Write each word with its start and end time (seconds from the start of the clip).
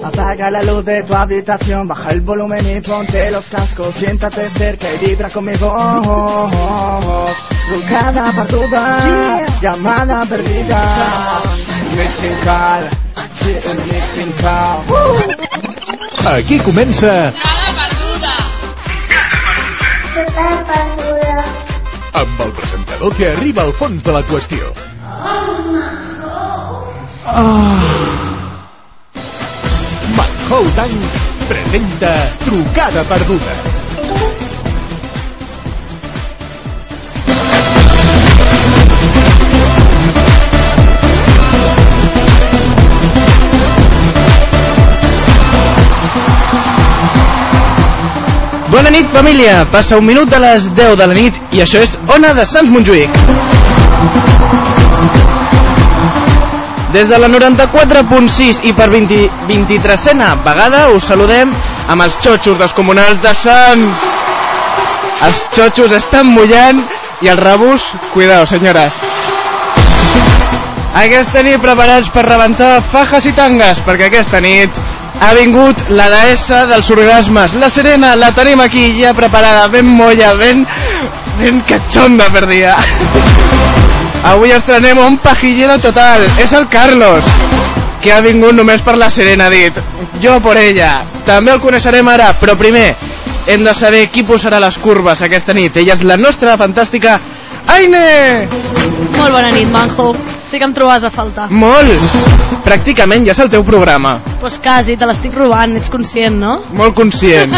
Apaga 0.05 0.51
la 0.51 0.61
luz 0.61 0.85
de 0.85 1.01
tu 1.01 1.15
habitación, 1.15 1.87
baja 1.87 2.11
el 2.11 2.21
volumen 2.21 2.77
y 2.77 2.79
ponte 2.81 3.31
los 3.31 3.45
cascos. 3.45 3.95
Siéntate 3.95 4.49
cerca 4.51 4.93
y 4.93 4.97
vibra 4.99 5.29
conmigo. 5.29 5.73
Trucada 7.67 8.31
perduda, 8.31 9.43
llamada 9.59 10.25
perdida. 10.27 11.41
Mixing 11.97 12.37
call, 12.43 12.89
sí, 13.39 13.57
un 13.67 13.77
mixing 13.77 14.31
call. 14.33 15.44
Aquí 16.25 16.57
comença 16.65 17.11
amb 22.17 22.39
el 22.41 22.51
presentador 22.57 23.13
que 23.13 23.27
arriba 23.29 23.61
al 23.61 23.73
fons 23.77 24.01
de 24.01 24.15
la 24.15 24.23
qüestió. 24.25 24.71
Manhou 30.17 30.73
Tank 30.81 31.21
presenta 31.47 32.13
Trucada 32.41 33.05
Perduda. 33.13 33.74
Bona 48.75 48.89
nit, 48.91 49.07
família! 49.07 49.63
Passa 49.71 49.95
un 49.95 50.03
minut 50.03 50.27
de 50.27 50.35
les 50.35 50.65
10 50.75 50.97
de 50.99 51.05
la 51.07 51.15
nit 51.15 51.35
i 51.55 51.61
això 51.63 51.79
és 51.79 51.93
Ona 52.11 52.33
de 52.35 52.43
Sants 52.43 52.67
Montjuïc. 52.73 53.13
Des 56.91 57.07
de 57.07 57.19
la 57.23 57.29
94.6 57.31 58.59
i 58.67 58.73
per 58.75 58.89
20, 58.91 59.21
23a 59.47 60.33
vegada 60.43 60.81
us 60.91 61.07
saludem 61.07 61.53
amb 61.87 62.03
els 62.03 62.17
xotxos 62.25 62.59
dels 62.59 62.75
comunals 62.75 63.21
de 63.23 63.31
Sants. 63.45 64.03
Els 65.29 65.39
xotxos 65.55 65.95
estan 65.95 66.33
mullant 66.35 66.83
i 67.23 67.31
els 67.31 67.43
rebus, 67.47 67.85
cuidao, 68.11 68.43
senyores. 68.51 68.99
Aquesta 71.05 71.47
nit 71.47 71.63
preparats 71.63 72.11
per 72.11 72.27
rebentar 72.27 72.73
fajes 72.91 73.31
i 73.31 73.33
tangues, 73.39 73.79
perquè 73.87 74.11
aquesta 74.11 74.43
nit 74.43 74.83
ha 75.25 75.33
vingut 75.33 75.79
la 75.89 76.05
deessa 76.11 76.65
dels 76.69 76.89
orgasmes. 76.93 77.55
La 77.57 77.69
Serena 77.73 78.13
la 78.19 78.29
tenim 78.37 78.61
aquí 78.61 78.91
ja 78.99 79.13
preparada, 79.17 79.67
ben 79.73 79.85
molla, 79.85 80.35
ben, 80.37 80.65
ben 81.39 81.61
cachonda 81.65 82.29
per 82.33 82.45
dia. 82.49 82.75
Avui 84.31 84.53
estrenem 84.53 84.99
un 85.01 85.17
pajillero 85.23 85.79
total. 85.81 86.25
És 86.41 86.53
el 86.53 86.67
Carlos, 86.69 87.25
que 88.03 88.13
ha 88.13 88.21
vingut 88.21 88.53
només 88.53 88.85
per 88.85 88.97
la 89.01 89.09
Serena, 89.09 89.47
ha 89.49 89.53
dit. 89.53 89.81
Jo 90.21 90.37
por 90.45 90.57
ella. 90.61 90.93
També 91.25 91.55
el 91.55 91.61
coneixerem 91.63 92.07
ara, 92.13 92.31
però 92.41 92.57
primer 92.59 92.91
hem 93.49 93.65
de 93.65 93.73
saber 93.77 94.07
qui 94.13 94.25
posarà 94.25 94.61
les 94.61 94.77
curves 94.81 95.25
aquesta 95.25 95.53
nit. 95.57 95.77
Ella 95.81 95.97
és 95.97 96.05
la 96.05 96.17
nostra 96.21 96.57
fantàstica 96.57 97.19
Aine! 97.65 98.45
Molt 99.17 99.33
bona 99.33 99.49
nit, 99.49 99.69
Manjo. 99.73 100.11
Sí 100.45 100.59
que 100.61 100.67
em 100.69 100.73
trobes 100.75 101.03
a 101.03 101.09
faltar. 101.09 101.49
Molt! 101.49 102.44
Pràcticament 102.65 103.27
ja 103.27 103.35
és 103.35 103.39
el 103.43 103.49
teu 103.53 103.61
programa. 103.65 104.15
Pues 104.41 104.57
quasi, 104.63 104.95
te 104.97 105.05
l'estic 105.05 105.33
robant, 105.37 105.75
ets 105.77 105.89
conscient, 105.93 106.39
no? 106.41 106.55
Molt 106.73 106.95
conscient. 106.97 107.53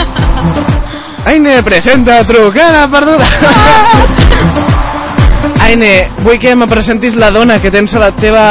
Aine, 1.27 1.61
presenta 1.63 2.19
trucada 2.27 2.87
perduda. 2.91 3.27
Aine, 5.67 5.93
vull 6.23 6.39
que 6.39 6.55
me 6.55 6.67
presentis 6.71 7.15
la 7.19 7.31
dona 7.35 7.59
que 7.63 7.71
tens 7.71 7.95
a 7.95 7.99
la 8.03 8.11
teva 8.15 8.43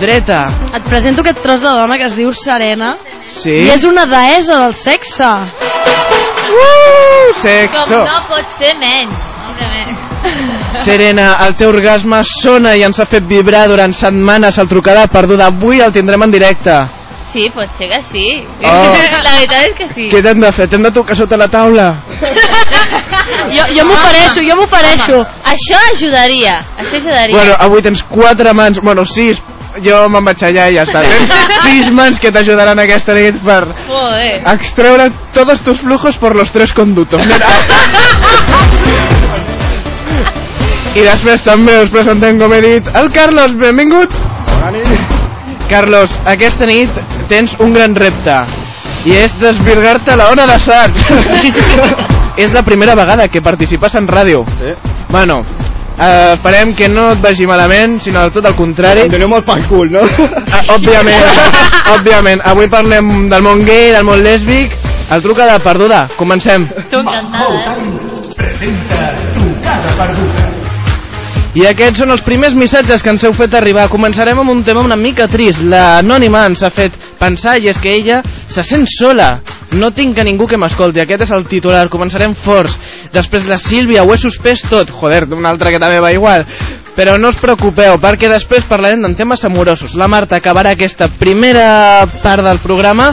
dreta. 0.00 0.40
Et 0.76 0.84
presento 0.88 1.24
aquest 1.24 1.40
tros 1.44 1.60
de 1.64 1.72
dona 1.76 1.96
que 2.00 2.08
es 2.08 2.16
diu 2.18 2.32
Serena 2.36 2.94
Sí? 3.30 3.52
i 3.52 3.68
és 3.70 3.84
una 3.86 4.06
deessa 4.10 4.56
del 4.64 4.74
sexe. 4.74 5.28
Uh, 6.50 7.26
sexo. 7.40 8.00
pot 8.28 8.56
ser 8.58 8.74
menys. 8.80 9.29
Serena, 10.84 11.34
el 11.46 11.56
teu 11.58 11.70
orgasme 11.72 12.22
sona 12.26 12.76
i 12.78 12.84
ens 12.86 12.98
ha 13.00 13.06
fet 13.10 13.26
vibrar 13.28 13.66
durant 13.68 13.92
setmanes 13.96 14.58
el 14.58 14.68
trucada 14.70 15.06
perduda. 15.10 15.50
Avui 15.50 15.80
el 15.80 15.92
tindrem 15.92 16.22
en 16.26 16.30
directe. 16.34 16.78
Sí, 17.32 17.46
pot 17.54 17.70
ser 17.78 17.88
que 17.92 18.00
sí. 18.10 18.24
Oh. 18.64 18.70
La 19.26 19.36
veritat 19.36 19.68
és 19.68 19.76
que 19.78 19.88
sí. 19.94 20.08
Què 20.10 20.22
t'hem 20.24 20.40
de 20.42 20.50
fer? 20.54 20.66
T'hem 20.70 20.82
de 20.82 20.90
tocar 20.94 21.16
sota 21.18 21.38
la 21.38 21.48
taula? 21.50 21.88
Jo, 23.50 23.64
jo 23.74 23.84
m'ofereixo, 23.86 24.42
jo 24.46 24.56
m'ofereixo. 24.58 25.18
Això 25.52 25.78
ajudaria. 25.92 26.56
Això 26.78 26.98
ajudaria. 26.98 27.34
Bueno, 27.34 27.54
avui 27.62 27.82
tens 27.82 28.02
quatre 28.06 28.52
mans, 28.54 28.80
bueno, 28.82 29.04
sis, 29.06 29.40
jo 29.84 30.00
me'n 30.10 30.26
vaig 30.26 30.42
allà 30.48 30.66
i 30.70 30.76
ja 30.78 30.84
està. 30.86 31.02
Tens 31.06 31.62
sis 31.62 31.90
mans 31.94 32.18
que 32.22 32.32
t'ajudaran 32.34 32.82
aquesta 32.82 33.14
nit 33.16 33.38
per 33.46 33.62
Joder. 33.86 34.40
extreure 34.54 35.10
todos 35.34 35.62
tus 35.66 35.80
flujos 35.80 36.18
por 36.18 36.36
los 36.36 36.52
tres 36.52 36.74
conductos. 36.74 37.22
Mira. 37.26 37.46
I 40.90 41.04
després 41.06 41.42
també 41.46 41.76
us 41.84 41.90
presentem, 41.92 42.38
com 42.40 42.52
he 42.54 42.60
dit, 42.64 42.88
el 42.98 43.10
Carlos, 43.14 43.54
benvingut. 43.60 44.10
Carlos, 45.70 46.10
aquesta 46.26 46.66
nit 46.66 46.90
tens 47.30 47.54
un 47.62 47.72
gran 47.72 47.94
repte 47.94 48.40
i 49.06 49.14
és 49.16 49.32
desvirgar-te 49.40 50.12
a 50.12 50.18
la 50.18 50.28
ona 50.32 50.46
de 50.50 50.58
Sants. 50.60 51.06
és 52.42 52.52
la 52.52 52.62
primera 52.66 52.96
vegada 52.98 53.28
que 53.28 53.42
participes 53.42 53.94
en 53.94 54.08
ràdio. 54.10 54.42
Sí. 54.58 54.74
Bueno, 55.08 55.40
eh, 55.96 56.34
esperem 56.34 56.74
que 56.74 56.88
no 56.88 57.10
et 57.14 57.22
vagi 57.22 57.46
malament, 57.46 57.98
sinó 58.02 58.26
tot 58.34 58.50
el 58.50 58.56
contrari. 58.58 59.06
Em 59.06 59.14
doneu 59.14 59.30
molt 59.30 59.46
pel 59.46 59.64
cul, 59.70 59.94
no? 59.94 60.02
Ah, 60.50 60.64
òbviament, 60.74 61.42
òbviament. 61.96 62.42
Avui 62.50 62.68
parlem 62.72 63.28
del 63.30 63.46
món 63.46 63.64
gay, 63.64 63.92
del 63.94 64.06
món 64.08 64.22
lèsbic. 64.26 64.74
El 65.10 65.22
truca 65.22 65.46
de 65.48 65.58
perduda. 65.62 66.04
Comencem. 66.18 66.68
Tu 66.90 66.98
encantada, 66.98 67.78
eh? 67.78 68.10
Presenta 68.36 69.10
Trucada 69.34 69.96
Perduda. 69.98 70.59
I 71.50 71.64
aquests 71.66 71.98
són 71.98 72.12
els 72.14 72.22
primers 72.22 72.54
missatges 72.54 73.02
que 73.02 73.10
ens 73.10 73.24
heu 73.26 73.32
fet 73.34 73.56
arribar. 73.58 73.88
Començarem 73.90 74.38
amb 74.38 74.52
un 74.52 74.60
tema 74.62 74.84
una 74.86 74.96
mica 74.96 75.26
trist. 75.26 75.64
L'anònima 75.66 76.44
ens 76.46 76.62
ha 76.62 76.70
fet 76.70 76.94
pensar 77.18 77.56
i 77.58 77.66
és 77.72 77.80
que 77.82 77.90
ella 77.90 78.20
se 78.46 78.62
sent 78.62 78.86
sola. 78.86 79.32
No 79.74 79.90
tinc 79.90 80.18
a 80.18 80.26
ningú 80.26 80.46
que 80.46 80.60
m'escolti. 80.60 81.02
Aquest 81.02 81.26
és 81.26 81.34
el 81.34 81.48
titular. 81.50 81.82
Començarem 81.90 82.36
forts. 82.38 82.78
Després 83.10 83.50
la 83.50 83.58
Sílvia, 83.58 84.04
ho 84.06 84.14
he 84.14 84.20
suspès 84.22 84.62
tot. 84.70 84.94
Joder, 84.94 85.24
una 85.34 85.50
altra 85.50 85.74
que 85.74 85.82
també 85.82 85.98
va 85.98 86.14
igual. 86.14 86.46
Però 86.94 87.18
no 87.18 87.34
us 87.34 87.42
preocupeu, 87.42 87.98
perquè 87.98 88.30
després 88.30 88.70
parlarem 88.70 89.02
de 89.02 89.14
temes 89.18 89.42
amorosos. 89.46 89.98
La 89.98 90.06
Marta 90.10 90.38
acabarà 90.38 90.76
aquesta 90.76 91.10
primera 91.18 92.06
part 92.22 92.46
del 92.46 92.62
programa 92.62 93.10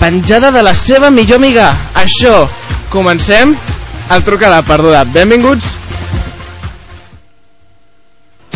penjada 0.00 0.50
de 0.52 0.64
la 0.64 0.72
seva 0.72 1.10
millor 1.10 1.42
amiga. 1.42 1.72
Això, 1.92 2.46
comencem 2.88 3.52
el 4.08 4.24
trucada 4.24 4.62
perduda. 4.64 5.04
Benvinguts. 5.12 5.85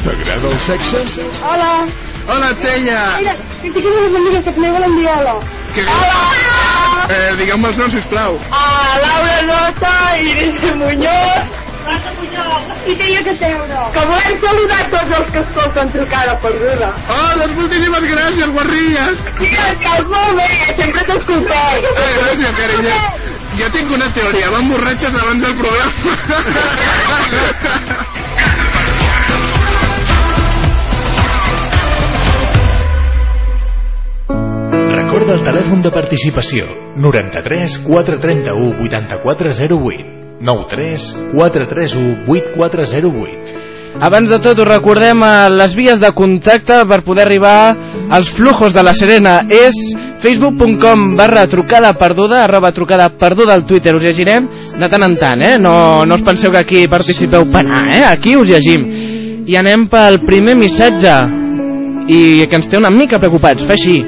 T'agrada 0.04 0.48
el 0.50 0.58
sexe? 0.60 0.98
Hola, 1.44 1.86
Hola, 2.28 2.54
Tella. 2.62 3.00
mira, 3.18 3.34
que 3.62 3.70
tinc 3.70 3.86
unes 3.86 4.14
amigues 4.20 4.44
que 4.44 4.60
me 4.60 4.70
volen 4.70 4.96
dir 4.98 5.08
hola. 5.08 5.34
Que... 5.74 5.82
Hola! 5.82 6.22
Eh, 7.10 7.30
digueu-me 7.40 7.68
els 7.68 7.78
noms, 7.80 7.92
sisplau. 7.96 8.38
A 8.50 8.62
Laura 9.02 9.38
Nota, 9.48 9.94
Iris 10.20 10.62
Muñoz, 10.78 11.46
i 12.86 12.94
Tenia 12.94 13.22
Caseuro. 13.26 13.80
Que 13.96 14.04
volem 14.12 14.34
saludar 14.44 14.82
tots 14.94 15.10
els 15.18 15.28
que 15.34 15.40
escolten 15.42 15.92
trucada 15.96 16.36
perduda. 16.44 16.88
Oh, 17.16 17.32
doncs 17.40 17.54
moltíssimes 17.58 18.04
gràcies, 18.14 18.48
guarrilles. 18.56 19.16
Sí, 19.40 19.50
estàs 19.66 20.04
molt 20.14 20.32
bé, 20.38 20.50
sempre 20.80 21.02
t'escoltem. 21.10 21.90
Eh, 21.90 22.12
gràcies, 22.20 22.56
carinyo. 22.62 22.96
Jo 23.58 23.66
tinc 23.74 23.90
una 23.92 24.08
teoria, 24.16 24.50
van 24.54 24.68
borratxes 24.70 25.14
abans 25.24 25.42
del 25.42 25.56
programa. 25.60 25.92
El 35.30 35.44
telèfon 35.46 35.82
de 35.84 35.90
participació 35.94 36.64
93 36.98 37.76
431 37.86 38.80
8408 38.82 40.06
93 40.42 41.04
431 41.36 42.14
8408 42.34 43.68
Abans 44.00 44.30
de 44.30 44.38
tot 44.42 44.58
us 44.62 44.66
recordem 44.66 45.22
a 45.22 45.50
les 45.52 45.74
vies 45.78 45.98
de 46.02 46.10
contacte 46.16 46.80
per 46.88 47.00
poder 47.06 47.26
arribar 47.26 47.76
als 48.10 48.30
flujos 48.36 48.74
de 48.74 48.84
la 48.86 48.94
Serena. 48.94 49.40
És 49.50 49.76
facebook.com 50.22 51.16
barra 51.18 51.46
trucada 51.50 51.92
perduda, 51.98 52.44
arroba 52.44 52.70
trucada 52.72 53.10
perduda 53.18 53.54
al 53.54 53.66
Twitter. 53.66 53.96
Us 53.98 54.06
llegirem 54.06 54.48
de 54.78 54.88
tant 54.88 55.04
en 55.04 55.18
tant, 55.18 55.42
eh? 55.42 55.58
No, 55.58 56.06
no 56.06 56.18
us 56.18 56.24
penseu 56.26 56.54
que 56.54 56.62
aquí 56.62 56.86
participeu 56.88 57.44
per 57.50 57.64
anar, 57.66 57.84
eh? 57.92 58.04
Aquí 58.08 58.36
us 58.38 58.48
llegim. 58.48 58.86
I 59.50 59.58
anem 59.58 59.88
pel 59.90 60.20
primer 60.22 60.54
missatge 60.56 61.16
i 62.06 62.46
que 62.46 62.62
ens 62.62 62.70
té 62.70 62.78
una 62.78 62.94
mica 62.94 63.18
preocupats. 63.18 63.66
Fa 63.66 63.74
així. 63.74 63.98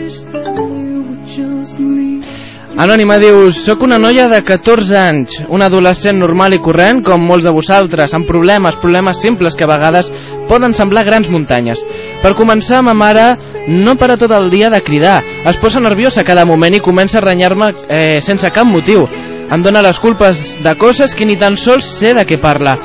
Anònima 2.73 3.19
dius, 3.21 3.59
sóc 3.67 3.83
una 3.85 3.99
noia 4.01 4.31
de 4.33 4.39
14 4.49 4.95
anys, 4.97 5.35
una 5.53 5.67
adolescent 5.69 6.17
normal 6.17 6.55
i 6.57 6.61
corrent 6.65 7.03
com 7.05 7.21
molts 7.21 7.45
de 7.45 7.53
vosaltres, 7.53 8.15
amb 8.17 8.25
problemes, 8.25 8.79
problemes 8.81 9.21
simples 9.21 9.53
que 9.59 9.67
a 9.67 9.69
vegades 9.69 10.09
poden 10.49 10.73
semblar 10.73 11.05
grans 11.05 11.29
muntanyes. 11.29 11.83
Per 12.25 12.33
començar, 12.39 12.81
ma 12.81 12.95
mare 12.97 13.27
no 13.69 13.99
para 14.01 14.17
tot 14.17 14.33
el 14.33 14.49
dia 14.51 14.73
de 14.73 14.81
cridar, 14.81 15.21
es 15.45 15.61
posa 15.61 15.85
nerviosa 15.85 16.25
cada 16.25 16.47
moment 16.49 16.73
i 16.73 16.81
comença 16.81 17.21
a 17.21 17.25
renyar-me 17.27 17.75
eh, 17.93 18.21
sense 18.25 18.49
cap 18.49 18.67
motiu. 18.67 19.05
Em 19.53 19.61
dóna 19.61 19.85
les 19.85 20.01
culpes 20.01 20.41
de 20.65 20.77
coses 20.81 21.13
que 21.15 21.29
ni 21.29 21.37
tan 21.37 21.61
sols 21.61 21.85
sé 22.01 22.17
de 22.17 22.25
què 22.25 22.41
parla. 22.41 22.79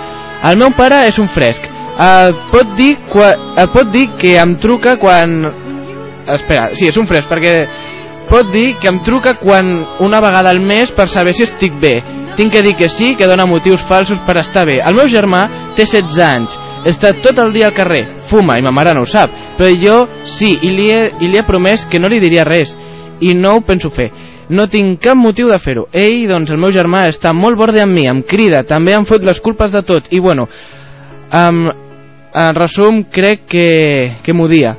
El 0.52 0.60
meu 0.60 0.76
pare 0.76 1.06
és 1.08 1.16
un 1.18 1.32
fresc. 1.32 1.64
Et 1.64 2.48
pot 2.52 2.76
dir, 2.76 2.98
et 3.00 3.72
pot 3.72 3.88
dir 3.96 4.10
que 4.20 4.36
em 4.36 4.58
truca 4.60 5.00
quan... 5.00 5.40
Espera, 6.28 6.74
sí, 6.76 6.90
és 6.92 6.98
un 7.00 7.08
fresc, 7.08 7.32
perquè 7.32 7.62
pot 8.30 8.52
dir 8.54 8.76
que 8.82 8.90
em 8.92 9.02
truca 9.06 9.38
quan 9.40 9.70
una 10.04 10.22
vegada 10.24 10.52
al 10.52 10.62
mes 10.62 10.92
per 10.96 11.08
saber 11.10 11.34
si 11.34 11.46
estic 11.48 11.80
bé. 11.82 11.96
Tinc 12.38 12.54
que 12.54 12.62
dir 12.62 12.76
que 12.78 12.90
sí, 12.90 13.16
que 13.18 13.28
dona 13.28 13.48
motius 13.50 13.82
falsos 13.90 14.20
per 14.28 14.38
estar 14.38 14.68
bé. 14.68 14.78
El 14.86 14.96
meu 14.98 15.08
germà 15.10 15.44
té 15.76 15.88
16 15.88 16.20
anys, 16.22 16.58
està 16.86 17.16
tot 17.24 17.40
el 17.42 17.52
dia 17.56 17.68
al 17.68 17.76
carrer, 17.76 18.04
fuma, 18.30 18.60
i 18.60 18.64
ma 18.64 18.72
mare 18.76 18.94
no 18.94 19.04
ho 19.04 19.10
sap, 19.10 19.34
però 19.58 19.72
jo 19.82 19.98
sí, 20.38 20.54
i 20.62 20.72
li 20.72 20.92
he, 20.94 21.02
i 21.20 21.32
li 21.32 21.40
he 21.40 21.46
promès 21.48 21.88
que 21.90 22.00
no 22.00 22.12
li 22.12 22.20
diria 22.22 22.46
res, 22.46 22.76
i 23.20 23.34
no 23.34 23.58
ho 23.58 23.64
penso 23.66 23.90
fer. 23.90 24.12
No 24.50 24.68
tinc 24.72 25.02
cap 25.04 25.18
motiu 25.20 25.50
de 25.52 25.58
fer-ho. 25.60 25.88
Ell, 25.92 26.28
doncs, 26.30 26.54
el 26.54 26.62
meu 26.62 26.72
germà, 26.72 27.08
està 27.10 27.34
molt 27.36 27.58
borde 27.60 27.82
amb 27.84 27.96
mi, 27.96 28.06
em 28.08 28.22
crida, 28.24 28.62
també 28.68 28.94
em 28.96 29.08
fot 29.08 29.26
les 29.26 29.42
culpes 29.44 29.74
de 29.74 29.82
tot, 29.84 30.08
i 30.14 30.22
bueno, 30.24 30.48
um, 31.34 31.66
en 32.38 32.56
resum, 32.56 33.02
crec 33.12 33.48
que, 33.50 33.68
que 34.24 34.36
m'odia. 34.38 34.78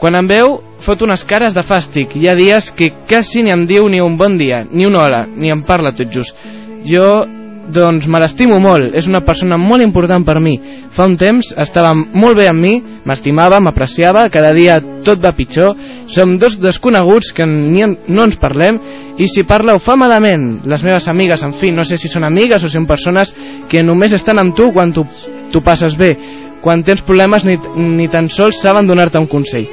Quan 0.00 0.16
em 0.16 0.30
veu, 0.30 0.60
fot 0.86 1.02
unes 1.02 1.24
cares 1.26 1.54
de 1.56 1.64
fàstic. 1.66 2.14
Hi 2.16 2.30
ha 2.30 2.36
dies 2.38 2.70
que 2.76 2.92
quasi 3.08 3.42
ni 3.42 3.54
em 3.54 3.66
diu 3.66 3.88
ni 3.90 4.00
un 4.02 4.16
bon 4.18 4.38
dia, 4.38 4.62
ni 4.70 4.86
una 4.86 5.02
hora, 5.02 5.24
ni 5.26 5.50
em 5.50 5.64
parla 5.66 5.94
tot 5.96 6.12
just. 6.12 6.38
Jo, 6.86 7.26
doncs, 7.72 8.06
me 8.06 8.20
l'estimo 8.22 8.58
molt. 8.62 8.94
És 8.94 9.08
una 9.10 9.22
persona 9.26 9.58
molt 9.58 9.82
important 9.82 10.24
per 10.26 10.38
mi. 10.42 10.54
Fa 10.94 11.06
un 11.08 11.16
temps 11.18 11.52
estava 11.58 11.92
molt 11.96 12.38
bé 12.38 12.46
amb 12.50 12.62
mi, 12.62 12.74
m'estimava, 13.06 13.58
m'apreciava, 13.60 14.26
cada 14.32 14.52
dia 14.56 14.78
tot 15.06 15.22
va 15.22 15.34
pitjor. 15.36 15.74
Som 16.12 16.36
dos 16.38 16.58
desconeguts 16.62 17.32
que 17.34 17.46
ni 17.50 17.82
en, 17.84 17.96
no 18.08 18.26
ens 18.28 18.38
parlem 18.40 18.78
i 19.18 19.28
si 19.30 19.46
parla 19.48 19.74
ho 19.74 19.82
fa 19.82 19.98
malament. 19.98 20.62
Les 20.68 20.84
meves 20.86 21.08
amigues, 21.10 21.42
en 21.42 21.56
fi, 21.56 21.72
no 21.74 21.84
sé 21.84 21.98
si 21.98 22.10
són 22.12 22.26
amigues 22.28 22.64
o 22.64 22.70
són 22.70 22.86
persones 22.86 23.34
que 23.70 23.82
només 23.82 24.14
estan 24.16 24.38
amb 24.42 24.54
tu 24.56 24.70
quan 24.76 24.94
tu, 24.94 25.06
tu 25.52 25.64
passes 25.64 25.98
bé. 25.98 26.14
Quan 26.62 26.82
tens 26.86 27.02
problemes 27.06 27.44
ni, 27.46 27.58
ni 27.98 28.08
tan 28.10 28.30
sols 28.32 28.62
saben 28.62 28.86
donar-te 28.88 29.18
un 29.18 29.30
consell. 29.30 29.66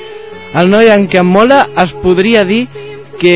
El 0.61 0.69
noi 0.69 0.91
en 0.93 1.07
què 1.09 1.23
mola 1.25 1.65
es 1.81 1.93
podria 2.03 2.43
dir 2.45 2.65
que 3.19 3.35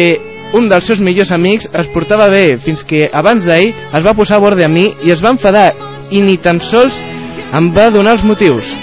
un 0.58 0.70
dels 0.72 0.86
seus 0.88 1.02
millors 1.04 1.34
amics 1.36 1.68
es 1.74 1.90
portava 1.94 2.30
bé 2.32 2.58
fins 2.62 2.84
que 2.88 3.08
abans 3.12 3.46
d'ahir 3.46 3.74
es 3.74 4.04
va 4.06 4.16
posar 4.16 4.38
a 4.38 4.44
bord 4.44 4.60
de 4.60 4.70
mi 4.72 4.88
i 5.04 5.12
es 5.12 5.24
va 5.24 5.34
enfadar 5.36 5.72
i 6.12 6.22
ni 6.24 6.38
tan 6.38 6.62
sols 6.64 7.02
em 7.58 7.72
va 7.76 7.90
donar 7.92 8.18
els 8.18 8.26
motius. 8.28 8.76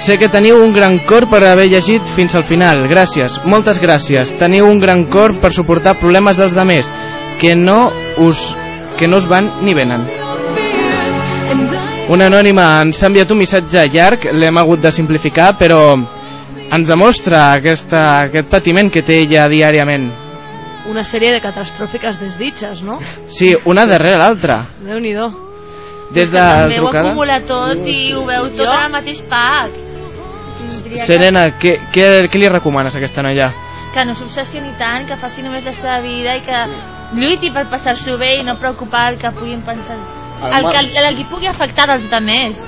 Sé 0.00 0.16
que 0.16 0.30
teniu 0.32 0.62
un 0.64 0.72
gran 0.72 0.96
cor 1.08 1.26
per 1.28 1.42
haver 1.44 1.66
llegit 1.68 2.08
fins 2.16 2.34
al 2.34 2.46
final. 2.48 2.86
Gràcies, 2.88 3.36
moltes 3.44 3.82
gràcies. 3.82 4.32
Teniu 4.40 4.70
un 4.70 4.80
gran 4.80 5.04
cor 5.12 5.36
per 5.42 5.52
suportar 5.52 5.98
problemes 6.00 6.40
dels 6.40 6.56
demés 6.56 6.88
que 7.42 7.52
no 7.56 7.82
us, 8.16 8.40
que 8.98 9.08
no 9.08 9.20
us 9.20 9.28
van 9.28 9.58
ni 9.66 9.76
venen. 9.76 10.08
Una 12.10 12.26
anònima 12.26 12.64
ens 12.82 12.98
ha 13.04 13.06
enviat 13.06 13.30
un 13.30 13.38
missatge 13.38 13.84
llarg, 13.94 14.24
l'hem 14.34 14.56
hagut 14.58 14.80
de 14.82 14.90
simplificar, 14.90 15.52
però 15.60 15.78
ens 15.94 16.88
demostra 16.90 17.44
aquesta, 17.54 18.00
aquest 18.24 18.50
patiment 18.50 18.90
que 18.90 19.04
té 19.06 19.20
ella 19.22 19.44
diàriament. 19.52 20.08
Una 20.90 21.04
sèrie 21.06 21.30
de 21.30 21.38
catastròfiques 21.44 22.18
desditges, 22.18 22.82
no? 22.82 22.98
Sí, 23.30 23.52
una 23.70 23.86
darrere 23.86 24.18
l'altra. 24.18 24.58
Déu-n'hi-do. 24.82 25.30
Des 26.10 26.32
de 26.34 26.42
ho 26.42 26.66
trucada... 26.74 27.12
acumula 27.12 27.40
tot 27.46 27.86
i 27.86 27.98
ho 28.10 28.26
veu 28.26 28.50
tot 28.58 28.66
en 28.66 28.86
el 28.88 28.94
mateix 28.96 29.22
pack. 29.30 29.78
Diria 30.58 30.96
que, 30.96 31.06
Serena, 31.06 31.44
què, 31.62 31.76
què, 31.94 32.08
què 32.26 32.40
li 32.42 32.50
recomanes 32.50 32.96
a 32.96 32.98
aquesta 32.98 33.22
noia? 33.22 33.52
que 33.90 34.04
no 34.06 34.14
s'obsessioni 34.14 34.76
tant, 34.78 35.02
que 35.06 35.16
faci 35.18 35.42
només 35.42 35.64
la 35.66 35.72
seva 35.74 35.96
vida 36.02 36.36
i 36.38 36.44
que 36.46 36.60
lluiti 37.18 37.50
per 37.50 37.66
passar-s'ho 37.72 38.18
bé 38.22 38.36
i 38.38 38.46
no 38.46 38.54
preocupar 38.62 39.08
el 39.10 39.18
que 39.18 39.32
puguin 39.34 39.64
pensar 39.66 39.98
el 40.48 40.66
que, 40.72 41.06
el 41.08 41.16
que 41.16 41.30
pugui 41.30 41.46
afectar 41.50 41.90
als 41.90 42.08
altres 42.10 42.60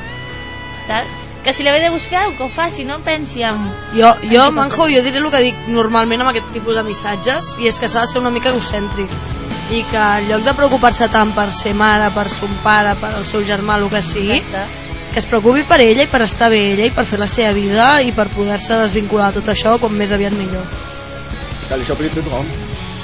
saps? 0.87 1.23
que 1.43 1.53
si 1.53 1.65
li 1.65 1.71
ve 1.71 1.81
de 1.81 1.91
buscar 1.91 2.23
alguna 2.23 2.37
que 2.39 2.45
ho 2.45 2.49
faci, 2.49 2.85
no 2.85 3.01
pensi 3.03 3.43
en... 3.43 3.67
Jo, 3.95 4.13
jo 4.23 4.51
Manjo, 4.53 4.87
jo 4.87 5.03
diré 5.03 5.19
el 5.19 5.31
que 5.31 5.41
dic 5.43 5.57
normalment 5.69 6.23
amb 6.23 6.31
aquest 6.31 6.53
tipus 6.55 6.77
de 6.79 6.85
missatges 6.87 7.57
i 7.59 7.67
és 7.67 7.81
que 7.83 7.89
s'ha 7.91 8.05
de 8.05 8.13
ser 8.13 8.21
una 8.21 8.31
mica 8.31 8.53
egocèntric 8.53 9.11
i 9.73 9.83
que 9.91 9.99
en 9.99 10.29
lloc 10.29 10.45
de 10.47 10.55
preocupar-se 10.55 11.09
tant 11.11 11.33
per 11.35 11.49
ser 11.57 11.75
mare, 11.75 12.13
per 12.15 12.29
son 12.31 12.55
pare, 12.63 12.95
per 13.01 13.15
el 13.19 13.27
seu 13.27 13.43
germà, 13.43 13.81
el 13.81 13.89
que 13.91 14.03
sigui, 14.07 14.39
Exacte. 14.39 14.93
que 15.13 15.19
es 15.19 15.27
preocupi 15.27 15.65
per 15.69 15.81
ella 15.83 16.07
i 16.07 16.11
per 16.13 16.23
estar 16.23 16.51
bé 16.53 16.63
ella 16.75 16.87
i 16.87 16.95
per 16.95 17.07
fer 17.11 17.19
la 17.19 17.29
seva 17.31 17.51
vida 17.57 17.89
i 18.03 18.13
per 18.13 18.29
poder-se 18.37 18.79
desvincular 18.85 19.33
de 19.33 19.41
tot 19.41 19.51
això 19.57 19.79
com 19.83 19.93
més 19.99 20.13
aviat 20.13 20.37
millor. 20.39 20.63
Que 21.69 21.81
li 21.81 21.89
sopli 21.89 22.13
tothom. 22.13 22.47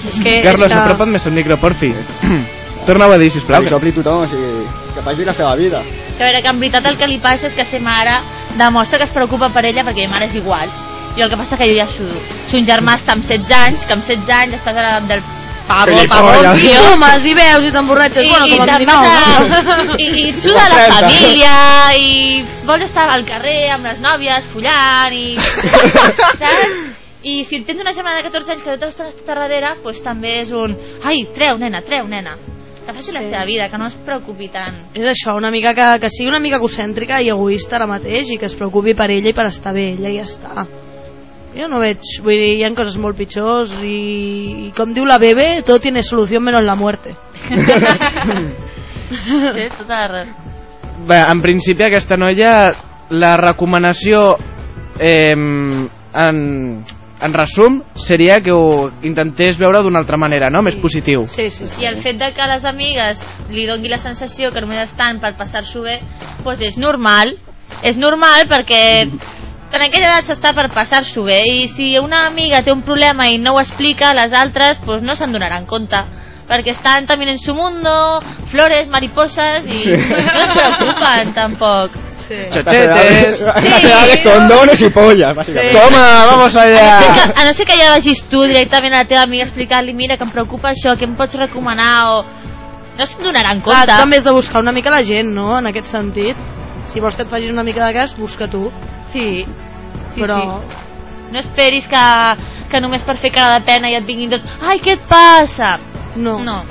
És 0.07 0.23
que, 0.23 0.39
Carlos, 0.45 0.69
és 0.69 0.77
que... 0.77 0.79
apropa't 0.79 1.11
més 1.11 1.27
al 1.27 1.35
micro, 1.35 1.59
porfi. 1.59 1.91
Torna-ho 2.89 3.13
a 3.13 3.19
dir, 3.21 3.29
Que 3.29 3.37
sisplau. 3.39 3.61
li 3.61 3.69
sopli 3.69 3.93
tothom, 3.93 4.23
o 4.25 4.29
sigui, 4.29 4.67
que 4.95 5.03
faci 5.05 5.25
la 5.29 5.33
seva 5.37 5.55
vida. 5.61 5.83
Que 6.17 6.23
a 6.23 6.27
veure, 6.27 6.43
que 6.43 6.49
en 6.49 6.61
veritat 6.61 6.87
el 6.89 6.97
que 6.99 7.07
li 7.07 7.19
passa 7.21 7.47
és 7.51 7.55
que 7.55 7.65
ser 7.69 7.81
mare 7.85 8.15
demostra 8.57 8.99
que 8.99 9.05
es 9.05 9.13
preocupa 9.15 9.51
per 9.53 9.67
ella 9.69 9.85
perquè 9.85 10.07
ma 10.09 10.17
mare 10.17 10.27
és 10.31 10.35
igual. 10.41 10.71
Jo 11.19 11.25
el 11.27 11.31
que 11.31 11.37
passa 11.37 11.59
que 11.59 11.69
jo 11.69 11.77
ja 11.77 11.87
sudo. 11.87 12.17
Son 12.49 12.65
germà 12.65 12.97
està 12.97 13.13
amb 13.13 13.25
16 13.29 13.53
anys, 13.67 13.85
que 13.85 13.93
amb 13.93 14.05
16 14.07 14.33
anys 14.41 14.55
estàs 14.59 14.75
a 14.77 14.83
l'edat 14.87 15.09
del 15.13 15.23
pavo, 15.69 16.01
pavo, 16.09 16.57
I 16.57 16.63
tio. 16.65 16.81
fumes 16.89 17.25
i 17.29 17.35
veus 17.37 17.67
i 17.69 17.73
t'emborratxes, 17.77 18.25
I, 18.25 18.31
bueno, 18.33 18.47
i, 18.47 18.57
com 18.57 18.63
a 18.65 18.79
mínim 18.79 18.89
no. 18.89 19.97
i, 19.99 20.07
i 20.09 20.29
et 20.31 20.39
suda 20.41 20.65
la 20.73 20.87
família 20.95 21.55
i 22.01 22.45
vols 22.65 22.87
estar 22.89 23.05
al 23.13 23.27
carrer 23.29 23.69
amb 23.75 23.85
les 23.85 24.01
nòvies 24.01 24.49
follant 24.55 25.13
i 25.13 25.37
saps? 26.41 26.73
i 27.23 27.43
si 27.45 27.61
tens 27.69 27.83
una 27.85 27.93
germana 27.93 28.23
de 28.23 28.31
14 28.31 28.55
anys 28.55 28.63
que 28.65 28.71
tota 28.79 28.89
l'estona 28.89 29.13
està 29.13 29.35
darrere 29.37 29.75
doncs 29.85 30.01
també 30.01 30.39
és 30.41 30.55
un 30.57 30.73
ai, 31.05 31.27
treu 31.37 31.59
nena, 31.61 31.83
treu 31.85 32.09
nena 32.09 32.39
que 32.89 32.95
faci 32.97 33.13
la 33.13 33.21
Sí. 33.21 33.29
seva 33.29 33.45
vida, 33.45 33.69
que 33.69 33.77
no 33.77 33.87
es 33.87 33.97
preocupi 34.01 34.49
tant 34.49 34.87
És 34.97 35.05
això, 35.05 35.37
una 35.37 35.51
mica 35.53 35.75
que, 35.77 36.01
que 36.01 36.09
sigui 36.09 36.31
una 36.31 36.41
mica 36.41 36.57
egocèntrica 36.57 37.21
i 37.21 37.29
egoista 37.29 37.77
ara 37.77 37.87
mateix 37.87 38.31
i 38.33 38.39
que 38.41 38.47
es 38.49 38.55
preocupi 38.57 38.95
per 38.97 39.11
ella 39.13 39.29
i 39.29 39.37
per 39.37 39.45
estar 39.51 39.75
bé 39.77 39.91
ella 39.93 40.09
i 40.09 40.17
ja 40.17 40.25
està. 40.25 40.65
Jo 41.59 41.69
no 41.69 41.81
veig, 41.81 42.01
vull 42.25 42.37
dir, 42.37 42.55
hi 42.59 42.65
ha 42.65 42.71
coses 42.77 42.97
molt 43.01 43.17
pitjors 43.19 43.73
i, 43.85 44.69
i 44.69 44.73
com 44.77 44.93
diu 44.97 45.05
la 45.05 45.19
Bebe, 45.19 45.63
tot 45.67 45.83
tiene 45.83 46.03
solució 46.03 46.41
menos 46.41 46.63
la 46.65 46.77
muerte. 46.77 47.15
Té 49.57 49.69
tota 49.77 49.95
la 49.95 50.09
raó. 50.09 50.27
Bé, 51.09 51.19
en 51.31 51.41
principi 51.41 51.85
aquesta 51.87 52.17
noia, 52.19 52.71
la 53.11 53.37
recomanació 53.41 54.37
eh, 55.01 55.33
en, 55.33 56.39
en 57.21 57.35
resum 57.35 57.81
seria 57.99 58.39
que 58.39 58.53
ho 58.55 58.91
intentés 59.03 59.59
veure 59.59 59.83
d'una 59.83 59.99
altra 60.03 60.19
manera, 60.21 60.51
no? 60.51 60.63
Més 60.63 60.77
positiu. 60.79 61.25
Sí, 61.27 61.49
sí, 61.51 61.67
sí. 61.67 61.83
I 61.83 61.89
el 61.91 61.99
fet 62.03 62.21
de 62.21 62.31
que 62.35 62.47
les 62.51 62.65
amigues 62.69 63.25
li 63.51 63.67
dongui 63.67 63.91
la 63.91 63.99
sensació 63.99 64.53
que 64.55 64.63
només 64.63 64.85
estan 64.87 65.19
per 65.23 65.35
passar-s'ho 65.39 65.83
bé, 65.83 65.99
doncs 66.45 66.63
és 66.71 66.79
normal. 66.79 67.35
És 67.83 67.99
normal 67.99 68.47
perquè 68.51 68.83
en 69.05 69.83
aquella 69.85 70.15
edat 70.15 70.31
s'està 70.31 70.55
per 70.57 70.71
passar-s'ho 70.73 71.27
bé 71.27 71.43
i 71.51 71.67
si 71.69 71.91
una 72.01 72.25
amiga 72.27 72.63
té 72.63 72.73
un 72.73 72.87
problema 72.87 73.29
i 73.29 73.37
no 73.43 73.57
ho 73.57 73.61
explica, 73.61 74.15
les 74.17 74.33
altres 74.33 74.81
doncs 74.87 75.05
no 75.05 75.19
se'n 75.19 75.35
donaran 75.35 75.67
compte 75.67 76.07
perquè 76.49 76.73
estan 76.73 77.05
també 77.05 77.29
en 77.29 77.39
su 77.39 77.53
mundo, 77.55 78.23
flores, 78.49 78.89
mariposas 78.89 79.67
i 79.69 79.83
no 79.93 80.45
es 80.47 80.55
preocupen 80.55 81.35
tampoc. 81.37 82.08
Sí. 82.29 82.35
Chochetes. 82.53 83.41
Nacionales, 83.43 84.19
condones 84.25 84.81
y 84.83 84.91
pollas, 84.91 85.35
básicamente. 85.37 85.79
Toma, 85.79 86.27
vamos 86.27 86.55
A 86.57 86.65
no, 86.65 86.71
allá. 86.71 86.99
que, 87.01 87.41
a 87.41 87.45
no 87.45 87.53
ser 87.55 87.67
que 87.67 87.77
ja 87.81 87.91
vagis 87.91 88.25
tu 88.29 88.43
directament 88.43 88.95
a 88.95 88.99
la 89.03 89.05
teva 89.05 89.23
amiga 89.23 89.45
a 89.45 89.49
explicar-li 89.49 89.95
mira 89.95 90.17
que 90.17 90.25
em 90.25 90.31
preocupa 90.31 90.71
això, 90.75 90.95
què 90.99 91.09
em 91.09 91.17
pots 91.17 91.35
recomanar 91.41 91.95
o... 92.13 92.23
No 92.99 93.07
se'n 93.07 93.23
donaran 93.23 93.61
Clar, 93.63 93.85
compte. 93.87 93.93
tu 93.95 94.01
també 94.03 94.17
has 94.19 94.25
de 94.27 94.33
buscar 94.35 94.61
una 94.61 94.73
mica 94.73 94.91
la 94.91 95.03
gent, 95.07 95.31
no?, 95.35 95.59
en 95.59 95.67
aquest 95.71 95.87
sentit. 95.87 96.37
Si 96.91 97.01
vols 97.01 97.17
que 97.17 97.23
et 97.23 97.31
facin 97.31 97.53
una 97.53 97.63
mica 97.63 97.87
de 97.87 97.93
cas, 97.95 98.17
busca 98.19 98.49
tu. 98.49 98.71
Sí, 99.13 99.45
sí, 100.15 100.21
però... 100.21 100.39
sí. 100.69 100.85
No 101.31 101.39
esperis 101.43 101.85
que, 101.87 102.03
que 102.71 102.81
només 102.81 103.03
per 103.05 103.19
fer 103.21 103.29
cara 103.35 103.59
de 103.59 103.65
pena 103.67 103.91
i 103.93 103.97
et 103.99 104.07
vinguin 104.09 104.31
tots 104.33 104.47
ai, 104.65 104.79
què 104.81 104.95
et 104.97 105.03
passa? 105.11 105.75
No. 106.17 106.39
No. 106.41 106.63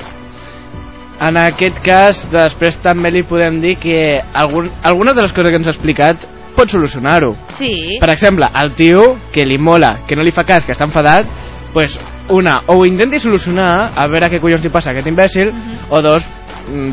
En 1.23 1.37
aquest 1.41 1.79
cas, 1.81 2.19
després 2.29 2.77
també 2.83 3.09
li 3.13 3.23
podem 3.25 3.57
dir 3.61 3.73
que 3.81 3.99
algun, 4.37 4.69
algunes 4.85 5.15
de 5.17 5.23
les 5.25 5.33
coses 5.33 5.49
que 5.49 5.57
ens 5.57 5.69
ha 5.69 5.73
explicat 5.73 6.27
pot 6.57 6.69
solucionar-ho. 6.69 7.33
Sí. 7.57 7.97
Per 8.01 8.09
exemple, 8.13 8.49
el 8.61 8.73
tio 8.77 9.15
que 9.33 9.45
li 9.45 9.57
mola, 9.57 9.93
que 10.07 10.17
no 10.17 10.25
li 10.25 10.33
fa 10.33 10.45
cas, 10.45 10.65
que 10.65 10.73
està 10.73 10.85
enfadat, 10.85 11.29
pues 11.73 11.97
una, 12.33 12.57
o 12.67 12.79
ho 12.79 12.85
intenti 12.85 13.19
solucionar, 13.21 13.93
a 13.95 14.07
veure 14.11 14.29
què 14.31 14.41
collons 14.41 14.63
li 14.65 14.73
passa 14.73 14.91
a 14.91 14.95
aquest 14.95 15.09
imbècil, 15.09 15.53
o 15.89 16.01
dos, 16.05 16.25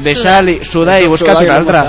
deixar-li 0.04 0.60
sudar 0.64 1.00
i 1.02 1.08
buscar 1.10 1.36
una 1.40 1.56
altra. 1.56 1.82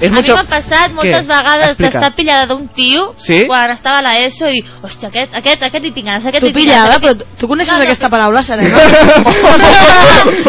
És 0.00 0.08
a 0.08 0.14
mucho... 0.14 0.32
mi 0.32 0.38
m'ha 0.40 0.48
passat 0.48 0.92
moltes 0.96 1.26
Què? 1.26 1.28
vegades 1.28 1.68
Explica. 1.74 1.90
d'estar 1.92 2.10
pillada 2.16 2.46
d'un 2.48 2.62
tio 2.74 3.02
Sí? 3.20 3.42
quan 3.46 3.70
estava 3.70 3.98
a 4.00 4.02
l'ESO 4.06 4.48
i 4.48 4.60
dir, 4.60 4.62
hòstia, 4.82 5.10
aquest, 5.12 5.34
aquest, 5.36 5.62
aquest 5.68 5.84
hi 5.84 5.92
tinc 5.92 6.06
ganes, 6.08 6.24
aquest 6.24 6.40
Tu 6.40 6.48
hi 6.48 6.52
tinc 6.54 6.58
pillada, 6.62 6.86
ganes, 6.88 7.02
però 7.04 7.12
aquest... 7.12 7.40
tu 7.40 7.48
coneixes 7.50 7.74
No, 7.74 7.78
no, 7.78 7.84
aquesta 7.84 8.08
paraula, 8.14 8.42
Serena? 8.42 8.76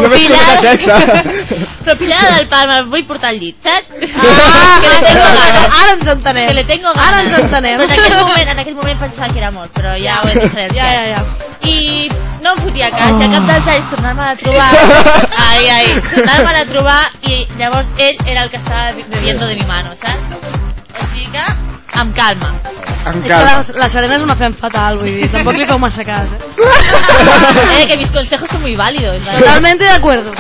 Només 0.02 0.20
Pillada. 0.22 1.22
Però 1.84 1.96
pillada 2.00 2.32
del 2.38 2.48
pal, 2.52 2.68
me'l 2.72 2.88
vull 2.94 3.06
portar 3.10 3.30
al 3.34 3.40
llit, 3.42 3.58
saps? 3.66 3.92
Ah, 3.92 4.80
que 4.82 4.90
le 4.90 5.02
tengo 5.06 5.28
ganas. 5.36 5.68
ara 5.82 5.92
ens 5.98 6.08
entenem. 6.16 6.48
Que 6.48 6.56
le 6.60 6.66
tengo 6.72 6.90
ganas. 6.94 7.08
Ara 7.08 7.22
ens 7.26 7.40
entenem. 7.40 7.78
Però 7.82 7.88
en 7.88 7.96
aquell 8.00 8.20
moment, 8.22 8.52
en 8.56 8.60
aquell 8.64 8.76
moment 8.80 9.00
pensava 9.06 9.32
que 9.34 9.40
era 9.42 9.52
molt, 9.52 9.72
però 9.76 9.94
ja 10.00 10.20
ho 10.22 10.30
he 10.32 10.36
diferenciat. 10.40 10.78
Ja, 10.78 10.88
ja, 10.96 11.06
ja. 11.12 11.22
I 11.62 12.10
no 12.42 12.54
em 12.56 12.62
fotia 12.66 12.90
cas, 12.94 13.18
i 13.20 13.26
a 13.26 13.32
cap 13.36 13.50
dels 13.50 13.68
anys 13.76 13.90
tornar-me 13.92 14.24
a 14.26 14.36
trobar, 14.40 14.70
ai, 15.48 15.68
ai, 15.78 15.92
tornar-me 16.10 16.54
a 16.62 16.66
trobar, 16.70 17.02
i 17.22 17.44
llavors 17.60 17.92
ell 17.98 18.18
era 18.26 18.46
el 18.46 18.50
que 18.54 18.58
estava 18.58 18.92
bebiendo 18.98 19.48
de 19.48 19.56
mi 19.60 19.68
mano, 19.70 19.94
saps? 19.96 20.58
Així 21.04 21.28
que, 21.34 21.46
amb 22.02 22.16
calma. 22.18 22.52
Amb 23.06 23.22
És 23.22 23.24
que 23.24 23.30
calma. 23.30 23.52
la, 23.52 23.80
la 23.84 23.90
Serena 23.94 24.18
és 24.18 24.26
una 24.26 24.36
fem 24.40 24.54
fatal, 24.58 24.98
vull 25.02 25.16
dir, 25.22 25.30
tampoc 25.34 25.58
li 25.60 25.68
feu 25.70 25.80
massa 25.82 26.06
cas, 26.08 26.34
eh? 26.34 26.42
Eh, 27.82 27.86
que 27.88 27.98
mis 27.98 28.12
consejos 28.12 28.50
son 28.50 28.62
muy 28.62 28.76
válidos. 28.76 29.24
¿vale? 29.26 29.40
Totalmente 29.40 29.86
de 29.86 29.92
acuerdo. 29.92 30.32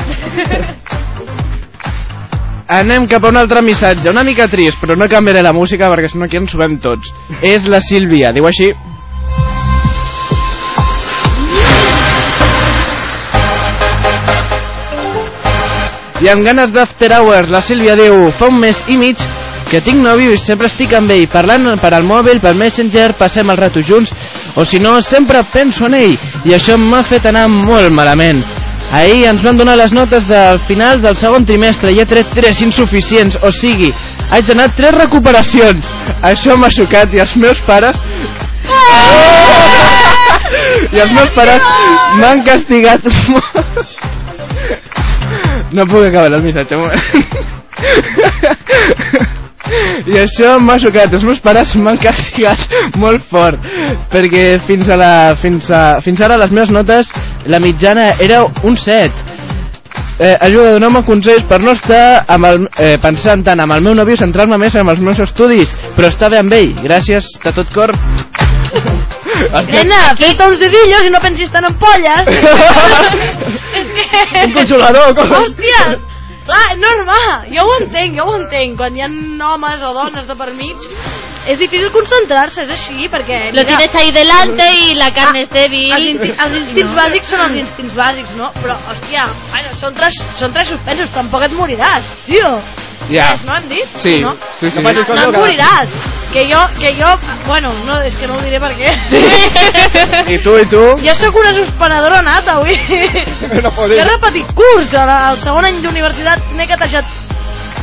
Anem 2.72 3.05
cap 3.12 3.25
a 3.25 3.29
un 3.34 3.38
altre 3.38 3.62
missatge, 3.65 4.10
una 4.10 4.24
mica 4.24 4.48
trist, 4.48 4.79
però 4.79 4.96
no 4.96 5.08
canviaré 5.12 5.41
la 5.43 5.51
música 5.51 5.89
perquè 5.91 6.08
si 6.08 6.17
no 6.20 6.25
aquí 6.25 6.38
ens 6.39 6.53
subem 6.53 6.77
tots. 6.79 7.10
És 7.43 7.65
la 7.67 7.81
Sílvia, 7.84 8.31
diu 8.36 8.48
així. 8.48 8.70
I 16.21 16.29
amb 16.29 16.45
ganes 16.45 16.69
d'after 16.69 17.09
hours, 17.17 17.49
la 17.49 17.63
Sílvia 17.65 17.95
diu, 17.97 18.27
fa 18.37 18.45
un 18.51 18.59
mes 18.61 18.83
i 18.93 18.97
mig 19.01 19.17
que 19.71 19.79
tinc 19.81 20.03
nòvio 20.03 20.35
i 20.35 20.37
sempre 20.37 20.67
estic 20.69 20.91
amb 20.93 21.09
ell, 21.15 21.25
parlant 21.31 21.65
per 21.81 21.89
al 21.97 22.05
mòbil, 22.05 22.37
per 22.43 22.51
Messenger, 22.59 23.15
passem 23.17 23.49
el 23.49 23.57
rato 23.57 23.81
junts, 23.81 24.11
o 24.53 24.65
si 24.67 24.77
no, 24.83 24.99
sempre 25.01 25.41
penso 25.49 25.87
en 25.89 25.95
ell, 25.97 26.13
i 26.45 26.53
això 26.53 26.77
m'ha 26.77 27.01
fet 27.09 27.25
anar 27.31 27.47
molt 27.49 27.89
malament. 27.95 28.43
Ahir 28.91 29.25
ens 29.31 29.41
van 29.41 29.57
donar 29.57 29.77
les 29.79 29.95
notes 29.97 30.27
del 30.29 30.59
final 30.67 31.01
del 31.01 31.17
segon 31.17 31.47
trimestre 31.47 31.93
i 31.95 32.01
he 32.03 32.05
tret 32.05 32.29
tres 32.37 32.61
insuficients, 32.61 33.39
o 33.41 33.49
sigui, 33.55 33.89
haig 34.29 34.45
d'anar 34.45 34.69
tres 34.77 34.93
recuperacions. 34.99 35.89
Això 36.21 36.59
m'ha 36.59 36.69
xocat 36.69 37.17
i 37.17 37.23
els 37.25 37.37
meus 37.41 37.65
pares... 37.65 37.97
I 40.91 40.99
els 40.99 41.13
meus 41.15 41.31
pares 41.33 41.63
m'han 42.19 42.43
castigat 42.45 43.07
molt. 43.31 44.10
No 45.71 45.85
puc 45.87 46.03
acabar 46.07 46.31
el 46.35 46.43
missatge, 46.43 46.75
un. 46.75 46.91
I 50.11 50.17
això 50.19 50.55
m'ha 50.59 50.77
xocat, 50.81 51.13
els 51.15 51.23
meus 51.27 51.39
pares 51.43 51.75
m'han 51.79 51.99
castigat 52.01 52.59
molt 52.99 53.23
fort 53.29 53.61
perquè 54.11 54.57
fins, 54.65 54.89
a 54.91 54.97
la, 54.99 55.11
fins, 55.39 55.69
a, 55.71 56.01
fins 56.03 56.21
ara 56.25 56.39
les 56.41 56.51
meves 56.51 56.73
notes 56.75 57.11
la 57.47 57.61
mitjana 57.63 58.09
era 58.19 58.41
un 58.67 58.75
7 58.75 59.39
eh, 60.19 60.35
ajuda, 60.47 60.73
doneu-me 60.75 61.03
consells 61.07 61.45
per 61.49 61.61
no 61.63 61.75
estar 61.77 62.25
amb 62.35 62.49
el, 62.49 62.65
eh, 62.77 62.97
pensant 63.01 63.45
tant 63.47 63.63
amb 63.63 63.77
el 63.77 63.85
meu 63.85 63.95
nòvio 63.97 64.19
centrar-me 64.19 64.59
més 64.61 64.75
en 64.75 64.91
els 64.91 65.01
meus 65.03 65.21
estudis 65.23 65.71
però 65.95 66.11
estar 66.11 66.31
bé 66.33 66.41
amb 66.41 66.53
ell, 66.57 66.75
gràcies 66.83 67.31
de 67.43 67.55
tot 67.55 67.71
cor 67.75 67.95
Nena, 69.71 70.01
fes-te 70.19 70.43
uns 70.48 70.60
dedillos 70.62 71.05
i 71.07 71.12
no 71.13 71.19
pensis 71.24 71.51
tant 71.53 71.65
en 71.69 71.75
polles. 71.81 72.24
Un 74.45 74.53
consolador, 74.55 75.07
com... 75.17 75.27
Hòstia! 75.39 75.81
Clar, 76.45 76.69
normal, 76.81 77.43
jo 77.53 77.62
ho 77.67 77.74
entenc, 77.79 78.15
jo 78.17 78.24
ho 78.25 78.36
entenc. 78.39 78.74
Quan 78.79 78.95
hi 78.98 79.03
ha 79.05 79.10
homes 79.51 79.79
o 79.86 79.91
dones 79.93 80.25
de 80.27 80.36
per 80.39 80.50
mig, 80.57 80.77
és 81.51 81.57
difícil 81.60 81.91
concentrar-se, 81.93 82.60
és 82.65 82.71
així, 82.74 83.05
perquè... 83.13 83.38
Lo 83.55 83.63
tienes 83.67 83.93
ahí 83.95 84.10
delante 84.15 84.65
y 84.88 84.95
la 84.98 85.12
carne 85.13 85.39
es 85.45 85.50
débil. 85.53 85.91
Els, 85.93 86.05
inti 86.15 86.31
els 86.33 86.55
instints 86.62 86.93
bàsics 86.98 87.29
són 87.33 87.41
els 87.45 87.55
instints 87.62 87.95
bàsics, 87.98 88.33
no? 88.41 88.48
Però, 88.57 88.75
hòstia, 88.89 89.21
bueno, 89.53 89.69
són 89.79 89.91
tres, 89.98 90.13
són 90.39 90.50
tres 90.57 90.67
suspensos, 90.74 91.10
tampoc 91.15 91.41
et 91.45 91.53
moriràs, 91.57 92.05
tio. 92.25 92.50
Ja. 93.12 93.29
Tres, 93.31 93.45
no 93.45 93.53
hem 93.60 93.67
dit? 93.69 93.88
Sí, 94.01 94.17
no? 94.25 94.33
sí, 94.60 94.67
sí. 94.74 94.81
No 94.81 94.89
com 95.05 95.15
No 95.15 95.21
jo, 95.24 95.29
et 95.29 95.36
que- 95.36 95.41
moriràs. 95.45 95.89
Que 96.31 96.45
jo, 96.47 96.59
que 96.79 96.93
jo, 96.95 97.09
bueno, 97.45 97.73
no, 97.85 97.97
és 98.07 98.15
que 98.15 98.27
no 98.27 98.38
ho 98.38 98.43
diré 98.45 98.59
per 98.63 98.71
què. 98.77 98.88
I 100.31 100.38
tu, 100.43 100.53
i 100.55 100.67
tu? 100.71 100.83
jo 101.03 101.15
sóc 101.19 101.35
una 101.41 101.51
suspenedora 101.57 102.21
nata, 102.23 102.59
avui. 102.59 102.75
No 103.65 103.71
Jo 103.75 103.89
he 104.00 104.05
repetit 104.07 104.53
curs, 104.55 104.93
al, 104.95 105.09
al 105.11 105.39
segon 105.41 105.67
any 105.67 105.81
d'universitat 105.83 106.53
n'he 106.55 106.67
catejat 106.69 107.17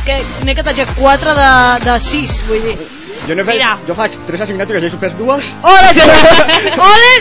que 0.07 0.15
n'he 0.47 0.55
catejat 0.57 0.95
4 0.97 1.35
de, 1.37 1.51
de 1.85 1.99
6, 2.07 2.39
vull 2.47 2.63
dir. 2.65 2.77
Jo, 3.27 3.35
no 3.35 3.43
faig, 3.45 3.59
Mira. 3.59 3.73
jo 3.85 3.95
faig 3.97 4.15
tres 4.25 4.41
assignatures 4.45 4.81
i 4.81 4.87
he 4.87 4.91
suspès 4.93 5.13
dues. 5.19 5.49
Ole, 5.69 5.89
ole! 6.89 7.11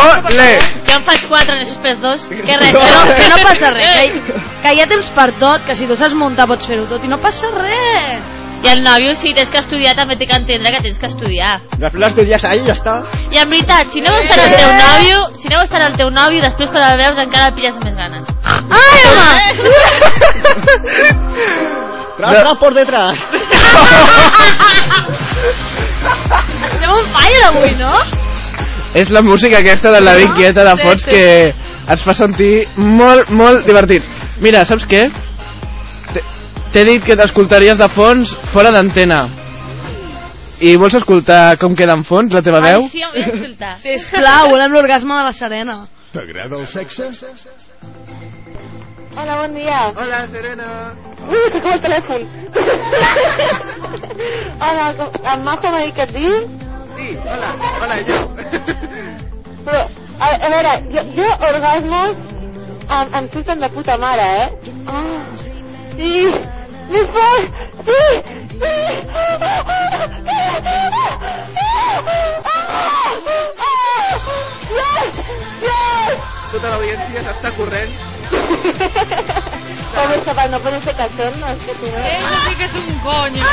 Ole! 0.00 0.48
Jo 0.88 0.96
en 0.96 1.04
faig 1.06 1.26
quatre, 1.28 1.58
n'he 1.58 1.68
suspès 1.68 2.00
dos. 2.02 2.24
Que 2.32 2.40
res, 2.58 2.72
Que 2.72 2.72
no, 2.72 3.04
que 3.12 3.28
no 3.34 3.38
passa 3.44 3.70
res, 3.76 4.16
que, 4.26 4.40
que 4.64 4.74
hi 4.74 4.82
ha 4.82 4.88
temps 4.90 5.12
per 5.14 5.28
tot, 5.38 5.62
que 5.68 5.76
si 5.78 5.86
tu 5.86 5.98
saps 6.00 6.16
muntar 6.18 6.48
pots 6.50 6.66
fer-ho 6.66 6.88
tot 6.90 7.04
i 7.04 7.12
no 7.12 7.20
passa 7.22 7.52
res. 7.54 8.37
I 8.58 8.68
el 8.72 8.80
nòvio, 8.82 9.12
si 9.14 9.30
tens 9.36 9.50
que 9.52 9.60
estudiar, 9.62 9.94
també 9.94 10.16
té 10.18 10.26
que 10.26 10.34
entendre 10.34 10.72
que 10.74 10.80
tens 10.82 10.98
que 10.98 11.06
estudiar. 11.06 11.52
Després 11.78 12.00
l'estudies 12.02 12.44
ahí 12.44 12.58
i 12.58 12.66
ja 12.66 12.74
està. 12.74 12.94
I 13.30 13.38
en 13.38 13.48
veritat, 13.52 13.86
si 13.94 14.00
no 14.02 14.10
veus 14.16 14.26
tant 14.32 14.42
el 14.42 14.56
teu 14.58 14.70
nòvio, 14.74 15.16
si 15.38 15.46
no 15.52 15.60
veus 15.60 15.70
tant 15.70 15.84
el 15.86 15.94
teu 16.00 16.10
nòvio, 16.10 16.42
després 16.42 16.70
quan 16.74 16.84
el 16.88 16.98
veus 16.98 17.18
encara 17.22 17.46
el 17.52 17.54
pilles 17.54 17.76
amb 17.78 17.84
més 17.86 17.94
ganes. 17.94 18.24
Ai, 18.82 19.00
home! 19.12 19.46
Tras, 22.18 22.32
tras 22.34 22.58
por 22.58 22.74
detrás. 22.74 23.16
Estem 26.72 26.90
on 26.90 27.06
fire 27.14 27.44
avui, 27.46 27.70
no? 27.78 27.92
És 28.98 29.10
la 29.14 29.22
música 29.22 29.60
aquesta 29.60 29.92
de 29.94 30.00
la 30.02 30.14
Big 30.18 30.32
Quieta 30.34 30.64
de 30.66 30.74
Sí, 30.76 30.82
fons 30.82 31.02
sí. 31.04 31.10
que 31.10 31.54
ens 31.94 32.02
fa 32.04 32.14
sentir 32.16 32.66
molt, 32.76 33.30
molt 33.30 33.66
divertits. 33.68 34.08
Mira, 34.42 34.64
saps 34.66 34.86
què? 34.88 35.04
T'he- 36.72 36.84
dit 36.84 37.00
que 37.04 37.14
t'escoltaries 37.16 37.78
de 37.78 37.88
fons 37.88 38.34
fora 38.52 38.70
d'antena. 38.74 39.22
I 40.60 40.74
vols 40.76 40.94
escoltar 40.98 41.56
com 41.58 41.74
queda 41.78 41.94
en 41.96 42.02
fons 42.04 42.32
la 42.34 42.42
teva 42.42 42.60
veu? 42.60 42.82
Ai, 42.82 42.88
sí, 42.92 43.02
ho 43.04 43.10
vull 43.14 43.22
escoltar. 43.24 43.74
Sisplau, 43.82 44.48
volem 44.52 44.72
l'orgasme 44.74 45.14
de 45.20 45.24
la 45.28 45.32
Serena. 45.32 45.76
T'agrada 46.12 46.58
el 46.58 46.66
sexe? 46.66 47.08
Hola, 49.18 49.36
bon 49.42 49.54
dia. 49.54 49.78
Hola, 49.96 50.20
Serena. 50.32 50.68
Ui, 51.28 51.44
que 51.52 51.60
cau 51.60 51.72
el 51.76 51.80
telèfon. 51.84 52.26
Hola, 54.60 54.86
com- 54.98 55.18
en 55.32 55.44
Majo 55.46 55.70
m'ha 55.72 55.84
dit 55.86 55.94
que 55.94 56.02
et 56.08 56.12
diu? 56.14 56.34
Sí, 56.96 57.08
hola, 57.24 57.50
hola, 57.82 57.96
jo. 58.08 58.18
Però, 59.68 59.82
a, 60.18 60.28
a 60.34 60.52
veure, 60.54 60.74
jo, 60.94 61.02
jo 61.16 61.28
orgasmos 61.52 62.16
em, 62.88 63.14
em 63.20 63.28
surten 63.34 63.60
de 63.60 63.68
puta 63.74 63.98
mare, 63.98 64.28
eh? 64.42 64.72
Ah, 64.86 65.26
sí, 65.96 66.26
més 66.88 67.06
fort, 67.14 67.52
sí, 67.86 68.02
sí. 68.52 68.72
Yes, 74.78 75.14
yes. 75.62 76.18
Tota 76.52 76.66
l'audiència 76.72 77.20
s'està 77.26 77.50
corrent. 77.56 77.92
Pobre 79.94 80.16
chaval, 80.24 80.50
no 80.50 80.60
puede 80.60 80.80
ser 80.82 80.94
cachón, 80.96 81.40
no, 81.40 81.48
es 81.52 81.62
que 81.62 81.74
si 81.74 81.86
no... 81.90 81.98
Eso 81.98 82.36
sí 82.44 82.56
que 82.56 82.64
es 82.64 82.74
un 82.74 82.98
coño. 83.00 83.44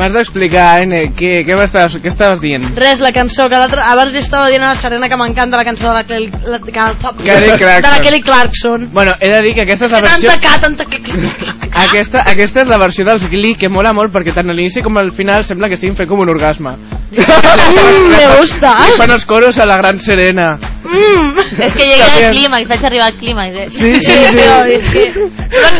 M'has 0.00 0.14
d'explicar, 0.16 0.80
N, 0.86 0.98
què, 1.12 1.42
què, 1.44 1.56
m'estaves, 1.58 1.98
què 2.00 2.08
estaves 2.08 2.40
dient? 2.40 2.62
Res, 2.78 3.02
la 3.04 3.10
cançó 3.12 3.50
que 3.52 3.58
l'altre... 3.60 3.82
Abans 3.84 4.14
li 4.14 4.22
estava 4.22 4.46
dient 4.48 4.64
a 4.64 4.70
la 4.72 4.78
Serena 4.80 5.10
que 5.12 5.18
m'encanta 5.20 5.60
la 5.60 5.66
cançó 5.68 5.90
de 5.90 5.98
la 5.98 6.04
Kelly... 6.08 6.30
La, 6.48 6.60
que, 6.62 6.72
Kelly 6.72 7.50
De 7.50 7.50
la 7.50 7.58
Clarkson. 7.60 8.04
Kelly 8.06 8.22
Clarkson. 8.24 8.88
Bueno, 8.94 9.12
he 9.20 9.28
de 9.28 9.42
dir 9.44 9.52
que 9.58 9.66
aquesta 9.66 9.90
és 9.90 9.92
la 9.92 10.00
Que 10.00 10.08
versió... 10.08 10.32
tanta 10.32 10.48
ca, 10.48 10.56
tanta 10.64 10.88
que... 10.88 11.68
Aquesta, 11.84 12.24
aquesta 12.32 12.64
és 12.64 12.72
la 12.72 12.80
versió 12.80 13.04
dels 13.04 13.28
Glee 13.28 13.60
que 13.60 13.68
mola 13.68 13.92
molt 13.92 14.14
perquè 14.16 14.32
tant 14.32 14.48
a 14.48 14.56
l'inici 14.56 14.80
com 14.80 14.96
al 14.96 15.12
final 15.12 15.44
sembla 15.44 15.68
que 15.68 15.76
estiguin 15.76 16.00
fent 16.00 16.08
com 16.08 16.24
un 16.24 16.32
orgasme. 16.32 16.78
Mm, 17.10 18.10
me 18.16 18.26
gusta. 18.38 18.74
I 18.88 18.98
fan 18.98 19.10
els 19.10 19.24
coros 19.26 19.58
a 19.58 19.66
la 19.66 19.76
gran 19.80 19.98
Serena. 19.98 20.52
Mm. 20.84 21.38
És 21.60 21.74
que 21.74 21.86
llegué 21.86 22.04
També. 22.04 22.24
al 22.26 22.34
clímax, 22.34 22.68
vaig 22.70 22.84
arribar 22.86 23.06
al 23.10 23.16
clímax. 23.18 23.56
Eh? 23.56 23.66
Sí, 23.70 23.92
sí, 24.00 24.16
sí. 24.30 24.36
Però 24.36 24.58
és 24.70 24.90
que... 24.94 25.04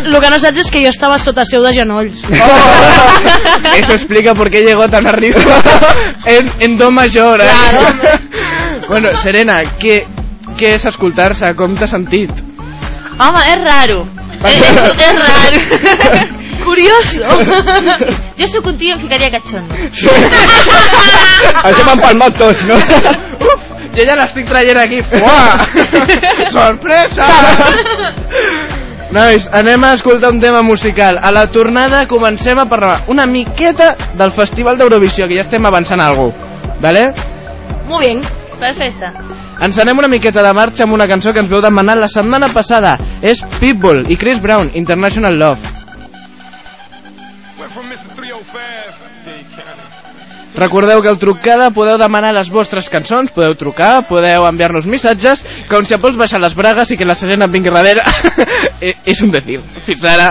El 0.01 0.19
que 0.21 0.31
no 0.33 0.41
saps 0.43 0.65
és 0.65 0.71
que 0.75 0.83
jo 0.85 0.91
estava 0.91 1.19
sota 1.23 1.45
seu 1.47 1.63
de 1.63 1.73
genolls. 1.75 2.19
Oh, 2.31 3.75
eso 3.77 3.93
explica 3.93 4.35
por 4.35 4.51
qué 4.51 4.63
llegó 4.65 4.89
tan 4.89 5.07
arriba 5.07 5.41
en, 6.27 6.51
en 6.59 6.79
do 6.79 6.91
mayor. 6.91 7.41
Eh? 7.41 7.47
Claro, 7.47 8.89
bueno, 8.89 9.15
Serena, 9.23 9.61
què, 9.79 10.03
què 10.59 10.75
és 10.81 10.87
escoltar-se? 10.91 11.55
Com 11.59 11.79
t'has 11.79 11.95
sentit? 11.95 12.31
Home, 13.21 13.47
és 13.53 13.63
raro. 13.63 14.03
És, 14.41 14.57
és, 14.71 15.07
és 15.07 15.25
raro. 15.25 16.40
Curioso. 16.71 17.27
Jo 18.41 18.47
sóc 18.49 18.67
un 18.71 18.77
tio 18.79 18.89
i 18.89 18.93
em 18.95 19.01
ficaria 19.03 19.29
catxondo. 19.35 19.75
Això 21.61 21.83
m'han 21.87 22.01
palmat 22.01 22.37
tots, 22.39 22.63
no? 22.69 22.77
Uf, 23.51 23.65
jo 23.97 24.07
ja 24.07 24.15
l'estic 24.17 24.47
traient 24.49 24.79
aquí. 24.81 25.01
Uah! 25.19 25.67
Sorpresa! 26.55 27.27
Nois, 29.13 29.49
anem 29.59 29.85
a 29.85 29.91
escoltar 29.99 30.31
un 30.33 30.39
tema 30.41 30.63
musical. 30.63 31.19
A 31.21 31.33
la 31.35 31.49
tornada 31.53 32.07
comencem 32.09 32.59
a 32.63 32.69
parlar 32.71 33.01
una 33.13 33.27
miqueta 33.27 33.97
del 34.15 34.33
Festival 34.33 34.79
d'Eurovisió, 34.79 35.27
que 35.27 35.37
ja 35.41 35.45
estem 35.45 35.67
avançant 35.67 36.01
alguna 36.01 36.31
cosa. 36.31 36.79
Vale? 36.81 37.05
Muy 37.91 38.07
bien. 38.07 38.23
Perfecte. 38.61 39.11
Ens 39.61 39.77
anem 39.83 39.99
una 39.99 40.09
miqueta 40.09 40.45
de 40.45 40.55
marxa 40.57 40.87
amb 40.87 40.95
una 40.97 41.09
cançó 41.11 41.35
que 41.35 41.43
ens 41.43 41.51
veu 41.51 41.61
demanar 41.65 41.99
la 41.99 42.09
setmana 42.09 42.49
passada. 42.55 42.95
És 43.21 43.43
Pitbull 43.59 44.07
i 44.09 44.17
Chris 44.17 44.41
Brown, 44.41 44.71
International 44.79 45.37
Love. 45.37 45.80
Recordeu 50.55 51.01
que 51.01 51.09
al 51.09 51.19
trucada 51.19 51.71
podeu 51.71 51.97
demanar 52.01 52.33
les 52.35 52.49
vostres 52.51 52.89
cançons, 52.91 53.31
podeu 53.31 53.55
trucar, 53.55 54.03
podeu 54.09 54.47
enviar-nos 54.49 54.87
missatges, 54.87 55.45
com 55.71 55.87
si 55.87 55.95
em 55.95 56.03
vols 56.03 56.19
baixar 56.19 56.41
les 56.43 56.57
bragues 56.59 56.91
i 56.91 56.99
que 56.99 57.07
la 57.07 57.15
Serena 57.15 57.47
em 57.47 57.53
vingui 57.55 57.71
darrere. 57.71 58.03
És 59.13 59.23
un 59.23 59.31
decir. 59.31 59.61
Fins 59.87 60.05
ara. 60.05 60.31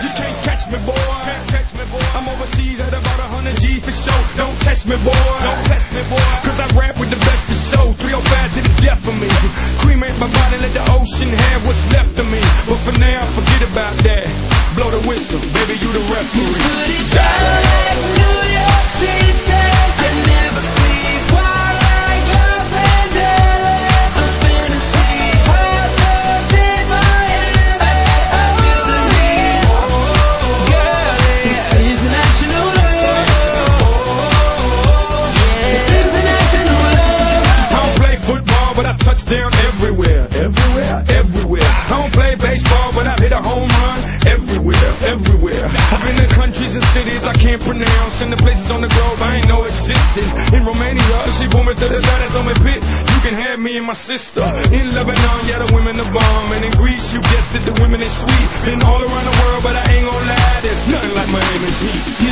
You 0.00 0.10
can't 0.16 0.38
catch 0.42 0.66
me, 0.72 0.78
boy. 0.82 0.98
Can't 1.28 1.46
catch 1.52 1.70
me, 1.78 1.84
boy. 1.92 2.02
I'm 2.16 2.26
overseas 2.32 2.80
at 2.80 2.90
about 2.90 3.20
100 3.38 3.54
G 3.62 3.78
for 3.78 3.94
show. 3.94 4.18
Don't 4.34 4.56
test 4.66 4.84
me, 4.88 4.98
boy. 5.04 5.14
Don't 5.46 5.62
test 5.70 5.92
me, 5.94 6.02
boy. 6.10 6.24
Cause 6.42 6.58
I 6.58 6.66
rap 6.74 6.98
with 6.98 7.14
the 7.14 7.20
best 7.22 7.46
of 7.46 7.58
show. 7.70 7.86
305 8.02 8.56
to 8.56 8.60
the 8.66 8.74
death 8.82 9.02
of 9.06 9.14
me. 9.14 9.30
Cremate 9.78 10.18
my 10.18 10.26
body, 10.26 10.58
let 10.58 10.74
the 10.74 10.84
ocean 10.90 11.30
have 11.30 11.62
what's 11.68 11.84
left 11.94 12.18
of 12.18 12.26
me. 12.26 12.42
But 12.66 12.82
for 12.82 12.98
now, 12.98 13.30
forget 13.38 13.62
about 13.62 13.94
that. 14.02 14.49
Blow 14.74 14.90
the 14.90 15.02
whistle, 15.08 15.40
baby, 15.52 15.74
you 15.82 15.90
the 15.90 15.98
referee. 16.06 16.54
Put 16.54 16.88
it 16.94 17.10
down 17.10 17.42
like 17.58 17.98
New 18.14 18.38
York 18.54 18.86
City. 19.02 19.50
I 19.50 20.14
never 20.30 20.62
sleep. 20.62 21.26
Like 21.34 22.22
Los 22.30 22.70
Angeles? 22.70 24.14
I'm 24.14 24.30
spinning 24.30 24.78
my 26.86 27.18
it's 31.74 31.90
international 31.90 32.70
love. 32.70 33.26
Yeah. 35.50 35.74
It's 35.74 35.86
international 35.98 36.78
love. 36.94 37.42
I 37.74 37.84
don't 37.84 37.96
play 37.98 38.14
football, 38.22 38.70
but 38.78 38.86
I 38.86 38.94
down 39.26 39.50
everywhere. 39.66 40.30
Everywhere, 40.30 41.02
everywhere. 41.10 41.66
I 41.66 41.98
don't 41.98 42.14
play 42.14 42.38
baseball 42.38 42.79
hit 43.30 43.38
a 43.38 43.42
home 43.46 43.70
run 43.86 43.98
everywhere, 44.26 44.90
everywhere. 45.06 45.62
I've 45.70 46.02
been 46.02 46.18
to 46.18 46.26
countries 46.34 46.74
and 46.74 46.82
cities 46.90 47.22
I 47.22 47.34
can't 47.38 47.62
pronounce, 47.62 48.18
and 48.18 48.34
the 48.34 48.40
places 48.42 48.66
on 48.74 48.82
the 48.82 48.90
globe 48.90 49.22
I 49.22 49.38
ain't 49.38 49.46
know 49.46 49.62
existed. 49.62 50.26
In 50.50 50.66
Romania, 50.66 51.30
she 51.38 51.46
brought 51.46 51.70
me 51.70 51.74
to 51.78 51.86
the 51.86 52.02
side 52.02 52.26
and 52.26 52.30
told 52.34 52.46
me, 52.50 52.54
"Pit, 52.58 52.82
you 52.82 53.18
can 53.22 53.34
have 53.38 53.62
me 53.62 53.78
and 53.78 53.86
my 53.86 53.94
sister." 53.94 54.42
In 54.74 54.90
Lebanon, 54.90 55.46
yeah, 55.46 55.62
the 55.62 55.70
women 55.70 55.94
are 56.02 56.10
bomb, 56.10 56.50
and 56.50 56.66
in 56.66 56.74
Greece, 56.74 57.14
you 57.14 57.22
guessed 57.22 57.54
it, 57.54 57.62
the 57.70 57.76
women 57.78 58.02
is 58.02 58.10
sweet. 58.10 58.46
Been 58.66 58.82
all 58.82 58.98
around 58.98 59.30
the 59.30 59.36
world, 59.38 59.62
but 59.62 59.78
I 59.78 59.86
ain't 59.94 60.10
gonna 60.10 60.26
lie, 60.26 60.58
there's 60.66 60.82
nothing 60.90 61.14
like 61.14 61.30
Miami's 61.30 61.78
heat. 61.78 62.29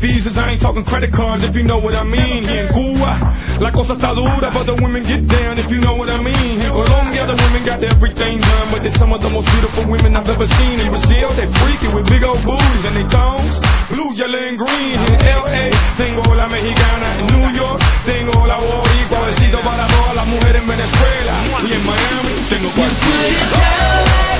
Visas. 0.00 0.34
I 0.40 0.56
ain't 0.56 0.60
talking 0.60 0.82
credit 0.82 1.12
cards, 1.12 1.44
if 1.44 1.54
you 1.54 1.62
know 1.62 1.78
what 1.78 1.94
I 1.94 2.02
mean. 2.02 2.42
Here 2.42 2.66
in 2.66 2.72
Cuba, 2.72 3.12
la 3.60 3.70
cosa 3.70 3.94
está 3.94 4.16
dura, 4.16 4.48
but 4.50 4.64
the 4.64 4.74
women 4.80 5.04
get 5.04 5.28
down, 5.28 5.60
if 5.60 5.70
you 5.70 5.78
know 5.78 5.94
what 5.94 6.08
I 6.08 6.18
mean. 6.18 6.58
In 6.58 6.72
Colombia, 6.72 7.28
the 7.28 7.36
women 7.36 7.62
got 7.62 7.84
everything 7.84 8.40
done, 8.40 8.66
but 8.72 8.80
they're 8.80 8.96
some 8.96 9.12
of 9.12 9.20
the 9.20 9.30
most 9.30 9.46
beautiful 9.52 9.84
women 9.86 10.16
I've 10.16 10.28
ever 10.32 10.48
seen. 10.48 10.80
In 10.80 10.88
Brazil, 10.88 11.30
they 11.36 11.46
freaky 11.60 11.92
with 11.92 12.08
big 12.08 12.24
old 12.24 12.40
booties 12.42 12.84
and 12.88 12.96
they 12.96 13.06
thongs, 13.12 13.60
blue, 13.92 14.10
yellow, 14.16 14.40
and 14.40 14.56
green. 14.56 14.96
In 14.96 15.20
LA, 15.20 15.68
tengo 16.00 16.24
la 16.32 16.48
mexicana. 16.48 17.20
In 17.20 17.26
New 17.36 17.46
York, 17.52 17.78
tengo 18.08 18.34
la 18.48 18.56
boricua. 18.56 19.28
Besito 19.28 19.60
para 19.60 19.86
todas 19.86 20.16
las 20.16 20.26
mujeres 20.26 20.64
en 20.64 20.66
Venezuela. 20.66 21.34
Y 21.68 21.72
en 21.76 21.84
Miami, 21.84 22.34
tengo 22.48 22.70
There's 22.80 24.39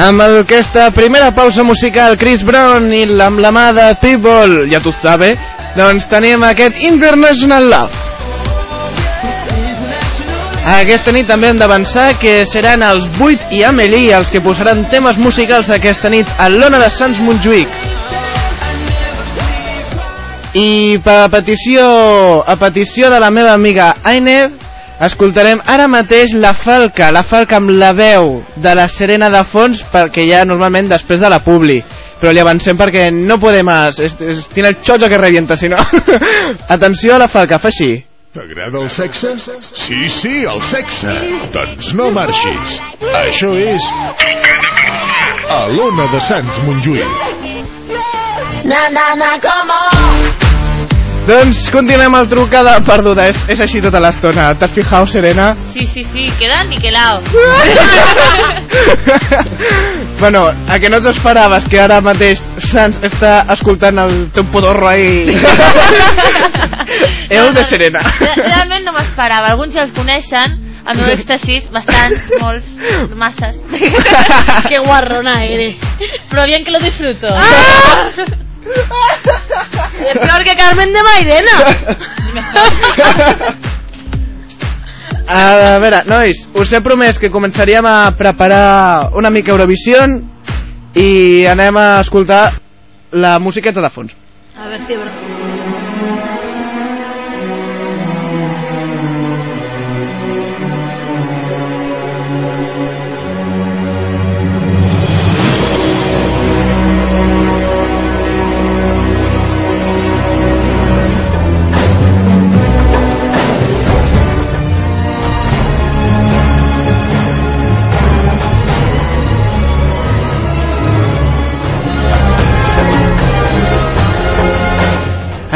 Amb 0.00 0.22
aquesta 0.22 0.86
primera 0.96 1.28
pausa 1.30 1.60
musical, 1.62 2.14
Chris 2.16 2.40
Brown 2.40 2.86
i 2.96 3.02
amb 3.20 3.40
la 3.44 3.50
mà 3.52 3.66
de 3.76 3.90
People, 4.00 4.62
ja 4.70 4.78
tu 4.80 4.94
sabe, 4.96 5.34
doncs 5.76 6.06
tenim 6.08 6.40
aquest 6.48 6.78
International 6.88 7.68
Love. 7.68 8.06
Aquesta 10.78 11.12
nit 11.12 11.28
també 11.28 11.50
hem 11.50 11.60
d'avançar 11.60 12.14
que 12.22 12.46
seran 12.48 12.80
els 12.86 13.10
8 13.20 13.52
i 13.58 13.60
Amelie 13.68 14.16
els 14.16 14.32
que 14.32 14.40
posaran 14.40 14.86
temes 14.88 15.20
musicals 15.20 15.68
aquesta 15.68 16.08
nit 16.08 16.32
a 16.38 16.48
l'Ona 16.48 16.80
de 16.80 16.88
Sants 16.96 17.20
Montjuïc. 17.20 17.68
I 20.56 20.96
per 21.04 21.28
petició, 21.28 21.84
a 22.40 22.56
petició 22.56 23.12
de 23.12 23.20
la 23.20 23.28
meva 23.28 23.52
amiga 23.52 23.92
Aine, 24.00 24.48
escoltarem 25.06 25.62
ara 25.64 25.86
mateix 25.88 26.34
la 26.36 26.52
Falca, 26.52 27.10
la 27.14 27.22
Falca 27.24 27.56
amb 27.56 27.72
la 27.72 27.92
veu 27.96 28.42
de 28.56 28.74
la 28.76 28.86
Serena 28.88 29.30
de 29.32 29.40
fons, 29.48 29.80
perquè 29.92 30.26
ja 30.28 30.44
normalment 30.44 30.90
després 30.90 31.22
de 31.22 31.30
la 31.32 31.40
Publi. 31.44 31.80
Però 32.20 32.34
li 32.36 32.42
avancem 32.42 32.76
perquè 32.76 33.06
no 33.14 33.38
podem 33.40 33.64
más, 33.64 33.98
es, 33.98 34.18
es, 34.20 34.44
tiene 34.52 34.74
el 34.74 34.80
chocho 34.82 35.08
que 35.08 35.18
revienta, 35.18 35.56
si 35.56 35.68
no. 35.68 35.76
Atenció 36.68 37.14
a 37.14 37.22
la 37.24 37.28
Falca, 37.28 37.58
fa 37.58 37.72
així. 37.72 37.94
T'agrada 38.30 38.78
el 38.78 38.90
sexe? 38.90 39.32
Sí, 39.74 40.08
sí, 40.08 40.34
el 40.46 40.60
sexe. 40.62 41.14
Doncs 41.54 41.88
no 41.98 42.10
marxis. 42.14 42.76
Això 43.24 43.50
és... 43.58 43.88
A 45.50 45.64
l'Ona 45.72 46.06
de 46.12 46.20
Sants 46.28 46.60
Montjuïc. 46.68 47.10
Na, 48.70 48.84
na, 48.94 49.08
na, 49.18 49.32
come 49.42 49.80
on. 49.80 50.29
Doncs 51.30 51.68
continuem 51.70 52.10
el 52.18 52.26
trucada 52.26 52.72
perduda, 52.82 53.28
és, 53.30 53.38
és 53.54 53.60
així 53.62 53.78
tota 53.84 54.00
l'estona. 54.02 54.48
T'has 54.58 54.72
fijat, 54.74 55.06
Serena? 55.12 55.52
Sí, 55.70 55.84
sí, 55.86 56.02
sí, 56.02 56.24
queda 56.40 56.64
niquelado. 56.66 57.22
bueno, 60.18 60.48
a 60.66 60.78
que 60.82 60.90
no 60.90 60.98
t'esperaves 61.04 61.68
que 61.70 61.78
ara 61.80 62.00
mateix 62.02 62.42
Sans 62.70 62.98
està 63.06 63.44
escoltant 63.54 64.02
el 64.02 64.16
teu 64.34 64.42
podorro 64.50 64.88
ahí? 64.90 65.22
El 67.30 67.54
de 67.54 67.64
Serena. 67.64 68.02
Re- 68.18 68.34
Realment 68.42 68.90
no 68.90 68.96
m'esperava. 68.98 69.54
Alguns 69.54 69.78
ja 69.78 69.86
els 69.86 69.94
coneixen, 69.94 70.58
el 70.82 70.98
meu 70.98 71.14
èxtasis, 71.14 71.70
bastants, 71.70 72.26
molts, 72.42 72.66
masses. 73.14 73.62
Qué 74.70 74.82
guarrona 74.82 75.38
eres. 75.46 75.78
Però 76.30 76.42
bien 76.50 76.66
que 76.66 76.74
lo 76.74 76.82
disfruto. 76.82 77.30
Es 78.64 80.18
peor 80.18 80.44
que 80.44 80.56
Carmen 80.56 80.92
de 80.92 81.02
Mairena. 81.02 81.56
A 85.30 85.78
veure, 85.78 86.00
nois, 86.10 86.40
us 86.58 86.72
he 86.74 86.80
promès 86.82 87.18
que 87.22 87.30
començaríem 87.30 87.86
a 87.86 88.10
preparar 88.18 89.12
una 89.14 89.30
mica 89.30 89.52
Eurovision 89.54 90.16
i 90.98 91.46
anem 91.46 91.76
a 91.78 92.00
escoltar 92.00 92.58
la 93.14 93.38
musiqueta 93.38 93.78
de 93.84 93.90
fons. 93.94 94.16
A 94.58 94.66
ver 94.72 94.80
si 94.88 94.98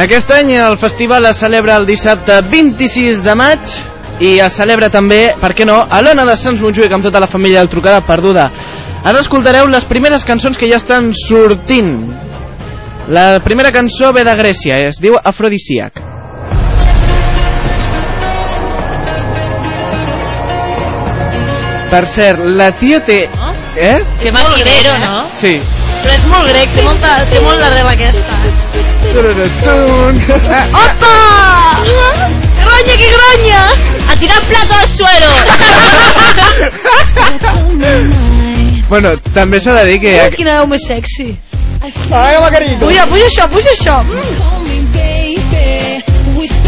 Aquest 0.04 0.28
any 0.36 0.50
el 0.60 0.74
festival 0.76 1.24
es 1.24 1.38
celebra 1.40 1.78
el 1.80 1.86
dissabte 1.88 2.34
26 2.52 3.22
de 3.24 3.34
maig 3.40 3.70
i 4.20 4.34
es 4.44 4.56
celebra 4.58 4.90
també, 4.92 5.30
per 5.40 5.54
què 5.56 5.64
no, 5.64 5.78
a 5.88 6.00
l'Ona 6.04 6.26
de 6.28 6.34
Sants 6.36 6.60
Montjuïc 6.60 6.92
amb 6.92 7.06
tota 7.06 7.22
la 7.24 7.28
família 7.30 7.62
del 7.62 7.70
Trucada 7.72 8.02
Perduda. 8.04 8.44
Ara 9.00 9.22
escoltareu 9.24 9.64
les 9.72 9.86
primeres 9.88 10.26
cançons 10.28 10.60
que 10.60 10.68
ja 10.68 10.76
estan 10.76 11.08
sortint. 11.16 11.94
La 13.16 13.40
primera 13.46 13.72
cançó 13.72 14.12
ve 14.12 14.26
de 14.28 14.36
Grècia, 14.36 14.76
es 14.90 15.00
diu 15.00 15.16
Afrodisíac. 15.16 15.96
Per 21.88 22.04
cert, 22.12 22.44
la 22.60 22.68
tia 22.76 23.00
té... 23.08 23.22
Eh? 23.80 23.98
Que 24.20 24.36
maquinero, 24.36 24.98
no? 25.00 25.28
Sí. 25.40 25.56
Però 26.04 26.12
és 26.12 26.28
molt 26.28 26.52
grec, 26.52 26.76
té, 26.76 26.84
molta, 26.84 27.22
té 27.32 27.40
molt 27.40 27.56
l'arrel 27.64 27.88
aquesta. 27.96 28.33
Tururutun. 29.12 30.14
Opa! 30.84 31.16
¡Que 31.84 32.62
groña, 32.64 32.94
que 32.98 33.08
groña! 33.16 33.62
A 34.10 34.16
tirar 34.16 34.40
plato 34.48 34.74
al 34.80 34.88
suelo. 34.88 35.30
Bueno, 38.88 39.16
també 39.34 39.60
s'ha 39.60 39.72
de 39.80 39.84
dir 39.90 39.98
que... 40.00 40.12
Ui, 40.20 40.36
quina 40.36 40.58
veu 40.60 40.66
més 40.74 40.84
sexy. 40.86 41.30
Ai, 41.84 41.92
Macarito. 42.40 42.86
Puja, 42.86 43.06
puja 43.10 43.26
això, 43.30 43.48
puja 43.52 43.70
això. 43.72 43.96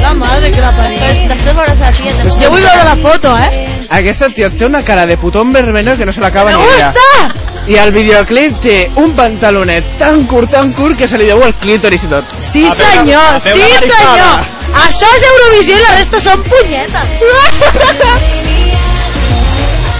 La 0.02 0.12
madre 0.14 0.50
que 0.52 0.60
la 0.60 0.70
parió. 0.76 1.00
Després 1.28 1.56
veuràs 1.56 1.80
la 1.80 1.90
tia. 1.96 2.12
també. 2.16 2.30
Jo 2.40 2.50
vull 2.52 2.62
veure 2.62 2.84
la 2.84 2.96
foto, 3.02 3.32
eh? 3.36 3.75
Aquesta 3.88 4.28
tia 4.34 4.50
té 4.50 4.66
una 4.66 4.82
cara 4.84 5.06
de 5.06 5.16
putón 5.16 5.52
vermellós 5.52 5.98
que 5.98 6.04
no 6.06 6.12
se 6.12 6.20
l'acaba 6.20 6.52
ni 6.52 6.62
ella. 6.62 6.92
gusta! 6.92 7.62
I 7.66 7.74
el 7.82 7.92
videoclip 7.92 8.60
té 8.62 8.90
un 9.02 9.14
pantalonet 9.16 9.98
tan 9.98 10.26
curt, 10.26 10.50
tan 10.50 10.72
curt, 10.72 10.96
que 10.98 11.08
se 11.08 11.18
li 11.18 11.26
veu 11.26 11.42
el 11.46 11.54
clítoris 11.62 12.04
i 12.06 12.10
tot. 12.10 12.24
Sí, 12.38 12.66
senyor, 12.78 13.40
sí, 13.42 13.50
senyor. 13.50 14.44
Això 14.86 15.08
és 15.16 15.26
Eurovisió 15.30 15.76
i 15.76 15.82
la 15.82 15.92
resta 15.96 16.20
són 16.28 16.42
punyetes. 16.46 17.08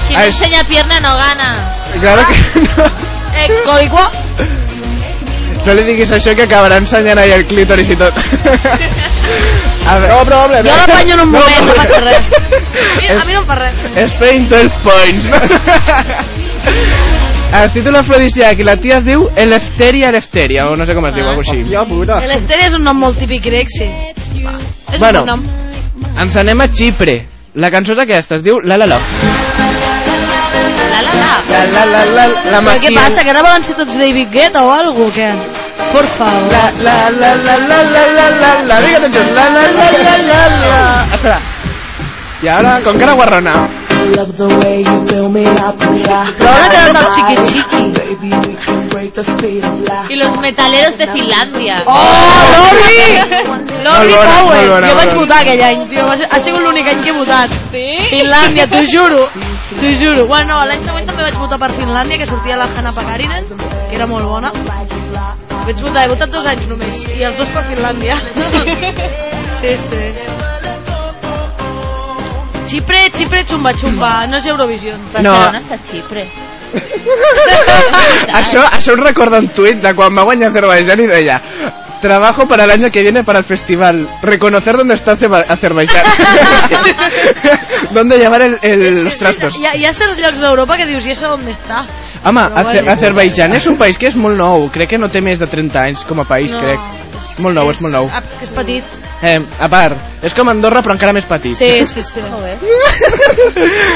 Qui 0.07 0.15
no 0.15 0.21
Ai. 0.21 0.29
ensenya 0.29 0.63
pierna 0.69 1.01
no 1.01 1.17
gana. 1.17 1.51
Claro 2.01 2.27
que 2.29 2.61
no. 2.61 2.87
Eh. 3.37 3.49
No 5.67 5.75
li 5.75 5.83
diguis 5.83 6.11
això 6.15 6.31
que 6.39 6.45
acabarà 6.47 6.77
ensenyant 6.79 7.19
ahí 7.19 7.33
el 7.35 7.43
clítoris 7.47 7.89
i 7.91 7.97
tot. 7.99 8.15
A 9.87 9.99
veure, 9.99 10.09
No, 10.11 10.25
probablement. 10.27 10.67
Jo 10.67 10.75
l'apanyo 10.81 11.15
en 11.15 11.21
un 11.21 11.31
moment, 11.31 11.67
no 11.69 11.75
passa 11.79 12.01
res. 12.03 12.23
A 12.27 12.29
mi, 12.97 13.07
a 13.07 13.09
mi 13.27 13.33
no 13.35 13.41
em 13.41 13.47
fa 13.47 13.55
res. 13.61 13.75
Spain 14.13 14.49
12 14.49 14.71
points. 14.87 15.25
Es 17.57 17.71
títol 17.73 17.95
afrodisíac 17.97 18.59
i 18.59 18.65
la 18.67 18.75
tia 18.77 18.97
es 18.99 19.05
diu 19.07 19.29
Eleftheria 19.39 20.09
Eleftheria, 20.11 20.65
o 20.67 20.75
no 20.77 20.83
sé 20.85 20.95
com 20.99 21.07
es 21.09 21.15
diu, 21.15 21.23
Ah. 21.25 21.29
alguna 21.31 21.47
així. 21.47 21.63
Hòstia 21.63 21.85
puta. 21.89 22.19
El 22.27 22.31
Esteri 22.35 22.65
és 22.67 22.75
un 22.75 22.83
nom 22.85 22.97
molt 22.99 23.19
típic 23.23 23.43
grec, 23.47 23.69
sí. 23.71 23.87
Va, 24.45 24.57
és 24.93 24.99
Bueno. 25.01 25.21
un 25.23 25.27
bon 25.27 25.31
nom. 25.31 25.43
Ens 26.25 26.37
anem 26.37 26.61
a 26.61 26.67
Xipre. 26.69 27.17
La 27.55 27.71
cançó 27.71 27.93
és 27.95 27.99
aquesta, 28.03 28.35
es 28.35 28.43
diu 28.43 28.59
La 28.65 28.77
La 28.77 28.87
La. 28.87 28.99
La 28.99 29.05
la 31.07 31.13
la. 31.15 31.41
La 31.49 31.65
La 31.65 31.85
La 31.87 32.05
La, 32.05 32.27
la 32.27 32.61
Però 32.61 32.61
què 32.61 32.91
Masia. 32.91 33.01
passa, 33.01 33.23
que 33.25 33.31
ara 33.31 33.43
volen 33.43 33.63
ser 33.65 33.75
tots 33.77 33.95
David 33.97 34.29
Guetta 34.33 34.63
o 34.65 34.71
algo, 34.75 35.07
o 35.07 35.11
què? 35.15 35.31
Por 35.97 36.07
favor. 36.19 36.53
La 36.53 36.71
la 36.73 37.09
la 37.09 37.35
la 37.35 37.57
la 37.57 37.83
la 37.83 38.05
la 38.17 38.27
la 38.29 38.51
la 38.69 38.81
Vinga 38.81 38.99
junts. 39.01 39.33
La 39.33 39.49
la 39.49 39.63
la 39.79 39.89
la 40.05 40.15
la 40.29 40.41
la 40.69 41.07
Espera. 41.15 41.39
I 42.43 42.49
ara, 42.49 42.83
con 42.85 42.99
cara 42.99 43.15
guarrona. 43.15 43.55
Però 43.97 44.21
ara 46.53 46.67
que 46.69 46.81
del 46.93 47.07
xiqui 47.15 47.37
xiqui. 47.49 47.97
Y 50.11 50.17
los 50.17 50.39
metaleros 50.41 50.99
de 50.99 51.07
Finlandia. 51.07 51.83
Oh, 51.87 51.93
Lori! 52.53 53.01
Lori 53.83 54.13
Molt 54.13 54.17
bona, 54.17 54.41
Power. 54.41 54.69
bona, 54.69 54.89
Jo 54.89 54.95
vaig 54.97 55.15
votar 55.15 55.41
aquell 55.41 55.63
any, 55.63 55.89
tio. 55.89 56.07
Ha 56.07 56.41
sigut 56.41 56.61
l'únic 56.61 56.87
any 56.89 57.03
que 57.03 57.11
he 57.11 57.17
votat. 57.17 57.51
Sí? 57.71 57.87
Finlàndia, 58.11 58.67
t'ho 58.69 58.85
juro. 58.85 59.29
T'ho 59.81 59.91
juro. 60.03 60.27
Bueno, 60.27 60.59
no, 60.59 60.65
l'any 60.67 60.85
següent 60.85 61.07
també 61.07 61.23
vaig 61.23 61.39
votar 61.39 61.59
per 61.59 61.73
Finlàndia, 61.73 62.19
que 62.19 62.27
sortia 62.27 62.57
la 62.57 62.69
Hanna 62.77 62.93
Pakarinen, 62.93 63.45
que 63.89 63.95
era 63.97 64.07
molt 64.07 64.27
bona. 64.27 64.53
Vaig 65.67 65.81
votar, 65.83 66.05
he 66.07 66.11
votat 66.13 66.31
dos 66.31 66.47
anys 66.47 66.67
només, 66.71 67.01
i 67.11 67.25
els 67.27 67.37
dos 67.41 67.49
per 67.55 67.65
Finlàndia. 67.71 68.21
Sí, 69.57 69.71
sí. 69.89 70.01
Xipre, 72.69 72.99
Xipre, 73.15 73.41
xumba, 73.49 73.71
xumba, 73.79 74.11
no 74.29 74.37
és 74.37 74.47
Eurovisió. 74.53 74.93
Però 75.15 75.23
No. 75.25 75.35
està 75.59 75.79
Xipre? 75.87 76.27
Això, 78.37 78.61
això 78.77 78.93
em 78.97 79.01
recorda 79.07 79.39
un 79.41 79.49
tuit 79.57 79.81
de 79.81 79.95
quan 79.97 80.13
va 80.19 80.25
guanyar 80.29 80.51
Azerbaiyán 80.51 81.01
i 81.01 81.07
deia 81.07 81.39
Trabajo 82.03 82.47
para 82.47 82.65
el 82.65 82.71
año 82.71 82.91
que 82.91 83.01
viene 83.03 83.25
para 83.25 83.39
el 83.39 83.45
festival. 83.47 84.07
Reconocer 84.21 84.77
dónde 84.77 84.95
está 84.95 85.13
Azerba- 85.17 85.47
Azerbaiyán. 85.49 86.05
dónde 87.93 88.19
llevar 88.19 88.43
el, 88.43 88.59
el- 88.61 89.05
los 89.05 89.17
trastos. 89.17 89.57
Hi 89.57 89.65
ha, 89.67 89.77
hi 89.77 89.87
ha 89.87 89.95
certs 89.95 90.19
llocs 90.21 90.39
d'Europa 90.43 90.77
que 90.77 90.85
dius, 90.87 91.07
i 91.07 91.15
això 91.17 91.33
on 91.33 91.49
està? 91.49 91.87
Home, 92.25 92.41
Però 92.43 92.59
Azer 92.61 92.83
bueno. 92.85 92.93
Azerbaiyán 92.93 93.55
és 93.57 93.67
un 93.67 93.77
país 93.79 93.99
que 93.99 94.07
és 94.09 94.17
molt 94.17 94.37
nou. 94.39 94.69
Crec 94.73 94.89
que 94.91 94.99
no 94.99 95.09
té 95.09 95.21
més 95.23 95.39
de 95.39 95.47
30 95.47 95.81
anys 95.83 96.05
com 96.09 96.21
a 96.21 96.25
país, 96.25 96.53
No, 96.55 96.61
crec. 96.61 96.81
Molt 97.41 97.55
nou, 97.55 97.71
és 97.71 97.81
molt 97.81 97.95
nou. 97.95 98.09
ah, 98.13 98.23
És 98.43 98.49
petit. 98.51 98.85
Eh, 99.23 99.39
a 99.59 99.69
part, 99.73 99.97
és 100.23 100.35
com 100.37 100.49
Andorra 100.49 100.83
però 100.85 100.93
encara 100.93 101.13
més 101.17 101.25
petit. 101.25 101.55
Sí, 101.57 101.87
sí, 101.93 102.03
sí. 102.03 102.21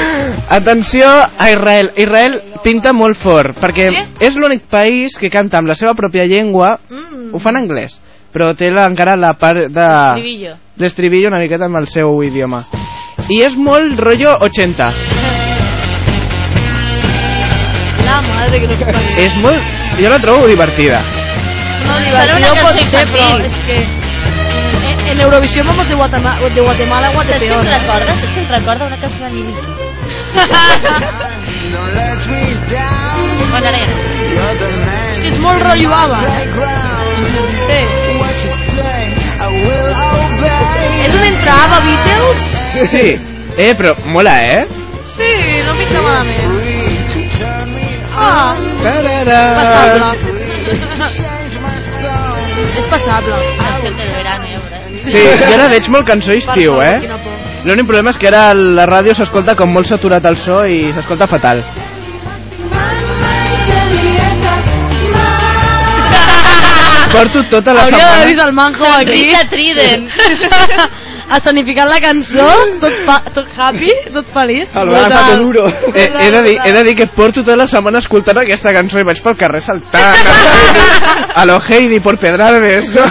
Atenció 0.49 1.05
a 1.37 1.51
Israel. 1.51 1.91
Israel 1.95 2.41
pinta 2.63 2.93
molt 2.93 3.17
fort, 3.17 3.57
perquè 3.59 3.89
Sí? 3.89 4.01
és 4.19 4.35
l'únic 4.35 4.63
país 4.69 5.17
que 5.19 5.29
canta 5.29 5.57
amb 5.57 5.67
la 5.67 5.75
seva 5.75 5.93
pròpia 5.93 6.25
llengua, 6.25 6.79
Mm. 6.89 7.33
ho 7.33 7.39
fa 7.39 7.49
en 7.49 7.57
anglès, 7.57 7.99
però 8.33 8.55
té 8.55 8.69
la, 8.71 8.85
encara 8.85 9.15
la 9.15 9.33
part 9.33 9.67
de... 9.69 9.81
Estribillo. 9.87 10.55
L'estribillo 10.77 11.27
una 11.29 11.39
miqueta 11.39 11.65
amb 11.65 11.77
el 11.77 11.87
seu 11.87 12.23
idioma. 12.23 12.65
I 13.29 13.41
és 13.43 13.55
molt 13.55 13.99
rotllo 13.99 14.37
80. 14.41 14.93
Madre 18.27 18.59
que 18.59 18.67
no 18.67 18.77
parió. 18.85 19.01
És 19.17 19.35
molt... 19.41 19.73
Jo 19.99 20.09
la 20.13 20.19
trobo 20.23 20.47
divertida. 20.47 21.01
No, 21.85 21.97
divertido 22.05 22.37
una 22.37 22.53
pot 22.61 22.79
ser, 22.91 23.05
però 23.11 23.27
és 23.45 23.57
que... 23.67 23.77
En, 24.81 24.99
en 25.11 25.21
Eurovisión 25.21 25.67
vamos 25.67 25.87
de 25.87 25.95
Guatemala, 25.95 26.49
de 26.49 26.61
Guatemala 26.61 27.07
a 27.07 27.11
Saps 27.15 27.39
què 27.41 27.49
recorda? 27.67 28.13
Saps 28.13 28.33
què 28.33 28.39
em 28.41 28.47
recorda? 28.53 28.85
Una 28.85 28.99
cançó 29.01 29.25
de 29.25 29.31
Nini. 29.31 29.53
Ja 30.31 30.45
no. 31.01 31.09
És 35.11 35.19
que 35.21 35.27
és 35.31 35.37
molt 35.43 35.63
rotllo 35.65 35.91
ABBA, 35.93 36.19
eh? 36.27 36.45
Sí. 37.65 37.79
És 41.01 41.13
un 41.13 41.23
entre 41.27 41.51
ABBA 41.57 41.79
Beatles? 41.87 42.39
Sí. 42.91 43.07
Eh, 43.57 43.73
però 43.75 43.95
mola, 44.07 44.37
eh? 44.39 44.63
Sí, 45.15 45.31
no 45.67 45.75
pinta 45.75 46.01
malament. 46.05 46.50
Ah, 48.13 48.53
passable. 49.57 50.05
és 52.77 52.85
passable. 52.85 53.35
Canción 53.57 53.97
del 53.97 54.11
verano, 54.11 54.45
ja 54.51 54.59
veuràs. 54.59 55.09
Sí, 55.11 55.21
jo 55.41 55.53
ara 55.53 55.67
veig 55.71 55.87
molt 55.93 56.05
cançó 56.07 56.31
estiu, 56.35 56.71
eh? 56.83 56.99
L'únic 57.65 57.85
problema 57.85 58.09
és 58.13 58.19
que 58.21 58.27
ara 58.31 58.43
la 58.55 58.85
ràdio 58.89 59.13
s'escolta 59.17 59.55
com 59.55 59.69
molt 59.73 59.87
saturat 59.89 60.25
el 60.25 60.37
so 60.37 60.65
i 60.65 60.91
s'escolta 60.95 61.27
fatal. 61.31 61.57
Porto 67.11 67.39
tota 67.51 67.73
la 67.75 67.81
Hauria 67.85 67.97
d'haver 67.97 68.07
setmana... 68.07 68.29
vist 68.31 68.41
el 68.47 68.53
manjo 68.53 68.87
aquí. 68.97 69.23
Trident. 69.51 70.05
Escenificant 71.37 71.87
la 71.87 71.99
cançó, 72.03 72.47
tot, 72.81 72.97
fa, 73.07 73.17
tot 73.31 73.47
happy, 73.55 73.91
tot 74.11 74.27
feliç. 74.33 74.67
Salvar 74.73 75.05
Brutal. 75.05 75.17
Paco 75.17 75.37
Duro. 75.43 75.67
Eh, 75.93 76.07
he, 76.19 76.31
de 76.31 76.41
dir, 76.43 76.57
he 76.65 76.73
de 76.75 76.83
dir 76.89 76.95
que 76.99 77.07
porto 77.07 77.41
tota 77.41 77.55
la 77.57 77.67
setmana 77.71 78.01
escoltant 78.03 78.41
aquesta 78.41 78.73
cançó 78.75 78.99
i 78.99 79.07
vaig 79.07 79.21
pel 79.23 79.37
carrer 79.39 79.61
saltant 79.63 80.27
a 81.39 81.45
lo 81.47 81.57
Heidi, 81.63 82.01
por 82.03 82.19
Pedralbes 82.19 82.91
no? 82.93 83.07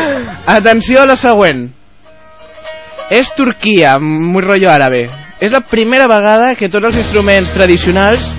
atenció 0.58 1.02
a 1.02 1.08
la 1.08 1.16
següent 1.16 1.66
és 3.10 3.32
Turquia 3.36 3.96
muy 4.00 4.44
rollo 4.44 4.70
àrabe 4.70 5.06
és 5.40 5.52
la 5.52 5.60
primera 5.60 6.06
vegada 6.08 6.54
que 6.58 6.70
tots 6.72 6.92
els 6.92 7.00
instruments 7.02 7.52
tradicionals 7.56 8.30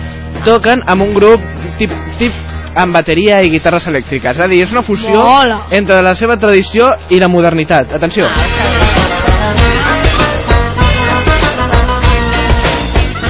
toquen 0.46 0.84
amb 0.86 1.06
un 1.06 1.14
grup 1.14 1.44
tip, 1.80 1.94
tip, 2.20 2.34
amb 2.76 2.96
bateria 2.96 3.42
i 3.44 3.52
guitarres 3.54 3.88
elèctriques. 3.92 4.36
És 4.38 4.44
a 4.44 4.50
dir, 4.52 4.64
és 4.66 4.74
una 4.76 4.84
fusió 4.86 5.20
Mola. 5.20 5.66
entre 5.72 6.02
la 6.06 6.16
seva 6.16 6.38
tradició 6.38 6.92
i 7.10 7.22
la 7.22 7.32
modernitat. 7.32 7.96
Atenció. 8.00 8.28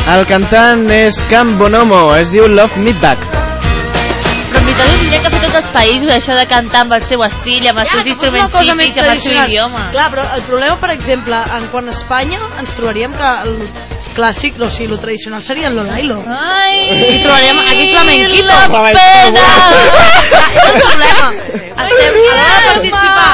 El 0.05 0.21
cantant 0.29 0.83
és 0.93 1.15
Cam 1.31 1.55
Bonomo, 1.59 2.03
es 2.19 2.29
diu 2.33 2.45
Love 2.47 2.77
Me 2.83 2.93
Back. 3.01 3.23
Però 3.25 4.59
en 4.61 4.67
veritat 4.69 4.91
tindrien 4.99 5.23
que 5.25 5.31
fer 5.33 5.39
tots 5.43 5.57
els 5.59 5.69
països, 5.73 6.11
això 6.13 6.35
de 6.37 6.45
cantar 6.47 6.83
amb 6.85 6.93
el 6.95 7.03
seu 7.07 7.23
estil, 7.25 7.65
amb 7.71 7.81
els 7.81 7.89
seus 7.91 8.05
que 8.05 8.13
fos 8.21 8.37
instruments 8.43 8.93
típics, 8.93 9.07
amb 9.07 9.15
el 9.15 9.23
seu 9.25 9.35
idioma. 9.41 9.81
Clar, 9.95 10.05
però 10.13 10.27
el 10.37 10.45
problema, 10.47 10.77
per 10.83 10.91
exemple, 10.93 11.41
en 11.57 11.67
quant 11.73 11.89
a 11.89 11.95
Espanya, 11.97 12.39
ens 12.61 12.71
trobaríem 12.77 13.17
que 13.17 13.31
el 13.47 13.57
clàssic, 14.15 14.61
o 14.61 14.69
sigui, 14.71 14.93
el 14.93 15.01
tradicional 15.03 15.41
seria 15.43 15.67
el 15.73 15.75
Lolailo. 15.81 16.21
Ai, 16.29 16.85
Aquí 16.93 17.17
trobaríem, 17.25 17.59
aquí 17.65 17.89
flamenquito. 17.91 18.53
la 18.53 18.69
pena! 18.71 19.03
És 20.55 20.69
el 20.69 20.79
problema. 20.85 21.27
Estem, 21.75 22.13
a 22.15 22.31
l'hora 22.31 22.55
de 22.55 22.63
participar, 22.71 23.33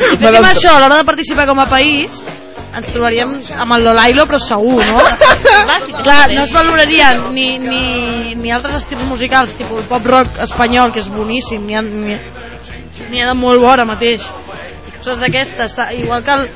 si 0.00 0.16
féssim 0.24 0.46
això, 0.50 0.74
a 0.74 0.80
l'hora 0.82 0.96
de 0.98 1.06
participar 1.12 1.46
com 1.46 1.60
a 1.62 1.68
país, 1.70 2.24
ens 2.70 2.90
trobaríem 2.94 3.32
amb 3.64 3.74
el 3.76 3.84
Lolailo, 3.84 4.26
però 4.30 4.38
segur, 4.42 4.78
no? 4.78 5.00
Clar, 6.04 6.24
no 6.32 6.44
es 6.44 6.52
valorarien 6.54 7.24
ni, 7.34 7.48
ni, 7.62 8.34
ni 8.38 8.52
altres 8.54 8.82
estils 8.82 9.06
musicals, 9.08 9.56
tipus 9.58 9.82
el 9.82 9.88
pop 9.90 10.06
rock 10.06 10.38
espanyol, 10.46 10.92
que 10.94 11.02
és 11.02 11.08
boníssim, 11.10 11.66
n'hi 11.66 11.78
ha, 11.78 11.82
n'hi 11.82 13.22
ha, 13.22 13.30
de 13.30 13.36
molt 13.38 13.62
bo 13.62 13.70
ara 13.72 13.88
mateix. 13.88 14.26
I 14.86 14.96
coses 14.98 15.22
d'aquestes, 15.22 15.76
igual 15.98 16.24
que 16.26 16.36
el, 16.36 16.46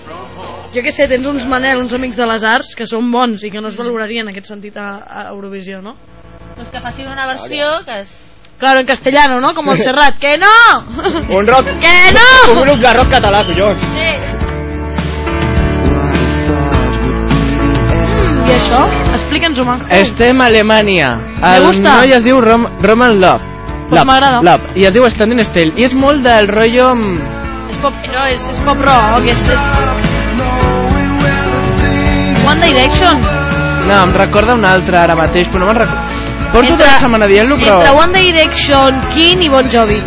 jo 0.74 0.82
què 0.82 0.92
sé, 0.94 1.08
tens 1.10 1.26
uns 1.30 1.48
Manel, 1.50 1.82
uns 1.82 1.94
amics 1.96 2.18
de 2.18 2.28
les 2.30 2.44
arts, 2.46 2.74
que 2.78 2.86
són 2.90 3.10
bons 3.12 3.46
i 3.46 3.50
que 3.50 3.62
no 3.62 3.72
es 3.72 3.80
valorarien 3.80 4.26
en 4.28 4.34
aquest 4.34 4.50
sentit 4.52 4.78
a, 4.78 4.90
a 5.06 5.26
Eurovisió, 5.32 5.80
no? 5.82 5.96
Doncs 6.54 6.70
que 6.70 6.82
facin 6.82 7.10
una 7.10 7.26
versió 7.30 7.80
que 7.86 8.00
és... 8.04 8.14
Claro, 8.58 8.80
en 8.80 8.86
castellano, 8.86 9.40
¿no? 9.40 9.52
Como 9.54 9.72
el 9.72 9.78
Serrat. 9.86 10.18
¡Que 10.18 10.36
no! 10.38 11.36
Un 11.36 11.46
rock... 11.46 11.66
¡Que 11.82 12.14
no! 12.14 12.52
Un 12.52 12.60
grup 12.62 12.78
de 12.78 12.92
rock 12.94 13.10
català, 13.10 13.42
collons. 13.48 13.82
I 18.44 18.52
això? 18.52 18.80
Explica'ns-ho, 19.16 19.64
Manjo. 19.64 19.86
Estem 19.96 20.40
a 20.40 20.46
Alemanya. 20.50 21.10
El 21.54 21.68
noi 21.82 22.12
es 22.12 22.24
diu 22.26 22.40
Rom 22.44 22.66
Roman 22.82 23.18
Love. 23.20 23.44
Pues 23.88 23.98
Love, 24.00 24.04
m'agrada. 24.10 24.40
Love. 24.42 24.72
I 24.80 24.86
es 24.88 24.94
diu 24.94 25.04
Standing 25.10 25.44
Still. 25.48 25.72
I 25.76 25.84
és 25.88 25.94
molt 25.96 26.22
del 26.24 26.48
rotllo... 26.48 26.90
mm, 26.94 27.18
És 27.72 27.78
pop, 27.82 27.94
no, 28.12 28.24
és, 28.32 28.42
és 28.52 28.60
pop 28.64 28.80
rock, 28.84 29.24
és, 29.28 29.40
és... 29.52 29.60
One 32.44 32.60
Direction. 32.60 33.20
No, 33.88 34.02
em 34.02 34.12
recorda 34.16 34.54
un 34.56 34.64
altre 34.68 34.98
ara 35.00 35.16
mateix, 35.16 35.48
però 35.52 35.64
no 35.64 35.70
me'n 35.70 35.80
recordo. 35.82 36.12
Porto 36.54 36.70
Entre- 36.70 36.76
tota 36.76 36.90
la 36.92 37.00
setmana 37.02 37.26
dient-lo, 37.26 37.56
però... 37.60 37.78
Entre 37.80 37.94
One 38.04 38.12
Direction, 38.20 39.00
King 39.14 39.42
i 39.44 39.50
Bon 39.52 39.68
Jovi. 39.72 40.00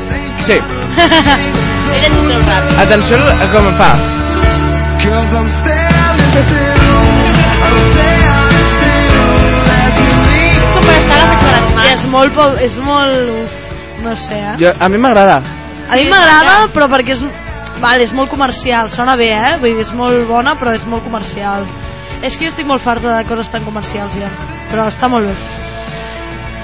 Sí. 0.47 0.57
Ella 0.57 2.09
t'ho 2.13 2.21
treu 2.25 2.41
ràpid. 2.49 2.77
Atenció 2.85 3.17
a 3.17 3.49
com 3.53 3.71
fa. 3.81 3.91
Com 5.07 5.47
mans. 11.77 11.93
és 11.93 12.11
molt, 12.11 12.35
pop, 12.35 12.59
és 12.61 12.77
molt... 12.83 13.31
uf, 13.37 13.63
No 14.03 14.15
sé, 14.15 14.37
eh? 14.37 14.55
Jo, 14.61 14.73
a 14.79 14.89
mi 14.89 14.97
m'agrada. 15.01 15.41
A 15.89 15.97
mi 15.97 16.07
m'agrada, 16.11 16.67
però 16.73 16.89
perquè 16.91 17.15
és... 17.15 17.23
Vale, 17.81 18.05
és 18.05 18.13
molt 18.13 18.29
comercial, 18.29 18.89
sona 18.89 19.15
bé, 19.17 19.29
eh? 19.33 19.57
Vull 19.61 19.75
dir, 19.75 19.85
és 19.85 19.93
molt 19.93 20.25
bona, 20.29 20.55
però 20.57 20.73
és 20.73 20.85
molt 20.89 21.05
comercial. 21.05 21.67
És 22.25 22.37
que 22.37 22.47
jo 22.47 22.53
estic 22.53 22.65
molt 22.69 22.81
farta 22.81 23.13
de 23.13 23.27
coses 23.29 23.51
tan 23.53 23.65
comercials, 23.65 24.15
ja. 24.17 24.31
Però 24.71 24.87
està 24.89 25.09
molt 25.09 25.29
bé. 25.29 25.35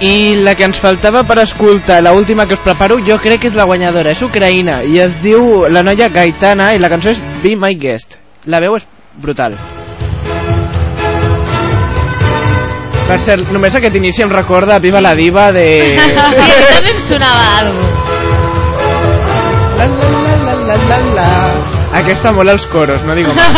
I 0.03 0.41
la 0.41 0.55
que 0.57 0.65
ens 0.65 0.81
faltava 0.81 1.21
per 1.23 1.37
escoltar, 1.43 2.01
la 2.03 2.15
última 2.17 2.47
que 2.49 2.57
us 2.57 2.65
preparo, 2.65 2.97
jo 3.05 3.19
crec 3.21 3.45
que 3.45 3.51
és 3.53 3.59
la 3.59 3.67
guanyadora, 3.69 4.11
és 4.11 4.25
ucraïna, 4.25 4.81
i 4.89 4.97
es 5.03 5.15
diu 5.21 5.67
la 5.69 5.85
noia 5.85 6.09
Gaitana, 6.13 6.73
i 6.73 6.81
la 6.81 6.89
cançó 6.91 7.13
és 7.13 7.21
Be 7.43 7.53
My 7.55 7.77
Guest. 7.77 8.17
La 8.49 8.59
veu 8.63 8.75
és 8.75 8.89
brutal. 9.21 9.55
Per 13.13 13.19
cert, 13.21 13.49
només 13.53 13.75
aquest 13.77 13.93
inici 13.93 14.23
em 14.25 14.31
recorda 14.33 14.79
Viva 14.81 14.97
la 14.97 15.11
Diva 15.13 15.51
de... 15.53 15.63
Sí, 15.85 16.05
a 16.17 16.29
mi 16.33 16.55
també 16.65 16.93
em 16.95 17.01
sonava 17.05 17.43
alguna 17.59 17.91
La, 19.77 19.85
la, 19.85 20.07
la, 20.41 20.55
la, 20.65 20.77
la, 20.89 20.97
la. 21.19 21.27
Aquesta 21.99 22.31
mola 22.33 22.57
els 22.57 22.65
coros, 22.73 23.05
no 23.05 23.13
digo 23.13 23.35
más. 23.37 23.53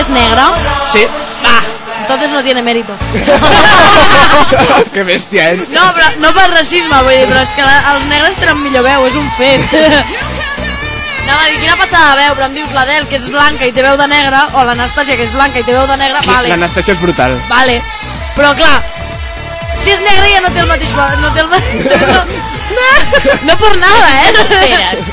¿Es 0.00 0.08
negra? 0.08 0.50
Sí. 0.90 1.06
Entonces 2.10 2.30
no 2.34 2.42
tiene 2.42 2.62
mérito. 2.62 2.92
que 4.94 5.02
bèstia 5.06 5.50
ets. 5.54 5.68
No, 5.74 5.84
però 5.94 6.06
no 6.22 6.32
per 6.36 6.48
racisme, 6.50 7.02
vull 7.06 7.14
dir, 7.14 7.26
però 7.30 7.42
és 7.44 7.52
que 7.56 7.62
la, 7.66 7.76
els 7.94 8.06
negres 8.10 8.36
tenen 8.40 8.62
millor 8.64 8.84
veu, 8.86 9.06
és 9.08 9.14
un 9.20 9.28
fet. 9.38 9.60
No, 9.70 11.36
va 11.38 11.44
dir, 11.46 11.60
quina 11.62 11.76
passada 11.78 12.14
de 12.16 12.22
veu, 12.24 12.34
però 12.38 12.46
em 12.50 12.54
dius 12.58 12.72
l'Adel, 12.74 13.04
que 13.10 13.18
és 13.20 13.28
blanca 13.30 13.68
i 13.68 13.72
té 13.76 13.84
veu 13.86 13.96
de 14.00 14.06
negra, 14.10 14.40
o 14.58 14.64
l'Anastàcia, 14.66 15.14
que 15.18 15.28
és 15.28 15.34
blanca 15.36 15.60
i 15.60 15.66
té 15.66 15.72
veu 15.76 15.86
de 15.86 15.96
negra, 16.00 16.22
vale, 16.26 16.48
L'Anastàcia 16.50 16.96
és 16.96 17.02
brutal. 17.02 17.36
vale. 17.50 17.76
Però 18.34 18.50
clar, 18.58 18.76
si 19.84 19.90
és 19.94 20.00
negra 20.02 20.26
ja 20.32 20.40
no 20.42 20.50
té 20.54 20.60
el 20.64 20.68
mateix... 20.70 20.90
va- 20.96 21.14
No 21.22 21.30
té 21.34 21.40
el 21.44 21.48
mateix... 21.50 21.74
No, 22.70 22.78
no, 22.78 23.36
no 23.48 23.54
per 23.58 23.72
nada, 23.82 24.10
eh? 24.22 24.28
No 24.36 24.42
esperes. 24.46 25.08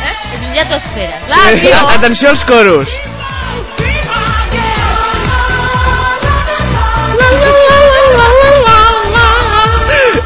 Eh? 0.00 0.12
És 0.36 0.42
ja 0.54 0.64
t'ho 0.70 0.76
esperes. 0.78 1.24
Clar, 1.26 1.48
tio. 1.60 1.80
Atenció 1.96 2.28
als 2.30 2.44
coros. 2.46 2.92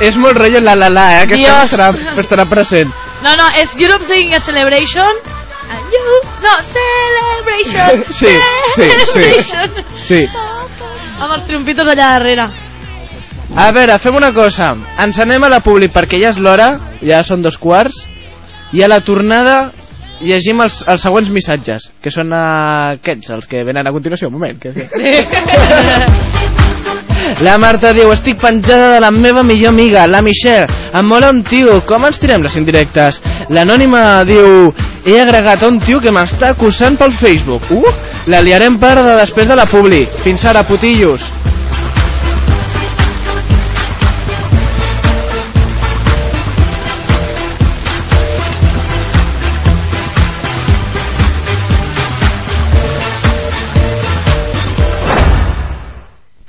És 0.00 0.16
molt 0.16 0.36
rotllo 0.38 0.60
la 0.64 0.74
la 0.74 0.88
la, 0.90 1.06
eh? 1.14 1.22
Aquesta 1.24 1.38
Dios. 1.38 1.72
estarà, 1.72 1.88
estarà 2.20 2.44
present. 2.50 2.90
No, 3.24 3.30
no, 3.38 3.46
és 3.60 3.68
Europe 3.80 4.04
Singing 4.04 4.34
a 4.34 4.40
Celebration. 4.40 5.12
And 5.70 5.92
you, 5.92 6.00
no, 6.44 6.54
Celebration. 6.72 8.04
Sí, 8.20 8.32
sí, 8.74 8.74
sí. 8.74 8.82
Celebration. 9.14 9.68
Sí. 9.96 10.22
Amb 11.18 11.30
els 11.30 11.44
trompitos 11.48 11.88
allà 11.88 12.08
darrere. 12.18 12.48
A 13.54 13.70
veure, 13.72 13.98
fem 14.02 14.14
una 14.18 14.32
cosa. 14.34 14.72
Ens 15.04 15.18
anem 15.22 15.44
a 15.46 15.50
la 15.52 15.60
publi 15.64 15.88
perquè 15.92 16.18
ja 16.20 16.30
és 16.34 16.40
l'hora, 16.42 16.68
ja 17.04 17.22
són 17.22 17.42
dos 17.44 17.56
quarts, 17.60 17.96
i 18.74 18.82
a 18.82 18.88
la 18.90 19.00
tornada 19.04 19.70
llegim 20.24 20.60
els, 20.64 20.80
els 20.88 21.02
següents 21.04 21.30
missatges, 21.30 21.90
que 22.02 22.10
són 22.10 22.32
aquests, 22.34 23.30
els 23.36 23.46
que 23.50 23.64
venen 23.66 23.86
a 23.86 23.92
continuació. 23.94 24.28
Un 24.32 24.36
moment. 24.40 24.58
Que... 24.60 24.70
La 27.44 27.56
Marta 27.58 27.92
diu, 27.96 28.10
estic 28.12 28.40
penjada 28.40 28.90
de 28.94 29.00
la 29.00 29.10
meva 29.10 29.42
millor 29.42 29.72
amiga, 29.72 30.06
la 30.06 30.20
Michelle. 30.22 30.66
Em 30.94 31.06
mola 31.08 31.30
un 31.32 31.42
tio, 31.46 31.80
com 31.88 32.04
ens 32.06 32.20
tirem 32.20 32.44
les 32.44 32.56
indirectes? 32.60 33.20
L'anònima 33.54 34.24
diu, 34.28 34.72
he 35.04 35.16
agregat 35.20 35.64
un 35.66 35.80
tio 35.80 36.00
que 36.04 36.12
m'està 36.14 36.52
acusant 36.52 36.98
pel 37.00 37.16
Facebook. 37.16 37.70
Uh, 37.72 37.94
la 38.30 38.42
liarem 38.44 38.76
parda 38.80 39.16
després 39.20 39.48
de 39.48 39.56
la 39.58 39.66
publi. 39.70 40.04
Fins 40.24 40.44
ara, 40.48 40.66
putillos. 40.68 41.24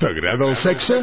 T'agrada 0.06 0.46
el 0.46 0.56
sexe? 0.56 0.94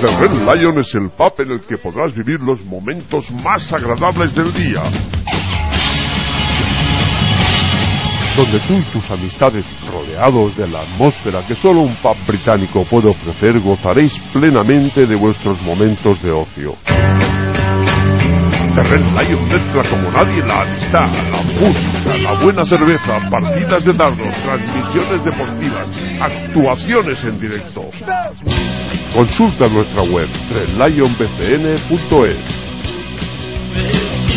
The 0.00 0.10
Red 0.20 0.34
Lion 0.34 0.78
es 0.80 0.94
el 0.96 1.08
pub 1.16 1.40
en 1.40 1.52
el 1.52 1.62
que 1.62 1.78
podrás 1.78 2.14
vivir 2.14 2.40
los 2.42 2.62
momentos 2.66 3.30
más 3.42 3.72
agradables 3.72 4.34
del 4.34 4.52
día. 4.52 4.82
Donde 8.36 8.60
tú 8.68 8.74
y 8.74 8.82
tus 8.92 9.10
amistades, 9.10 9.64
rodeados 9.90 10.54
de 10.58 10.68
la 10.68 10.82
atmósfera 10.82 11.46
que 11.48 11.54
solo 11.54 11.80
un 11.80 11.94
pub 11.96 12.16
británico 12.26 12.84
puede 12.84 13.08
ofrecer, 13.08 13.58
gozaréis 13.60 14.18
plenamente 14.30 15.06
de 15.06 15.16
vuestros 15.16 15.62
momentos 15.62 16.20
de 16.20 16.32
ocio. 16.32 16.76
The 18.74 18.82
Red 18.84 19.04
Lion 19.04 19.48
mezcla 19.48 19.82
como 19.90 20.10
nadie 20.10 20.42
la 20.46 20.62
amistad, 20.62 21.06
la 21.30 21.42
música, 21.42 22.16
la 22.22 22.42
buena 22.42 22.62
cerveza, 22.64 23.18
partidas 23.28 23.84
de 23.84 23.92
dardos, 23.92 24.34
transmisiones 24.42 25.24
deportivas, 25.24 26.00
actuaciones 26.20 27.22
en 27.24 27.38
directo. 27.38 27.90
Consulta 29.14 29.68
nuestra 29.68 30.02
web 30.04 30.26
redlionbcn.es. 30.50 31.82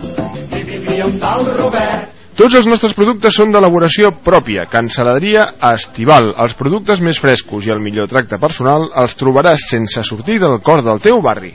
Tots 2.41 2.57
els 2.63 2.71
nostres 2.73 2.97
productes 2.97 3.37
són 3.37 3.53
d'elaboració 3.53 4.15
pròpia. 4.25 4.65
Cansaladeria 4.73 5.51
Estival. 5.75 6.33
Els 6.47 6.57
productes 6.57 7.05
més 7.05 7.21
frescos 7.21 7.69
i 7.69 7.77
el 7.77 7.85
millor 7.85 8.09
tracte 8.09 8.41
personal 8.41 8.89
els 9.05 9.21
trobaràs 9.21 9.69
sense 9.69 10.01
sortir 10.01 10.41
del 10.41 10.63
cor 10.65 10.81
del 10.81 11.05
teu 11.11 11.21
barri. 11.21 11.53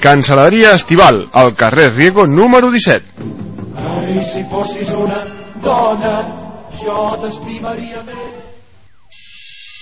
Cansaladeria 0.00 0.72
Estival, 0.74 1.28
al 1.30 1.54
carrer 1.54 1.92
Riego 1.92 2.26
número 2.26 2.70
17. 2.70 3.04
Ai, 3.76 4.24
si 4.32 4.42
fossis 4.48 4.88
una 4.96 5.26
dona, 5.60 6.14
jo 6.80 7.02
t'estimaria 7.20 8.00
més. 8.08 8.49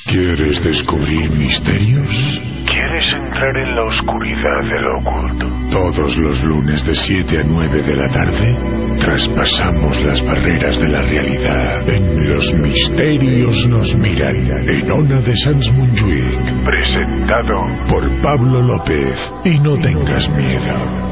¿Quieres 0.08 0.64
descubrir 0.64 1.30
misterios? 1.32 2.40
¿Quieres 2.64 3.12
entrar 3.14 3.54
en 3.58 3.76
la 3.76 3.84
oscuridad 3.84 4.64
de 4.64 4.80
lo 4.80 4.98
oculto? 5.00 5.46
Todos 5.70 6.16
los 6.16 6.42
lunes 6.44 6.86
de 6.86 6.94
7 6.94 7.40
a 7.40 7.44
9 7.44 7.82
de 7.82 7.94
la 7.94 8.08
tarde 8.08 8.56
traspasamos 9.00 10.02
las 10.02 10.24
barreras 10.24 10.80
de 10.80 10.88
la 10.88 11.02
realidad. 11.04 11.86
En 11.90 12.26
Los 12.26 12.54
Misterios 12.54 13.68
nos 13.68 13.94
miran 13.96 14.34
en 14.66 14.90
Ona 14.90 15.20
de 15.20 15.36
Sans 15.36 15.72
Montjuïc. 15.74 16.64
Presentado 16.64 17.66
por 17.90 18.08
Pablo 18.22 18.62
López. 18.62 19.30
Y 19.44 19.58
no 19.58 19.78
tengas 19.78 20.30
miedo. 20.30 21.07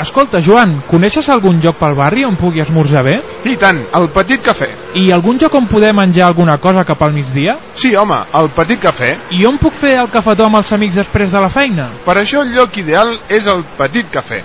Escolta, 0.00 0.38
Joan, 0.40 0.78
coneixes 0.88 1.26
algun 1.28 1.58
lloc 1.60 1.76
pel 1.76 1.92
barri 1.98 2.22
on 2.24 2.38
pugui 2.40 2.62
esmorzar 2.62 3.02
bé? 3.04 3.18
I 3.50 3.56
tant, 3.60 3.82
el 3.98 4.08
Petit 4.14 4.40
Cafè. 4.40 4.68
I 4.96 5.10
algun 5.12 5.36
lloc 5.36 5.58
on 5.58 5.66
poder 5.68 5.90
menjar 5.96 6.24
alguna 6.30 6.56
cosa 6.56 6.86
cap 6.88 7.02
al 7.04 7.12
migdia? 7.12 7.58
Sí, 7.76 7.92
home, 8.00 8.22
el 8.40 8.48
Petit 8.56 8.80
Cafè. 8.80 9.10
I 9.36 9.44
on 9.50 9.60
puc 9.60 9.76
fer 9.76 9.98
el 10.00 10.08
cafetó 10.14 10.48
amb 10.48 10.56
els 10.62 10.72
amics 10.72 10.96
després 11.02 11.36
de 11.36 11.44
la 11.44 11.52
feina? 11.52 11.90
Per 12.06 12.16
això 12.16 12.40
el 12.46 12.54
lloc 12.56 12.80
ideal 12.80 13.12
és 13.28 13.50
el 13.52 13.60
Petit 13.76 14.08
Cafè. 14.08 14.40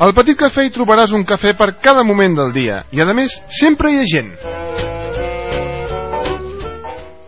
Al 0.00 0.16
Petit 0.16 0.40
Cafè 0.40 0.64
hi 0.64 0.72
trobaràs 0.72 1.12
un 1.16 1.28
cafè 1.28 1.52
per 1.56 1.74
cada 1.84 2.04
moment 2.04 2.40
del 2.40 2.56
dia 2.56 2.86
i, 2.92 3.04
a 3.04 3.12
més, 3.12 3.42
sempre 3.60 3.92
hi 3.92 4.00
ha 4.00 4.08
gent. 4.08 4.32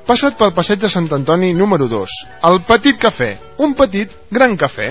Passat 0.09 0.39
pel 0.41 0.55
passeig 0.57 0.79
de 0.81 0.89
Sant 0.89 1.07
Antoni 1.13 1.51
número 1.53 1.85
2, 1.93 2.13
el 2.49 2.63
Petit 2.65 2.97
Cafè, 2.97 3.27
un 3.61 3.75
petit, 3.77 4.15
gran 4.33 4.57
cafè. 4.57 4.87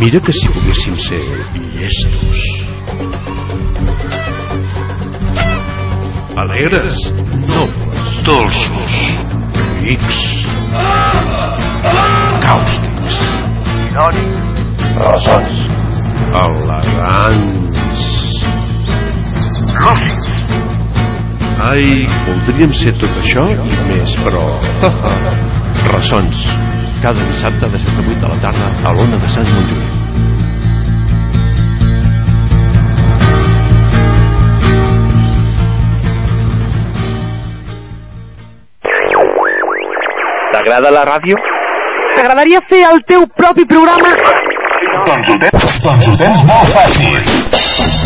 Mira 0.00 0.24
que 0.24 0.32
si 0.32 0.48
poguéssim 0.56 0.96
ser 0.96 1.20
llestos. 1.76 3.53
Alegres, 6.36 6.96
nobles, 7.46 8.22
dolços, 8.26 8.94
rics, 9.78 10.18
càustics, 12.42 13.18
irònics, 13.84 14.66
ressons, 14.98 15.62
elegants, 16.42 18.10
lògics. 19.84 20.54
Ai, 21.70 21.88
voldríem 22.26 22.74
ser 22.82 22.96
tot 22.98 23.20
això 23.22 23.46
i 23.54 23.82
més, 23.92 24.18
però... 24.26 24.42
Ressons, 25.94 26.46
cada 27.04 27.30
dissabte 27.30 27.76
de 27.76 27.86
7 27.86 27.94
a 27.94 28.08
8 28.10 28.22
de 28.24 28.32
la 28.34 28.40
tarda 28.48 28.72
a 28.82 28.98
l'Ona 28.98 29.22
de 29.22 29.36
Sant 29.38 29.54
Montjuïc. 29.54 29.93
T'agrada 40.54 40.90
la 40.94 41.00
ràdio? 41.02 41.34
T'agradaria 42.14 42.60
fer 42.70 42.84
el 42.86 43.00
teu 43.10 43.24
propi 43.40 43.64
programa? 43.66 44.12
Doncs 45.08 45.32
ho 45.32 45.38
tens, 45.42 45.64
doncs 45.82 46.06
ho 46.06 46.14
tens 46.20 46.44
molt 46.46 46.70
fàcil. 46.76 47.18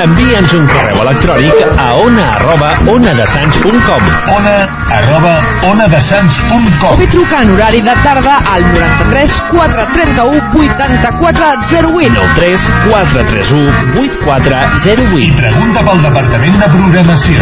Envia'ns 0.00 0.52
un 0.56 0.66
correu 0.72 0.98
electrònic 1.04 1.76
a 1.78 1.86
ona 2.02 2.24
arroba 2.34 2.70
onadesans.com 2.92 4.08
Ona 4.34 4.54
arroba 4.96 5.34
onadesans.com 5.68 6.90
O 6.90 6.98
bé 6.98 7.06
trucar 7.14 7.42
en 7.46 7.54
horari 7.54 7.80
de 7.86 7.94
tarda 8.02 8.34
al 8.54 8.66
93 8.72 9.36
431 9.52 10.40
84 10.64 11.52
08 11.94 12.26
3 12.40 12.66
431 12.88 14.02
8408 14.02 15.22
I 15.22 15.30
pregunta 15.38 15.86
pel 15.88 16.04
Departament 16.08 16.60
de 16.64 16.72
Programació. 16.74 17.38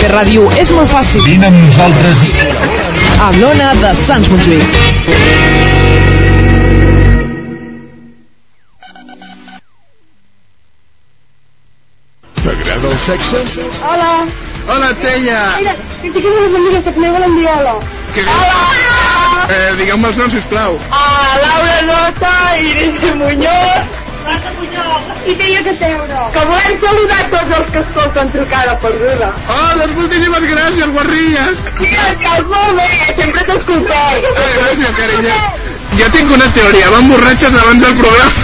Fer 0.00 0.10
ràdio 0.12 0.46
és 0.60 0.70
molt 0.76 0.90
fàcil. 0.92 1.24
Vine 1.26 1.50
amb 1.50 1.60
nosaltres 1.64 2.24
i... 2.28 2.32
A 3.24 3.30
l'Ona 3.38 3.72
de 3.80 3.92
Sants 4.04 4.28
Montjuïc. 4.32 5.84
T'agrada 12.42 12.90
el 12.90 12.98
sexe? 13.06 13.44
Hola. 13.82 14.10
Hola, 14.66 14.94
Tella. 15.02 15.40
Mira, 15.58 15.74
que 16.02 16.10
tinc 16.14 16.24
unes 16.30 16.54
amigues 16.60 16.84
que 16.86 16.92
també 16.96 17.10
volen 17.16 17.36
dir 17.38 17.48
hola. 17.52 17.74
Hola. 18.36 18.60
Eh, 19.44 19.74
digueu-me 19.80 20.08
els 20.08 20.20
noms, 20.20 20.32
sisplau. 20.38 20.78
Ah, 20.90 21.36
Laura 21.42 21.76
Nota, 21.90 22.32
Iris 22.70 23.02
Muñoz. 23.20 24.03
I 24.24 25.34
Tia 25.36 25.62
Cateuro. 25.64 26.20
Que 26.32 26.42
volem 26.48 26.76
saludar 26.80 27.22
tots 27.32 27.50
els 27.58 27.68
que 27.74 27.80
escolten 27.82 28.30
trucada 28.32 28.74
perduda. 28.80 29.28
Oh, 29.52 29.70
doncs 29.80 29.94
moltíssimes 29.98 30.44
gràcies, 30.48 30.88
guarrilles. 30.96 31.54
Sí, 31.80 31.90
estàs 32.06 32.44
molt 32.48 32.72
bé, 32.80 32.88
sempre 33.20 33.44
t'escoltem. 33.50 34.24
Eh, 34.30 34.52
gràcies, 34.60 34.92
carinyo. 35.00 35.38
Jo 36.00 36.06
tinc 36.16 36.28
una 36.38 36.48
teoria, 36.56 36.92
van 36.96 37.08
borratxes 37.12 37.52
abans 37.62 37.80
del 37.84 37.94
programa. 38.00 38.38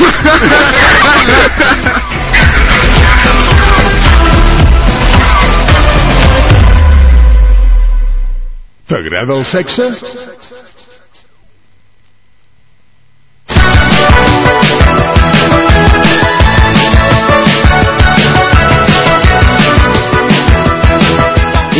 T'agrada 8.90 9.32
el 9.38 9.44
sexe? 9.46 9.84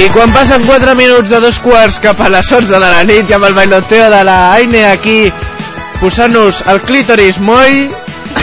I 0.01 0.09
quan 0.15 0.31
passen 0.33 0.63
4 0.65 0.95
minuts 0.97 1.29
de 1.29 1.39
dos 1.45 1.59
quarts 1.61 1.99
cap 2.01 2.21
a 2.25 2.31
les 2.33 2.49
11 2.57 2.73
de 2.73 2.79
la 2.81 3.03
nit 3.05 3.29
i 3.29 3.35
amb 3.37 3.45
el 3.51 3.53
bailoteo 3.53 4.07
de 4.09 4.21
la 4.25 4.37
Aine 4.55 4.87
aquí 4.89 5.19
posant-nos 6.01 6.63
el 6.73 6.81
clítoris 6.87 7.37
moll 7.45 7.83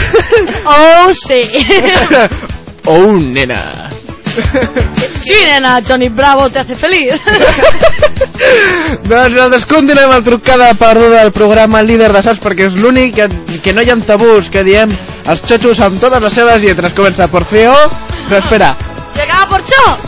Oh, 0.78 1.10
sí. 1.18 1.42
oh 2.94 3.10
nena 3.18 3.88
Sí, 5.18 5.34
nena, 5.48 5.80
Johnny 5.82 6.08
Bravo 6.08 6.48
te 6.48 6.60
hace 6.60 6.76
feliz. 6.76 7.18
Doncs 9.02 9.32
nosaltres 9.34 9.66
continuem 9.66 10.12
el 10.14 10.22
trucada 10.22 10.68
perduda 10.78 11.24
del 11.24 11.32
programa 11.32 11.82
líder 11.82 12.12
de 12.14 12.22
saps 12.22 12.38
perquè 12.44 12.68
és 12.68 12.76
l'únic 12.78 13.16
que, 13.16 13.26
que 13.64 13.74
no 13.74 13.82
hi 13.82 13.90
ha 13.90 13.98
tabús, 14.06 14.46
que 14.52 14.62
diem 14.68 14.92
els 15.26 15.42
xotxos 15.42 15.82
amb 15.82 15.98
totes 16.00 16.22
les 16.22 16.38
seves 16.38 16.62
lletres. 16.62 16.94
Comença 16.94 17.26
por 17.32 17.48
feo, 17.50 17.74
però 18.28 18.38
espera. 18.44 18.87
Acaba 19.22 19.46
por 19.48 19.64
cho. 19.64 19.98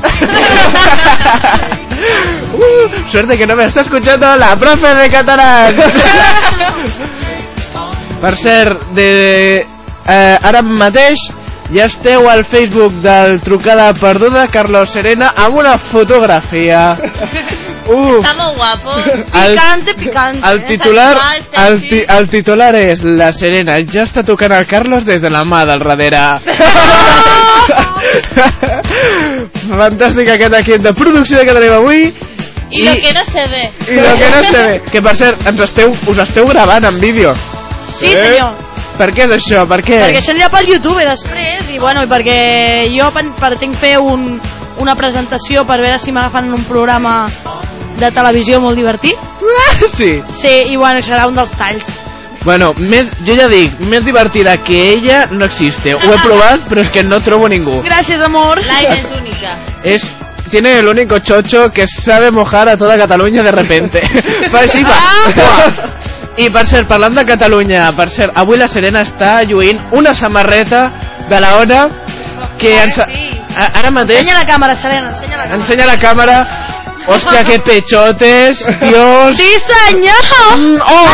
Uh, 2.52 2.88
suerte 3.10 3.36
que 3.36 3.46
no 3.46 3.54
me 3.54 3.66
está 3.66 3.82
escuchando 3.82 4.34
la 4.36 4.56
profe 4.56 4.94
de 4.94 5.10
catalán. 5.10 5.76
per 8.20 8.36
cert, 8.36 8.80
de, 8.96 9.66
eh, 10.06 10.38
ara 10.42 10.62
mateix 10.62 11.30
ja 11.70 11.84
esteu 11.86 12.28
al 12.28 12.44
Facebook 12.44 12.92
del 13.04 13.40
Trucada 13.40 13.94
Perduda, 13.94 14.48
Carlos 14.48 14.90
Serena, 14.90 15.32
amb 15.36 15.56
una 15.62 15.78
fotografia. 15.78 16.96
Uh, 17.90 18.18
Está 18.22 18.34
muy 18.34 18.54
guapo. 18.54 18.90
Picante, 19.32 19.94
picante. 19.94 20.38
el 20.52 20.64
titular, 20.64 21.16
el, 21.66 21.80
ti, 21.88 22.02
el 22.06 22.28
titular 22.30 22.74
és 22.78 23.02
La 23.02 23.32
Serena 23.34 23.80
ja 23.82 24.04
està 24.06 24.22
tocant 24.22 24.52
el 24.54 24.66
Carlos 24.70 25.02
des 25.04 25.18
de 25.22 25.30
la 25.30 25.42
mà 25.44 25.64
del 25.66 25.82
darrere. 25.88 26.22
Fantàstic 29.70 30.28
aquest 30.34 30.54
equip 30.60 30.82
de 30.84 30.92
producció 30.96 31.42
que 31.46 31.54
tenim 31.56 31.72
avui. 31.76 32.10
Y, 32.70 32.84
lo 32.86 32.92
que 33.02 33.12
no 33.12 33.24
se 33.24 33.42
ve. 33.50 33.64
I 33.90 33.96
lo 33.96 34.14
que 34.18 34.30
no 34.30 34.44
sé 34.44 34.62
bé, 34.62 34.80
que 34.92 35.02
per 35.02 35.16
cert, 35.18 35.40
ens 35.50 35.60
esteu, 35.66 35.90
us 35.90 36.18
esteu 36.22 36.46
gravant 36.46 36.84
en 36.86 37.00
vídeo. 37.02 37.32
Sí, 37.98 38.12
senyor. 38.14 38.54
Per 39.00 39.08
què 39.16 39.24
és 39.26 39.32
això? 39.34 39.64
Per 39.66 39.80
què? 39.82 39.98
Perquè 40.04 40.20
això 40.20 40.30
anirà 40.34 40.50
pel 40.52 40.68
YouTube 40.70 41.02
després 41.08 41.70
i 41.74 41.78
bueno, 41.80 42.02
i 42.04 42.08
perquè 42.10 42.36
jo 42.94 43.08
pen- 43.14 43.32
pretenc 43.38 43.74
fer 43.80 43.96
un, 43.98 44.36
una 44.78 44.94
presentació 44.94 45.64
per 45.66 45.80
veure 45.80 45.98
si 45.98 46.12
m'agafen 46.12 46.44
en 46.50 46.54
un 46.58 46.64
programa 46.68 47.24
de 48.00 48.10
televisió 48.16 48.60
molt 48.60 48.76
divertit. 48.80 49.18
Sí. 49.96 50.10
Sí, 50.36 50.52
i 50.72 50.76
bueno, 50.76 51.00
serà 51.04 51.26
un 51.28 51.36
dels 51.36 51.50
talls. 51.58 51.86
Bueno, 52.44 52.70
més, 52.78 53.10
jo 53.26 53.34
ja 53.36 53.46
dic, 53.52 53.78
més 53.90 54.04
divertida 54.04 54.54
que 54.64 54.76
ella 54.94 55.26
no 55.30 55.44
existe. 55.44 55.92
Ho 55.94 56.12
he 56.14 56.18
provat, 56.22 56.64
però 56.70 56.80
és 56.84 56.90
que 56.92 57.02
no 57.04 57.18
trobo 57.24 57.48
ningú. 57.52 57.80
Gràcies, 57.84 58.22
amor. 58.24 58.60
Laia 58.64 58.94
es 58.96 59.08
única. 59.12 59.56
Es, 59.84 60.06
tiene 60.50 60.78
el 60.78 60.88
único 60.88 61.18
chocho 61.18 61.70
que 61.72 61.86
sabe 61.86 62.30
mojar 62.30 62.68
a 62.68 62.76
toda 62.76 62.96
Catalunya 62.98 63.42
de 63.42 63.52
repente. 63.52 64.00
Fa 64.52 64.64
així, 64.64 64.84
va. 64.84 64.96
Buah. 65.36 65.90
I 66.40 66.48
per 66.54 66.64
cert, 66.66 66.88
parlant 66.88 67.16
de 67.18 67.26
Catalunya, 67.28 67.90
per 67.96 68.08
cert, 68.10 68.32
avui 68.40 68.56
la 68.56 68.68
Serena 68.68 69.02
està 69.04 69.40
lluint 69.44 69.80
una 69.92 70.14
samarreta 70.14 70.86
de 71.28 71.40
la 71.40 71.56
ONA 71.60 71.82
que 72.60 72.72
ens, 72.82 72.96
a, 73.00 73.66
ara 73.82 73.90
mateix 73.92 74.22
Ensenya 74.22 74.38
la 74.38 74.46
càmera, 74.48 74.76
Selena, 74.80 75.10
ensenya 75.12 75.36
la 75.36 75.44
càmera. 75.44 75.58
ensenya 75.60 75.86
la 75.90 75.98
càmera 76.00 76.36
Hòstia, 77.06 77.44
que 77.44 77.58
pechotes, 77.58 78.58
Dios. 78.80 79.36
Sí, 79.36 79.50
senyor! 79.68 80.24
Mm, 80.58 80.78
oh, 80.80 81.08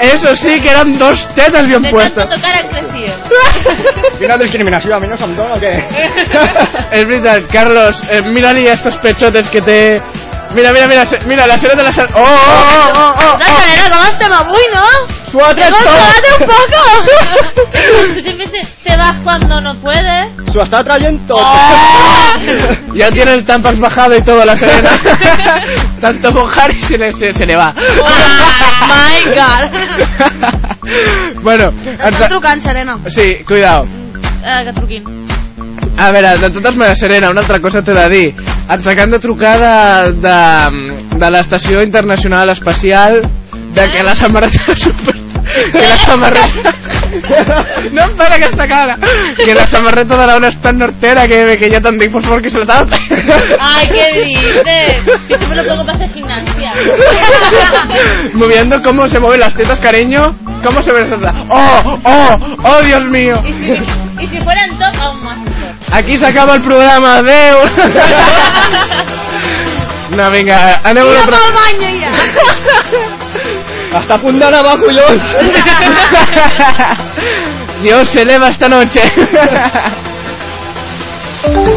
Eso 0.00 0.34
sí 0.34 0.58
que 0.60 0.70
eran 0.70 0.98
dos 0.98 1.28
tetas 1.34 1.66
bien 1.66 1.82
De 1.82 1.90
puestas. 1.90 2.28
tanto 2.28 2.36
tocar 2.36 2.56
ha 2.56 2.68
crecido. 2.68 3.14
A 4.96 5.00
mi 5.00 5.06
no 5.08 5.16
se'm 5.16 5.36
dona 5.36 5.54
o 5.54 5.60
què? 5.60 5.72
Es 6.90 7.04
verdad, 7.04 7.42
Carlos, 7.52 8.00
eh, 8.10 8.22
mira-li 8.22 8.66
estos 8.66 8.96
pechotes 8.96 9.48
que 9.48 9.60
té... 9.60 10.00
Mira, 10.54 10.72
mira, 10.72 10.88
mira, 10.88 11.04
mira, 11.26 11.46
la 11.46 11.56
Serena 11.56 11.82
de 11.82 11.88
la 11.88 11.92
Serena... 11.92 12.16
¡Oh, 12.16 12.22
oh, 12.22 12.92
oh, 12.96 13.14
oh! 13.16 13.38
No, 13.38 13.46
Selena, 13.60 13.88
com 13.88 14.04
estem 14.08 14.32
avui, 14.32 14.66
no? 14.74 14.82
Tot! 15.30 15.30
jugado 15.30 16.28
un 16.40 16.46
poco. 16.46 16.80
Tú 18.14 18.20
siempre 18.20 18.46
te, 18.48 18.66
te 18.82 18.96
vas 18.96 19.16
cuando 19.22 19.60
no 19.60 19.74
puedes. 19.80 20.32
S'ho 20.50 20.62
està 20.64 20.82
traient 20.82 21.20
tot. 21.28 21.38
Ya 22.98 23.10
tiene 23.12 23.34
el 23.34 23.44
tampax 23.46 23.78
bajado 23.78 24.16
y 24.16 24.22
todo 24.22 24.44
la 24.44 24.56
Serena. 24.56 24.90
Tanto 26.00 26.32
mojar 26.32 26.74
y 26.74 26.78
se 26.78 26.98
le, 26.98 27.12
se, 27.12 27.30
se 27.30 27.46
le 27.46 27.54
va. 27.54 27.72
Oh 27.76 28.86
my 28.90 29.30
god. 29.38 29.64
bueno, 31.42 31.66
T'estan 31.84 32.28
trucant, 32.28 32.60
Serena. 32.62 32.96
Sí, 33.06 33.44
cuidado. 33.46 33.84
Eh, 34.42 34.64
que 34.64 34.72
truquin. 34.72 35.04
A 35.96 36.10
veure, 36.10 36.36
de 36.38 36.50
totes 36.50 36.76
maneres, 36.76 36.98
Serena, 36.98 37.30
una 37.30 37.42
altra 37.42 37.60
cosa 37.60 37.82
t'he 37.82 37.92
de 37.94 38.08
dir. 38.08 38.34
Ens 38.70 38.86
acaben 38.86 39.10
de 39.10 39.18
trucar 39.18 39.58
de, 39.58 40.12
de, 40.22 41.18
de 41.18 41.30
l'Estació 41.34 41.82
Internacional 41.82 42.50
Espacial 42.50 43.20
de 43.74 43.86
que 43.88 44.04
la 44.04 44.14
samarreta... 44.14 44.76
Super... 44.76 45.16
Que 45.72 45.88
la 45.88 45.98
samarreta... 45.98 46.74
No 47.90 48.04
em 48.04 48.16
para 48.16 48.36
aquesta 48.36 48.68
cara. 48.68 48.94
Que 49.36 49.54
la 49.54 49.66
samarreta 49.66 50.16
de 50.16 50.26
la 50.28 50.36
ona 50.38 50.50
és 50.52 50.58
tan 50.62 50.78
nortera 50.78 51.26
que, 51.26 51.40
que 51.58 51.70
ja 51.72 51.80
te'n 51.82 51.98
dic, 51.98 52.12
por 52.14 52.22
favor, 52.22 52.42
que 52.44 52.50
se 52.52 52.62
la 52.62 52.66
tape. 52.68 52.96
Ay, 53.58 53.88
qué 53.90 54.06
dices. 54.22 55.18
Si 55.26 55.34
tú 55.34 55.48
me 55.48 55.56
lo 55.56 55.64
pongo 55.66 55.86
para 55.86 55.98
hacer 55.98 56.12
gimnasia. 56.14 56.72
Moviendo 58.34 58.80
cómo 58.82 59.08
se 59.08 59.18
mueven 59.18 59.40
las 59.40 59.56
tetas, 59.56 59.80
cariño. 59.80 60.36
¿Cómo 60.64 60.82
se 60.82 60.92
ve? 60.92 61.02
¡Oh, 61.48 61.98
oh, 62.04 62.56
oh, 62.62 62.82
Dios 62.84 63.04
mío! 63.06 63.40
Y 63.44 63.52
si, 63.54 63.66
y 64.22 64.26
si 64.26 64.44
fueran 64.44 64.78
dos, 64.78 64.94
aún 65.02 65.24
más. 65.24 65.49
Aquí 65.92 66.16
s'acaba 66.18 66.54
el 66.54 66.62
programa, 66.62 67.16
adeu! 67.18 67.58
No, 70.10 70.28
vinga, 70.30 70.80
anem 70.82 71.06
a 71.06 71.10
una 71.10 71.20
altra... 71.22 71.38
pel 71.38 71.52
bany, 71.54 72.00
ja. 72.02 72.10
Està 74.00 74.14
a 74.16 74.18
punt 74.18 74.40
d'anar 74.42 74.60
abajo, 74.64 74.82
collons. 74.88 75.26
Dios 77.84 78.08
se 78.10 78.22
eleva 78.26 78.48
esta 78.50 78.68
noche. 78.68 79.02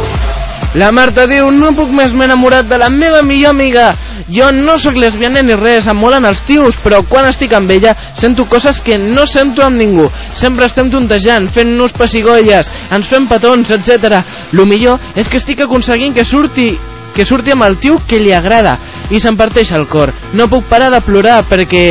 La 0.73 0.87
Marta 0.95 1.25
diu, 1.27 1.49
no 1.51 1.73
puc 1.75 1.89
més 1.91 2.13
m'he 2.15 2.23
enamorat 2.29 2.67
de 2.69 2.77
la 2.79 2.87
meva 2.89 3.19
millor 3.27 3.51
amiga. 3.51 3.89
Jo 4.31 4.51
no 4.55 4.77
sóc 4.79 4.95
lesbiana 4.95 5.41
ni 5.43 5.57
res, 5.59 5.89
em 5.91 5.97
molen 5.99 6.23
els 6.29 6.45
tios, 6.47 6.77
però 6.79 7.01
quan 7.09 7.27
estic 7.27 7.51
amb 7.57 7.71
ella 7.75 7.91
sento 8.15 8.45
coses 8.47 8.79
que 8.79 8.95
no 8.97 9.25
sento 9.27 9.65
amb 9.65 9.75
ningú. 9.75 10.07
Sempre 10.39 10.69
estem 10.69 10.87
tontejant, 10.93 11.49
fent-nos 11.51 11.91
pessigolles, 11.97 12.69
ens 12.95 13.11
fem 13.11 13.27
petons, 13.27 13.73
etc. 13.75 14.21
Lo 14.55 14.65
millor 14.65 15.11
és 15.19 15.27
que 15.27 15.41
estic 15.41 15.65
aconseguint 15.65 16.15
que 16.15 16.25
surti 16.25 16.71
que 17.11 17.25
surti 17.27 17.51
amb 17.51 17.65
el 17.65 17.75
tio 17.75 17.97
que 18.07 18.21
li 18.23 18.31
agrada 18.31 18.77
i 19.11 19.19
se'm 19.19 19.35
parteix 19.35 19.73
el 19.75 19.89
cor. 19.91 20.13
No 20.31 20.47
puc 20.47 20.69
parar 20.71 20.87
de 20.93 21.01
plorar 21.03 21.41
perquè 21.49 21.83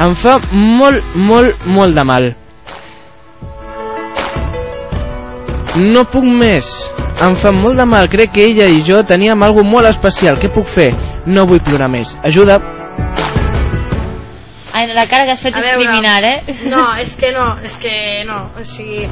em 0.00 0.16
fa 0.16 0.38
molt, 0.52 1.12
molt, 1.14 1.68
molt 1.68 1.92
de 1.92 2.08
mal. 2.08 2.32
No 5.76 6.08
puc 6.08 6.24
més. 6.24 6.72
Em 7.20 7.36
fa 7.36 7.52
molt 7.52 7.76
de 7.78 7.86
mal. 7.86 8.08
Crec 8.10 8.32
que 8.34 8.46
ella 8.48 8.66
i 8.70 8.82
jo 8.86 9.02
teníem 9.04 9.42
algo 9.42 9.64
molt 9.64 9.88
especial. 9.90 10.38
Què 10.40 10.50
puc 10.52 10.66
fer? 10.70 10.90
No 11.26 11.44
vull 11.46 11.60
plorar 11.62 11.90
més. 11.92 12.16
Ajuda. 12.24 12.58
Ai, 14.72 14.86
la 14.96 15.04
cara 15.06 15.26
que 15.28 15.34
has 15.36 15.42
fet 15.44 15.54
A 15.54 15.60
és 15.60 15.68
veure. 15.68 15.84
criminal, 15.84 16.24
eh? 16.24 16.56
No, 16.72 16.82
és 17.04 17.14
que 17.20 17.32
no, 17.32 17.58
és 17.62 17.76
que 17.76 17.94
no. 18.26 18.40
O 18.58 18.64
sigui, 18.64 19.06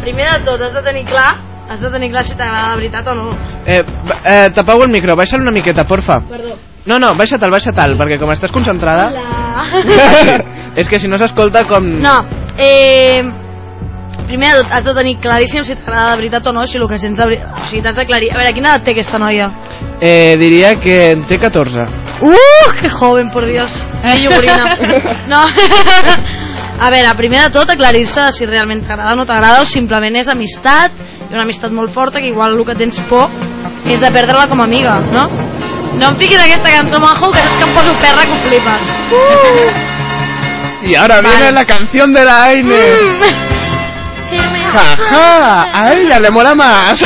primer 0.00 0.30
de 0.30 0.38
tot 0.48 0.62
has 0.64 0.72
de 0.72 0.82
tenir 0.82 1.04
clar, 1.10 1.30
has 1.68 1.80
de 1.80 1.90
tenir 1.92 2.10
clar 2.10 2.24
si 2.24 2.36
t'agrada 2.36 2.72
de 2.72 2.80
veritat 2.80 3.12
o 3.12 3.14
no. 3.14 3.30
Eh, 3.66 3.82
eh, 4.24 4.50
tapau 4.56 4.82
el 4.82 4.90
micro. 4.90 5.16
Baixa'l 5.16 5.44
una 5.44 5.52
miqueta, 5.54 5.84
porfa. 5.84 6.20
Perdó. 6.28 6.56
No, 6.86 6.98
no, 6.98 7.12
baixa't, 7.14 7.44
baixa't, 7.50 7.94
perquè 8.00 8.18
com 8.18 8.32
estàs 8.34 8.50
concentrada... 8.50 9.06
Hola. 9.12 9.52
és 10.80 10.88
que 10.88 10.98
si 10.98 11.06
no 11.06 11.18
s'escolta 11.20 11.62
com... 11.68 11.84
No, 12.02 12.16
eh, 12.58 13.22
primer 14.32 14.54
de 14.54 14.62
tot 14.62 14.72
has 14.72 14.84
de 14.84 14.94
tenir 14.96 15.18
claríssim 15.20 15.64
si 15.64 15.74
t'agrada 15.76 16.12
de 16.12 16.20
veritat 16.22 16.46
o 16.48 16.52
no, 16.56 16.64
si 16.66 16.78
el 16.78 16.88
que 16.88 16.98
sents 16.98 17.18
de 17.20 17.26
veritat... 17.28 17.52
O 17.52 17.66
sigui, 17.68 17.82
t'has 17.84 17.98
d'aclarir. 17.98 18.30
A 18.32 18.38
veure, 18.40 18.54
quina 18.56 18.70
edat 18.72 18.86
té 18.86 18.94
aquesta 18.94 19.20
noia? 19.20 19.50
Eh, 20.00 20.36
diria 20.40 20.72
que 20.80 20.96
en 21.12 21.26
té 21.28 21.36
14. 21.42 21.84
¡Uh! 22.24 22.70
¡Qué 22.80 22.88
joven, 22.88 23.30
por 23.30 23.44
Dios! 23.44 23.70
¡Qué 24.06 24.22
yogurina! 24.24 24.64
No. 25.32 25.42
A 26.82 26.90
veure, 26.90 27.12
primer 27.14 27.44
de 27.44 27.50
tot, 27.54 27.70
aclarir-se 27.70 28.30
si 28.32 28.48
realment 28.48 28.82
t'agrada 28.88 29.12
o 29.12 29.20
no 29.20 29.28
t'agrada 29.28 29.62
o 29.62 29.68
simplement 29.68 30.16
és 30.18 30.32
amistat, 30.32 30.96
i 31.28 31.30
una 31.30 31.44
amistat 31.44 31.70
molt 31.70 31.92
forta 31.92 32.18
que 32.18 32.32
igual 32.32 32.56
el 32.56 32.64
que 32.66 32.74
tens 32.74 32.98
por 33.12 33.30
és 33.86 34.00
de 34.00 34.10
perdre-la 34.10 34.48
com 34.50 34.64
a 34.64 34.66
amiga, 34.66 34.96
no? 35.12 35.28
No 36.00 36.08
em 36.08 36.18
fiquis 36.18 36.40
aquesta 36.40 36.72
cançó, 36.72 36.98
majo, 36.98 37.30
que 37.30 37.44
saps 37.44 37.60
que 37.60 37.68
em 37.68 37.74
poso 37.76 37.94
perra 38.00 38.26
que 38.26 38.34
ho 38.34 38.44
flipes. 38.48 39.88
Y 40.84 40.96
ahora 40.96 41.20
viene 41.20 41.52
la 41.52 41.64
canción 41.64 42.12
de 42.12 42.24
la 42.24 42.42
Aine. 42.42 43.51
Jaja, 44.72 45.66
a 45.72 45.92
ella 45.92 46.18
le 46.20 46.30
mola 46.30 46.54
más 46.54 47.02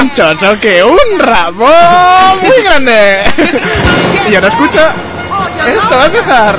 un 0.00 0.10
chocho 0.14 0.52
que 0.60 0.82
un 0.84 1.18
ramo 1.18 1.66
muy 2.42 2.62
grande. 2.64 3.22
y 4.30 4.34
ahora 4.34 4.48
escucha 4.48 4.94
esto 5.66 5.96
va 5.96 6.02
a 6.02 6.06
empezar. 6.06 6.58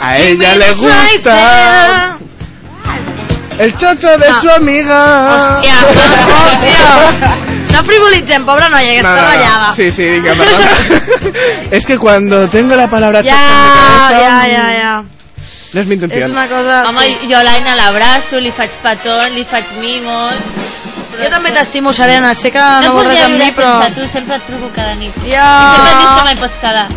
A 0.00 0.16
ella 0.16 0.54
le 0.56 0.72
gusta 0.74 2.16
el 3.58 3.74
chocho 3.76 4.16
de 4.16 4.32
su 4.40 4.48
amiga. 4.50 5.00
Hòstia, 5.34 5.74
hòstia. 6.30 7.48
No 7.74 7.82
frivolitzem, 7.84 8.44
pobra 8.46 8.68
noia, 8.68 8.92
que 8.94 9.02
No, 9.02 9.08
està 9.08 9.16
no, 9.16 9.22
no. 9.22 9.30
ratllada. 9.34 9.74
Sí, 9.74 9.90
sí, 9.90 10.04
que 10.04 10.32
perdona. 10.38 11.68
es 11.70 11.86
que 11.86 11.98
cuando 11.98 12.48
tengo 12.48 12.76
la 12.76 12.88
palabra 12.88 13.20
Ya, 13.22 13.34
cabeza, 13.34 14.20
ya, 14.20 14.46
ya, 14.48 14.78
ya. 14.78 15.04
No 15.74 15.82
és 15.82 15.88
mi 15.88 15.98
intenció. 15.98 16.24
És 16.24 16.32
una 16.32 16.46
cosa... 16.48 16.82
Home, 16.88 17.04
sí. 17.04 17.28
jo 17.28 17.36
a 17.36 17.42
l'Aina 17.44 17.74
l'abraço, 17.76 18.38
li 18.40 18.52
faig 18.56 18.76
petons, 18.84 19.34
li 19.36 19.44
faig 19.50 19.74
mimos... 19.82 20.40
Jo 21.18 21.28
també 21.32 21.50
t'estimo, 21.50 21.90
Serena. 21.92 22.30
Sé 22.38 22.52
que 22.54 22.62
no, 22.62 22.80
No 22.84 22.92
vols 22.94 23.08
res 23.10 23.24
amb 23.24 23.40
mi, 23.40 23.48
però... 23.56 23.72
tu, 23.96 24.06
sempre 24.12 24.36
et 24.38 24.44
truco 24.46 24.68
cada 24.74 24.94
nit. 25.00 25.16
Ja. 25.26 25.48
I 25.50 25.74
sempre 25.74 25.90
em 25.90 25.98
dius 25.98 26.12
que 26.14 26.26
mai 26.28 26.36
pots 26.44 26.60
quedar. 26.62 26.86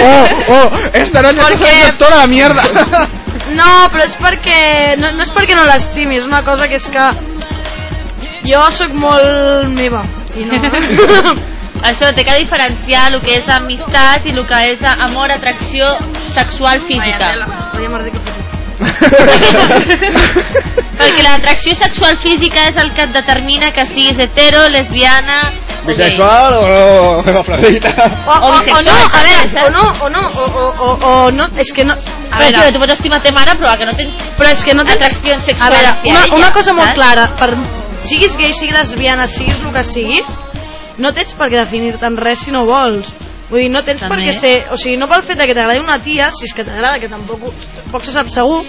Oh, 0.00 0.24
oh, 0.56 0.68
esta 0.92 1.22
noche 1.22 1.40
Porque- 1.40 1.54
estás 1.54 1.70
haciendo 1.70 1.98
toda 1.98 2.16
la 2.18 2.26
mierda. 2.26 2.62
No, 3.50 3.88
però 3.90 4.04
és 4.06 4.12
perquè... 4.20 4.58
No, 5.00 5.08
no 5.16 5.24
és 5.24 5.30
perquè 5.34 5.56
no 5.58 5.64
l'estimi, 5.66 6.20
és 6.20 6.26
una 6.28 6.42
cosa 6.46 6.68
que 6.70 6.78
és 6.78 6.86
que... 6.92 7.06
Jo 8.46 8.60
sóc 8.74 8.92
molt 8.94 9.70
meva. 9.74 10.04
I 10.38 10.46
no... 10.46 10.60
Això 11.88 12.10
té 12.12 12.24
que 12.26 12.40
diferenciar 12.42 13.04
el 13.12 13.20
que 13.24 13.32
és 13.38 13.46
amistat 13.48 14.26
i 14.28 14.30
el 14.34 14.44
que 14.48 14.58
és 14.74 14.80
amor, 14.90 15.28
atracció 15.32 15.84
sexual 16.34 16.78
física. 16.88 17.28
Que. 17.72 17.78
Perquè 21.00 21.22
l'atracció 21.24 21.72
sexual 21.76 22.16
física 22.20 22.60
és 22.68 22.76
el 22.80 22.90
que 22.96 23.02
et 23.06 23.12
determina 23.14 23.70
que 23.76 23.84
siguis 23.88 24.18
hetero, 24.20 24.60
lesbiana. 24.72 25.38
Bisexual 25.86 26.54
o 26.58 26.60
no. 26.68 26.80
O, 27.40 27.40
o, 27.40 27.42
o, 28.52 28.80
no, 28.84 28.96
a 29.08 29.20
veure, 29.24 29.64
o 29.64 29.70
no, 29.72 29.84
o 30.04 30.06
no, 30.12 30.22
o, 30.28 30.44
o, 30.44 30.68
o, 30.68 30.70
o 31.10 31.12
no, 31.32 31.44
és 31.56 31.72
que 31.72 31.84
no... 31.88 31.96
A 32.28 32.36
veure, 32.42 32.72
tu 32.72 32.78
pots 32.82 32.92
estimar 32.98 33.20
te 33.24 33.32
mare, 33.36 33.52
però 33.60 33.68
que 33.80 33.86
no 33.88 33.94
tens 33.96 34.12
però 34.36 34.48
és 34.52 34.60
que 34.64 34.74
no 34.76 34.82
tens... 34.84 35.00
atracció 35.00 35.32
A 35.40 35.42
sexual 35.48 35.70
veure, 35.72 35.88
hacia 35.94 36.12
una, 36.12 36.22
una 36.42 36.50
cosa 36.52 36.72
molt 36.76 36.92
clara, 36.96 37.24
per, 37.40 37.50
siguis 38.04 38.36
gay, 38.36 38.52
siguis 38.52 38.76
lesbiana, 38.76 39.24
siguis 39.28 39.58
el 39.64 39.72
que 39.72 39.84
siguis, 39.88 40.28
no 41.00 41.12
tens 41.16 41.34
per 41.36 41.50
què 41.50 41.58
definir-te 41.58 42.06
en 42.06 42.16
res 42.20 42.44
si 42.44 42.54
no 42.54 42.66
vols. 42.68 43.10
Vull 43.50 43.64
dir, 43.64 43.70
no 43.72 43.82
tens 43.82 44.04
per 44.04 44.12
També. 44.12 44.28
què 44.28 44.36
ser... 44.38 44.54
O 44.70 44.78
sigui, 44.78 44.96
no 45.00 45.08
pel 45.10 45.24
fet 45.26 45.40
de 45.40 45.48
que 45.48 45.56
t'agradi 45.56 45.82
una 45.82 45.98
tia, 46.02 46.30
si 46.30 46.46
és 46.46 46.54
que 46.54 46.64
t'agrada, 46.66 47.00
que 47.02 47.10
tampoc 47.10 47.42
poc 47.90 48.04
se 48.06 48.14
sap 48.14 48.30
segur, 48.30 48.60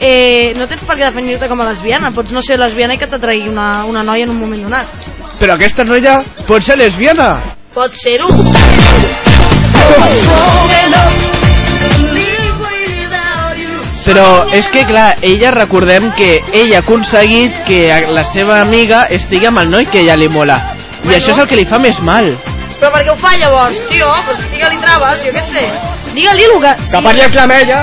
eh, 0.00 0.50
no 0.58 0.66
tens 0.66 0.82
per 0.82 0.96
què 0.98 1.06
definir-te 1.06 1.48
com 1.50 1.62
a 1.62 1.68
lesbiana. 1.70 2.10
Pots 2.14 2.34
no 2.34 2.42
ser 2.42 2.58
lesbiana 2.58 2.96
i 2.96 3.00
que 3.00 3.10
t'atraï 3.10 3.46
una, 3.48 3.84
una 3.86 4.02
noia 4.02 4.26
en 4.26 4.34
un 4.34 4.40
moment 4.40 4.66
donat. 4.66 5.10
Però 5.38 5.54
aquesta 5.54 5.86
noia 5.86 6.20
pot 6.48 6.64
ser 6.64 6.78
lesbiana. 6.80 7.30
Pot 7.74 7.94
ser-ho. 7.98 8.30
Però 14.04 14.26
és 14.52 14.66
que, 14.68 14.82
clar, 14.84 15.14
ella 15.24 15.50
recordem 15.54 16.10
que 16.18 16.36
ella 16.52 16.82
ha 16.82 16.84
aconseguit 16.84 17.62
que 17.66 17.86
la 18.12 18.24
seva 18.28 18.60
amiga 18.60 19.06
estigui 19.10 19.48
amb 19.48 19.62
el 19.64 19.70
noi 19.72 19.88
que 19.88 20.02
ella 20.04 20.18
li 20.20 20.28
mola. 20.28 20.73
I 21.10 21.14
això 21.18 21.32
és 21.34 21.38
el 21.42 21.46
que 21.50 21.56
li 21.60 21.64
fa 21.68 21.78
més 21.78 21.98
mal. 22.04 22.30
Però 22.80 22.90
per 22.92 23.02
què 23.06 23.12
ho 23.12 23.16
fa 23.20 23.34
llavors, 23.40 23.78
tio? 23.90 24.08
Pues 24.26 24.40
digue-li 24.52 24.78
traves, 24.82 25.22
jo 25.24 25.32
què 25.36 25.42
sé. 25.46 25.64
Digue-li 26.14 26.44
el 26.48 26.56
que... 26.64 26.72
Que 26.90 27.02
parli 27.04 27.22
amb 27.44 27.52
ella. 27.58 27.80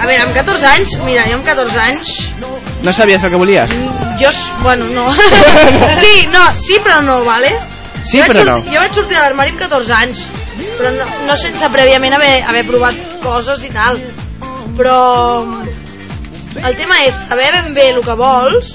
A 0.00 0.06
veure, 0.08 0.22
amb 0.24 0.34
14 0.36 0.66
anys, 0.74 0.94
mira, 1.04 1.26
jo 1.28 1.36
amb 1.40 1.46
14 1.46 1.80
anys, 1.88 2.12
No 2.82 2.92
sabies 2.96 3.22
el 3.22 3.30
que 3.30 3.36
volies? 3.36 3.70
jo, 4.20 4.28
s- 4.30 4.52
bueno, 4.62 4.86
no. 4.96 5.10
sí, 6.00 6.14
no, 6.32 6.46
sí 6.56 6.78
però 6.84 7.02
no, 7.04 7.18
vale? 7.24 7.50
Sí, 8.08 8.18
jo 8.22 8.24
però 8.30 8.44
no. 8.46 8.54
Jo 8.64 8.80
vaig 8.80 8.94
sortir 8.96 9.16
de 9.18 9.20
l'armari 9.20 9.52
amb 9.52 9.60
14 9.60 9.92
anys, 9.98 10.22
però 10.78 10.90
no, 10.96 11.04
no 11.28 11.36
sense 11.36 11.68
prèviament 11.74 12.16
haver, 12.16 12.42
haver 12.48 12.64
provat 12.68 12.96
coses 13.22 13.60
i 13.64 13.70
tal. 13.74 14.00
Però 14.78 14.96
el 16.64 16.76
tema 16.80 16.96
és 17.04 17.14
saber 17.28 17.50
ben 17.58 17.74
bé 17.76 17.90
el 17.92 18.00
que 18.04 18.16
vols 18.16 18.72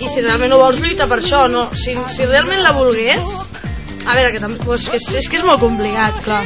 i 0.00 0.08
si 0.10 0.20
realment 0.24 0.52
ho 0.54 0.58
vols 0.58 0.80
lluita 0.82 1.06
per 1.10 1.20
això, 1.22 1.44
no? 1.50 1.68
Si, 1.78 1.94
si 2.10 2.26
realment 2.26 2.62
la 2.64 2.72
volgués, 2.76 3.34
a 4.04 4.14
veure, 4.16 4.32
que 4.34 4.40
també, 4.42 4.58
pues, 4.64 4.88
que 4.90 4.98
és, 4.98 5.10
és 5.22 5.28
que 5.30 5.38
és 5.40 5.44
molt 5.46 5.60
complicat, 5.62 6.22
clar. 6.26 6.44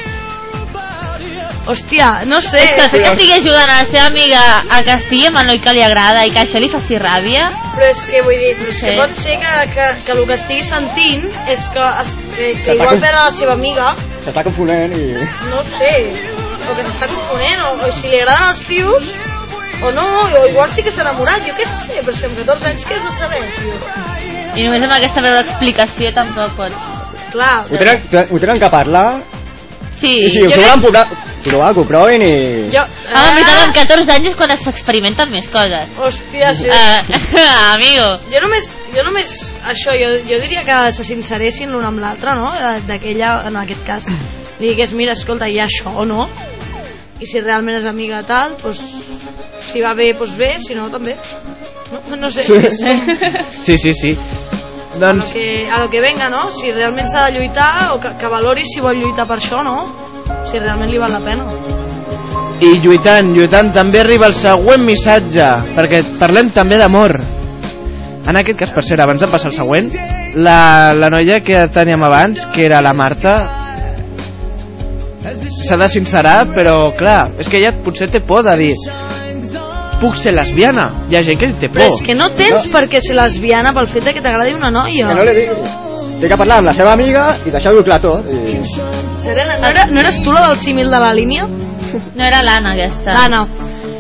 Hòstia, 1.69 2.25
no 2.25 2.39
sé. 2.41 2.63
És 2.65 2.71
que 2.73 2.85
el 2.87 2.91
fet 2.95 3.03
que 3.05 3.11
estigui 3.13 3.33
ajudant 3.35 3.69
a 3.69 3.81
la 3.83 3.87
seva 3.89 4.07
amiga 4.09 4.41
a 4.73 4.79
que 4.87 4.95
estigui 4.95 5.27
amb 5.29 5.41
el 5.43 5.51
noi 5.51 5.59
que 5.61 5.75
li 5.77 5.83
agrada 5.85 6.23
i 6.25 6.31
que 6.33 6.41
això 6.47 6.63
li 6.63 6.71
faci 6.73 6.97
ràbia... 7.03 7.43
Però 7.75 7.91
és 7.93 8.01
que 8.09 8.23
vull 8.25 8.39
dir, 8.41 8.55
però 8.57 8.73
és 8.73 8.81
Sí. 8.81 8.87
que 8.87 8.95
pot 9.03 9.13
ser 9.19 9.37
que, 9.43 9.53
que, 9.75 9.89
que 10.07 10.15
el 10.15 10.23
que 10.31 10.39
estigui 10.39 10.65
sentint 10.65 11.27
és 11.57 11.69
que, 11.75 11.89
es, 12.05 12.15
que, 12.37 12.49
que 12.65 12.77
igual 12.79 13.03
perd 13.05 13.19
la 13.21 13.27
seva 13.37 13.53
amiga, 13.59 13.91
S'està 14.25 14.45
confonent 14.49 14.97
i... 14.97 15.03
no 15.53 15.61
sé, 15.75 15.93
o 16.71 16.73
que 16.79 16.87
s'està 16.89 17.11
confonent, 17.13 17.61
o, 17.67 17.75
o 17.85 17.93
si 18.01 18.09
li 18.09 18.23
agraden 18.23 18.49
els 18.49 18.65
tios, 18.71 19.13
o 19.83 19.93
no, 19.95 20.07
o 20.41 20.47
igual 20.51 20.71
sí 20.71 20.83
que 20.83 20.91
s'ha 20.95 21.03
enamorat, 21.07 21.45
jo 21.47 21.55
què 21.59 21.67
sé, 21.71 22.01
però 22.03 22.15
és 22.15 22.21
que 22.21 22.27
amb 22.31 22.39
14 22.43 22.71
anys 22.73 22.85
què 22.89 22.97
has 22.99 23.05
de 23.07 23.13
saber, 23.19 23.43
tio? 23.59 23.75
I 24.59 24.65
només 24.67 24.83
amb 24.89 24.95
aquesta 24.99 25.23
breu 25.25 25.39
explicació 25.45 26.13
tampoc 26.17 26.57
pots... 26.59 26.95
Clar, 27.29 27.57
Ho 27.69 27.77
tenen, 27.77 28.31
ho 28.33 28.39
tenen 28.41 28.59
que 28.63 28.71
parlar 28.73 29.09
Sí, 29.99 30.15
i 30.25 30.31
si 30.33 30.41
ho 30.41 30.47
jo 30.49 30.57
volen 30.63 30.81
provar, 30.81 31.03
provar, 31.45 31.73
que 31.75 31.81
ho 31.83 31.85
provin 31.85 32.23
i... 32.25 32.31
Jo, 32.73 32.85
Ah, 33.09 33.25
en 33.31 33.35
veritat, 33.37 33.61
amb 33.67 33.75
14 33.77 34.13
anys 34.15 34.29
és 34.31 34.35
quan 34.39 34.53
s'experimenten 34.61 35.31
més 35.33 35.47
coses. 35.49 35.95
Hòstia, 35.99 36.51
sí. 36.55 36.69
Uh, 36.69 37.19
amigo. 37.75 38.07
Jo 38.31 38.43
només, 38.45 38.67
jo 38.95 39.05
només 39.07 39.31
això, 39.73 39.95
jo, 39.97 40.11
jo 40.29 40.39
diria 40.43 40.63
que 40.67 40.77
se 40.93 41.07
sinceressin 41.09 41.73
l'un 41.73 41.87
amb 41.89 42.03
l'altre, 42.05 42.35
no? 42.39 42.51
De- 42.53 42.85
D'aquella, 42.91 43.33
en 43.49 43.57
aquest 43.63 43.83
cas, 43.89 44.07
li 44.61 44.71
digués, 44.75 44.93
mira, 44.93 45.17
escolta, 45.19 45.49
hi 45.49 45.59
ha 45.61 45.67
això 45.67 45.95
o 45.99 46.05
no? 46.09 46.29
I 47.19 47.27
si 47.27 47.41
realment 47.43 47.81
és 47.81 47.87
amiga 47.91 48.21
tal, 48.27 48.55
doncs, 48.63 48.81
si 49.73 49.83
va 49.83 49.95
bé, 49.99 50.13
doncs 50.15 50.37
bé, 50.39 50.53
si 50.63 50.77
no, 50.79 50.87
també. 50.93 51.17
No, 51.91 52.17
no 52.17 52.31
sé, 52.31 52.45
sí, 52.49 52.61
sí. 52.71 52.95
Sí, 53.65 53.79
sí, 53.79 53.95
sí. 53.95 54.13
A, 54.15 54.99
lo 54.99 55.01
Doncs 55.01 55.33
que, 55.33 55.69
a 55.71 55.81
lo 55.83 55.91
que 55.91 56.01
venga, 56.01 56.29
no? 56.31 56.49
Si 56.51 56.71
realment 56.73 57.07
s'ha 57.07 57.27
de 57.27 57.39
lluitar, 57.39 57.91
o 57.95 57.99
que, 58.03 58.15
que 58.19 58.31
valori 58.31 58.67
si 58.67 58.81
vol 58.83 58.99
lluitar 58.99 59.27
per 59.27 59.39
això, 59.39 59.63
no? 59.67 59.81
Si 60.47 60.59
realment 60.59 60.91
li 60.91 60.99
val 60.99 61.13
la 61.13 61.23
pena. 61.25 61.47
i 62.59 62.73
lluitant, 62.83 63.29
lluitant 63.37 63.69
també 63.71 64.01
arriba 64.01 64.27
el 64.27 64.35
següent 64.35 64.83
missatge, 64.83 65.47
perquè 65.77 66.03
parlem 66.19 66.51
també 66.51 66.79
d'amor. 66.81 67.15
En 68.29 68.37
aquest 68.37 68.59
cas, 68.59 68.73
per 68.75 68.83
cert, 68.83 69.01
abans 69.01 69.23
de 69.23 69.29
passar 69.31 69.53
al 69.53 69.57
següent, 69.57 69.93
la, 70.35 70.93
la 70.99 71.09
noia 71.15 71.39
que 71.41 71.63
teníem 71.73 72.03
abans, 72.03 72.43
que 72.53 72.67
era 72.67 72.83
la 72.83 72.93
Marta, 72.93 73.37
s'ha 75.69 75.77
de 75.77 75.89
sincerar, 75.91 76.47
però 76.55 76.93
clar, 76.97 77.33
és 77.39 77.49
que 77.49 77.59
ella 77.59 77.73
potser 77.85 78.09
té 78.11 78.21
por 78.21 78.43
de 78.47 78.57
dir 78.61 78.75
puc 80.01 80.15
ser 80.17 80.31
lesbiana. 80.33 80.85
Hi 81.11 81.17
ha 81.19 81.23
gent 81.27 81.41
que 81.41 81.49
té 81.59 81.69
por. 81.69 81.81
Però 81.81 81.89
és 81.93 82.03
que 82.07 82.15
no 82.15 82.29
tens 82.39 82.69
per 82.71 82.85
què 82.91 83.01
ser 83.03 83.17
lesbiana 83.19 83.73
pel 83.75 83.89
fet 83.91 84.05
de 84.07 84.13
que 84.15 84.23
t'agradi 84.23 84.55
una 84.55 84.71
noia. 84.71 85.09
Que 85.11 85.15
no 85.19 85.25
li 85.27 85.35
digui. 85.41 85.57
Té 86.21 86.29
que 86.31 86.37
parlar 86.39 86.59
amb 86.63 86.67
la 86.71 86.75
seva 86.75 86.93
amiga 86.95 87.25
i 87.47 87.51
deixar-ho 87.55 87.83
clar 87.87 88.01
tot. 88.03 88.27
I... 88.31 88.59
Serena, 89.23 89.59
no, 89.59 89.69
era, 89.75 89.85
no 89.91 90.01
eres 90.01 90.21
tu 90.23 90.31
la 90.35 90.45
del 90.49 90.57
símil 90.59 90.91
de 90.91 90.99
la 91.03 91.13
línia? 91.15 91.47
No 91.49 92.25
era 92.25 92.41
l'Anna, 92.47 92.73
aquesta. 92.75 93.15
L'Anna. 93.15 93.43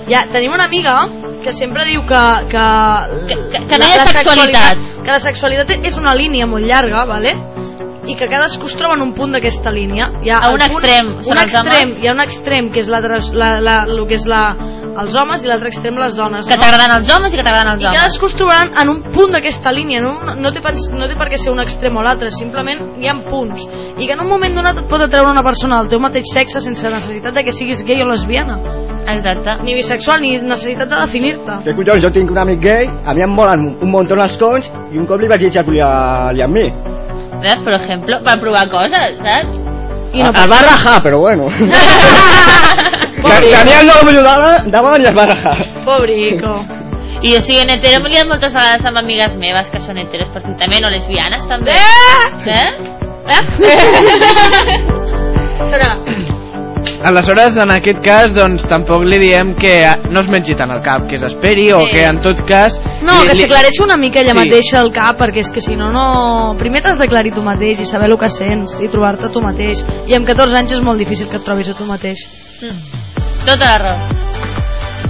Ja, 0.09 0.23
tenim 0.33 0.53
una 0.55 0.64
amiga 0.71 0.97
que 1.45 1.53
sempre 1.53 1.85
diu 1.87 2.01
que... 2.07 2.23
Que, 2.51 2.64
Que- 3.29 3.43
que- 3.53 3.66
que 3.71 3.79
no 3.79 3.87
hi 3.87 3.99
ha 3.99 4.07
sexualitat. 4.07 4.79
Que 5.05 5.11
la 5.12 5.21
sexualitat 5.21 5.71
és 5.87 5.99
una 5.99 6.14
línia 6.14 6.47
molt 6.47 6.64
llarga, 6.66 7.05
¿vale? 7.07 7.35
I 8.09 8.17
que 8.17 8.27
cadascú 8.31 8.67
es 8.67 8.75
troba 8.79 8.97
en 8.97 9.03
un 9.05 9.13
punt 9.15 9.33
d'aquesta 9.37 9.71
línia. 9.75 10.09
Hi 10.25 10.31
ha 10.33 10.39
A 10.41 10.51
un 10.55 10.59
punt- 10.59 10.67
extrem 10.71 11.07
són 11.23 11.37
un 11.37 11.43
els 11.43 11.55
extrem, 11.55 11.95
hi 12.03 12.09
ha 12.09 12.15
un 12.17 12.21
extrem 12.25 12.71
que 12.73 12.81
és 12.81 12.89
la, 12.89 13.01
la, 13.05 13.51
la, 13.61 13.77
el 13.87 14.01
que 14.09 14.17
és 14.17 14.25
la, 14.27 14.43
els 14.99 15.15
homes 15.21 15.45
i 15.45 15.49
l'altre 15.51 15.69
extrem 15.69 15.95
les 16.01 16.17
dones. 16.17 16.47
Que 16.49 16.57
no? 16.57 16.63
t'agraden 16.65 16.97
els 16.99 17.13
homes 17.15 17.33
i 17.35 17.37
que 17.39 17.45
t'agraden 17.47 17.73
els 17.77 17.83
I 17.83 17.87
homes. 17.87 17.99
cadascú 18.01 18.27
es 18.27 18.35
trobaran 18.41 18.73
en 18.83 18.89
un 18.95 19.03
punt 19.15 19.33
d'aquesta 19.37 19.73
línia, 19.77 20.01
no, 20.03 20.15
no, 20.35 20.51
té, 20.51 20.61
no 20.97 21.07
té 21.11 21.17
per 21.21 21.29
què 21.31 21.39
ser 21.39 21.53
un 21.53 21.61
extrem 21.61 21.97
o 21.97 22.03
l'altre, 22.03 22.31
simplement 22.35 22.97
hi 22.99 23.07
ha 23.09 23.15
punts. 23.29 23.69
I 23.99 24.07
que 24.07 24.13
en 24.17 24.21
un 24.25 24.29
moment 24.29 24.55
donat 24.57 24.77
et 24.83 24.89
pot 24.91 25.03
atreure 25.05 25.31
una 25.31 25.43
persona 25.45 25.79
del 25.83 25.89
teu 25.93 26.01
mateix 26.01 26.25
sexe 26.33 26.61
sense 26.65 26.91
necessitat 26.91 27.35
de 27.35 27.45
que 27.45 27.53
siguis 27.53 27.85
gay 27.85 28.03
o 28.03 28.09
lesbiana. 28.09 28.59
Exacte. 29.09 29.63
Ni 29.65 29.75
bisexual, 29.75 30.21
ni 30.21 30.37
necessitat 30.39 30.89
de 30.91 30.99
definir-te. 31.01 31.59
Que 31.65 31.73
collons, 31.77 32.03
jo 32.05 32.11
tinc 32.13 32.31
un 32.31 32.39
amic 32.39 32.61
gay, 32.61 32.89
a 33.07 33.15
mi 33.15 33.23
em 33.25 33.31
molen 33.33 33.77
un 33.81 33.91
muntó 33.91 34.15
els 34.21 34.37
cons 34.37 34.69
i 34.93 34.99
un 34.99 35.07
cop 35.07 35.21
li 35.21 35.29
vaig 35.29 35.41
dir 35.41 35.51
que 35.55 35.63
volia 35.65 36.31
liar 36.37 36.49
amb 36.51 36.55
mi. 36.59 36.67
¿Ves? 37.43 37.59
Per 37.64 37.74
ejemplo, 37.74 38.20
per 38.24 38.41
provar 38.41 38.68
coses, 38.70 39.16
saps? 39.22 39.61
I 40.12 40.22
no 40.22 40.30
es 40.32 40.51
va 40.51 40.61
rajar, 40.64 41.03
però 41.03 41.18
bueno. 41.18 41.49
Tenia 43.22 43.80
el 43.80 43.86
novio 43.86 44.22
davant, 44.22 44.70
davant 44.72 45.03
i 45.05 45.09
es 45.11 45.16
va 45.16 45.26
rajar. 45.28 45.57
Pobrico. 45.84 46.55
I 47.20 47.34
jo 47.34 47.41
sigui 47.43 47.61
en 47.64 47.70
hetero 47.74 48.01
m'he 48.03 48.14
liat 48.14 48.28
moltes 48.30 48.55
vegades 48.55 48.84
amb 48.86 49.03
amigues 49.03 49.34
meves 49.43 49.70
que 49.74 49.82
són 49.82 49.99
heteros 49.99 50.30
perfectament, 50.34 50.86
o 50.86 50.93
lesbianes 50.95 51.47
també. 51.51 51.74
Eh? 51.74 51.84
Eh? 52.57 52.70
Serà. 55.72 55.91
Aleshores, 57.05 57.57
en 57.57 57.71
aquest 57.71 58.01
cas, 58.05 58.33
doncs, 58.35 58.65
tampoc 58.67 59.05
li 59.07 59.19
diem 59.23 59.53
que 59.55 59.85
eh, 59.87 59.93
no 60.11 60.21
es 60.21 60.29
mengi 60.29 60.55
tant 60.59 60.71
el 60.75 60.81
cap, 60.83 61.05
que 61.09 61.17
s'esperi, 61.21 61.69
o 61.73 61.81
Sí. 61.85 61.93
que 61.95 62.03
en 62.05 62.19
tot 62.21 62.41
cas... 62.49 62.75
No, 63.03 63.21
li- 63.23 63.29
que 63.29 63.35
li- 63.35 63.41
s'aclareixi 63.47 63.83
una 63.85 63.97
mica 63.97 64.19
ella 64.21 64.33
Sí. 64.35 64.39
mateixa 64.41 64.81
el 64.83 64.91
cap, 64.93 65.17
perquè 65.21 65.39
és 65.45 65.51
que 65.55 65.61
si 65.63 65.77
no, 65.77 65.93
no... 65.95 66.57
Primer 66.59 66.83
t'has 66.83 66.99
d'aclarir 66.99 67.33
tu 67.35 67.43
mateix 67.43 67.79
i 67.81 67.87
saber 67.87 68.11
el 68.11 68.19
que 68.19 68.29
sents 68.31 68.81
i 68.83 68.89
trobar-te 68.91 69.29
tu 69.31 69.41
mateix. 69.41 69.85
I 70.09 70.17
amb 70.19 70.27
14 70.27 70.57
anys 70.59 70.73
és 70.73 70.81
molt 70.83 70.99
difícil 70.99 71.29
que 71.31 71.37
et 71.39 71.45
trobis 71.47 71.69
a 71.71 71.75
tu 71.79 71.85
mateix. 71.87 72.19
Tota 73.47 73.65
la 73.65 73.79
raó. 73.79 73.99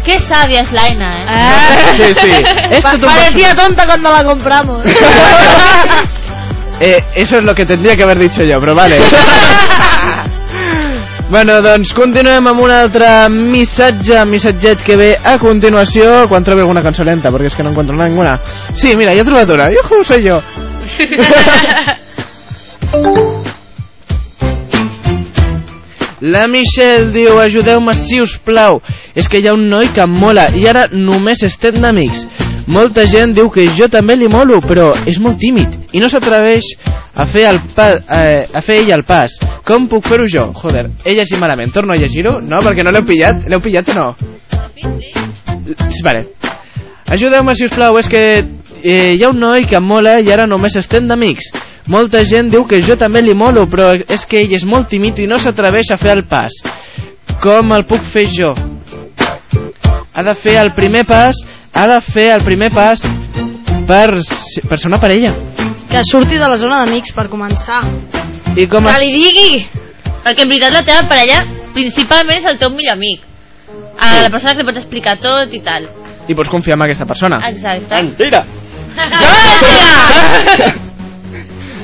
Qué 0.05 0.19
sabia 0.21 0.61
es 0.61 0.73
Laina, 0.73 1.09
eh? 1.17 1.25
Eh? 1.29 1.93
Sí, 1.97 2.15
sí. 2.21 2.33
Esto 2.71 3.01
Pa- 3.01 3.07
parecía 3.17 3.55
tonta 3.57 3.87
cuando 3.87 4.11
la 4.13 4.25
compramos. 4.25 4.83
Eh, 6.81 7.03
eso 7.17 7.39
es 7.39 7.43
lo 7.43 7.57
que 7.57 7.67
tendría 7.67 7.97
que 7.97 8.05
haber 8.05 8.21
dicho 8.21 8.45
yo, 8.45 8.61
pero 8.61 8.73
vale. 8.73 9.01
Bueno, 11.29 11.59
doncs 11.61 11.91
continuem 11.93 12.47
amb 12.49 12.63
un 12.65 12.71
altre 12.73 13.29
missatge, 13.29 14.17
missatget 14.25 14.81
que 14.81 14.97
ve 14.97 15.11
a 15.13 15.37
continuació 15.39 16.25
quan 16.31 16.45
trobi 16.45 16.61
alguna 16.65 16.81
cançó 16.81 17.05
lenta, 17.05 17.29
perquè 17.29 17.47
és 17.51 17.57
que 17.57 17.63
no 17.67 17.71
encuentro 17.75 17.97
ninguna. 18.01 18.39
Sí, 18.73 18.97
mira, 18.97 19.13
ja 19.13 19.21
he 19.21 19.29
trobat 19.29 19.53
una. 19.53 19.69
Yuhu, 19.75 20.05
soy 20.09 20.25
yo. 20.25 20.41
La 26.21 26.49
Michelle 26.49 27.13
diu, 27.13 27.39
ajudeu-me 27.39 27.93
si 27.95 28.23
us 28.25 28.39
plau. 28.43 28.81
És 29.15 29.29
que 29.29 29.39
hi 29.39 29.49
ha 29.49 29.55
un 29.55 29.69
noi 29.69 29.93
que 29.93 30.03
em 30.03 30.11
mola 30.11 30.49
i 30.57 30.67
ara 30.67 30.87
només 30.91 31.45
estem 31.45 31.77
d'amics. 31.85 32.25
Molta 32.69 33.07
gent 33.09 33.33
diu 33.33 33.49
que 33.49 33.65
jo 33.79 33.87
també 33.89 34.13
li 34.17 34.29
molo, 34.29 34.59
però 34.61 34.91
és 35.09 35.17
molt 35.25 35.39
tímid 35.41 35.95
i 35.97 36.03
no 36.03 36.11
s'atreveix 36.13 36.67
a 37.17 37.25
fer 37.25 37.47
el 37.49 37.63
pa, 37.75 37.87
eh, 37.97 38.45
a 38.53 38.61
fer 38.61 38.83
ell 38.83 38.93
el 38.93 39.05
pas. 39.09 39.39
Com 39.65 39.87
puc 39.89 40.05
fer-ho 40.05 40.27
jo? 40.29 40.51
Joder, 40.61 40.85
he 41.05 41.15
llegit 41.17 41.41
malament. 41.41 41.73
Torno 41.73 41.97
a 41.97 41.99
llegir-ho? 41.99 42.39
No, 42.45 42.61
perquè 42.65 42.85
no 42.85 42.93
l'heu 42.93 43.07
pillat. 43.09 43.49
L'heu 43.49 43.65
pillat 43.65 43.89
o 43.89 43.97
no? 43.97 44.07
Sí, 45.89 46.05
vale. 46.05 46.27
Ajudeu-me, 47.09 47.57
si 47.57 47.65
us 47.65 47.73
plau, 47.73 47.97
és 47.97 48.09
que 48.13 48.23
eh, 48.83 49.15
hi 49.17 49.25
ha 49.25 49.33
un 49.33 49.41
noi 49.41 49.65
que 49.65 49.81
em 49.81 49.89
mola 49.89 50.19
i 50.21 50.29
ara 50.33 50.45
només 50.47 50.77
estem 50.77 51.09
d'amics. 51.09 51.49
Molta 51.89 52.21
gent 52.29 52.51
diu 52.53 52.67
que 52.69 52.83
jo 52.85 52.99
també 53.01 53.25
li 53.25 53.33
molo, 53.33 53.65
però 53.65 53.95
és 53.97 54.29
que 54.29 54.43
ell 54.43 54.53
és 54.53 54.69
molt 54.69 54.91
tímid 54.93 55.25
i 55.25 55.29
no 55.31 55.41
s'atreveix 55.41 55.95
a 55.95 55.97
fer 55.97 56.19
el 56.19 56.27
pas. 56.29 56.53
Com 57.41 57.73
el 57.73 57.89
puc 57.89 58.05
fer 58.05 58.29
jo? 58.29 58.53
Ha 60.13 60.25
de 60.27 60.35
fer 60.37 60.59
el 60.61 60.75
primer 60.77 61.07
pas, 61.09 61.39
ha 61.75 61.87
de 61.87 62.01
fer 62.05 62.29
el 62.35 62.45
primer 62.45 62.71
pas 62.75 63.03
per, 63.89 64.09
per 64.69 64.79
ser 64.79 64.89
una 64.91 65.01
parella. 65.01 65.33
Que 65.89 66.03
surti 66.05 66.37
de 66.39 66.49
la 66.49 66.57
zona 66.61 66.83
d'amics 66.83 67.15
per 67.17 67.29
començar. 67.33 67.81
I 68.59 68.67
com 68.69 68.85
Que 68.85 68.93
es... 68.93 69.01
li 69.05 69.11
digui! 69.15 69.67
Perquè 70.25 70.45
en 70.45 70.51
veritat 70.51 70.75
la 70.75 70.85
teva 70.85 71.07
parella 71.09 71.45
principalment 71.75 72.41
és 72.41 72.49
el 72.51 72.59
teu 72.61 72.71
millor 72.75 72.97
amic. 72.99 73.23
A 73.99 74.23
la 74.23 74.31
persona 74.31 74.55
que 74.55 74.63
li 74.63 74.69
pots 74.69 74.81
explicar 74.83 75.17
tot 75.23 75.53
i 75.55 75.61
tal. 75.65 75.89
I 76.29 76.35
pots 76.37 76.51
confiar 76.53 76.77
en 76.77 76.85
aquesta 76.87 77.07
persona. 77.09 77.39
Exacte. 77.49 77.89
Mentira! 77.95 78.43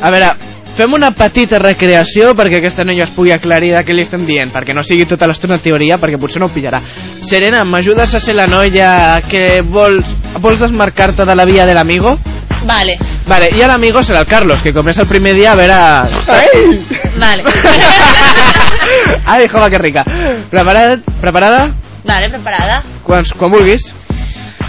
A 0.05 0.11
veure, 0.11 0.29
fem 0.75 0.93
una 0.97 1.11
petita 1.15 1.59
recreació 1.63 2.33
perquè 2.37 2.59
aquesta 2.59 2.85
noia 2.87 3.07
es 3.07 3.15
pugui 3.15 3.33
aclarir 3.35 3.73
de 3.77 3.83
què 3.87 3.95
li 3.95 4.05
estem 4.05 4.27
dient, 4.27 4.53
perquè 4.55 4.75
no 4.75 4.83
sigui 4.83 5.07
tota 5.11 5.29
l'estona 5.31 5.61
teoria, 5.63 5.99
perquè 6.03 6.21
potser 6.21 6.43
no 6.43 6.51
ho 6.51 6.55
pillarà. 6.55 6.83
Serena, 7.23 7.65
m'ajudes 7.65 8.15
a 8.15 8.21
ser 8.21 8.35
la 8.35 8.49
noia 8.51 9.23
que 9.31 9.63
vols, 9.63 10.11
vols 10.41 10.63
desmarcar-te 10.65 11.27
de 11.27 11.37
la 11.37 11.47
via 11.49 11.67
de 11.67 11.75
l'amigo? 11.79 12.17
Vale, 12.65 12.97
Vale, 13.25 13.49
i 13.57 13.65
l'amigo 13.65 14.03
serà 14.05 14.21
el 14.21 14.29
Carlos, 14.29 14.61
que 14.61 14.73
com 14.77 14.89
és 14.93 14.99
el 15.01 15.09
primer 15.09 15.33
dia, 15.37 15.55
a 15.55 15.57
veure... 15.57 15.79
vale. 17.23 17.45
Ai, 19.33 19.47
jova, 19.49 19.71
que 19.73 19.81
rica. 19.81 20.05
Preparada? 20.51 20.99
Preparada? 21.23 21.63
vale, 22.05 22.29
preparada. 22.29 22.83
Quan, 23.07 23.25
quan 23.39 23.53
vulguis. 23.55 23.87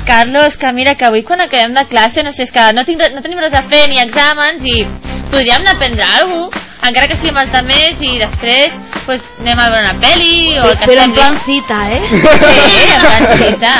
Carlos, 0.05 0.57
que 0.57 0.71
mira, 0.71 0.95
que 0.95 1.05
avui 1.05 1.23
quan 1.23 1.41
acabem 1.41 1.73
de 1.73 1.85
classe, 1.89 2.23
no 2.23 2.31
sé, 2.31 2.45
és 2.45 2.53
que 2.53 2.65
no, 2.77 2.85
tinc, 2.85 3.01
no 3.15 3.23
tenim 3.25 3.41
res 3.41 3.57
a 3.57 3.65
fer 3.71 3.87
ni 3.89 3.99
exàmens 4.03 4.63
i 4.63 4.83
podríem 5.31 5.65
anar 5.65 5.75
a 5.75 5.81
prendre 5.81 6.05
alguna 6.05 6.49
cosa, 6.53 6.63
encara 6.85 7.07
que 7.09 7.17
sigui 7.17 7.31
amb 7.33 7.41
els 7.41 7.53
de 7.55 7.61
més 7.65 8.01
i 8.05 8.11
després 8.21 8.75
pues, 9.05 9.23
anem 9.41 9.61
a 9.61 9.67
veure 9.73 9.87
una 9.87 9.95
pel·li 10.01 10.35
o 10.61 10.67
el 10.69 10.77
que 10.77 10.89
Però 10.91 11.05
en 11.07 11.15
plan 11.17 11.39
cita, 11.45 11.79
eh? 11.97 12.01
Sí, 12.11 12.75
en 12.93 13.05
plan 13.05 13.25
cita. 13.41 13.73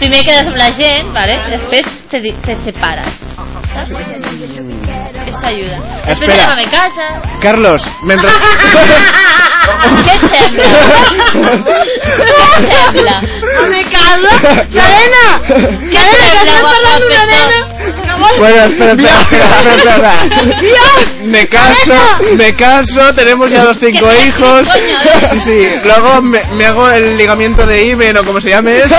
Primer 0.00 0.22
quedes 0.24 0.46
amb 0.46 0.60
la 0.60 0.70
gent, 0.80 1.12
¿vale? 1.16 1.36
després 1.52 1.92
te, 2.12 2.22
te 2.46 2.56
separes. 2.64 3.20
Saps? 3.74 3.92
Eso 5.46 5.54
ayuda. 5.54 5.76
Després 6.06 6.30
Espera. 6.30 6.44
anem 6.44 6.50
a 6.50 6.56
mi 6.56 6.66
casa. 6.70 7.06
Carlos, 7.42 7.82
mentre... 8.02 8.28
Què 10.06 10.14
et 10.16 10.24
sembla? 10.32 10.68
Què 11.36 12.34
et 12.56 12.72
sembla? 12.72 13.16
A 13.60 13.68
mi 13.70 13.82
casa? 13.92 14.32
Serena! 14.74 15.24
Què 15.46 16.02
et 16.02 16.14
sembla, 16.18 16.58
parlant 16.66 17.00
d'una 17.04 17.24
nena 17.30 17.58
Bueno, 18.38 18.56
espera, 18.64 18.92
espera, 18.92 19.20
espera, 19.20 19.44
espera, 19.76 20.12
espera. 20.12 20.12
Me 21.24 21.46
caso, 21.48 21.92
me 22.36 22.52
caso, 22.54 23.14
tenemos 23.14 23.50
ya 23.50 23.64
los 23.64 23.78
cinco 23.78 24.08
hijos. 24.26 24.66
Sí, 25.32 25.40
sí. 25.44 25.68
Luego 25.84 26.22
me, 26.22 26.42
me 26.54 26.66
hago 26.66 26.88
el 26.90 27.16
ligamiento 27.16 27.64
de 27.66 27.84
Iben 27.84 28.16
o 28.18 28.24
como 28.24 28.40
se 28.40 28.50
llame 28.50 28.78
eso. 28.84 28.94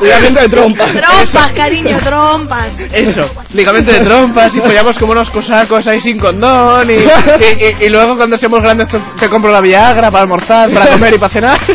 Ligamiento 0.00 0.40
de 0.40 0.48
trompa. 0.48 0.84
Trompas, 0.86 1.52
cariño, 1.52 1.98
trompas. 2.04 2.72
Eso, 2.92 3.28
ligamento 3.54 3.92
de 3.92 4.00
trompas 4.00 4.54
y 4.54 4.60
follamos 4.60 4.98
como 4.98 5.12
unos 5.12 5.30
cosacos 5.30 5.86
ahí 5.86 6.00
sin 6.00 6.18
condón 6.18 6.90
y, 6.90 6.94
y, 6.94 6.96
y- 6.98 7.86
y 7.86 7.88
luego 7.88 8.16
cuando 8.16 8.36
seamos 8.38 8.60
grandes 8.62 8.88
te, 8.88 8.98
te 9.18 9.28
compro 9.28 9.50
la 9.50 9.60
Viagra 9.60 10.10
para 10.10 10.22
almorzar, 10.22 10.70
para 10.70 10.88
comer 10.88 11.14
y 11.14 11.18
para 11.18 11.32
cenar. 11.32 11.60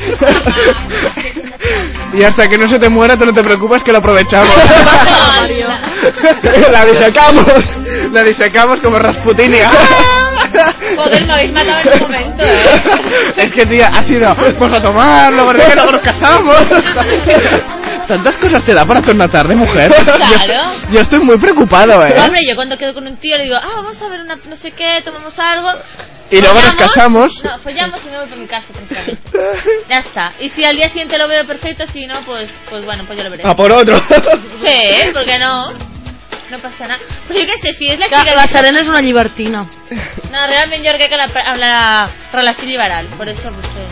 Y 2.13 2.23
hasta 2.23 2.47
que 2.47 2.57
no 2.57 2.67
se 2.67 2.79
te 2.79 2.87
muera, 2.87 3.17
tú 3.17 3.25
no 3.25 3.33
te 3.33 3.43
preocupes 3.43 3.83
que 3.83 3.91
lo 3.91 3.97
aprovechamos. 3.97 4.47
la 6.71 6.85
disecamos. 6.85 7.45
La 8.11 8.23
disecamos 8.23 8.79
como 8.79 8.97
Rasputinia. 8.97 9.69
Joder, 10.95 11.25
me 11.25 11.33
habéis 11.33 11.53
matado 11.53 11.79
en 11.79 11.93
un 11.93 12.11
momento, 12.11 12.43
¿eh? 12.43 13.33
Es 13.35 13.51
que, 13.51 13.65
tía, 13.65 13.87
ha 13.87 14.03
sido, 14.03 14.33
vamos 14.33 14.73
a 14.73 14.81
tomar, 14.81 15.33
luego 15.33 15.53
de 15.53 15.65
que 15.65 15.75
luego 15.75 15.91
nos 15.91 16.03
casamos. 16.03 16.57
Tantas 18.07 18.37
cosas 18.37 18.63
te 18.63 18.73
da 18.73 18.85
para 18.85 19.01
hacer 19.01 19.13
una 19.13 19.27
tarde, 19.27 19.55
mujer. 19.55 19.91
Claro. 19.91 20.45
Yo, 20.47 20.93
yo 20.93 21.01
estoy 21.01 21.19
muy 21.19 21.37
preocupado, 21.37 22.05
eh. 22.05 22.15
Hombre, 22.17 22.45
yo 22.47 22.55
cuando 22.55 22.77
quedo 22.77 22.93
con 22.93 23.05
un 23.05 23.17
tío 23.17 23.37
le 23.37 23.43
digo, 23.43 23.57
ah, 23.57 23.71
vamos 23.75 24.01
a 24.01 24.07
ver 24.07 24.21
una 24.21 24.37
no 24.47 24.55
sé 24.55 24.71
qué, 24.71 25.01
tomamos 25.03 25.37
algo. 25.37 25.69
Y 26.29 26.41
luego 26.41 26.55
nos 26.55 26.75
casamos. 26.75 27.43
No, 27.43 27.57
follamos 27.59 28.05
y 28.05 28.09
me 28.09 28.17
voy 28.17 28.27
para 28.27 28.41
mi 28.41 28.47
casa, 28.47 28.73
tranquilamente. 28.73 29.21
Ya 29.89 29.99
está. 29.99 30.33
Y 30.39 30.49
si 30.49 30.63
al 30.65 30.75
día 30.75 30.89
siguiente 30.89 31.17
lo 31.17 31.27
veo 31.27 31.45
perfecto, 31.45 31.85
si 31.87 32.05
no, 32.05 32.21
pues, 32.25 32.53
pues 32.69 32.85
bueno, 32.85 33.03
pues 33.05 33.17
yo 33.17 33.23
lo 33.23 33.29
veré. 33.29 33.43
A 33.45 33.55
por 33.55 33.71
otro. 33.71 33.97
Sí, 34.65 35.11
¿por 35.13 35.25
qué 35.25 35.37
no? 35.39 35.67
No 36.51 36.59
passa 36.63 36.87
nada. 36.87 37.03
Però 37.27 37.39
jo 37.41 37.45
què 37.49 37.57
sé, 37.59 37.73
si 37.75 37.89
és 37.91 37.99
la 37.99 38.07
Que 38.07 38.21
xica... 38.21 38.35
la 38.39 38.47
Serena 38.47 38.79
és 38.79 38.87
una 38.91 39.01
llibertina. 39.03 39.65
No, 40.31 40.45
realment 40.47 40.85
jo 40.85 40.93
crec 40.95 41.11
que 41.11 41.19
la, 41.19 41.27
amb 41.27 41.59
la 41.59 41.73
relació 42.33 42.69
liberal, 42.69 43.09
per 43.19 43.27
això 43.33 43.51
potser 43.55 43.87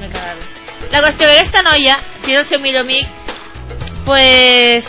m'he 0.00 0.10
cagat. 0.10 0.42
La 0.90 1.02
qüestió 1.04 1.28
que 1.28 1.36
aquesta 1.38 1.62
noia, 1.66 1.98
si 2.22 2.34
és 2.34 2.40
el 2.42 2.48
seu 2.48 2.62
millor 2.62 2.82
amic, 2.82 3.06
pues, 4.04 4.88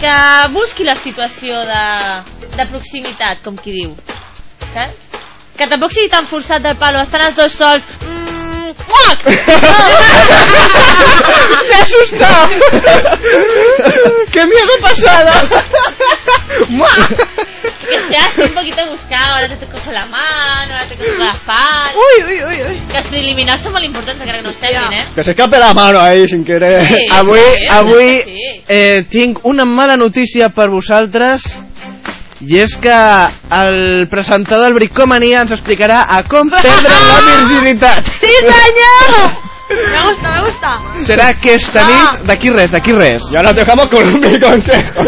que 0.00 0.14
busqui 0.54 0.86
la 0.88 0.96
situació 0.96 1.60
de, 1.68 1.84
de 2.56 2.68
proximitat, 2.72 3.42
com 3.44 3.56
qui 3.56 3.76
diu. 3.80 3.92
Saps? 4.72 5.04
Que 5.58 5.66
tampoc 5.66 5.90
sigui 5.90 6.10
tan 6.12 6.28
forçat 6.30 6.62
del 6.62 6.78
palo, 6.78 7.02
estan 7.02 7.28
els 7.28 7.36
dos 7.38 7.56
sols... 7.58 7.86
Uac! 8.86 9.24
¡Me 11.68 11.74
ha 11.74 11.82
asustado! 11.82 12.48
¡Qué 14.32 14.46
miedo 14.46 14.74
pasada! 14.80 15.34
que 17.88 18.02
sea 18.08 18.24
así 18.26 18.42
un 18.42 18.54
poquito 18.54 18.86
buscado, 18.90 19.34
ahora 19.34 19.48
te 19.48 19.66
cojo 19.66 19.92
la 19.92 20.06
mano, 20.06 20.74
ahora 20.74 20.86
te 20.88 20.96
cojo 20.96 21.18
la 21.18 21.30
espalda. 21.30 21.92
Uy, 21.96 22.24
uy, 22.24 22.44
uy, 22.44 22.62
uy. 22.68 22.80
Que 22.88 22.98
els 23.00 23.08
preliminars 23.10 23.62
són 23.64 23.72
molt 23.74 23.86
importants, 23.86 24.20
encara 24.20 24.40
que 24.40 24.46
no 24.46 24.52
ho 24.52 24.56
sembin, 24.56 24.98
eh? 24.98 25.06
Que 25.14 25.24
se 25.24 25.32
escape 25.32 25.58
la 25.58 25.72
mano 25.74 26.00
ahí 26.00 26.28
sin 26.28 26.44
querer. 26.44 26.86
Sí. 26.88 27.00
Avui, 27.12 27.40
sí, 27.40 27.66
avui 27.70 28.10
sí. 28.24 28.44
eh, 28.68 29.04
tinc 29.10 29.44
una 29.48 29.64
mala 29.64 29.96
notícia 29.96 30.48
per 30.50 30.68
vosaltres 30.70 31.48
i 32.40 32.60
és 32.62 32.76
que 32.78 32.94
el 33.58 34.06
presentador 34.10 34.64
del 34.68 34.74
Bricomania 34.78 35.40
ens 35.42 35.52
explicarà 35.56 36.04
a 36.06 36.22
com 36.28 36.50
perdre 36.52 36.94
la 37.10 37.20
virginitat. 37.26 38.02
Sí, 38.22 38.34
senyor! 38.44 39.48
Me 39.68 40.00
gusta, 40.08 40.30
me 40.32 40.40
gusta. 40.46 40.70
Serà 41.04 41.26
aquesta 41.34 41.82
nit, 41.84 42.22
d'aquí 42.28 42.48
res, 42.54 42.70
d'aquí 42.72 42.92
res. 42.92 43.22
Y 43.30 43.36
ahora 43.36 43.52
te 43.52 43.60
dejamos 43.60 43.88
con 43.88 44.20
mi 44.20 44.40
consejo. 44.40 45.02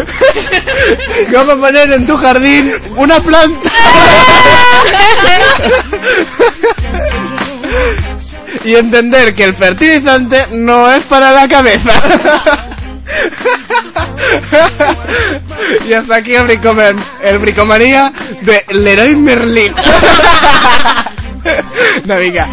Cómo 1.33 1.57
poner 1.59 1.91
en 1.93 2.05
tu 2.05 2.15
jardín 2.17 2.71
una 2.95 3.19
planta. 3.19 3.71
y 8.63 8.75
entender 8.75 9.33
que 9.33 9.45
el 9.45 9.55
fertilizante 9.55 10.45
no 10.51 10.91
es 10.91 11.03
para 11.05 11.31
la 11.31 11.47
cabeza. 11.47 12.67
y 15.87 15.93
hasta 15.93 16.15
aquí 16.15 16.33
el, 16.33 16.45
bricoman, 16.45 16.95
el 17.23 17.37
bricomanía 17.39 18.11
de 18.41 18.65
Leroy 18.69 19.15
Merlin. 19.15 19.73
no, 22.05 22.17
vinga. 22.17 22.47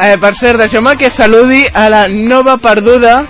Eh, 0.00 0.16
per 0.20 0.34
cert, 0.34 0.58
deixeu-me 0.62 0.96
que 0.96 1.10
saludi 1.10 1.66
a 1.74 1.88
la 1.92 2.04
nova 2.08 2.56
perduda, 2.58 3.26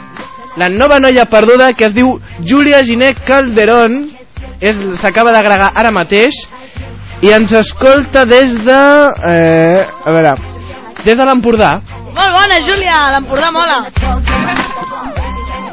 la 0.57 0.69
nova 0.69 1.01
noia 1.01 1.25
perduda 1.27 1.73
que 1.75 1.85
es 1.89 1.95
diu 1.95 2.21
Júlia 2.47 2.85
Ginet 2.85 3.25
Calderón, 3.27 4.11
s'acaba 5.01 5.33
d'agregar 5.33 5.73
ara 5.75 5.91
mateix 5.91 6.35
i 7.25 7.33
ens 7.35 7.53
escolta 7.53 8.25
des 8.25 8.65
de... 8.65 8.83
Eh, 9.33 9.87
a 10.05 10.11
veure, 10.15 10.35
des 11.05 11.17
de 11.17 11.25
l'Empordà. 11.25 11.81
Molt 12.11 12.33
bona, 12.35 12.57
Júlia, 12.67 12.97
l'Empordà 13.15 13.51
mola. 13.55 13.77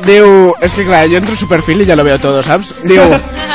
Diu, 0.08 0.54
es 0.62 0.74
que 0.74 0.86
claro, 0.86 1.10
yo 1.10 1.18
entro 1.18 1.34
en 1.34 1.38
su 1.38 1.48
perfil 1.50 1.82
y 1.82 1.86
ya 1.86 1.96
lo 1.96 2.04
veo 2.04 2.18
todo, 2.18 2.42
¿sabes? 2.42 2.74
Diu, 2.84 3.04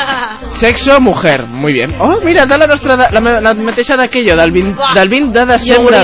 sexo, 0.59 0.99
mujer, 1.01 1.47
muy 1.47 1.73
bien. 1.73 1.95
Oh, 1.99 2.19
mira, 2.23 2.45
da 2.45 2.57
la 2.57 2.67
nostra, 2.67 2.95
la, 2.95 3.41
la 3.41 3.53
mateixa 3.55 3.97
d'aquello, 3.97 4.37
del 4.37 4.51
20, 4.51 4.93
del 4.93 5.09
20 5.09 5.39
de 5.39 5.45
desembre. 5.45 6.03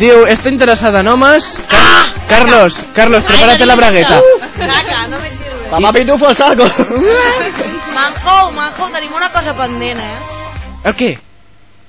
Diu, 0.00 0.24
està 0.32 0.48
interessada 0.48 1.04
en 1.04 1.12
homes... 1.12 1.58
Ah! 1.76 2.06
Carlos, 2.30 2.76
Carlos, 2.94 3.24
prepárate 3.24 3.66
la 3.66 3.74
bragueta. 3.74 4.20
Caca, 4.56 5.08
no 5.08 5.18
me 5.18 5.30
sirve. 5.30 5.68
Papá 5.68 5.92
Pitufo 5.92 6.28
al 6.28 6.36
saco. 6.36 6.64
Manjo, 7.94 8.52
Manjo, 8.52 8.88
tenim 8.94 9.12
una 9.12 9.32
cosa 9.32 9.52
pendent, 9.58 9.98
eh? 9.98 10.18
El 10.84 10.94
què? 10.94 11.10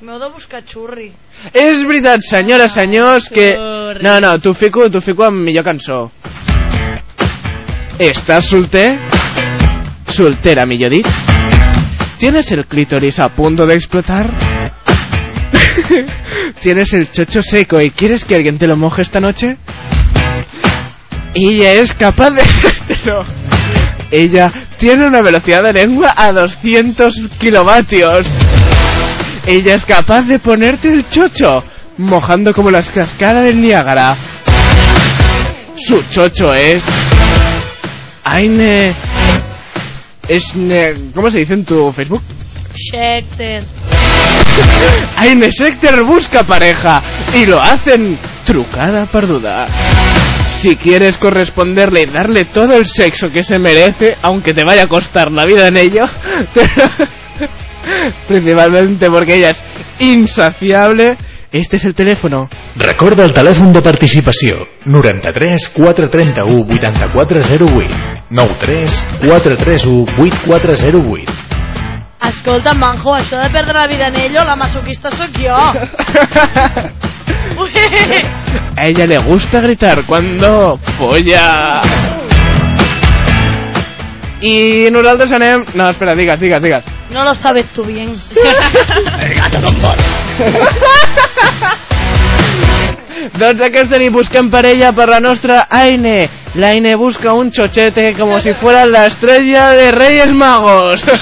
M'heu 0.01 0.17
de 0.17 0.31
buscar 0.33 0.63
xurri. 0.65 1.11
És 1.53 1.85
veritat, 1.85 2.25
senyores, 2.25 2.73
senyors, 2.73 3.29
que... 3.29 3.51
No, 4.01 4.17
no, 4.19 4.33
t'ho 4.41 4.55
fico, 4.57 4.89
t'ho 4.89 5.01
fico 5.05 5.27
amb 5.27 5.45
millor 5.45 5.63
cançó. 5.67 6.07
¿Estás 8.01 8.45
solter? 8.47 8.99
Soltera, 10.07 10.65
millor 10.65 10.89
dit. 10.89 11.05
¿Tienes 12.17 12.51
el 12.51 12.65
clítoris 12.65 13.19
a 13.19 13.29
punto 13.29 13.67
de 13.67 13.75
explotar? 13.75 14.27
¿Tienes 16.61 16.91
el 16.93 17.11
chocho 17.11 17.43
seco 17.43 17.79
y 17.79 17.91
quieres 17.91 18.25
que 18.25 18.33
alguien 18.33 18.57
te 18.57 18.65
lo 18.65 18.75
moje 18.75 19.03
esta 19.03 19.19
noche? 19.19 19.55
Ella 21.35 21.73
es 21.73 21.93
capaz 21.93 22.31
de... 22.31 22.41
hacértelo. 22.41 23.23
Ella 24.09 24.51
tiene 24.79 25.05
una 25.05 25.21
velocidad 25.21 25.61
de 25.61 25.73
lengua 25.73 26.15
a 26.17 26.31
200 26.31 27.13
kilovatios. 27.39 28.25
Ella 29.45 29.75
es 29.75 29.85
capaz 29.85 30.23
de 30.23 30.39
ponerte 30.39 30.89
el 30.89 31.07
chocho, 31.07 31.63
mojando 31.99 32.51
como 32.51 32.71
las 32.71 32.89
cascadas 32.89 33.43
del 33.43 33.61
Niágara. 33.61 34.17
Su 35.75 36.01
chocho 36.09 36.51
es... 36.51 36.83
Aine... 38.23 38.95
Es... 40.27 40.53
¿Cómo 41.13 41.29
se 41.31 41.39
dice 41.39 41.53
en 41.53 41.65
tu 41.65 41.91
Facebook? 41.91 42.21
Schecter. 42.73 43.63
Aine 45.17 45.51
Sector 45.51 46.03
busca 46.05 46.43
pareja 46.43 47.01
y 47.35 47.45
lo 47.45 47.59
hacen 47.59 48.17
trucada 48.45 49.05
perduda. 49.05 49.65
Si 50.61 50.75
quieres 50.75 51.17
corresponderle 51.17 52.03
y 52.03 52.05
darle 52.05 52.45
todo 52.45 52.75
el 52.75 52.85
sexo 52.85 53.29
que 53.29 53.43
se 53.43 53.57
merece, 53.57 54.17
aunque 54.21 54.53
te 54.53 54.63
vaya 54.63 54.83
a 54.83 54.87
costar 54.87 55.31
la 55.31 55.45
vida 55.45 55.67
en 55.67 55.77
ello, 55.77 56.05
principalmente 58.27 59.09
porque 59.09 59.35
ella 59.35 59.51
es 59.51 59.63
insaciable, 59.99 61.17
este 61.51 61.77
es 61.77 61.85
el 61.85 61.93
teléfono. 61.93 62.49
Recorda 62.75 63.23
el 63.25 63.33
telèfon 63.33 63.73
de 63.73 63.81
participació 63.83 64.67
93 64.85 65.69
431 65.75 66.65
8408 66.71 68.25
93 68.29 69.07
431 69.19 70.05
8408 70.17 71.31
Escolta, 72.21 72.73
Manjo, 72.77 73.15
això 73.17 73.41
de 73.41 73.49
perdre 73.49 73.73
la 73.73 73.87
vida 73.87 74.07
en 74.07 74.15
ello, 74.15 74.45
la 74.45 74.55
masoquista 74.55 75.09
sóc 75.11 75.31
jo. 75.35 75.55
A 78.77 78.77
ella 78.87 79.07
le 79.07 79.17
gusta 79.25 79.59
gritar 79.59 80.05
cuando 80.05 80.77
folla. 80.97 81.81
I 84.41 84.89
nosaltres 84.89 85.31
anem... 85.33 85.65
No, 85.75 85.89
espera, 85.89 86.15
digues, 86.15 86.39
digues, 86.39 86.63
digues. 86.63 86.85
No 87.11 87.23
lo 87.23 87.35
sabes 87.35 87.67
tú 87.73 87.83
bien. 87.83 88.09
Doncs 93.41 93.61
aquesta 93.65 93.97
nit 94.01 94.11
busquem 94.13 94.49
parella 94.53 94.91
per 94.93 95.07
la 95.09 95.19
nostra 95.19 95.67
Aine. 95.69 96.29
L'Aine 96.55 96.95
busca 96.99 97.33
un 97.33 97.51
chochete 97.51 98.13
como 98.17 98.39
si 98.39 98.53
fuera 98.53 98.85
la 98.85 99.05
estrella 99.05 99.71
de 99.71 99.91
Reyes 99.91 100.33
Magos. 100.33 101.03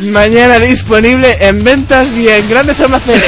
Mañana 0.00 0.58
disponible 0.58 1.36
en 1.40 1.64
ventas 1.64 2.08
y 2.08 2.28
en 2.28 2.48
grandes 2.48 2.78
almacenes. 2.80 3.24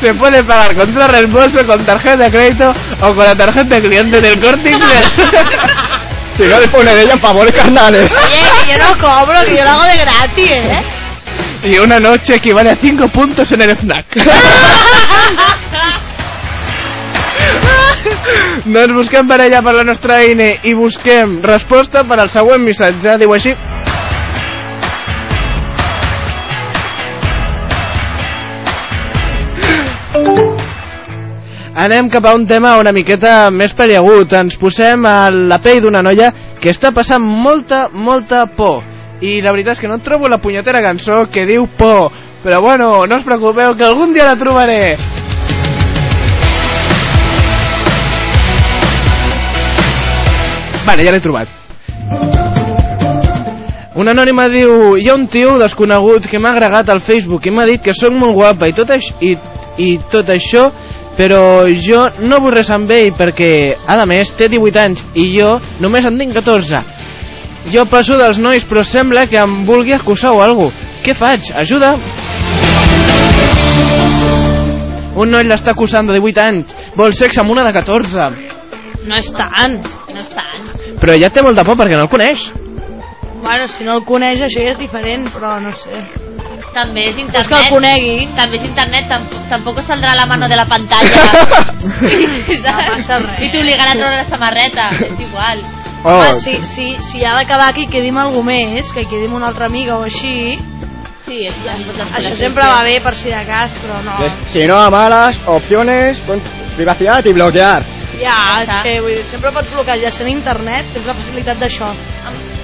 Se 0.00 0.14
puede 0.14 0.42
pagar 0.42 0.74
contra 0.74 1.06
reembolso, 1.06 1.66
con 1.66 1.84
tarjeta 1.84 2.16
de 2.16 2.30
crédito 2.30 2.72
o 3.02 3.14
con 3.14 3.24
la 3.24 3.34
tarjeta 3.34 3.76
de 3.76 3.82
cliente 3.82 4.20
del 4.20 4.40
corte 4.40 4.70
inglés. 4.70 5.12
Si 6.36 6.42
no 6.44 6.58
le 6.58 6.68
pone 6.68 6.94
de 6.94 7.02
ella 7.02 7.18
favores 7.18 7.54
carnales. 7.54 8.10
Oye, 8.10 8.42
que 8.64 8.72
yo 8.72 8.78
no 8.78 8.98
cobro, 8.98 9.44
que 9.46 9.56
yo 9.56 9.64
lo 9.64 9.70
hago 9.70 9.84
de 9.84 9.96
gratis, 9.98 10.50
¿eh? 10.50 11.05
Y 11.66 11.78
una 11.78 11.98
noche 11.98 12.36
equivale 12.36 12.70
a 12.70 12.76
5 12.76 13.08
puntos 13.08 13.50
en 13.50 13.60
el 13.60 13.76
FNAC. 13.76 14.06
Doncs 18.64 18.94
busquem 18.98 19.26
parella 19.26 19.62
per 19.66 19.74
la 19.74 19.82
nostra 19.82 20.20
Aine 20.22 20.60
i 20.62 20.76
busquem 20.78 21.40
resposta 21.42 22.04
per 22.06 22.20
al 22.22 22.30
següent 22.30 22.62
missatge. 22.62 23.18
Diu 23.18 23.34
així. 23.34 23.56
Anem 31.74 32.06
cap 32.08 32.30
a 32.30 32.38
un 32.38 32.46
tema 32.46 32.78
una 32.78 32.94
miqueta 32.94 33.50
més 33.50 33.74
peliagut. 33.74 34.38
Ens 34.38 34.54
posem 34.54 35.02
a 35.02 35.32
la 35.34 35.58
pell 35.58 35.82
d'una 35.82 36.06
noia 36.06 36.30
que 36.62 36.70
està 36.70 36.94
passant 36.94 37.26
molta, 37.26 37.88
molta 37.90 38.46
por. 38.46 38.95
I 39.20 39.38
la 39.40 39.52
veritat 39.54 39.76
és 39.76 39.80
que 39.80 39.88
no 39.88 39.96
trobo 40.04 40.28
la 40.28 40.36
punyetera 40.42 40.82
cançó 40.84 41.24
que 41.32 41.46
diu 41.48 41.64
por. 41.78 42.12
Però 42.42 42.60
bueno, 42.60 43.06
no 43.08 43.16
us 43.16 43.24
preocupeu 43.24 43.72
que 43.74 43.86
algun 43.86 44.12
dia 44.12 44.26
la 44.28 44.36
trobaré. 44.36 44.96
Vale, 50.86 51.02
ja 51.02 51.14
l'he 51.14 51.22
trobat. 51.24 51.48
Una 53.96 54.12
anònima 54.12 54.44
diu 54.52 54.92
Hi 55.00 55.08
ha 55.08 55.14
un 55.16 55.24
tio 55.32 55.56
desconegut 55.58 56.28
que 56.28 56.38
m'ha 56.38 56.52
agregat 56.52 56.92
al 56.92 57.00
Facebook 57.00 57.48
i 57.48 57.54
m'ha 57.54 57.64
dit 57.66 57.80
que 57.82 57.96
sóc 57.96 58.12
molt 58.12 58.36
guapa 58.36 58.68
i 58.68 58.76
tot, 58.76 58.92
aix 58.92 59.08
i, 59.24 59.32
i 59.80 59.96
tot 60.12 60.28
això 60.30 60.68
però 61.16 61.64
jo 61.80 62.02
no 62.28 62.42
vull 62.44 62.52
res 62.52 62.68
amb 62.70 62.92
ell 62.92 63.14
perquè, 63.16 63.50
a 63.88 64.04
més, 64.04 64.34
té 64.36 64.50
18 64.52 64.82
anys 64.82 65.02
i 65.16 65.30
jo 65.32 65.56
només 65.80 66.04
en 66.04 66.20
tinc 66.20 66.36
14. 66.36 66.95
Jo 67.72 67.84
passo 67.90 68.16
dels 68.18 68.38
nois 68.38 68.64
però 68.68 68.84
sembla 68.86 69.26
que 69.26 69.38
em 69.42 69.64
vulgui 69.66 69.92
acusar 69.96 70.32
o 70.32 70.42
alguna 70.42 70.70
cosa. 70.70 70.84
Què 71.06 71.14
faig? 71.14 71.50
Ajuda! 71.54 71.94
Un 75.16 75.30
noi 75.32 75.46
l'està 75.48 75.72
acusant 75.72 76.08
de 76.10 76.18
18 76.18 76.42
anys. 76.42 76.74
Vol 76.98 77.14
sexe 77.16 77.40
amb 77.40 77.50
una 77.54 77.64
de 77.64 77.72
14. 77.72 78.26
No 79.06 79.16
és 79.16 79.30
tant. 79.32 79.78
No 80.12 80.20
és 80.20 80.30
tant. 80.34 80.68
Però 81.00 81.16
ja 81.20 81.30
té 81.32 81.42
molta 81.44 81.64
por 81.64 81.78
perquè 81.78 81.96
no 81.96 82.04
el 82.06 82.12
coneix. 82.12 82.48
Bueno, 83.42 83.68
si 83.70 83.84
no 83.86 83.96
el 83.98 84.04
coneix 84.08 84.42
això 84.42 84.62
ja 84.64 84.72
és 84.74 84.80
diferent, 84.80 85.28
però 85.34 85.56
no 85.62 85.72
sé. 85.72 86.02
També 86.74 87.06
és 87.08 87.14
Pues 87.14 87.24
internet. 87.24 87.48
que 87.48 87.60
el 87.62 87.70
conegui. 87.72 88.28
També 88.36 88.56
és 88.58 88.64
internet, 88.68 89.08
tampoc, 89.08 89.46
tampoc 89.48 89.80
saldrà 89.86 90.14
la 90.18 90.26
mano 90.26 90.48
de 90.48 90.56
la 90.56 90.66
pantalla. 90.66 91.24
No 92.66 92.72
passa 92.90 93.18
res. 93.22 93.40
I 93.46 93.50
t'obligarà 93.52 93.92
a 93.92 93.96
treure 93.96 94.16
la 94.16 94.24
samarreta, 94.28 94.90
és 95.06 95.20
igual. 95.22 95.62
Oh. 96.06 96.14
Home, 96.14 96.38
si, 96.38 96.60
si, 96.70 96.86
si 97.02 97.24
ha 97.26 97.34
de 97.34 97.44
quedar 97.50 97.72
que 97.74 97.82
hi 97.82 97.90
quedi 97.90 98.12
amb 98.14 98.22
algú 98.22 98.44
més, 98.46 98.92
que 98.94 99.02
hi 99.02 99.08
quedi 99.10 99.26
amb 99.26 99.40
una 99.40 99.48
altra 99.50 99.66
amiga 99.66 99.98
o 99.98 100.04
així, 100.06 100.54
Sí, 101.26 101.40
és 101.42 101.56
això 101.66 102.36
sempre 102.38 102.62
va 102.62 102.84
bé 102.86 103.00
per 103.02 103.10
si 103.18 103.32
de 103.32 103.40
cas, 103.48 103.72
però 103.82 103.96
no. 104.04 104.14
Si 104.52 104.60
no, 104.70 104.76
a 104.78 104.92
malas, 104.94 105.40
opciones, 105.50 106.20
pon 106.22 106.38
privacidad 106.76 107.26
y 107.26 107.32
bloquear. 107.34 107.82
Ja, 108.20 108.36
és 108.62 108.70
que 108.84 108.92
vull 109.02 109.16
dir, 109.16 109.24
sempre 109.26 109.50
pots 109.50 109.72
bloquejar 109.74 110.12
sent 110.14 110.30
internet, 110.30 110.92
tens 110.94 111.08
la 111.10 111.16
facilitat 111.18 111.58
d'això. 111.58 111.90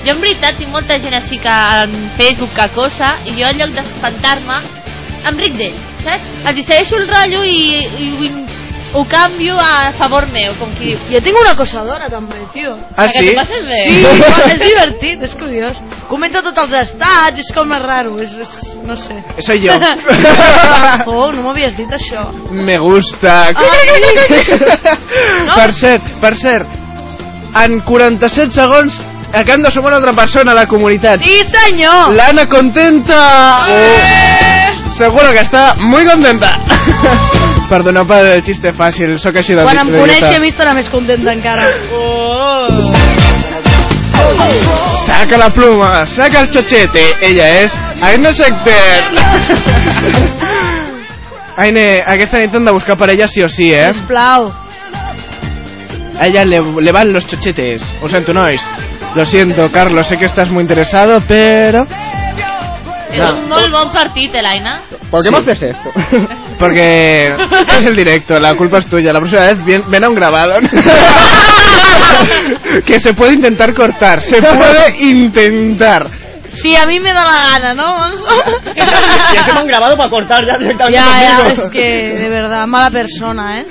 Jo 0.06 0.14
en 0.14 0.22
veritat 0.22 0.62
tinc 0.62 0.70
molta 0.70 1.00
gent 1.02 1.18
així 1.18 1.40
que 1.42 1.56
en 1.82 1.98
Facebook 2.20 2.54
que 2.54 2.68
cosa 2.76 3.10
i 3.26 3.34
jo 3.40 3.50
en 3.50 3.58
lloc 3.58 3.74
d'espantar-me 3.74 4.60
em 5.26 5.42
ric 5.42 5.58
d'ells, 5.58 5.90
saps? 6.06 6.30
Els 6.46 6.62
hi 6.62 6.64
segueixo 6.68 7.02
el 7.02 7.10
rotllo 7.10 7.42
i, 7.46 7.60
i 8.06 8.08
ho, 8.14 8.30
ho 8.94 9.04
canvio 9.08 9.56
a 9.58 9.92
favor 9.96 10.26
meu, 10.32 10.54
com 10.60 10.70
qui 10.76 10.92
diu. 10.92 10.98
Jo 11.08 11.20
tinc 11.24 11.38
una 11.40 11.52
acosadora 11.56 12.10
també, 12.12 12.36
tio. 12.52 12.74
Ah, 12.96 13.08
sí? 13.08 13.32
passes 13.36 13.64
bé? 13.68 13.88
Sí, 13.88 13.98
és 14.52 14.60
divertit, 14.68 15.18
és 15.28 15.34
curiós. 15.40 15.76
Comenta 16.10 16.42
tots 16.44 16.60
els 16.66 16.74
estats, 16.82 17.36
és 17.40 17.48
com 17.56 17.72
és 17.72 17.82
raro, 17.84 18.12
és, 18.20 18.32
és 18.44 18.52
no 18.84 18.96
sé. 19.00 19.16
Soy 19.46 19.58
yo. 19.64 19.72
oh, 21.08 21.28
no 21.32 21.40
m'havies 21.46 21.74
dit 21.78 21.92
això. 21.96 22.22
Me 22.52 22.76
gusta. 22.82 23.32
Per 25.56 25.70
cert, 25.76 26.02
per 26.20 26.34
cert, 26.38 26.66
en 27.62 27.80
47 27.84 28.50
segons 28.54 29.00
acabem 29.32 29.62
de 29.64 29.70
sumar 29.72 29.88
una 29.92 29.98
altra 30.00 30.14
persona 30.16 30.52
a 30.52 30.54
la 30.62 30.66
comunitat. 30.68 31.20
Sí, 31.24 31.36
senyor! 31.52 32.12
L'Anna 32.16 32.46
contenta. 32.48 33.20
Oh, 33.68 33.72
seguro 34.96 35.32
que 35.32 35.42
està 35.44 35.74
muy 35.80 36.04
contenta. 36.08 36.50
Perdoneu 37.72 38.04
per 38.04 38.20
el 38.34 38.42
xiste 38.44 38.68
fàcil, 38.76 39.14
sóc 39.16 39.38
així 39.40 39.54
de 39.56 39.62
Quan 39.64 39.78
em 39.80 39.90
coneixi 39.94 40.26
dieta. 40.26 40.36
a 40.36 40.42
mi 40.44 40.50
estarà 40.52 40.74
més 40.76 40.88
contenta 40.92 41.32
encara. 41.32 41.62
Oh. 41.96 42.68
Saca 45.06 45.38
la 45.40 45.48
pluma, 45.54 46.04
saca 46.06 46.42
el 46.44 46.50
chochete. 46.52 47.04
Ella 47.24 47.46
és 47.62 47.72
Aina 48.02 48.32
Secter. 48.36 49.02
Aine, 51.62 51.86
aquesta 52.06 52.40
nit 52.42 52.54
hem 52.54 52.64
de 52.68 52.72
buscar 52.76 52.96
parella 53.00 53.28
sí 53.28 53.42
o 53.44 53.48
sí, 53.48 53.72
eh? 53.72 53.88
Sisplau. 53.92 54.50
A 56.18 56.26
ella 56.26 56.44
le, 56.44 56.60
le 56.60 56.92
van 56.92 57.12
los 57.12 57.26
chochetes. 57.26 57.82
Lo 58.02 58.08
siento, 58.08 58.32
nois. 58.36 58.60
Lo 59.14 59.24
siento, 59.24 59.70
Carlos, 59.72 60.06
sé 60.06 60.16
que 60.18 60.26
estás 60.26 60.50
muy 60.50 60.62
interesado, 60.62 61.22
pero... 61.26 61.86
És 63.12 63.30
un 63.30 63.48
molt 63.48 63.70
bon 63.72 63.92
partit, 63.92 64.34
eh, 64.34 64.42
l'Aina? 64.42 64.80
¿Por 65.10 65.22
qué 65.22 65.28
Sí. 65.28 65.34
me 65.34 65.38
haces 65.40 65.62
esto? 65.62 65.90
porque 66.58 67.28
es 67.76 67.84
el 67.84 67.96
directo, 67.96 68.38
la 68.40 68.54
culpa 68.54 68.78
es 68.78 68.86
tuya. 68.86 69.12
La 69.12 69.18
próxima 69.18 69.42
vez 69.42 69.64
ven, 69.64 69.84
ven 69.88 70.04
a 70.04 70.08
un 70.08 70.14
grabado. 70.14 70.54
que 72.86 73.00
se 73.00 73.14
puede 73.14 73.34
intentar 73.34 73.74
cortar, 73.74 74.20
se 74.20 74.40
puede 74.40 74.96
intentar. 75.00 76.08
Si 76.48 76.76
a 76.76 76.86
mí 76.86 77.00
me 77.00 77.12
da 77.12 77.24
la 77.24 77.58
gana, 77.58 77.74
¿no? 77.74 77.96
Y 78.76 79.38
encima 79.38 79.60
han 79.60 79.66
grabado 79.66 79.96
para 79.96 80.10
cortar 80.10 80.44
ya 80.46 80.58
directamente 80.58 80.98
ya, 80.98 81.22
ya, 81.22 81.36
conmigo. 81.44 81.62
es 81.64 81.70
que, 81.70 82.18
de 82.18 82.28
verdad, 82.28 82.66
mala 82.66 82.90
persona, 82.90 83.60
¿eh? 83.60 83.66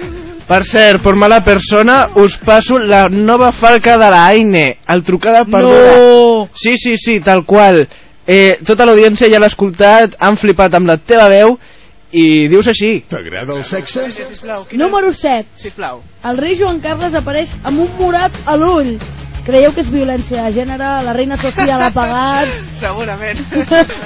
Per 0.48 0.66
cert, 0.66 1.02
per 1.02 1.16
mala 1.16 1.44
persona, 1.46 2.10
us 2.16 2.38
passo 2.38 2.78
la 2.80 3.08
nova 3.08 3.52
falca 3.54 3.98
de 3.98 4.10
la 4.10 4.26
Aine, 4.26 4.80
el 4.88 5.04
trucada 5.04 5.46
perduda. 5.46 5.96
No! 5.96 6.50
Sí, 6.54 6.76
sí, 6.78 6.98
sí, 6.98 7.22
tal 7.22 7.46
qual. 7.46 7.88
Eh, 8.28 8.60
tota 8.68 8.86
l'audiència 8.86 9.30
ja 9.32 9.40
l'ha 9.42 9.50
escoltat, 9.50 10.18
han 10.20 10.38
flipat 10.38 10.76
amb 10.78 10.90
la 10.90 10.98
teva 10.98 11.28
veu 11.32 11.56
i 12.12 12.48
dius 12.52 12.68
així. 12.68 13.00
T'agrada 13.10 13.56
el 13.56 13.64
sexe? 13.66 14.06
Número 14.78 15.14
7. 15.14 15.48
Sisplau. 15.56 16.04
El 16.28 16.38
rei 16.38 16.58
Joan 16.60 16.82
Carles 16.84 17.16
apareix 17.18 17.56
amb 17.64 17.82
un 17.88 17.92
morat 17.98 18.36
a 18.46 18.58
l'ull. 18.60 18.98
Creieu 19.42 19.72
que 19.74 19.82
és 19.82 19.90
violència 19.90 20.44
de 20.46 20.52
gènere? 20.54 20.90
La 21.02 21.14
reina 21.18 21.38
Sofia 21.42 21.80
l'ha 21.80 21.90
pagat? 21.96 22.52
Segurament. 22.84 23.42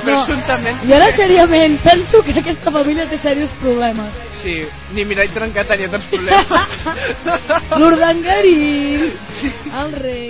No. 0.05 0.13
Presumptament. 0.21 0.83
I 0.85 0.93
ara, 0.93 1.07
seriament, 1.17 1.79
penso 1.81 2.21
que 2.23 2.35
aquesta 2.39 2.71
família 2.71 3.07
té 3.09 3.17
serios 3.17 3.49
problemes. 3.59 4.13
Sí, 4.37 4.53
ni 4.93 5.03
mirall 5.09 5.33
trencat 5.33 5.67
tenia 5.73 5.89
tants 5.89 6.07
problemes. 6.13 6.87
L'Urdangarín, 7.81 9.07
el 9.81 9.95
rei... 9.97 10.29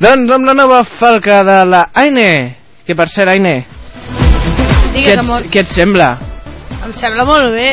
doncs 0.00 0.32
amb 0.34 0.44
la 0.44 0.54
nova 0.54 0.82
falca 0.84 1.42
de 1.46 1.58
la 1.64 1.86
Aine, 1.94 2.30
que 2.86 2.94
per 2.94 3.08
cert, 3.08 3.30
Aine, 3.32 3.58
què 3.64 4.92
Digues, 4.92 5.12
et, 5.14 5.20
amor. 5.20 5.46
què 5.52 5.62
et 5.62 5.70
sembla? 5.70 6.08
Em 6.84 6.92
sembla 6.96 7.24
molt 7.28 7.52
bé. 7.54 7.70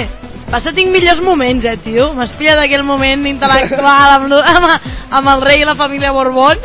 Passa, 0.54 0.72
tinc 0.76 0.92
millors 0.94 1.22
moments, 1.24 1.66
eh, 1.66 1.78
tio? 1.82 2.12
M'has 2.14 2.34
pillat 2.38 2.60
aquell 2.62 2.84
moment 2.86 3.24
intel·lectual 3.26 4.16
amb, 4.18 4.34
amb, 4.38 4.90
amb 5.20 5.32
el 5.34 5.44
rei 5.48 5.64
i 5.64 5.68
la 5.68 5.76
família 5.76 6.12
Borbón. 6.14 6.62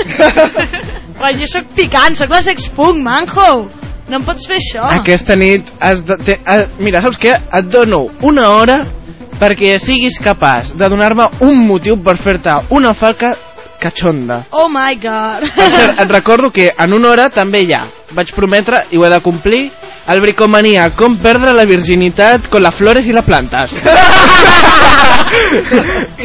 Quan 1.18 1.38
jo 1.40 1.48
sóc 1.50 1.70
picant, 1.74 2.18
sóc 2.18 2.34
la 2.34 2.42
sexpunk, 2.44 3.00
manjo. 3.02 3.48
No 4.08 4.20
em 4.20 4.24
pots 4.24 4.46
fer 4.48 4.58
això. 4.60 4.86
Aquesta 5.00 5.36
nit 5.36 5.72
has 5.84 6.02
de, 6.04 6.18
te, 6.24 6.38
eh, 6.38 6.66
mira, 6.78 7.02
saps 7.04 7.18
què? 7.20 7.34
Et 7.58 7.72
dono 7.72 8.06
una 8.28 8.50
hora 8.56 8.78
perquè 9.38 9.76
siguis 9.82 10.18
capaç 10.22 10.72
de 10.78 10.88
donar-me 10.90 11.28
un 11.46 11.60
motiu 11.66 11.98
per 12.02 12.16
fer-te 12.18 12.56
una 12.74 12.94
falca 12.98 13.34
catxonda. 13.80 14.42
Oh 14.50 14.68
my 14.72 14.96
god. 15.00 15.46
Per 15.56 15.68
cert, 15.72 16.00
et 16.02 16.12
recordo 16.12 16.50
que 16.50 16.70
en 16.70 16.94
una 16.96 17.12
hora 17.12 17.28
també 17.30 17.62
hi 17.64 17.72
ha, 17.76 17.84
vaig 18.16 18.32
prometre 18.34 18.84
i 18.90 18.98
ho 18.98 19.06
he 19.06 19.12
de 19.12 19.20
complir, 19.24 19.68
el 20.08 20.22
bricomania, 20.24 20.88
com 20.96 21.18
perdre 21.20 21.52
la 21.52 21.66
virginitat 21.68 22.48
con 22.48 22.62
las 22.64 22.74
flores 22.74 23.06
i 23.06 23.12
les 23.12 23.26
plantes. 23.26 23.76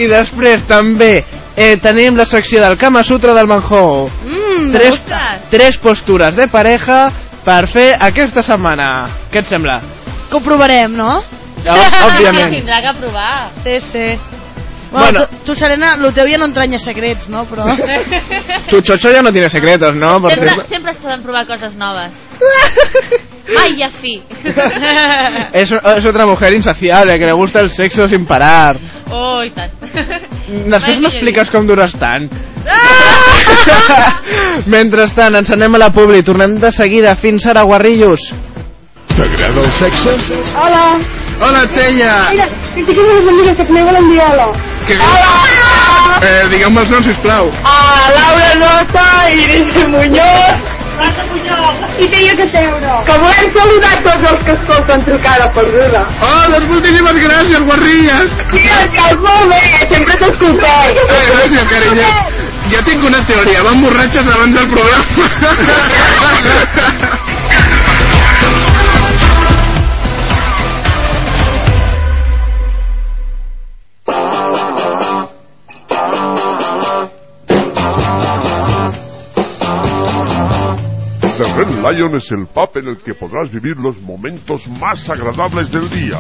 I 0.04 0.08
després 0.08 0.64
també 0.70 1.18
eh, 1.20 1.76
tenim 1.84 2.16
la 2.16 2.26
secció 2.26 2.62
del 2.64 2.78
Kama 2.80 3.04
Sutra 3.04 3.36
del 3.36 3.50
Manjó. 3.52 4.08
Mm, 4.24 4.72
tres, 4.72 5.04
tres 5.52 5.78
postures 5.84 6.40
de 6.40 6.48
pareja 6.48 7.10
per 7.44 7.66
fer 7.68 7.90
aquesta 8.00 8.44
setmana. 8.46 9.04
Què 9.32 9.44
et 9.44 9.52
sembla? 9.52 9.82
Que 10.30 10.40
ho 10.40 10.44
provarem, 10.44 10.96
no? 10.96 11.18
No, 11.64 11.76
òbviament. 12.08 12.54
Tindrà 12.58 12.80
que 12.88 12.96
provar. 13.02 13.36
Sí, 13.66 13.76
sí. 13.92 14.08
Bueno, 14.94 15.20
Bueno. 15.20 15.28
tu, 15.28 15.38
tu, 15.52 15.56
Serena, 15.58 15.96
lo 15.98 16.12
teu 16.14 16.28
ja 16.30 16.38
no 16.38 16.46
entranya 16.46 16.78
secrets, 16.78 17.28
no? 17.28 17.46
Però... 17.50 17.66
Tu 18.70 18.82
chocho 18.82 19.10
ya 19.12 19.24
no 19.24 19.32
tiene 19.32 19.50
secretos, 19.50 19.96
¿no? 19.96 20.22
Por 20.22 20.32
Sempre, 20.32 20.50
cierto. 20.50 20.70
sempre 20.70 20.92
es 20.92 20.98
poden 20.98 21.22
provar 21.24 21.48
coses 21.48 21.74
noves. 21.76 22.14
Ai, 23.60 23.76
ja 23.78 23.90
fi. 23.90 24.22
Es, 25.54 25.72
es 25.72 26.06
otra 26.06 26.26
mujer 26.26 26.54
insaciable 26.54 27.18
que 27.20 27.26
le 27.26 27.34
gusta 27.34 27.60
el 27.60 27.70
sexo 27.70 28.08
sin 28.08 28.26
parar. 28.26 28.78
Oh, 29.12 29.44
i 29.44 29.50
tant. 29.52 29.72
Després 30.70 31.00
m'expliques 31.02 31.50
com 31.52 31.66
dures 31.68 31.94
tant. 32.00 32.30
Mentrestant, 34.72 35.36
ens 35.42 35.52
anem 35.54 35.76
a 35.76 35.82
la 35.88 35.90
publi. 35.94 36.22
Tornem 36.24 36.56
de 36.62 36.72
seguida. 36.72 37.16
Fins 37.20 37.46
ara, 37.50 37.64
guarrillos. 37.68 38.30
T'agrada 39.14 39.66
el 39.66 39.72
sexe? 39.78 40.16
Hola. 40.58 40.86
Hola, 41.44 41.68
Tella. 41.76 42.30
Mira, 42.32 42.46
que 42.74 42.82
amb 42.94 43.10
les 43.16 43.28
amigues 43.32 43.58
que 43.58 43.74
me 43.74 43.82
volen 43.84 44.06
dir 44.12 44.22
hola. 44.24 44.46
Que... 44.88 44.96
Eh, 46.24 46.44
Digueu-me 46.54 46.80
els 46.84 46.92
noms, 46.94 47.06
sisplau. 47.10 47.50
A 47.68 47.76
Laura 48.16 48.50
Rosa, 48.62 49.08
Iris 49.34 49.74
Muñoz, 49.92 50.60
i 52.00 52.08
Teia 52.14 52.34
Caseuro. 52.40 52.94
Que 53.10 53.18
volem 53.26 53.48
saludar 53.58 53.96
tots 54.06 54.24
els 54.32 54.42
que 54.48 54.56
escolten 54.56 55.04
trucada 55.10 55.50
perduda. 55.58 56.02
Oh, 56.30 56.44
doncs 56.54 56.68
moltíssimes 56.72 57.20
gràcies, 57.26 57.62
guarrilles. 57.72 58.30
Sí, 58.54 58.64
estàs 58.80 59.16
molt 59.28 59.46
bé, 59.52 59.64
sempre 59.92 60.20
t'escoltem. 60.24 61.02
Eh, 61.04 61.26
gràcies, 61.34 61.66
carinyo. 61.74 62.08
Jo 62.72 62.80
tinc 62.88 63.04
una 63.12 63.22
teoria, 63.28 63.68
van 63.68 63.84
borratxes 63.84 64.32
abans 64.38 64.54
del 64.56 64.68
programa. 64.72 65.12
Red 81.64 81.80
Lion 81.80 82.14
es 82.16 82.30
el 82.32 82.46
pub 82.48 82.72
en 82.76 82.90
el 82.90 82.98
que 82.98 83.14
podrás 83.14 83.50
vivir 83.50 83.78
los 83.78 84.02
momentos 84.02 84.68
más 84.82 85.10
agradables 85.10 85.72
del 85.72 85.90
día. 85.90 86.20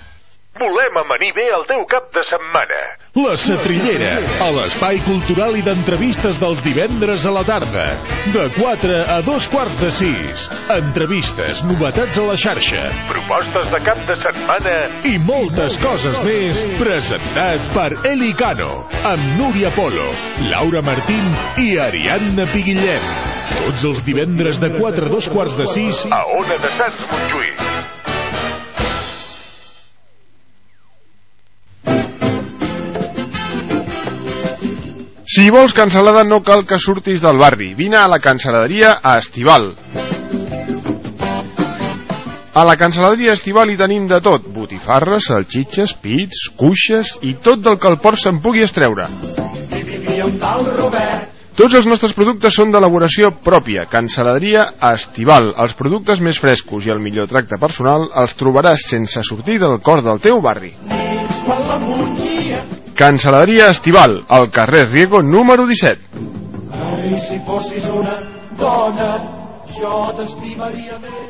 Volem 0.60 0.98
amanir 1.00 1.30
bé 1.38 1.46
el 1.56 1.64
teu 1.70 1.86
cap 1.88 2.10
de 2.12 2.22
setmana. 2.28 2.80
La 3.16 3.36
Setrillera, 3.40 4.12
a 4.44 4.50
l'espai 4.52 4.98
cultural 5.06 5.56
i 5.56 5.62
d'entrevistes 5.64 6.40
dels 6.42 6.60
divendres 6.66 7.24
a 7.24 7.32
la 7.32 7.46
tarda. 7.48 7.86
De 8.34 8.44
4 8.58 8.98
a 9.16 9.20
2 9.24 9.48
quarts 9.54 9.78
de 9.80 9.92
6. 9.96 10.48
Entrevistes, 10.76 11.62
novetats 11.70 12.20
a 12.20 12.26
la 12.28 12.36
xarxa, 12.44 12.82
propostes 13.08 13.72
de 13.72 13.80
cap 13.88 14.04
de 14.10 14.18
setmana 14.26 14.76
i 15.08 15.16
moltes 15.30 15.80
coses 15.84 16.20
més. 16.28 16.66
Presentat 16.82 17.72
per 17.76 17.90
Eli 18.12 18.34
Cano, 18.40 18.84
amb 19.14 19.40
Núria 19.40 19.72
Polo, 19.78 20.10
Laura 20.52 20.84
Martín 20.84 21.32
i 21.64 21.78
Ariadna 21.88 22.50
Piguillem. 22.52 23.08
Tots 23.60 23.88
els 23.94 24.04
divendres 24.04 24.60
de 24.60 24.74
4 24.76 25.08
a 25.08 25.16
2 25.16 25.32
quarts 25.32 25.56
de 25.60 25.72
6 25.72 26.04
a 26.12 26.22
Ona 26.42 26.60
de 26.60 26.76
Sants 26.76 27.02
Montjuïc. 27.14 27.99
Si 35.30 35.52
vols 35.54 35.76
cansalada 35.78 36.24
no 36.26 36.40
cal 36.42 36.64
que 36.66 36.80
surtis 36.82 37.20
del 37.22 37.38
barri. 37.38 37.76
Vine 37.78 38.00
a 38.00 38.08
la 38.10 38.18
cansaladeria 38.18 38.96
a 38.98 39.20
Estival. 39.22 39.68
A 42.58 42.64
la 42.66 42.74
cansaladeria 42.82 43.36
Estival 43.38 43.70
hi 43.70 43.78
tenim 43.78 44.08
de 44.10 44.18
tot. 44.26 44.48
Botifarres, 44.56 45.28
salxitxes, 45.30 45.94
pits, 46.02 46.48
cuixes 46.58 47.12
i 47.30 47.36
tot 47.46 47.62
del 47.62 47.78
que 47.78 47.92
el 47.92 48.00
port 48.02 48.18
se'n 48.18 48.42
pugui 48.42 48.66
estreure. 48.66 49.06
Tots 51.60 51.78
els 51.78 51.86
nostres 51.92 52.18
productes 52.18 52.58
són 52.58 52.74
d'elaboració 52.74 53.30
pròpia. 53.46 53.86
Cansaladeria 53.92 54.66
Estival. 54.96 55.52
Els 55.62 55.78
productes 55.78 56.26
més 56.26 56.42
frescos 56.42 56.90
i 56.90 56.96
el 56.96 57.06
millor 57.06 57.30
tracte 57.30 57.62
personal 57.62 58.10
els 58.24 58.34
trobaràs 58.40 58.90
sense 58.96 59.22
sortir 59.30 59.62
del 59.62 59.78
cor 59.86 60.02
del 60.02 60.26
teu 60.26 60.42
barri. 60.42 60.74
Cansaladeria 63.00 63.70
Estival, 63.70 64.26
al 64.28 64.52
carrer 64.52 64.90
Riego 64.90 65.22
número 65.24 65.66
17. 65.66 66.20
Ai, 66.70 67.16
si 67.30 67.40
fossis 67.48 67.86
una 67.96 68.18
dona 68.60 69.12
jo 69.72 70.12
t'estimaria 70.18 71.00
més. 71.00 71.29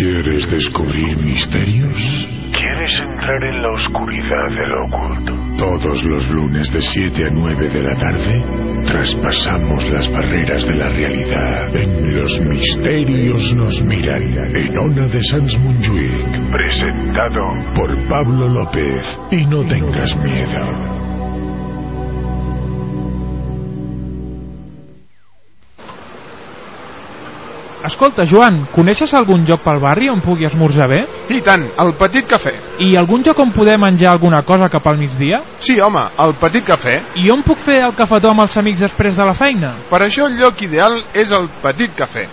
¿Quieres 0.00 0.50
descubrir 0.50 1.14
misterios? 1.18 2.26
¿Quieres 2.52 3.00
entrar 3.00 3.44
en 3.44 3.60
la 3.60 3.68
oscuridad 3.68 4.48
de 4.48 4.66
lo 4.66 4.84
oculto? 4.86 5.34
Todos 5.58 6.04
los 6.04 6.30
lunes 6.30 6.72
de 6.72 6.80
7 6.80 7.26
a 7.26 7.30
9 7.30 7.68
de 7.68 7.82
la 7.82 7.94
tarde 7.96 8.42
traspasamos 8.86 9.86
las 9.90 10.10
barreras 10.10 10.66
de 10.66 10.74
la 10.76 10.88
realidad. 10.88 11.76
En 11.76 12.16
Los 12.16 12.40
Misterios 12.40 13.54
nos 13.54 13.82
miran. 13.82 14.22
En 14.56 14.78
Ona 14.78 15.06
de 15.06 15.22
Sans 15.22 15.58
Montjuic. 15.58 16.50
Presentado 16.50 17.52
por 17.76 17.94
Pablo 18.08 18.48
López. 18.48 19.18
Y 19.30 19.44
no 19.44 19.62
tengas 19.68 20.16
miedo. 20.16 20.89
Escolta, 27.90 28.22
Joan, 28.22 28.68
coneixes 28.70 29.10
algun 29.18 29.42
lloc 29.48 29.64
pel 29.64 29.80
barri 29.82 30.06
on 30.12 30.20
pugui 30.22 30.46
esmorzar 30.46 30.86
bé? 30.92 31.00
I 31.34 31.40
tant, 31.42 31.64
el 31.82 31.90
Petit 31.98 32.28
Cafè. 32.30 32.52
I 32.86 32.92
algun 33.00 33.24
lloc 33.26 33.40
on 33.42 33.50
poder 33.50 33.74
menjar 33.82 34.12
alguna 34.12 34.44
cosa 34.46 34.68
cap 34.70 34.86
al 34.86 35.00
migdia? 35.00 35.40
Sí, 35.58 35.80
home, 35.82 36.04
el 36.22 36.36
Petit 36.38 36.68
Cafè. 36.68 36.94
I 37.18 37.26
on 37.34 37.42
puc 37.42 37.58
fer 37.66 37.80
el 37.82 37.96
cafetó 37.98 38.30
amb 38.30 38.44
els 38.46 38.56
amics 38.62 38.86
després 38.86 39.18
de 39.18 39.26
la 39.26 39.34
feina? 39.34 39.74
Per 39.90 40.02
això 40.06 40.30
el 40.30 40.38
lloc 40.38 40.62
ideal 40.62 41.00
és 41.18 41.34
el 41.34 41.50
Petit 41.64 41.98
Cafè. 41.98 42.28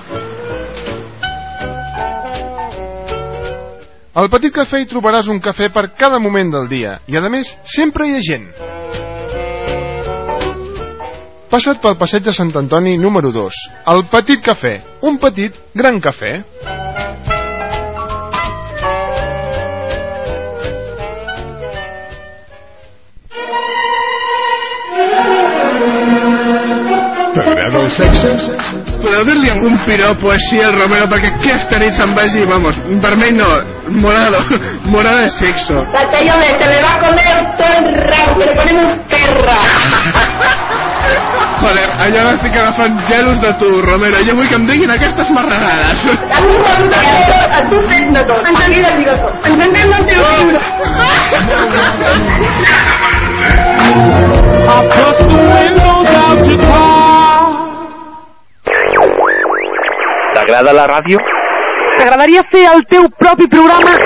Al 4.13 4.29
Petit 4.29 4.53
Cafè 4.53 4.85
hi 4.85 4.91
trobaràs 4.93 5.33
un 5.33 5.41
cafè 5.41 5.73
per 5.73 5.89
cada 5.97 6.21
moment 6.21 6.53
del 6.53 6.69
dia 6.69 6.99
i, 7.09 7.17
a 7.17 7.29
més, 7.33 7.57
sempre 7.65 8.05
hi 8.05 8.19
ha 8.19 8.25
gent. 8.29 8.51
Passa't 11.47 11.79
pel 11.79 11.95
passeig 11.95 12.25
de 12.25 12.33
Sant 12.35 12.49
Antoni 12.59 12.97
número 12.99 13.29
2, 13.31 13.59
el 13.93 14.01
Petit 14.11 14.41
Cafè, 14.43 14.73
un 15.07 15.15
petit, 15.15 15.53
gran 15.79 16.01
cafè. 16.03 16.31
T'agrada 27.37 27.79
el 27.79 27.87
sexe? 27.95 28.33
Podeu 29.05 29.23
dir-li 29.29 29.53
algun 29.53 29.79
piropo 29.85 30.33
així 30.33 30.59
al 30.59 30.75
Romero 30.75 31.07
perquè 31.13 31.31
aquesta 31.31 31.79
nit 31.79 31.95
se'n 31.95 32.11
vagi, 32.17 32.43
vamos, 32.51 32.81
vermell 33.05 33.39
no, 33.39 33.47
morado, 34.03 34.43
morado 34.91 35.23
de 35.23 35.31
sexo. 35.37 35.79
Batallón, 35.95 36.43
se 36.59 36.69
le 36.73 36.83
va 36.83 36.91
a 36.91 36.99
comer 37.07 37.39
todo 37.55 37.73
el 37.79 37.89
rabo, 38.11 38.43
le 38.43 38.53
ponemos 38.59 38.99
perra. 39.15 40.83
Joder, 41.61 41.89
allò 42.05 42.23
estic 42.33 42.55
agafant 42.55 42.99
gelos 43.09 43.39
de 43.41 43.51
tu, 43.61 43.69
Romero. 43.85 44.19
Jo 44.27 44.35
vull 44.37 44.47
que 44.49 44.57
em 44.59 44.65
diguin 44.69 44.91
aquestes 44.93 45.29
marranades. 45.35 46.05
A 46.07 46.41
tot, 46.47 47.71
tu 47.71 47.81
fes 47.89 48.05
de 48.13 48.23
tot. 48.29 48.41
Ens 48.51 48.61
anirà 48.67 48.93
a 48.93 48.97
dir 48.99 49.07
tot. 49.09 49.47
Ens 49.51 49.65
anem 49.67 49.95
al 49.97 50.05
teu 50.11 50.21
llibre. 50.31 50.59
I 54.67 54.79
bust 54.91 55.21
the 55.31 55.39
windows 55.53 56.09
out 56.21 56.47
your 56.47 56.59
car. 56.65 57.17
T'agrada 60.37 60.73
la 60.73 60.85
ràdio? 60.93 61.17
T'agradaria 61.97 62.43
fer 62.51 62.65
el 62.73 62.85
teu 62.91 63.09
propi 63.17 63.47
programa? 63.49 63.97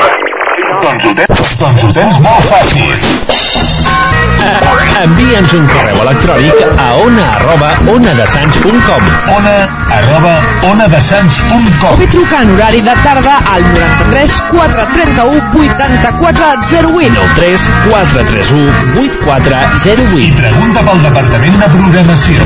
Doncs 0.81 1.07
ho 1.09 1.13
tens, 1.19 1.57
doncs 1.59 1.83
ho 1.83 1.91
tens 1.99 2.21
molt 2.23 2.47
fàcil. 2.53 3.70
Envia'ns 5.05 5.53
un 5.57 5.65
correu 5.71 5.97
electrònic 6.03 6.77
a 6.77 6.87
ona 7.01 7.25
arroba 7.37 7.71
onadesans.com 7.93 9.07
ona 9.35 9.55
arroba 9.97 10.33
onadesans.com 10.69 11.93
O 11.93 11.97
bé 11.97 12.07
trucar 12.13 12.43
en 12.45 12.53
horari 12.55 12.81
de 12.85 12.95
tarda 13.03 13.37
al 13.53 13.65
93 13.73 14.37
431 14.51 15.41
84 15.65 16.51
08 16.99 17.27
3 17.35 17.69
431 17.89 19.01
8408 19.05 20.21
I 20.21 20.31
pregunta 20.37 20.85
pel 20.85 21.05
Departament 21.09 21.59
de 21.63 21.71
Programació. 21.77 22.45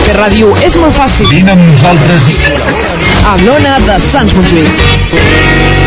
Fer 0.00 0.16
ràdio 0.16 0.54
és 0.66 0.74
molt 0.80 0.96
fàcil. 0.96 1.28
Vine 1.30 1.54
amb 1.54 1.68
nosaltres 1.68 2.28
i 2.32 2.38
A 3.30 3.36
l'Ona 3.44 3.76
de 3.86 4.00
Sants 4.08 4.34
Montjuïc. 4.34 5.79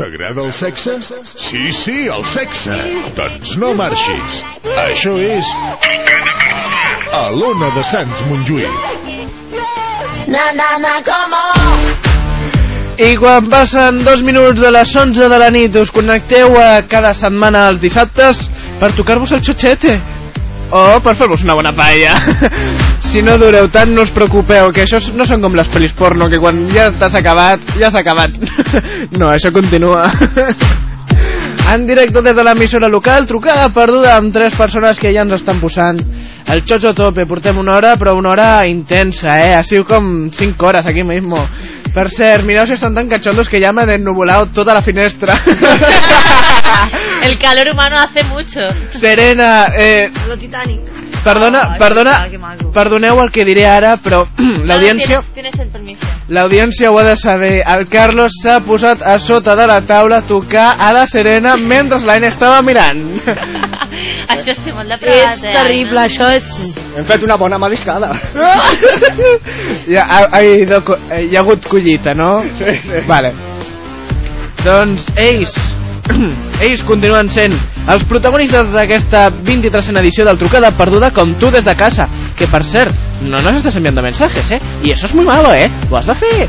T'agrada 0.00 0.40
el 0.46 0.52
sexe? 0.56 0.94
Sí, 1.36 1.60
sí, 1.76 2.06
el 2.08 2.22
sexe. 2.24 2.72
Doncs 3.18 3.50
no 3.60 3.74
marxis. 3.76 4.38
Això 4.80 5.12
és... 5.20 5.50
A 7.12 7.26
l'Ona 7.34 7.68
de 7.74 7.82
Sants 7.84 8.22
Montjuïc. 8.30 8.78
Na, 10.32 10.46
na, 10.56 10.70
na, 10.80 10.94
come 11.04 11.42
on. 11.50 11.84
I 12.96 13.10
quan 13.20 13.50
passen 13.52 14.00
dos 14.06 14.24
minuts 14.24 14.62
de 14.62 14.70
les 14.72 14.94
11 15.02 15.28
de 15.34 15.40
la 15.42 15.50
nit 15.52 15.76
us 15.76 15.92
connecteu 15.92 16.56
a 16.56 16.70
cada 16.88 17.12
setmana 17.18 17.66
els 17.68 17.82
dissabtes 17.84 18.40
per 18.80 18.94
tocar-vos 18.96 19.36
el 19.36 19.44
xotxete 19.44 19.98
o 20.70 20.86
per 21.04 21.12
fer-vos 21.20 21.44
una 21.44 21.60
bona 21.60 21.76
paella. 21.76 22.16
si 23.10 23.22
no 23.26 23.34
dureu 23.42 23.66
tant, 23.74 23.90
no 23.90 24.04
us 24.06 24.12
preocupeu, 24.14 24.68
que 24.70 24.84
això 24.84 25.00
no 25.18 25.24
són 25.26 25.42
com 25.42 25.56
les 25.58 25.68
pel·lis 25.72 25.94
porno, 25.98 26.28
que 26.30 26.38
quan 26.38 26.60
ja 26.70 26.90
t'has 26.94 27.16
acabat, 27.18 27.64
ja 27.80 27.90
s'ha 27.90 28.04
acabat. 28.04 28.36
no, 29.18 29.32
això 29.32 29.50
continua. 29.50 30.04
en 31.74 31.86
directe 31.88 32.22
des 32.22 32.36
de 32.36 32.44
l'emissora 32.46 32.88
local, 32.90 33.26
trucada 33.26 33.68
perduda 33.74 34.14
amb 34.14 34.30
tres 34.34 34.54
persones 34.54 35.00
que 35.02 35.10
ja 35.14 35.24
ens 35.26 35.40
estan 35.40 35.58
posant 35.58 35.98
el 36.50 36.62
xocho 36.62 36.94
tope. 36.94 37.26
Portem 37.26 37.58
una 37.58 37.74
hora, 37.76 37.96
però 37.98 38.14
una 38.18 38.30
hora 38.30 38.48
intensa, 38.70 39.40
eh? 39.42 39.54
Ha 39.58 39.64
sigut 39.66 39.90
com 39.90 40.30
5 40.30 40.66
hores 40.66 40.86
aquí 40.86 41.02
mismo. 41.02 41.42
Per 41.90 42.06
cert, 42.14 42.46
mireu 42.46 42.66
si 42.66 42.76
estan 42.78 42.94
tan 42.94 43.10
cachondos 43.10 43.50
que 43.50 43.60
ya 43.60 43.72
me 43.72 43.82
han 43.82 43.90
ennubulado 43.90 44.46
toda 44.54 44.74
la 44.74 44.82
finestra. 44.82 45.34
El 47.26 47.38
calor 47.38 47.72
humano 47.72 47.98
hace 47.98 48.22
mucho. 48.22 48.60
Serena, 48.92 49.66
eh, 49.76 50.08
Lo 50.28 50.38
Titanic. 50.38 51.09
Perdona, 51.24 51.62
perdona, 51.80 52.14
perdoneu 52.74 53.20
el 53.22 53.30
que 53.34 53.44
diré 53.44 53.66
ara, 53.68 53.96
però 54.02 54.22
l'audiència... 54.68 55.20
No, 55.20 55.24
tienes, 55.34 55.54
tienes 55.54 55.58
el 55.60 55.68
permiso. 55.72 56.06
L'audiència 56.30 56.90
ho 56.90 56.98
ha 57.00 57.04
de 57.08 57.16
saber. 57.18 57.52
El 57.66 57.86
Carlos 57.90 58.36
s'ha 58.42 58.60
posat 58.66 59.02
a 59.02 59.18
sota 59.18 59.56
de 59.58 59.66
la 59.70 59.80
taula 59.86 60.20
a 60.20 60.26
tocar 60.26 60.74
a 60.78 60.92
la 60.94 61.06
Serena 61.10 61.56
mentre 61.56 61.98
l'Aina 62.06 62.30
estava 62.30 62.60
mirant. 62.62 63.02
Això 64.34 64.54
sí, 64.56 64.72
molt 64.72 64.88
de 64.88 64.98
plegat, 65.00 65.34
És 65.36 65.44
eh, 65.44 65.54
terrible, 65.54 66.00
Aina? 66.00 66.06
això 66.06 66.28
és... 66.32 66.46
Hem 66.96 67.06
fet 67.08 67.24
una 67.26 67.36
bona 67.40 67.58
mariscada. 67.60 68.12
hi, 69.86 69.98
ha, 70.00 70.20
eh, 70.40 70.64
hi 71.26 71.36
ha 71.36 71.42
hagut 71.42 71.66
collita, 71.68 72.14
no? 72.16 72.30
Sí, 72.58 72.76
sí. 72.86 73.02
Vale. 73.10 73.34
Doncs 74.62 75.08
ells, 75.18 75.56
ells 76.66 76.82
continuen 76.86 77.30
sent 77.32 77.54
els 77.90 78.04
protagonistes 78.08 78.72
d'aquesta 78.74 79.28
23a 79.30 79.96
edició 80.02 80.26
del 80.26 80.38
Trucada 80.38 80.72
Perduda 80.76 81.10
com 81.14 81.34
tu 81.40 81.50
des 81.50 81.64
de 81.64 81.74
casa. 81.76 82.06
Que 82.36 82.48
per 82.50 82.62
cert, 82.64 82.94
no 83.22 83.40
nos 83.40 83.60
estás 83.60 83.76
enviando 83.76 84.02
mensajes, 84.02 84.50
eh? 84.52 84.60
Y 84.82 84.92
eso 84.92 85.06
es 85.06 85.14
muy 85.14 85.24
malo, 85.24 85.52
eh? 85.52 85.70
Ho 85.90 85.96
has 85.96 86.06
de 86.06 86.14
fer. 86.14 86.48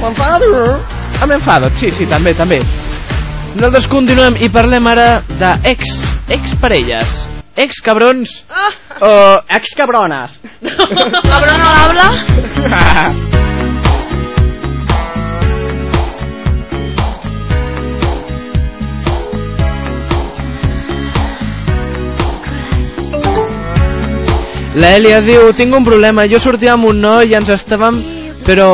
Ho 0.00 0.08
enfado. 0.08 0.80
Ah, 1.20 1.26
m'he 1.26 1.34
enfadat, 1.34 1.74
sí, 1.74 1.90
sí, 1.90 2.06
també, 2.06 2.34
també. 2.34 2.60
Nosaltres 3.56 3.88
continuem 3.90 4.36
i 4.44 4.50
parlem 4.54 4.86
ara 4.86 5.08
de 5.40 5.50
ex, 5.72 5.96
ex 6.30 6.54
parelles, 6.62 7.16
ex 7.56 7.80
cabrons, 7.82 8.36
o... 9.00 9.10
Ex 9.58 9.74
cabrones. 9.74 10.38
Cabrón 10.62 11.58
no 11.58 11.74
habla. 11.82 13.34
La 24.78 24.92
Elia 24.94 25.18
diu, 25.26 25.48
tinc 25.58 25.74
un 25.74 25.82
problema, 25.82 26.22
jo 26.30 26.38
sortia 26.38 26.76
amb 26.76 26.86
un 26.86 27.00
noi 27.02 27.32
i 27.32 27.34
ens 27.34 27.48
estàvem, 27.50 27.96
però 28.46 28.68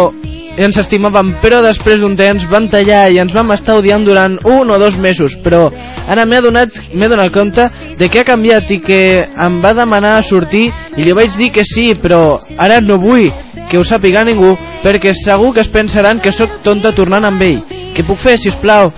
i 0.55 0.63
ens 0.67 0.77
estimàvem, 0.79 1.31
però 1.41 1.63
després 1.65 2.03
d'un 2.03 2.13
temps 2.19 2.45
van 2.51 2.69
tallar 2.69 3.07
i 3.11 3.17
ens 3.23 3.33
vam 3.33 3.55
estar 3.55 3.79
odiant 3.81 4.05
durant 4.05 4.37
un 4.45 4.69
o 4.71 4.77
dos 4.79 4.99
mesos, 5.01 5.33
però 5.43 5.63
ara 6.05 6.27
m'he 6.29 6.43
adonat, 6.43 6.77
m'he 6.93 7.09
donat 7.09 7.33
compte 7.33 7.65
de 7.97 8.11
que 8.13 8.21
ha 8.21 8.29
canviat 8.29 8.71
i 8.71 8.79
que 8.85 9.01
em 9.47 9.59
va 9.65 9.73
demanar 9.73 10.19
sortir 10.29 10.67
i 10.69 11.09
li 11.09 11.17
vaig 11.17 11.41
dir 11.41 11.51
que 11.57 11.65
sí, 11.65 11.95
però 11.97 12.37
ara 12.61 12.83
no 12.85 13.01
vull 13.01 13.33
que 13.71 13.81
ho 13.81 13.89
sàpiga 13.89 14.27
ningú 14.29 14.53
perquè 14.85 15.17
segur 15.25 15.55
que 15.57 15.65
es 15.65 15.73
pensaran 15.73 16.21
que 16.21 16.37
sóc 16.37 16.61
tonta 16.63 16.93
tornant 16.93 17.25
amb 17.33 17.49
ell. 17.49 17.61
Què 17.97 18.05
puc 18.05 18.21
fer, 18.21 18.37
si 18.37 18.53
us 18.53 18.61
plau? 18.61 18.93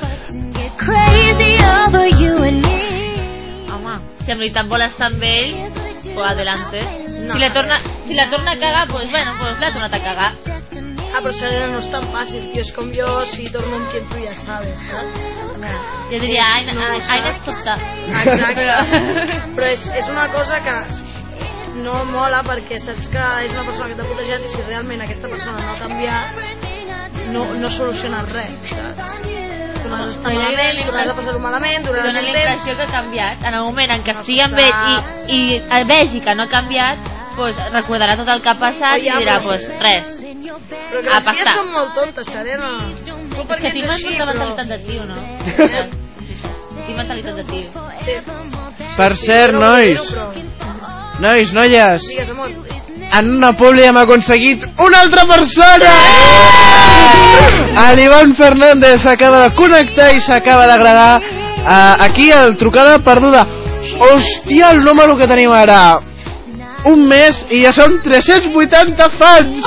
Home, 3.70 3.98
si 4.26 4.32
en 4.34 4.38
veritat 4.42 4.66
vol 4.66 4.82
estar 4.90 5.12
amb 5.14 5.22
ell, 5.22 5.85
pues 6.16 6.30
adelante. 6.32 6.82
Si, 7.32 7.38
le 7.38 7.50
torna, 7.50 7.78
si 8.06 8.14
la 8.14 8.30
torna 8.30 8.52
a 8.52 8.58
cagar, 8.58 8.88
pues 8.88 9.10
bueno, 9.10 9.34
pues 9.38 9.60
la 9.60 9.72
torna 9.72 9.86
a 9.86 9.90
cagar. 9.90 10.32
Ah, 11.16 11.20
però 11.22 11.32
Serena 11.32 11.68
no 11.72 11.78
és 11.80 11.86
tan 11.88 12.04
fàcil, 12.12 12.48
tio. 12.50 12.60
És 12.60 12.70
com 12.76 12.90
jo 12.92 13.06
si 13.30 13.46
torno 13.52 13.78
amb 13.78 13.88
quien 13.92 14.04
tu 14.10 14.18
ja 14.20 14.34
sabes, 14.36 14.82
saps? 14.90 15.22
Jo 16.10 16.18
diria, 16.20 16.44
Aina, 16.58 16.74
No 16.76 16.82
Aina, 16.90 17.30
és 17.30 17.38
tonta. 17.46 17.78
Exacte. 18.20 18.66
Però 19.56 19.70
és, 19.70 19.86
és 20.02 20.10
una 20.12 20.26
cosa 20.34 20.60
que 20.66 20.76
no 21.86 22.02
mola 22.10 22.42
perquè 22.44 22.80
saps 22.82 23.08
que 23.12 23.24
és 23.46 23.56
una 23.56 23.64
persona 23.64 23.88
que 23.92 23.98
t'ha 24.00 24.10
putejat 24.10 24.44
i 24.44 24.52
si 24.52 24.68
realment 24.68 25.06
aquesta 25.06 25.32
persona 25.32 25.64
no 25.64 25.72
ha 25.72 25.80
canviat 25.80 27.26
no, 27.32 27.48
no 27.60 27.72
soluciones 27.72 28.32
res, 28.32 28.70
saps? 28.70 29.45
Tu 29.86 29.92
no 29.92 29.98
has 30.02 30.16
estat 30.16 30.24
Però 30.26 30.34
malament, 30.34 30.78
has 30.98 31.10
de 31.10 31.14
passar-ho 31.14 31.38
malament, 31.38 31.84
durant 31.86 32.08
el 32.10 32.16
la 32.16 32.22
temps... 32.24 32.38
impressió 32.40 32.74
que 32.74 32.82
ha 32.82 32.90
canviat. 32.90 33.44
En 33.46 33.54
el 33.54 33.66
moment 33.68 33.92
en 33.94 34.02
què 34.02 34.14
No 34.16 34.22
estigui 34.24 34.42
amb 34.42 34.58
ell 34.58 34.80
i, 34.90 35.36
i 35.36 35.58
el 35.78 35.86
vegi 35.86 36.22
que 36.24 36.34
no 36.34 36.46
ha 36.46 36.50
canviat, 36.50 37.10
pues, 37.36 37.60
recordarà 37.74 38.16
tot 38.18 38.32
el 38.34 38.42
que 38.42 38.50
ha 38.50 38.56
passat 38.58 39.04
i 39.04 39.12
dirà, 39.12 39.36
pues, 39.44 39.68
res. 39.84 40.10
Però 40.66 41.02
que 41.06 41.14
a 41.14 41.20
les 41.38 41.52
són 41.52 41.70
molt 41.74 41.94
tontes, 41.94 42.32
Serena. 42.34 42.72
Tu 43.06 43.14
És 43.14 43.46
perquè 43.52 43.68
que 43.68 43.74
tinc 43.76 43.94
així, 43.94 44.16
però... 44.16 44.26
mentalitat 44.32 44.74
de 44.74 44.78
tio, 44.88 45.06
no? 45.06 45.22
tinc 46.86 46.96
mentalitat 46.96 47.42
de 47.42 47.46
tio. 47.52 47.86
Sí. 48.02 48.18
Per 48.96 49.12
cert, 49.22 49.54
no 49.54 49.68
nois, 49.68 50.10
nois, 51.22 51.54
noies, 51.60 52.10
Digues, 52.10 52.34
amor. 52.34 52.82
En 53.12 53.30
una 53.36 53.52
publi 53.56 53.84
hem 53.86 53.96
aconseguit 54.00 54.64
una 54.82 55.00
altra 55.04 55.26
persona! 55.28 55.92
A 57.76 57.92
l'Ivan 57.94 58.34
Fernández 58.34 59.02
s'acaba 59.02 59.44
de 59.44 59.54
connectar 59.56 60.10
i 60.16 60.20
s'acaba 60.20 60.66
d'agradar 60.66 61.20
uh, 61.20 62.04
aquí 62.08 62.30
el 62.32 62.56
trucada 62.56 62.98
perduda. 62.98 63.46
Hòstia, 63.96 64.70
el 64.74 64.84
número 64.84 65.16
que 65.16 65.28
tenim 65.28 65.52
ara. 65.52 65.98
Un 66.86 67.06
mes 67.08 67.44
i 67.50 67.62
ja 67.64 67.72
són 67.74 68.00
380 68.04 69.10
fans! 69.18 69.64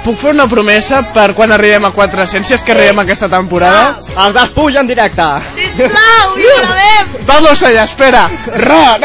Puc 0.00 0.16
fer 0.16 0.30
una 0.32 0.46
promesa 0.48 1.02
per 1.12 1.34
quan 1.36 1.52
arribem 1.52 1.84
a 1.84 1.90
400, 1.92 2.46
si 2.48 2.54
és 2.56 2.62
que 2.64 2.72
arribem 2.72 3.02
aquesta 3.02 3.28
temporada? 3.28 3.98
Els 4.24 4.36
despuja 4.36 4.80
en 4.80 4.88
directe. 4.88 5.26
Sisplau, 5.58 6.36
i 6.40 6.46
volem! 6.54 7.12
Vamos 7.28 7.62
allá, 7.68 7.84
espera. 7.84 8.24
Ron. 8.64 9.04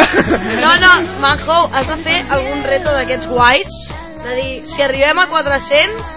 No, 0.62 0.72
no, 0.86 0.93
Manjo, 1.20 1.60
has 1.76 1.89
de 1.91 2.00
fer 2.06 2.22
algun 2.32 2.64
reto 2.64 2.96
d'aquests 2.96 3.28
guais, 3.28 3.76
de 4.24 4.39
dir, 4.39 4.54
si 4.72 4.88
arribem 4.88 5.20
a 5.20 5.28
400, 5.34 6.16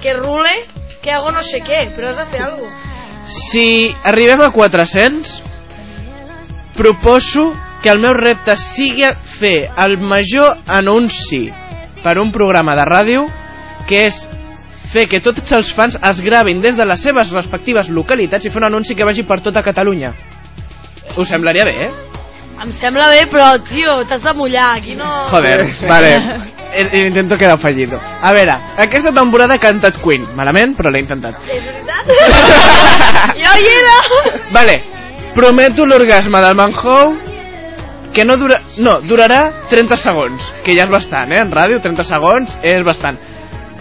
que 0.00 0.16
rule, 0.16 0.56
que 1.04 1.12
hago 1.12 1.36
no 1.36 1.44
sé 1.44 1.60
què, 1.66 1.84
però 1.92 2.14
has 2.14 2.20
de 2.22 2.28
fer 2.32 2.44
alguna 2.46 2.72
cosa. 2.72 2.94
Si 3.36 3.94
arribem 4.06 4.40
a 4.46 4.52
400, 4.54 5.40
proposo 6.76 7.50
que 7.82 7.92
el 7.92 8.00
meu 8.00 8.14
repte 8.16 8.56
sigui 8.56 9.08
fer 9.36 9.56
el 9.76 9.98
major 10.00 10.56
anunci 10.66 11.48
per 12.02 12.16
un 12.22 12.32
programa 12.32 12.76
de 12.78 12.86
ràdio, 12.86 13.26
que 13.88 14.06
és 14.08 14.18
fer 14.92 15.06
que 15.10 15.20
tots 15.22 15.52
els 15.56 15.72
fans 15.74 15.98
es 16.10 16.20
gravin 16.24 16.60
des 16.62 16.76
de 16.78 16.86
les 16.86 17.02
seves 17.02 17.30
respectives 17.34 17.88
localitats 17.88 18.46
i 18.46 18.52
fer 18.52 18.62
un 18.62 18.70
anunci 18.70 18.94
que 18.94 19.06
vagi 19.06 19.26
per 19.26 19.40
tota 19.44 19.62
Catalunya. 19.62 20.12
Us 21.16 21.28
semblaria 21.28 21.64
bé, 21.64 21.76
eh? 21.86 21.90
Em 22.56 22.72
sembla 22.72 23.10
bé, 23.12 23.26
però, 23.28 23.50
tio, 23.68 23.98
t'has 24.08 24.22
de 24.24 24.32
mullar, 24.36 24.70
aquí 24.78 24.94
no... 24.96 25.08
Joder, 25.28 25.66
vale. 25.88 26.12
Intento 27.06 27.36
quedar 27.38 27.58
fallido. 27.58 27.98
A 28.00 28.32
veure, 28.32 28.56
aquesta 28.80 29.12
temporada 29.14 29.56
he 29.56 29.60
cantat 29.60 30.00
Queen. 30.02 30.24
Malament, 30.36 30.74
però 30.76 30.90
l'he 30.92 31.02
intentat. 31.04 31.38
És 31.52 31.64
veritat? 31.64 32.10
jo 33.44 33.54
hi 33.60 33.70
era! 33.76 33.94
Vale, 34.56 34.80
prometo 35.36 35.86
l'orgasme 35.88 36.42
del 36.44 36.58
Manhou 36.58 37.14
que 38.16 38.24
no 38.24 38.38
dura... 38.40 38.62
No, 38.80 38.98
durarà 39.04 39.66
30 39.68 40.00
segons, 40.00 40.52
que 40.64 40.76
ja 40.76 40.88
és 40.88 40.92
bastant, 40.92 41.32
eh? 41.36 41.42
En 41.44 41.52
ràdio, 41.52 41.80
30 41.84 42.08
segons 42.08 42.56
és 42.64 42.84
bastant. 42.88 43.20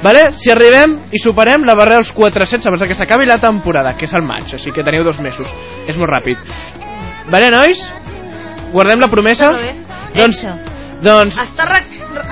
Vale? 0.06 0.28
Si 0.38 0.52
arribem 0.54 1.00
i 1.10 1.18
superem 1.18 1.64
la 1.66 1.74
barrera 1.74 1.98
dels 2.04 2.12
400 2.14 2.70
abans 2.70 2.86
que 2.86 2.98
s'acabi 2.98 3.26
la 3.26 3.40
temporada, 3.42 3.96
que 3.98 4.06
és 4.06 4.14
el 4.14 4.22
maig, 4.22 4.52
així 4.54 4.70
que 4.72 4.86
teniu 4.86 5.02
dos 5.08 5.18
mesos. 5.18 5.50
És 5.90 5.98
molt 5.98 6.14
ràpid. 6.14 6.38
Vale, 7.34 7.50
nois? 7.50 7.82
Guardem 8.76 9.02
la 9.02 9.10
promesa? 9.10 9.50
Doncs, 10.14 10.44
doncs, 11.02 11.40
Està, 11.42 11.66
re 11.72 11.82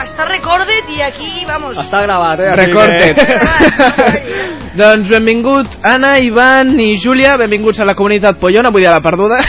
està 0.03 0.27
recorded 0.29 0.93
i 0.93 1.01
aquí, 1.03 1.31
vamos... 1.49 1.75
Està 1.81 2.03
gravat, 2.05 2.45
eh? 2.45 2.53
Recorded. 2.61 3.19
doncs 4.79 5.09
benvingut 5.11 5.81
Anna, 5.81 6.15
Ivan 6.23 6.77
i 6.79 6.93
Júlia, 7.01 7.35
benvinguts 7.41 7.81
a 7.81 7.89
la 7.89 7.97
comunitat 7.97 8.39
Pollona, 8.41 8.71
vull 8.71 8.85
dir 8.85 8.91
a 8.93 8.97
la 8.99 9.03
perduda. 9.03 9.41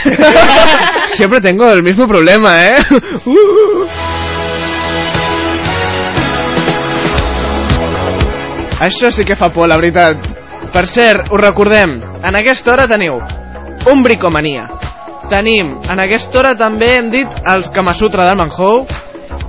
Siempre 1.15 1.45
tengo 1.45 1.69
el 1.69 1.83
mismo 1.85 2.09
problema, 2.09 2.57
eh? 2.65 2.77
Uh. 3.25 4.24
Això 8.83 9.11
sí 9.11 9.23
que 9.25 9.35
fa 9.39 9.49
por, 9.53 9.69
la 9.69 9.77
veritat. 9.79 10.19
Per 10.73 10.85
cert, 10.89 11.29
us 11.31 11.41
recordem, 11.41 11.99
en 12.25 12.35
aquesta 12.35 12.73
hora 12.73 12.87
teniu 12.89 13.19
un 13.91 14.03
bricomania. 14.03 14.67
Tenim, 15.29 15.71
en 15.89 15.99
aquesta 16.03 16.39
hora 16.41 16.55
també 16.57 16.95
hem 16.99 17.09
dit 17.13 17.31
els 17.49 17.69
Kama 17.73 17.93
Sutra 17.97 18.25
del 18.27 18.37
Manhou 18.37 18.83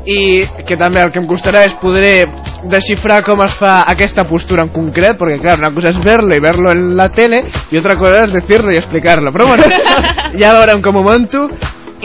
i 0.07 0.44
que 0.65 0.77
també 0.78 1.03
el 1.03 1.11
que 1.12 1.19
em 1.19 1.27
costarà 1.28 1.65
és 1.66 1.74
poder 1.81 2.24
desxifrar 2.70 3.20
com 3.27 3.43
es 3.44 3.57
fa 3.59 3.81
aquesta 3.90 4.24
postura 4.24 4.65
en 4.65 4.70
concret, 4.73 5.19
perquè 5.19 5.40
clar, 5.43 5.59
una 5.59 5.73
cosa 5.74 5.90
és 5.90 5.98
verlo 6.05 6.35
i 6.36 6.40
verlo 6.40 6.70
en 6.73 6.93
la 6.97 7.09
tele 7.12 7.43
i 7.73 7.78
otra 7.81 7.97
cosa 7.98 8.23
és 8.24 8.32
decirlo 8.32 8.73
i 8.73 8.78
explicarlo. 8.78 9.32
Però 9.35 9.48
bueno, 9.51 9.66
ja 10.40 10.55
veurem 10.61 10.81
com 10.85 10.97
ho 11.03 11.05
monto. 11.07 11.48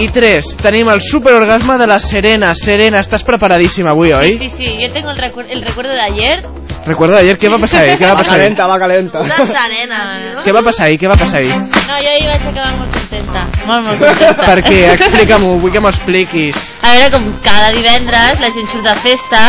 I 0.02 0.07
tres, 0.10 0.53
tenim 0.61 0.88
el 0.89 1.02
superorgasme 1.03 1.76
de 1.77 1.85
la 1.85 1.98
Serena. 1.99 2.53
Serena, 2.56 3.02
estàs 3.03 3.26
preparadíssima 3.27 3.91
avui, 3.91 4.14
oi? 4.15 4.38
Sí, 4.39 4.49
sí, 4.57 4.69
yo 4.81 4.88
tengo 4.93 5.11
el, 5.11 5.18
recuer- 5.19 5.52
el 5.52 5.61
recuerdo 5.61 5.93
de 5.93 6.02
ayer. 6.02 6.38
Recuerda 6.86 7.20
ayer, 7.22 7.36
què 7.38 7.49
va 7.52 7.60
passar 7.62 7.84
ahir? 7.84 7.95
Què 7.99 8.08
va 8.08 8.14
Va 8.16 8.20
passar 8.22 8.36
ahir? 8.36 8.41
calenta, 8.41 8.68
va 8.68 8.78
calenta. 8.82 9.20
Una 9.22 9.38
serena. 9.45 9.99
Què 10.44 10.53
va 10.56 10.62
passar 10.66 10.86
ahir? 10.88 10.98
Què 11.02 11.10
va 11.12 11.18
passar 11.20 11.38
ahir? 11.41 11.52
No, 11.53 11.98
jo 12.02 12.14
ahir 12.14 12.30
vaig 12.30 12.45
acabar 12.49 12.72
molt 12.80 12.95
contenta. 12.98 13.44
Molt, 13.68 13.86
molt 13.86 13.99
contenta. 14.02 14.45
Per 14.49 14.64
què? 14.66 14.80
Explica-m'ho, 14.95 15.52
vull 15.62 15.74
que 15.76 15.84
m'ho 15.84 15.91
expliquis. 15.94 16.62
A 16.82 16.94
veure, 16.95 17.12
com 17.16 17.28
cada 17.45 17.70
divendres 17.78 18.41
la 18.41 18.49
gent 18.56 18.72
surt 18.72 18.88
de 18.90 18.95
festa, 19.03 19.44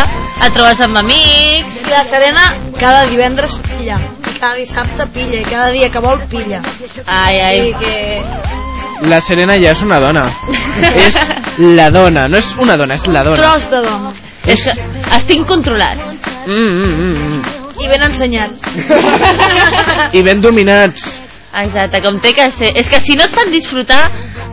et 0.45 0.53
trobes 0.59 0.83
amb 0.85 1.01
amics... 1.01 1.79
I 1.83 1.95
la 1.95 2.05
Serena 2.11 2.45
cada 2.79 3.07
divendres 3.09 3.57
pilla, 3.65 3.97
cada 4.39 4.55
dissabte 4.59 5.07
pilla, 5.15 5.41
i 5.41 5.47
cada 5.49 5.71
dia 5.73 5.89
que 5.95 6.03
vol 6.05 6.21
pilla. 6.29 6.61
Ai, 7.07 7.41
ai. 7.41 7.63
I 7.71 7.75
que... 7.81 9.09
La 9.09 9.23
Serena 9.25 9.57
ja 9.59 9.73
és 9.73 9.81
una 9.83 9.99
dona. 10.05 10.27
és 11.07 11.17
la 11.81 11.89
dona, 11.91 12.29
no 12.29 12.39
és 12.39 12.53
una 12.61 12.77
dona, 12.77 13.01
és 13.01 13.09
la 13.09 13.25
dona. 13.27 13.41
Tros 13.41 13.67
de 13.73 13.83
dona. 13.89 14.13
És 14.53 14.63
que 14.67 14.77
estic 15.17 15.47
controlat. 15.49 16.31
Mm, 16.47 16.71
mm, 16.83 16.95
mm, 17.01 17.17
mm. 17.27 17.63
I 17.83 17.89
ben 17.89 18.03
ensenyats. 18.07 18.63
I 20.13 20.23
ben 20.23 20.43
dominats. 20.43 21.05
Exacte, 21.63 22.01
com 22.05 22.19
té 22.23 22.33
que 22.37 22.49
ser. 22.55 22.73
És 22.81 22.89
que 22.89 23.01
si 23.05 23.17
no 23.19 23.27
es 23.27 23.35
fan 23.37 23.51
disfrutar, 23.53 24.03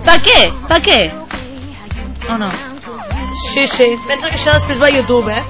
pa 0.06 0.18
què? 0.24 0.40
Pa 0.70 0.80
què? 0.84 1.00
O 2.30 2.38
no? 2.38 2.50
Sí, 3.54 3.66
sí. 3.68 3.88
Pensa 4.08 4.30
que 4.30 4.36
això 4.36 4.56
després 4.58 4.82
va 4.82 4.90
a 4.90 4.96
YouTube, 4.98 5.32
eh? 5.32 5.44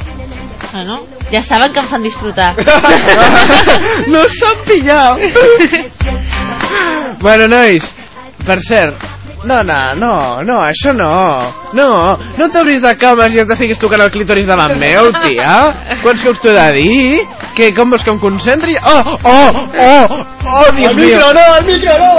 Ah, 0.71 0.83
no? 0.85 0.99
Ja 1.31 1.41
saben 1.45 1.73
que 1.73 1.81
em 1.81 1.87
fan 1.89 2.05
disfrutar. 2.05 2.51
no 4.13 4.25
s'han 4.35 4.61
pillat. 4.67 5.23
bueno, 7.25 7.47
nois, 7.49 7.89
per 8.45 8.59
cert, 8.65 9.05
no, 9.45 9.63
no, 9.63 9.95
no, 9.95 10.41
no, 10.43 10.59
això 10.67 10.91
no. 10.93 11.53
No, 11.73 12.17
no 12.37 12.47
t'obris 12.51 12.81
de 12.83 12.91
cames 12.99 13.33
i 13.35 13.39
et 13.43 13.49
estiguis 13.55 13.79
tocant 13.79 14.01
el 14.03 14.11
clítoris 14.11 14.45
davant 14.49 14.73
meu, 14.81 15.11
tia. 15.23 15.53
Quants 16.03 16.23
cops 16.27 16.39
t'ho 16.43 16.49
he 16.51 16.55
de 16.57 16.67
dir? 16.75 17.27
Que 17.55 17.71
com 17.77 17.89
vols 17.93 18.03
que 18.03 18.11
em 18.11 18.19
concentri? 18.19 18.75
Oh, 18.83 19.17
oh, 19.23 19.51
oh, 19.79 20.07
oh, 20.43 20.71
Dios 20.75 20.91
El 20.91 20.95
mío. 20.97 21.15
micro 21.15 21.27
no, 21.33 21.45
el 21.55 21.65
micro 21.65 21.93
no. 22.03 22.11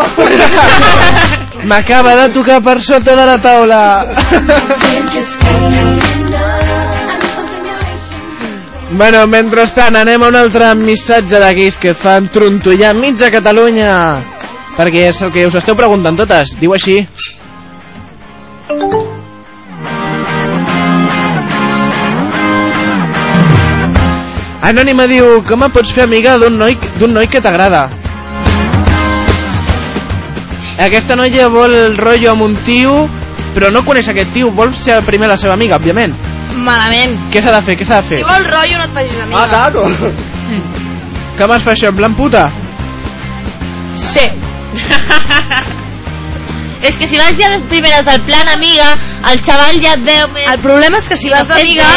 M'acaba 1.68 2.14
de 2.22 2.28
tocar 2.32 2.62
per 2.64 2.80
sota 2.80 3.12
de 3.16 3.26
la 3.26 3.36
taula. 3.40 3.80
bueno, 8.96 9.26
mentrestant 9.28 9.96
anem 10.00 10.22
a 10.24 10.28
un 10.32 10.36
altre 10.40 10.72
missatge 10.74 11.36
d'aquells 11.42 11.76
que 11.82 11.92
fan 11.94 12.28
trontollar 12.32 12.94
mitja 12.96 13.28
Catalunya. 13.30 13.92
Perquè 14.80 15.10
és 15.10 15.18
el 15.20 15.28
que 15.34 15.42
us 15.44 15.56
esteu 15.58 15.76
preguntant 15.76 16.16
totes. 16.16 16.54
Diu 16.56 16.72
així. 16.72 17.02
Anònima 24.70 25.04
diu, 25.10 25.26
com 25.44 25.66
em 25.66 25.74
pots 25.74 25.92
fer 25.92 26.06
amiga 26.06 26.38
d'un 26.40 26.56
noi, 26.56 26.78
d'un 26.96 27.12
noi 27.12 27.28
que 27.28 27.44
t'agrada? 27.44 27.82
Aquesta 30.80 31.16
noia 31.18 31.52
vol 31.52 31.76
el 31.76 32.00
rotllo 32.00 32.32
amb 32.32 32.48
un 32.48 32.56
tio, 32.64 32.94
però 33.52 33.68
no 33.74 33.84
coneix 33.84 34.08
aquest 34.08 34.32
tio, 34.32 34.48
vol 34.56 34.72
ser 34.80 35.02
primer 35.04 35.28
la 35.28 35.36
seva 35.40 35.58
amiga, 35.60 35.76
òbviament. 35.76 36.16
Malament. 36.56 37.18
Què 37.34 37.44
s'ha 37.44 37.52
de 37.58 37.64
fer, 37.68 37.76
què 37.76 37.84
s'ha 37.84 38.00
de 38.00 38.14
fer? 38.14 38.22
Si 38.22 38.28
vol 38.32 38.48
rotllo 38.48 38.80
no 38.80 38.88
et 38.88 38.96
facis 38.96 39.24
amiga. 39.26 39.44
Ah, 39.44 39.48
taco. 39.52 39.84
Com 41.36 41.58
es 41.58 41.68
fa 41.68 41.76
això, 41.76 41.92
en 41.92 42.00
plan 42.00 42.16
puta? 42.16 42.48
Sí. 44.08 44.24
És 46.80 46.96
que 46.96 47.06
si 47.06 47.18
vas 47.20 47.34
ja 47.36 47.50
de 47.52 47.58
primeres 47.68 48.04
del 48.06 48.22
plan 48.24 48.48
amiga, 48.48 48.94
el 49.30 49.42
xaval 49.44 49.80
ja 49.84 49.96
et 49.98 50.04
veu 50.04 50.28
més... 50.32 50.46
El 50.48 50.62
problema 50.64 50.96
és 51.02 51.08
que 51.10 51.18
si 51.20 51.28
vas 51.28 51.48
d'amiga, 51.48 51.88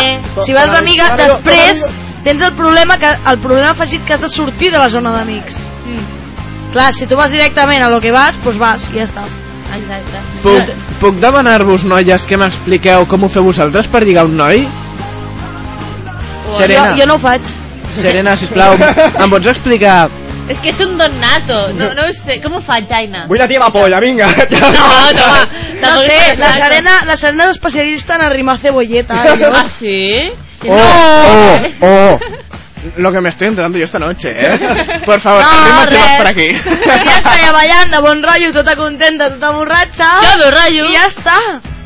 si 0.44 0.56
vas 0.56 0.74
d'amiga, 0.74 1.08
després 1.22 1.86
tens 2.26 2.44
el 2.44 2.52
problema 2.56 2.98
que 3.00 3.14
el 3.32 3.40
problema 3.40 3.72
afegit 3.72 4.04
que 4.04 4.18
has 4.18 4.22
de 4.24 4.30
sortir 4.32 4.72
de 4.74 4.80
la 4.80 4.90
zona 4.92 5.14
d'amics. 5.16 5.56
Mm. 5.86 6.04
Clar, 6.76 6.92
si 6.96 7.08
tu 7.08 7.16
vas 7.16 7.32
directament 7.32 7.84
a 7.86 7.90
lo 7.92 8.02
que 8.04 8.12
vas, 8.12 8.40
doncs 8.44 8.60
vas, 8.60 8.90
i 8.92 9.00
ja 9.00 9.08
està. 9.08 9.24
Exacte. 9.74 10.22
Puc, 10.44 10.72
puc 11.02 11.20
demanar-vos, 11.22 11.86
noies, 11.88 12.28
que 12.30 12.38
m'expliqueu 12.40 13.08
com 13.10 13.24
ho 13.24 13.30
feu 13.32 13.46
vosaltres 13.48 13.88
per 13.92 14.04
lligar 14.04 14.26
un 14.28 14.36
noi? 14.38 14.66
Serena. 16.58 16.92
Jo, 16.92 17.00
jo 17.02 17.08
no 17.10 17.18
ho 17.18 17.24
faig. 17.24 17.48
Serena, 17.94 18.36
sisplau, 18.40 18.76
em 19.24 19.32
pots 19.32 19.52
explicar... 19.54 20.10
És 20.52 20.60
que 20.60 20.72
és 20.74 20.80
un 20.84 20.98
don 21.00 21.14
nato, 21.22 21.60
no, 21.74 21.94
no 21.96 22.08
ho 22.10 22.14
sé. 22.16 22.40
Com 22.44 22.58
ho 22.58 22.62
faig, 22.64 22.88
Jaina? 22.90 23.26
Vull 23.30 23.40
la 23.40 23.48
teva 23.48 23.70
polla, 23.72 24.00
vinga. 24.04 24.28
No, 24.52 24.72
no, 24.76 25.28
va. 25.28 25.44
No 25.84 25.98
sé, 26.00 26.16
la 26.40 26.54
Serena, 26.56 26.92
la 27.04 27.16
Serena 27.20 27.46
és 27.50 27.58
especialista 27.58 28.16
en 28.16 28.22
arrimar 28.30 28.58
cebolleta. 28.60 29.18
eh, 29.28 29.34
jo. 29.42 29.50
Ah, 29.54 29.66
sí? 29.70 30.04
Oh, 30.70 30.78
oh, 30.80 31.88
oh. 31.88 32.20
Lo 32.98 33.12
que 33.14 33.22
me 33.22 33.30
estoy 33.30 33.48
enterando 33.48 33.78
yo 33.78 33.86
esta 33.86 34.00
noche, 34.00 34.30
¿eh? 34.32 34.60
Por 35.06 35.20
favor, 35.22 35.42
No, 35.42 35.86
res. 35.86 36.18
por 36.18 36.28
aquí. 36.28 36.48
Ja 36.52 36.98
està 37.16 37.36
ja 37.40 37.52
ballant 37.56 37.94
de 37.96 38.02
bon 38.04 38.24
rotllo, 38.24 38.52
tota 38.52 38.76
contenta, 38.76 39.30
tota 39.32 39.54
borratxa. 39.56 40.10
Ja, 40.20 40.34
bon 40.42 40.52
rotllo. 40.52 40.90
I 40.92 40.98
ja 40.98 41.06
està. 41.08 41.38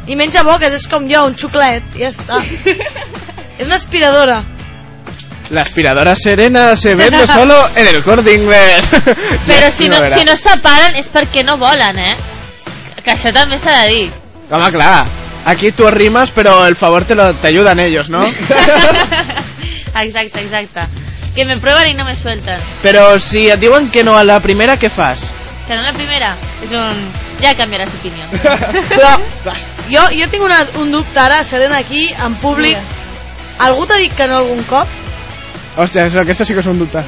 I 0.10 0.18
menja 0.18 0.42
boques, 0.48 0.74
és 0.74 0.88
com 0.90 1.06
jo, 1.10 1.22
un 1.30 1.38
xuclet, 1.38 1.86
i 1.94 2.02
ja 2.02 2.10
està. 2.10 2.42
és 2.42 3.66
una 3.68 3.78
aspiradora. 3.78 4.40
La 5.50 5.62
aspiradora 5.62 6.16
serena 6.16 6.76
se 6.76 6.96
vende 6.96 7.26
solo 7.38 7.70
en 7.76 7.96
el 7.96 8.04
corte 8.04 8.34
inglés. 8.34 8.90
Però 9.48 9.72
si 9.78 9.88
no, 9.88 9.98
si 10.14 10.26
no 10.26 10.36
separen 10.36 10.98
és 11.00 11.08
perquè 11.14 11.46
no 11.48 11.58
volen, 11.58 12.00
eh? 12.04 12.16
Que 13.04 13.14
això 13.16 13.32
també 13.32 13.60
s'ha 13.62 13.84
de 13.84 13.94
dir. 13.94 14.12
Home, 14.52 14.72
clar. 14.72 15.06
Aquí 15.48 15.72
tú 15.72 15.88
arrimas, 15.88 16.32
pero 16.32 16.66
el 16.68 16.76
favor 16.76 17.06
te 17.06 17.16
lo 17.16 17.34
te 17.36 17.48
ayudan 17.48 17.80
ellos, 17.80 18.10
¿no? 18.10 18.20
Exacte, 20.00 20.42
exacte. 20.42 20.82
Que 21.34 21.46
me 21.46 21.58
prueben 21.58 21.88
y 21.90 21.94
no 21.96 22.06
me 22.06 22.16
sueltan. 22.16 22.60
Pero 22.84 23.18
si 23.20 23.48
et 23.48 23.60
diuen 23.60 23.90
que 23.90 24.04
no 24.04 24.18
a 24.18 24.24
la 24.24 24.40
primera, 24.40 24.76
què 24.76 24.92
fas? 24.92 25.32
Que 25.68 25.74
no 25.74 25.82
la 25.82 25.94
primera 25.94 26.36
és 26.62 26.70
un... 26.76 27.02
Ja 27.42 27.56
canviaràs 27.58 27.90
d'opinió. 27.94 28.28
Però 28.92 29.16
jo, 29.90 30.04
jo 30.20 30.30
tinc 30.30 30.44
una, 30.44 30.60
un 30.82 30.92
dubte 30.92 31.20
ara, 31.20 31.44
Serena, 31.44 31.78
aquí, 31.82 32.08
en 32.14 32.38
públic. 32.42 32.78
Algú 33.66 33.86
t'ha 33.90 33.98
dit 34.02 34.14
que 34.14 34.28
no 34.30 34.38
algun 34.42 34.64
cop? 34.70 35.07
Hòstia, 35.78 36.08
això, 36.08 36.24
aquesta 36.24 36.46
sí 36.48 36.56
que 36.58 36.64
és 36.64 36.72
un 36.72 36.82
dubte. 36.84 37.06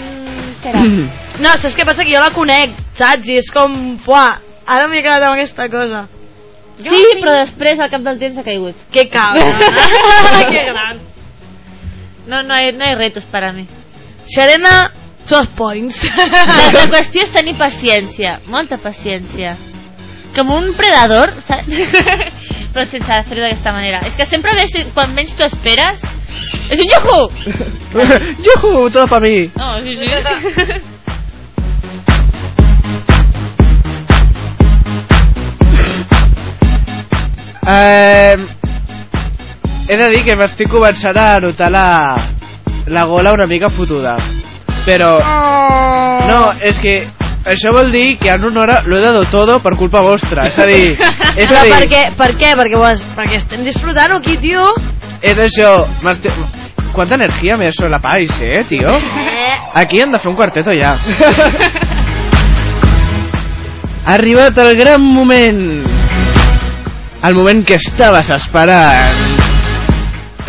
No, 1.40 1.54
saps 1.56 1.72
què 1.72 1.86
passa? 1.88 2.04
Que 2.04 2.12
jo 2.12 2.20
la 2.20 2.34
conec, 2.36 2.74
saps? 3.00 3.30
I 3.32 3.38
és 3.40 3.48
com, 3.56 3.72
fuà, 4.04 4.26
ara 4.68 4.90
m'he 4.92 5.00
quedat 5.00 5.24
amb 5.24 5.38
aquesta 5.38 5.70
cosa. 5.72 6.02
Sí, 6.84 7.00
però 7.22 7.32
després 7.38 7.80
al 7.80 7.88
cap 7.92 8.04
del 8.04 8.20
temps 8.20 8.40
ha 8.40 8.44
caigut. 8.44 8.76
Que 8.92 9.06
cabra. 9.12 9.46
que 10.54 10.66
gran. 10.68 11.00
No, 12.28 12.42
no 12.44 12.58
hay, 12.58 12.74
no 12.76 12.84
hay 12.84 12.96
retos 13.00 13.24
para 13.32 13.54
mí. 13.54 13.66
Serena, 14.28 14.92
dos 15.30 15.48
points. 15.56 16.04
La, 16.60 16.70
la 16.76 16.86
qüestió 16.92 17.24
és 17.24 17.32
tenir 17.34 17.56
paciència, 17.60 18.40
molta 18.52 18.78
paciència. 18.84 19.56
Com 20.36 20.52
un 20.54 20.74
predador, 20.78 21.34
saps? 21.48 21.72
Però 22.74 22.86
sense 22.86 23.24
fer-ho 23.32 23.42
d'aquesta 23.42 23.74
manera. 23.74 24.04
És 24.06 24.20
que 24.20 24.28
sempre 24.30 24.54
ves, 24.60 24.76
quan 24.94 25.16
menys 25.16 25.34
tu 25.40 25.48
esperes, 25.48 26.04
és 26.70 26.80
un 26.80 26.88
yuhu! 26.94 27.20
Yuhu, 28.46 28.90
todo 28.90 29.08
para 29.08 29.22
mí. 29.28 29.50
No, 29.56 29.82
sí, 29.84 29.96
sí. 29.96 30.06
Eh, 37.72 38.36
he 39.88 39.98
de 39.98 40.10
dir 40.10 40.24
que 40.26 40.36
m'estic 40.40 40.72
començant 40.74 41.18
a 41.22 41.28
notar 41.44 41.70
la, 41.70 41.86
la 42.90 43.04
gola 43.06 43.34
una 43.36 43.46
mica 43.46 43.70
fotuda. 43.70 44.16
Però... 44.88 45.18
No, 46.26 46.40
és 46.66 46.80
que 46.82 46.96
això 47.50 47.74
vol 47.74 47.92
dir 47.94 48.18
que 48.18 48.32
en 48.34 48.46
una 48.46 48.62
hora 48.62 48.82
lo 48.86 48.98
he 48.98 49.02
dado 49.02 49.24
todo 49.30 49.60
per 49.62 49.76
culpa 49.78 50.02
vostra. 50.02 50.48
És 50.50 50.58
a 50.58 50.66
dir... 50.70 50.96
És 51.40 51.50
Però 51.50 51.62
a 51.62 51.66
dir, 51.68 51.74
per 51.76 51.86
què? 51.92 52.02
Per 52.18 52.32
què? 52.38 52.54
Perquè, 52.58 52.80
pues, 52.82 53.06
perquè 53.16 53.38
estem 53.40 53.64
disfrutant 53.68 54.18
aquí, 54.18 54.38
tio. 54.42 54.66
És 55.22 55.38
això... 55.40 55.86
m'estic- 56.04 56.58
Quanta 56.94 57.16
energia 57.16 57.56
me 57.56 57.68
eso 57.68 57.88
la 57.88 58.00
país, 58.02 58.32
eh, 58.42 58.64
tio? 58.68 58.90
Eh. 58.90 59.52
Aquí 59.78 60.00
hem 60.02 60.12
de 60.12 60.18
fer 60.20 60.30
un 60.32 60.36
quarteto 60.36 60.72
ja. 60.74 60.96
ha 64.06 64.14
arribat 64.16 64.58
el 64.58 64.76
gran 64.78 65.02
moment. 65.02 65.84
El 67.24 67.36
moment 67.36 67.66
que 67.68 67.76
estaves 67.76 68.30
esperant. 68.32 69.38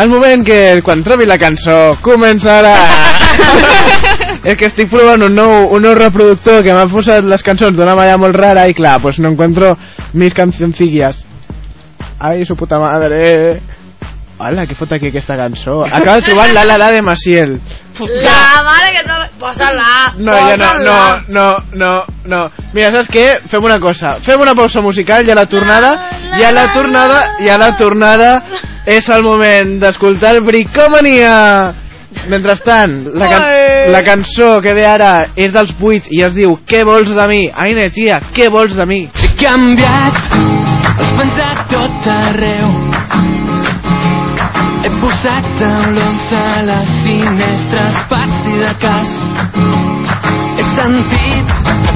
El 0.01 0.09
moment 0.09 0.45
que, 0.47 0.81
quan 0.87 1.03
trobi 1.05 1.27
la 1.29 1.37
cançó, 1.39 1.97
començarà. 2.01 2.73
És 4.49 4.57
que 4.57 4.71
estic 4.71 4.89
provant 4.89 5.21
un 5.27 5.35
nou, 5.37 5.67
un 5.77 5.83
nou 5.85 5.93
reproductor 5.99 6.63
que 6.65 6.73
m'ha 6.73 6.87
posat 6.89 7.27
les 7.29 7.43
cançons 7.45 7.77
d'una 7.77 7.93
manera 7.99 8.17
molt 8.23 8.37
rara 8.39 8.65
i 8.71 8.75
clar, 8.75 8.97
pues 9.03 9.19
no 9.21 9.29
encuentro 9.29 9.75
mis 10.15 10.33
cancioncillas. 10.35 11.27
Ai, 12.19 12.47
su 12.49 12.57
puta 12.57 12.79
madre. 12.81 13.61
Hola, 14.41 14.63
què 14.65 14.73
fot 14.73 14.93
aquí 14.97 15.11
aquesta 15.11 15.37
cançó? 15.37 15.83
Acabo 15.85 16.15
de 16.17 16.25
trobar 16.31 16.47
la 16.55 16.63
la 16.65 16.79
la 16.81 16.91
de 16.95 17.03
Maciel. 17.05 17.59
La 18.01 18.63
mare 18.65 18.95
que 18.95 19.03
t'ha... 19.05 19.19
Posa-la. 19.41 20.15
No, 20.17 20.33
ja 20.33 20.57
no, 20.57 20.71
no, 20.85 20.95
no, 21.29 21.45
no, 21.83 21.91
no. 22.25 22.41
Mira, 22.73 22.89
saps 22.95 23.11
què? 23.13 23.27
Fem 23.53 23.65
una 23.69 23.77
cosa. 23.81 24.15
Fem 24.25 24.41
una 24.41 24.55
pausa 24.57 24.81
musical 24.81 25.29
i 25.29 25.33
a 25.33 25.37
la 25.37 25.45
tornada, 25.45 25.93
i 26.41 26.45
a 26.45 26.55
la 26.57 26.67
tornada, 26.73 27.21
i 27.45 27.53
a 27.53 27.59
la 27.61 27.71
tornada 27.77 28.33
és 28.89 29.09
el 29.13 29.25
moment 29.29 29.77
d'escoltar 29.83 30.39
Bricomania. 30.49 31.37
Mentrestant, 32.33 32.97
la, 33.15 33.29
can 33.31 33.45
Oi. 33.47 33.91
la 33.95 34.01
cançó 34.05 34.49
que 34.65 34.75
ve 34.75 34.83
ara 34.89 35.13
és 35.39 35.53
dels 35.55 35.71
buits 35.79 36.11
i 36.11 36.25
es 36.27 36.35
diu 36.35 36.57
Què 36.67 36.83
vols 36.85 37.15
de 37.17 37.27
mi? 37.31 37.45
Aine, 37.65 37.87
tia, 37.95 38.19
què 38.35 38.51
vols 38.51 38.75
de 38.77 38.89
mi? 38.89 39.05
He 39.15 39.33
canviat, 39.41 40.25
has 40.97 41.19
pensat 41.21 41.67
tot 41.71 42.11
arreu. 42.17 42.90
He 44.81 44.91
posat 45.01 45.49
taulons 45.59 46.29
a 46.33 46.45
les 46.65 46.93
finestres 47.05 47.99
per 48.13 48.25
si 48.39 48.55
de 48.63 48.73
cas. 48.81 49.13
He 50.57 50.65
sentit 50.71 51.90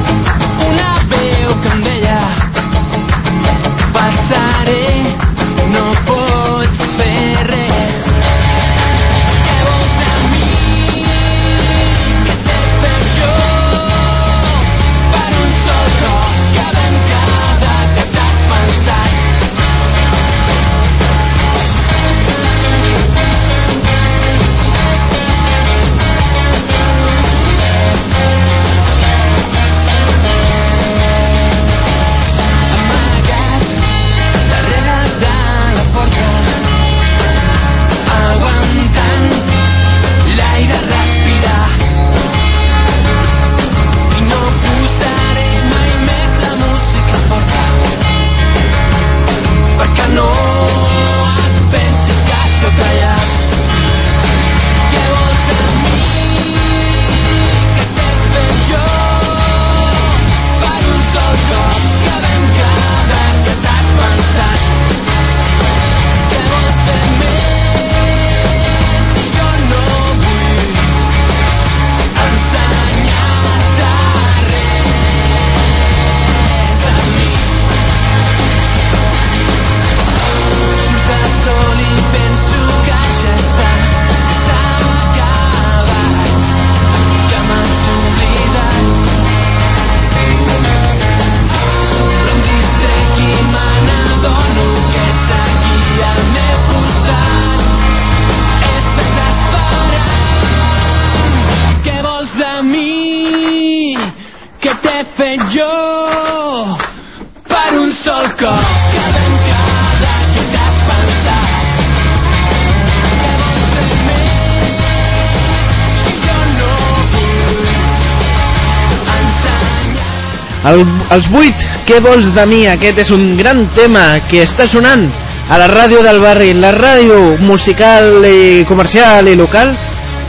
El, 120.74 120.82
els 121.14 121.28
8, 121.30 121.68
què 121.86 122.00
vols 122.02 122.32
de 122.34 122.44
mi? 122.50 122.64
Aquest 122.70 122.98
és 123.04 123.10
un 123.14 123.36
gran 123.38 123.64
tema 123.76 124.04
que 124.30 124.42
està 124.42 124.66
sonant 124.70 125.06
a 125.44 125.58
la 125.60 125.68
ràdio 125.70 126.00
del 126.02 126.18
barri, 126.22 126.52
la 126.56 126.72
ràdio 126.74 127.36
musical 127.44 128.24
i 128.26 128.64
comercial 128.66 129.28
i 129.28 129.36
local 129.38 129.74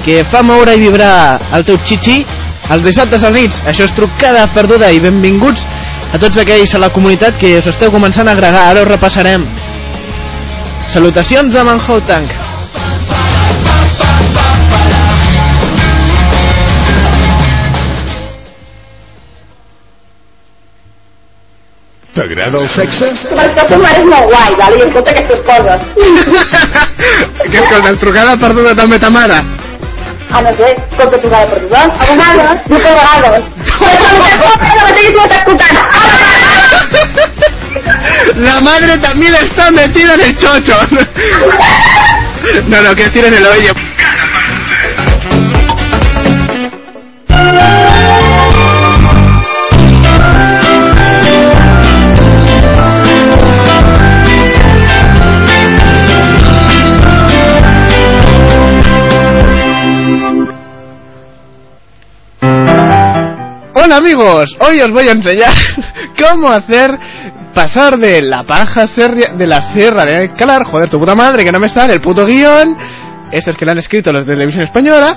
que 0.06 0.22
fa 0.30 0.44
moure 0.46 0.76
i 0.76 0.84
vibrar 0.84 1.40
el 1.58 1.66
teu 1.66 1.80
xixi 1.82 2.20
els 2.70 2.86
dissabtes 2.86 3.24
a 3.26 3.34
nits. 3.34 3.62
Això 3.66 3.88
és 3.88 3.98
trucada 3.98 4.46
perduda 4.54 4.92
i 4.94 5.02
benvinguts 5.02 5.66
a 6.14 6.22
tots 6.22 6.42
aquells 6.42 6.76
a 6.76 6.84
la 6.84 6.92
comunitat 6.94 7.40
que 7.42 7.58
us 7.60 7.70
esteu 7.74 7.94
començant 7.94 8.30
a 8.30 8.36
agregar. 8.38 8.68
Ara 8.70 8.84
ho 8.84 8.90
repassarem. 8.90 9.48
Salutacions 10.94 11.54
de 11.54 11.64
Manhou 11.66 12.02
T'agrada 22.16 22.62
el 22.64 22.70
sexe? 22.72 23.10
Perquè 23.28 23.64
tu 23.68 23.76
eres 23.84 24.06
molt 24.08 24.30
guai, 24.32 24.54
vale? 24.60 24.78
I 24.80 24.84
escolta 24.86 25.12
aquestes 25.12 25.42
coses. 25.44 25.82
Què 27.52 27.58
escolta, 27.60 27.92
trucada 28.04 28.38
perduda 28.40 28.72
també 28.80 29.00
ta 29.04 29.10
mare? 29.12 29.40
Ah, 30.32 30.42
no 30.46 30.52
sé, 30.56 30.70
escolta 30.92 31.20
tu 31.20 31.28
vegada 31.28 31.48
perduda. 31.52 31.82
A 31.84 32.06
vegades, 32.12 32.62
no 32.72 32.78
a 32.78 32.80
vegades. 33.20 33.44
Però 33.82 34.54
quan 34.64 34.76
la 34.80 34.86
mateixa 34.88 35.12
tu 35.12 35.20
m'estàs 35.20 35.40
escoltant. 35.44 35.78
La 38.48 38.62
madre 38.62 38.98
también 38.98 39.36
está 39.36 39.72
metida 39.72 40.14
en 40.16 40.22
el 40.22 40.38
chocho. 40.38 40.78
No, 42.68 42.82
no, 42.82 42.96
que 42.96 43.10
tiren 43.10 43.34
el 43.34 43.46
hoyo. 43.46 43.74
Hola 63.86 63.98
amigos, 63.98 64.58
hoy 64.68 64.82
os 64.82 64.90
voy 64.90 65.08
a 65.08 65.12
enseñar 65.12 65.54
cómo 66.20 66.50
hacer 66.50 66.98
pasar 67.54 68.00
de 68.00 68.20
la 68.24 68.44
paja 68.44 68.88
serria, 68.88 69.34
de 69.38 69.46
la 69.46 69.62
sierra 69.62 70.06
de 70.06 70.34
Calar, 70.34 70.64
joder 70.64 70.90
tu 70.90 70.98
puta 70.98 71.14
madre 71.14 71.44
que 71.44 71.52
no 71.52 71.60
me 71.60 71.70
sale 71.70 71.94
el 71.94 72.02
puto 72.02 72.26
guion, 72.26 72.76
este 73.32 73.52
es 73.52 73.58
que 73.58 73.64
lo 73.64 73.74
han 73.74 73.78
escrito 73.78 74.12
los 74.12 74.26
de 74.26 74.34
televisión 74.34 74.64
española, 74.64 75.16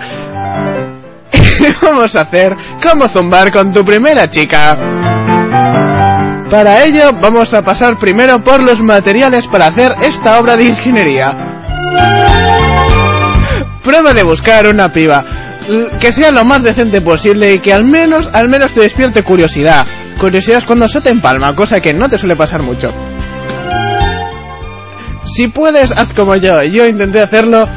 vamos 1.82 2.15
a 2.15 2.20
hacer 2.20 2.55
cómo 2.82 3.09
zumbar 3.09 3.51
con 3.51 3.73
tu 3.73 3.86
primera 3.86 4.28
chica. 4.28 4.77
Para 6.51 6.85
ello 6.85 7.12
vamos 7.23 7.55
a 7.55 7.62
pasar 7.62 7.97
primero 7.97 8.45
por 8.45 8.62
los 8.62 8.82
materiales 8.82 9.47
para 9.47 9.69
hacer 9.69 9.95
esta 10.03 10.39
obra 10.39 10.59
de 10.59 10.65
ingeniería. 10.65 11.32
Prueba 13.82 14.12
de 14.12 14.24
buscar 14.24 14.66
una 14.66 14.93
piba 14.93 15.48
que 16.01 16.12
sea 16.12 16.31
lo 16.31 16.45
más 16.45 16.62
decente 16.62 17.01
posible 17.01 17.55
y 17.55 17.59
que 17.59 17.73
al 17.73 17.85
menos, 17.85 18.28
al 18.32 18.49
menos 18.49 18.73
te 18.73 18.81
despierte 18.81 19.23
curiosidad. 19.23 19.86
Curiosidad 20.19 20.59
es 20.59 20.65
cuando 20.65 20.89
se 20.89 21.01
te 21.01 21.11
empalma, 21.11 21.55
cosa 21.55 21.81
que 21.81 21.93
no 21.95 22.09
te 22.09 22.19
suele 22.19 22.36
pasar 22.36 22.62
mucho. 22.62 22.89
Si 25.24 25.49
puedes, 25.49 25.93
haz 25.93 26.15
como 26.15 26.36
yo. 26.36 26.62
Yo 26.62 26.86
intenté 26.86 27.20
hacerlo 27.20 27.69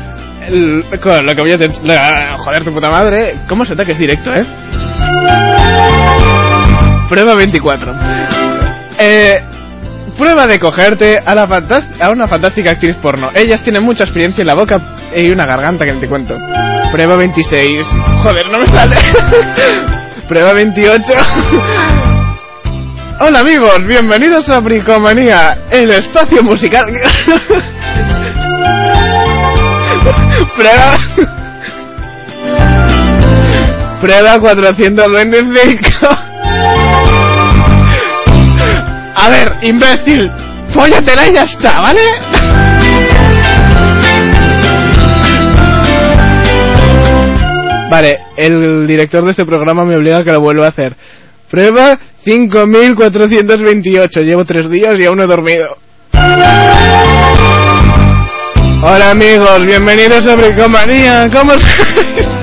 con 1.01 1.26
lo 1.26 1.35
que 1.35 1.41
voy 1.41 1.51
a... 1.51 1.57
ten- 1.57 1.72
la- 1.84 2.38
joder, 2.38 2.63
tu 2.63 2.73
puta 2.73 2.89
madre. 2.89 3.41
¿Cómo 3.47 3.65
se 3.65 3.76
te 3.76 3.85
que 3.85 3.91
es 3.91 3.99
directo, 3.99 4.31
eh? 4.34 4.45
Prueba 7.09 7.35
24. 7.35 7.93
Eh, 8.99 9.41
prueba 10.18 10.47
de 10.47 10.59
cogerte 10.59 11.22
a, 11.23 11.35
la 11.35 11.43
a 11.99 12.09
una 12.09 12.27
fantástica 12.27 12.72
actriz 12.72 12.95
porno. 12.97 13.30
Ellas 13.35 13.61
tienen 13.63 13.84
mucha 13.84 14.03
experiencia 14.03 14.41
en 14.41 14.47
la 14.47 14.55
boca 14.55 14.80
y 15.15 15.29
una 15.29 15.45
garganta 15.45 15.85
que 15.85 15.93
ni 15.93 15.99
te 15.99 16.07
cuento. 16.07 16.38
Prueba 16.91 17.15
26. 17.15 17.88
Joder, 18.23 18.49
no 18.51 18.59
me 18.59 18.67
sale. 18.67 18.95
Prueba 20.27 20.53
28. 20.53 21.13
Hola 23.19 23.39
amigos, 23.41 23.85
bienvenidos 23.85 24.49
a 24.49 24.59
Bricomanía, 24.59 25.65
el 25.69 25.91
espacio 25.91 26.41
musical. 26.41 26.85
Prueba. 30.55 30.97
Prueba 34.01 34.39
425. 34.39 35.89
A 39.15 39.29
ver, 39.29 39.53
imbécil, 39.61 40.31
fóllatela 40.69 41.27
y 41.27 41.33
ya 41.33 41.43
está, 41.43 41.79
¿vale? 41.81 42.01
Vale, 47.91 48.19
el 48.38 48.88
director 48.88 49.22
de 49.26 49.31
este 49.31 49.43
programa 49.43 49.84
me 49.84 49.97
obliga 49.97 50.19
a 50.19 50.23
que 50.23 50.31
lo 50.31 50.39
vuelva 50.39 50.68
a 50.68 50.69
hacer. 50.69 50.95
Prueba 51.49 51.99
5428. 52.23 54.22
Llevo 54.22 54.45
tres 54.45 54.69
días 54.69 54.97
y 54.97 55.03
aún 55.03 55.18
no 55.18 55.26
he 55.26 55.27
dormido. 55.27 55.77
Hola 58.81 59.11
amigos, 59.11 59.65
bienvenidos 59.65 60.26
a 60.26 60.38
Bricomanía. 60.38 61.30
¿Cómo 61.34 61.51
estáis? 61.51 61.95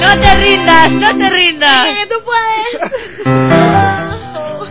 No 0.00 0.20
te 0.20 0.34
rindas, 0.36 0.92
no 0.92 1.16
te 1.18 1.30
rindas. 1.30 1.86
tú 2.08 2.16
puedes. 2.24 4.06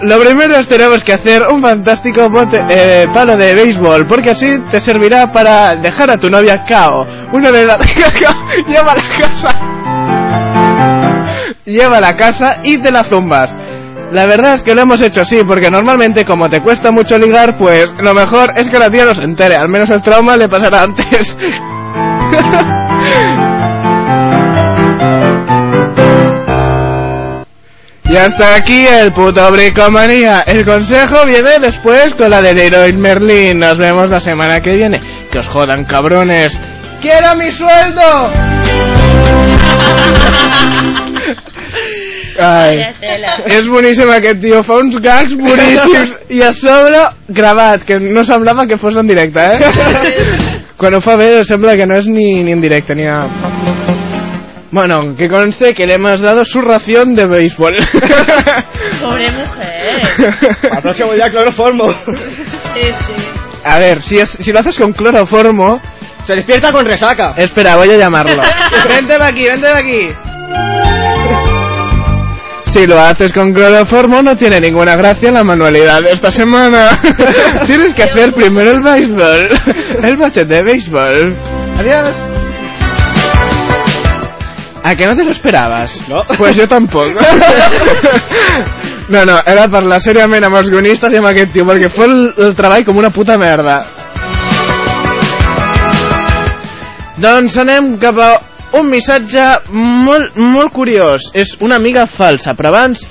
Lo 0.01 0.19
primero 0.19 0.55
es 0.55 0.67
tenemos 0.67 1.03
que 1.03 1.13
hacer 1.13 1.43
un 1.51 1.61
fantástico 1.61 2.29
bote- 2.29 2.65
eh, 2.69 3.05
palo 3.13 3.35
de 3.35 3.53
béisbol, 3.53 4.07
porque 4.07 4.31
así 4.31 4.57
te 4.69 4.79
servirá 4.79 5.31
para 5.31 5.75
dejar 5.75 6.09
a 6.09 6.17
tu 6.17 6.29
novia 6.29 6.63
cao. 6.67 7.05
Una 7.33 7.51
vez 7.51 7.67
la 7.67 7.77
lleva 8.67 8.93
a 8.93 8.95
la 8.95 9.03
casa. 9.19 9.53
Lleva 11.65 11.97
a 11.97 12.01
la 12.01 12.13
casa 12.15 12.59
y 12.63 12.77
te 12.77 12.91
la 12.91 13.03
zumbas. 13.03 13.55
La 14.11 14.25
verdad 14.25 14.55
es 14.55 14.63
que 14.63 14.73
lo 14.73 14.81
hemos 14.81 15.01
hecho 15.01 15.21
así, 15.21 15.43
porque 15.45 15.69
normalmente 15.69 16.25
como 16.25 16.49
te 16.49 16.61
cuesta 16.61 16.91
mucho 16.91 17.17
ligar, 17.19 17.57
pues 17.57 17.93
lo 18.01 18.13
mejor 18.13 18.53
es 18.55 18.69
que 18.69 18.79
la 18.79 18.89
tía 18.89 19.05
no 19.05 19.13
se 19.13 19.23
entere, 19.23 19.55
al 19.55 19.69
menos 19.69 19.89
el 19.91 20.01
trauma 20.01 20.35
le 20.37 20.47
pasará 20.49 20.81
antes. 20.83 21.35
Y 28.09 28.17
hasta 28.17 28.55
aquí 28.55 28.87
el 28.87 29.13
puto 29.13 29.51
bricomanía. 29.51 30.41
El 30.41 30.65
consejo 30.65 31.25
viene 31.25 31.59
después 31.59 32.13
con 32.15 32.31
la 32.31 32.41
de 32.41 32.53
Leroy 32.53 32.93
Merlin. 32.93 33.59
Nos 33.59 33.77
vemos 33.77 34.09
la 34.09 34.19
semana 34.19 34.59
que 34.61 34.75
viene. 34.75 34.99
Que 35.31 35.39
os 35.39 35.47
jodan, 35.47 35.85
cabrones. 35.85 36.57
¡Quiero 37.01 37.35
mi 37.35 37.51
sueldo! 37.51 38.01
Tela. 42.39 43.33
és 43.51 43.67
boníssim 43.67 44.09
aquest 44.13 44.39
tio, 44.43 44.61
fa 44.63 44.77
uns 44.79 44.95
gags 45.03 45.35
boníssims 45.35 46.15
i 46.37 46.39
a 46.45 46.53
sobre 46.55 47.01
gravat, 47.27 47.83
que 47.83 47.99
no 47.99 48.23
semblava 48.23 48.67
que 48.67 48.79
fos 48.79 48.95
en 48.97 49.11
directe, 49.11 49.43
eh? 49.43 49.57
Quan 50.79 50.95
ho 50.95 51.03
fa 51.03 51.17
bé 51.19 51.43
sembla 51.43 51.75
que 51.75 51.89
no 51.89 51.99
és 51.99 52.07
ni, 52.07 52.31
ni 52.45 52.55
en 52.55 52.63
directe 52.63 52.95
ni 52.95 53.09
a... 53.11 53.78
Bueno, 54.71 55.15
que 55.17 55.27
conste 55.27 55.73
que 55.73 55.87
le 55.87 55.95
hemos 55.95 56.19
dado 56.21 56.45
su 56.45 56.61
ración 56.61 57.15
de 57.15 57.25
béisbol. 57.25 57.75
Pobre 59.01 59.31
mujer. 59.31 60.01
Próximo 60.83 61.13
día 61.13 61.29
cloroformo. 61.29 61.91
Sí, 62.73 62.81
sí. 62.83 63.13
A 63.63 63.79
ver, 63.79 64.01
si, 64.01 64.19
es- 64.19 64.37
si 64.39 64.51
lo 64.53 64.59
haces 64.59 64.77
con 64.77 64.93
cloroformo... 64.93 65.81
Se 66.27 66.33
despierta 66.33 66.71
con 66.71 66.85
resaca. 66.85 67.33
Espera, 67.35 67.75
voy 67.77 67.89
a 67.89 67.97
llamarlo. 67.97 68.41
vente 68.87 69.17
de 69.17 69.23
aquí, 69.23 69.43
vente 69.45 69.67
de 69.67 69.73
aquí. 69.73 70.09
Si 72.67 72.85
lo 72.85 72.99
haces 72.99 73.33
con 73.33 73.51
cloroformo 73.51 74.21
no 74.21 74.37
tiene 74.37 74.59
ninguna 74.59 74.95
gracia 74.95 75.31
la 75.31 75.43
manualidad 75.43 76.03
de 76.03 76.11
esta 76.11 76.31
semana. 76.31 76.89
Tienes 77.65 77.95
que 77.95 78.03
hacer 78.03 78.31
primero 78.33 78.69
el 78.69 78.81
béisbol. 78.81 79.49
El 80.03 80.17
bate 80.17 80.45
de 80.45 80.61
béisbol. 80.61 81.35
Adiós. 81.79 82.15
¿A 84.83 84.95
que 84.95 85.05
no 85.05 85.15
te 85.15 85.23
lo 85.23 85.31
esperabas? 85.31 86.07
No. 86.07 86.23
Pues 86.37 86.57
jo 86.57 86.67
tampoc. 86.67 87.07
No, 89.09 89.25
no, 89.25 89.39
era 89.43 89.63
parlar 89.73 89.97
seriament 90.05 90.45
amb 90.45 90.59
els 90.59 90.67
guionistes 90.69 91.15
i 91.15 91.17
amb 91.17 91.25
aquest 91.31 91.55
tio, 91.55 91.63
perquè 91.65 91.87
fue 91.89 92.05
el, 92.05 92.19
el 92.45 92.51
treball 92.53 92.83
com 92.85 92.99
una 93.01 93.09
puta 93.09 93.39
merda. 93.41 93.79
Doncs 97.17 97.57
anem 97.57 97.95
cap 97.97 98.21
a 98.21 98.27
un 98.77 98.85
missatge 98.91 99.47
molt, 99.73 100.37
molt 100.37 100.69
curiós. 100.75 101.31
És 101.33 101.55
una 101.65 101.81
amiga 101.81 102.05
falsa, 102.05 102.53
però 102.53 102.69
abans 102.69 103.01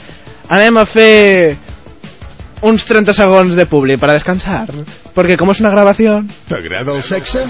anem 0.55 0.79
a 0.79 0.87
fer 0.87 1.57
uns 2.63 2.85
30 2.85 3.15
segons 3.15 3.55
de 3.57 3.67
publi 3.67 3.97
para 3.99 4.13
descansar. 4.13 4.69
Porque 5.15 5.37
como 5.37 5.53
es 5.53 5.61
una 5.61 5.71
grabación... 5.71 6.29
T'agrada 6.49 6.95
el 6.95 7.03
sexe? 7.03 7.41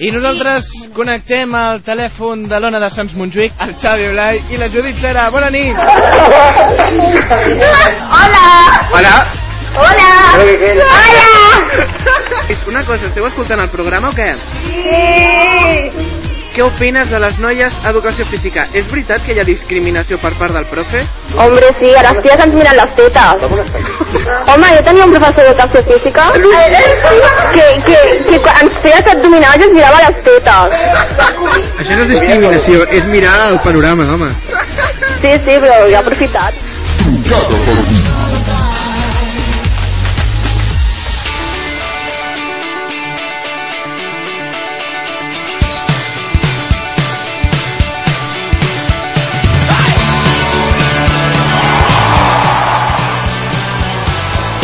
I 0.00 0.10
nosaltres 0.12 0.68
connectem 0.96 1.54
al 1.54 1.82
telèfon 1.86 2.46
de 2.48 2.60
l'Ona 2.60 2.80
de 2.82 2.90
Sants 2.90 3.14
Montjuïc, 3.16 3.52
el 3.66 3.74
Xavi 3.80 4.10
Blai 4.12 4.42
i 4.52 4.60
la 4.60 4.68
Judit 4.72 4.96
Sera. 5.00 5.28
Bona 5.30 5.50
nit! 5.50 5.76
Hola! 8.16 8.44
Hola! 8.92 9.16
Hola! 9.76 10.10
Hola! 10.36 11.26
Una 12.66 12.84
cosa, 12.84 13.06
esteu 13.06 13.26
escoltant 13.28 13.62
el 13.62 13.70
programa 13.70 14.10
o 14.10 14.16
què? 14.16 14.30
Sí! 14.66 16.15
Què 16.56 16.64
opines 16.64 17.10
de 17.12 17.18
les 17.20 17.34
noies 17.36 17.74
a 17.84 17.90
educació 17.90 18.24
física? 18.24 18.62
És 18.72 18.86
veritat 18.88 19.20
que 19.26 19.34
hi 19.34 19.40
ha 19.42 19.44
discriminació 19.44 20.16
per 20.22 20.30
part 20.38 20.54
del 20.56 20.64
profe? 20.70 21.02
Hombre, 21.44 21.68
sí, 21.76 21.90
a 21.92 22.00
les 22.06 22.16
ties 22.24 22.40
ens 22.46 22.54
miren 22.56 22.78
les 22.78 22.94
tetes. 22.96 23.44
Home, 23.44 24.70
jo 24.72 24.80
tenia 24.88 25.04
un 25.04 25.12
professor 25.12 25.44
d'educació 25.50 25.84
física 25.90 26.24
que, 27.52 27.66
que, 27.84 27.98
que 28.30 28.38
quan 28.46 28.56
ens 28.64 28.80
feia 28.86 29.04
abdominals 29.04 29.60
i 29.60 29.68
ens 29.68 29.76
mirava 29.76 30.00
les 30.06 30.16
tetes. 30.30 30.68
Això 31.84 31.92
no 31.92 32.00
és 32.06 32.10
discriminació, 32.14 32.88
és 32.88 33.04
mirar 33.12 33.36
el 33.50 33.60
panorama, 33.66 34.08
home. 34.16 34.30
Sí, 35.20 35.36
sí, 35.36 35.60
però 35.60 35.76
jo 35.82 35.92
he 35.92 36.00
aprofitat. 36.00 36.56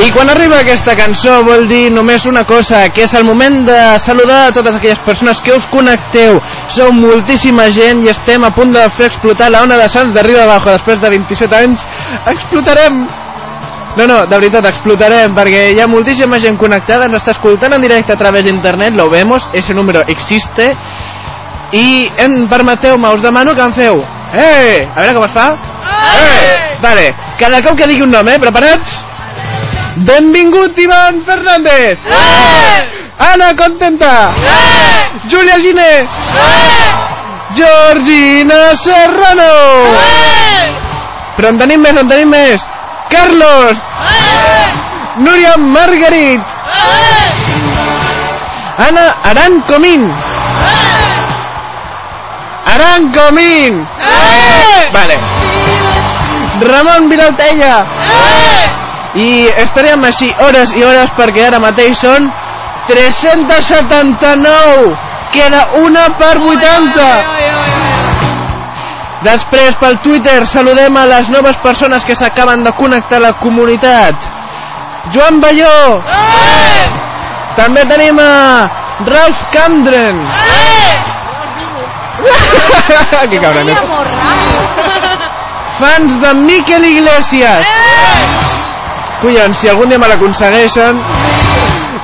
I 0.02 0.10
quan 0.10 0.26
arriba 0.32 0.56
aquesta 0.58 0.96
cançó 0.98 1.36
vol 1.46 1.68
dir 1.70 1.92
només 1.94 2.24
una 2.26 2.42
cosa, 2.42 2.80
que 2.90 3.04
és 3.04 3.12
el 3.14 3.22
moment 3.22 3.60
de 3.68 3.78
saludar 4.02 4.48
a 4.48 4.54
totes 4.54 4.74
aquelles 4.74 4.98
persones 5.06 5.38
que 5.40 5.54
us 5.54 5.68
connecteu. 5.70 6.40
Sou 6.74 6.90
moltíssima 6.96 7.68
gent 7.70 8.00
i 8.02 8.10
estem 8.10 8.42
a 8.42 8.50
punt 8.50 8.74
de 8.74 8.82
fer 8.96 9.06
explotar 9.12 9.52
la 9.52 9.60
ona 9.62 9.78
de 9.78 9.86
Sants 9.92 10.10
d'arriba 10.16 10.42
abajo. 10.42 10.72
Després 10.72 10.98
de 10.98 11.10
27 11.12 11.58
anys 11.60 11.84
explotarem. 12.32 13.04
No, 14.00 14.08
no, 14.08 14.16
de 14.26 14.40
veritat, 14.40 14.66
explotarem, 14.72 15.36
perquè 15.36 15.68
hi 15.76 15.78
ha 15.84 15.86
moltíssima 15.86 16.40
gent 16.42 16.58
connectada, 16.58 17.06
ens 17.06 17.20
està 17.20 17.36
escoltant 17.36 17.76
en 17.76 17.86
directe 17.86 18.16
a 18.16 18.18
través 18.18 18.48
d'internet, 18.48 18.96
lo 18.98 19.06
vemos, 19.12 19.46
ese 19.52 19.76
número 19.76 20.02
existe, 20.08 20.70
i 21.76 22.08
en 22.24 22.48
permeteu-me, 22.50 23.12
us 23.12 23.22
demano 23.22 23.54
que 23.54 23.62
em 23.68 23.76
feu. 23.76 24.02
Eh! 24.32 24.80
A 24.96 25.04
veure 25.04 25.14
com 25.20 25.28
es 25.28 25.36
fa. 25.36 25.46
Eh! 26.16 26.76
Vale, 26.82 27.08
cada 27.38 27.62
cop 27.62 27.76
que 27.78 27.86
digui 27.86 28.08
un 28.08 28.16
nom, 28.16 28.32
eh? 28.32 28.40
Preparats? 28.40 29.11
Benvingut 29.96 30.78
Ivan 30.78 31.20
Fernández! 31.20 31.98
Ana 33.18 33.54
Contenta! 33.56 34.32
Júlia 35.28 35.60
Ginés! 35.60 36.08
Georgina 37.52 38.72
Serrano! 38.80 39.52
Però 41.36 41.48
en 41.52 41.58
tenim 41.60 41.80
més, 41.84 41.96
en 41.96 42.08
tenim 42.08 42.32
més! 42.32 42.64
Carlos! 43.12 43.76
Núria 45.20 45.56
Margarit! 45.60 46.40
Ana 48.88 49.06
Aran 49.28 49.60
Comín! 49.68 50.08
Aran 52.64 53.12
Comín! 53.12 53.84
Vale. 54.92 55.16
Ramon 56.64 57.08
Vilaltella! 57.10 58.81
I 59.14 59.48
estarem 59.60 60.04
així 60.08 60.30
hores 60.40 60.72
i 60.72 60.82
hores 60.86 61.10
perquè 61.18 61.46
ara 61.50 61.58
mateix 61.60 61.98
són 62.00 62.30
379! 62.88 64.96
Queda 65.32 65.66
una 65.80 66.04
per 66.20 66.36
80! 66.40 67.32
Després 69.22 69.76
pel 69.80 69.96
Twitter 70.02 70.46
saludem 70.50 70.96
a 70.98 71.06
les 71.06 71.28
noves 71.30 71.56
persones 71.62 72.04
que 72.04 72.16
s'acaben 72.18 72.64
de 72.64 72.72
connectar 72.78 73.18
a 73.20 73.24
la 73.28 73.32
comunitat. 73.42 74.16
Joan 75.14 75.40
Balló! 75.44 76.02
També 77.58 77.82
tenim 77.92 78.16
a 78.18 78.20
Ralph 79.06 79.42
Camdren! 79.52 80.16
que 83.30 83.38
cabron, 83.40 83.68
eh? 83.68 83.76
Fans 85.78 86.20
de 86.22 86.34
Miquel 86.40 86.84
Iglesias! 86.84 87.66
Collons, 89.22 89.54
si 89.60 89.68
algun 89.70 89.88
dia 89.88 89.98
me 90.02 90.08
l'aconsegueixen... 90.10 90.98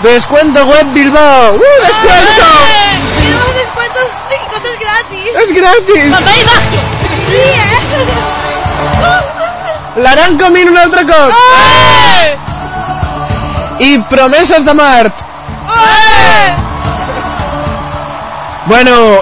Descuento 0.03 0.65
web 0.65 0.87
Bilbao! 0.95 1.55
¡Uh, 1.55 1.79
descuento! 1.83 2.47
Tenemos 3.19 3.55
descuentos 3.55 4.05
y 4.31 4.47
cosas 4.55 4.79
gratis. 4.79 5.27
¡Es 5.43 5.51
gratis! 5.53 6.05
Papá 6.15 6.33
y 6.39 6.45
magia. 6.45 6.83
Sí, 7.27 7.43
eh? 7.59 7.79
L'Aran 9.97 10.39
Comín 10.39 10.69
un 10.71 10.79
altre 10.79 11.05
cop! 11.05 11.33
I 13.81 13.99
promeses 14.09 14.65
de 14.65 14.75
Mart! 14.75 15.15
Bueno, 18.67 19.21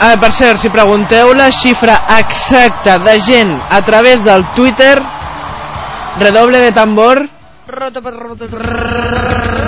ah, 0.00 0.16
per 0.20 0.32
cert, 0.32 0.60
si 0.62 0.70
pregunteu 0.70 1.34
la 1.34 1.50
xifra 1.52 1.98
exacta 2.16 2.96
de 3.02 3.20
gent 3.20 3.60
a 3.68 3.82
través 3.82 4.24
del 4.24 4.46
Twitter, 4.54 5.02
redoble 6.18 6.58
de 6.58 6.72
tambor, 6.72 7.28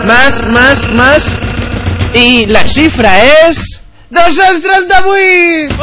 más, 0.05 0.43
más, 0.47 0.89
más, 0.95 1.39
i 2.15 2.47
la 2.47 2.69
xifra 2.69 3.19
és... 3.45 3.59
238! 4.11 5.77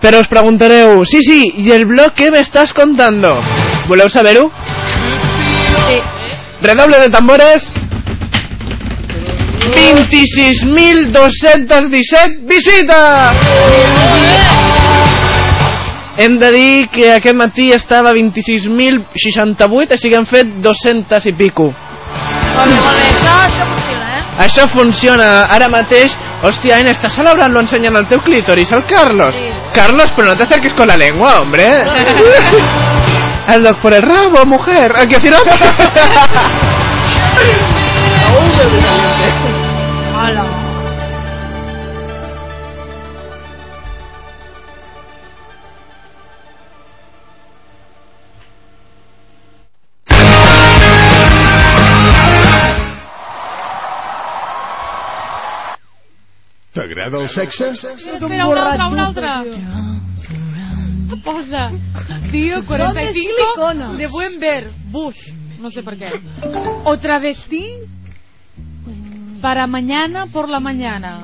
Però 0.00 0.16
us 0.22 0.28
preguntareu, 0.32 1.04
sí, 1.04 1.20
sí, 1.22 1.52
¿y 1.58 1.72
el 1.72 1.84
blog 1.84 2.14
qué 2.14 2.30
me 2.30 2.40
estás 2.40 2.72
contando? 2.72 3.38
¿Voleu 3.86 4.08
saber-ho? 4.08 4.50
Sí. 5.88 6.00
Redoble 6.62 6.98
de 7.00 7.10
tambores. 7.10 7.70
26.217 9.76 12.46
visites! 12.46 12.96
Hem 16.20 16.34
de 16.38 16.50
dir 16.52 16.88
que 16.92 17.14
aquest 17.14 17.32
matí 17.32 17.70
estava 17.72 18.10
a 18.10 18.12
26.068, 18.12 19.94
així 19.96 20.10
que 20.12 20.18
hem 20.18 20.26
fet 20.28 20.50
200 20.60 21.26
i 21.30 21.32
pico. 21.32 21.70
Molt 21.70 22.68
bé, 22.68 22.76
molt 22.76 22.98
bé. 22.98 23.06
Això, 23.08 23.32
això 23.46 23.64
funciona, 23.70 24.18
eh? 24.18 24.20
Això 24.44 24.66
funciona 24.68 25.28
ara 25.56 25.70
mateix. 25.72 26.18
Hòstia, 26.44 26.76
Aina, 26.76 26.92
estás 26.92 27.16
celebrant-lo 27.16 27.64
ensenyant 27.64 27.96
el 27.96 28.06
teu 28.12 28.20
clítoris, 28.20 28.68
el 28.76 28.84
Carlos. 28.84 29.34
Carlos, 29.72 30.12
pero 30.14 30.28
no 30.28 30.36
te 30.36 30.44
acerques 30.44 30.74
con 30.74 30.88
la 30.92 30.98
lengua, 31.00 31.40
hombre. 31.40 31.64
el 33.54 33.64
doc 33.64 33.80
por 33.80 33.94
el 33.94 34.02
rabo, 34.02 34.44
mujer. 34.44 34.92
¿A 34.94 35.06
que 35.06 35.16
decir 35.16 35.32
Hola. 40.20 40.59
T'agrada 57.10 57.24
el 57.24 57.28
sexe? 57.28 57.70
Espera, 57.72 58.46
un 58.46 58.56
altre, 58.56 58.86
un 58.86 58.98
altre. 59.00 59.26
Posa, 61.24 61.68
tío 62.30 62.64
45 62.64 63.96
de 63.96 64.06
buen 64.06 64.38
ver, 64.38 64.70
Bush, 64.90 65.32
no 65.58 65.70
sé 65.72 65.82
por 65.82 65.96
qué. 65.98 66.08
O 66.84 66.96
travesti 66.98 67.64
para 69.42 69.66
mañana 69.66 70.26
por 70.26 70.48
la 70.48 70.60
mañana. 70.60 71.20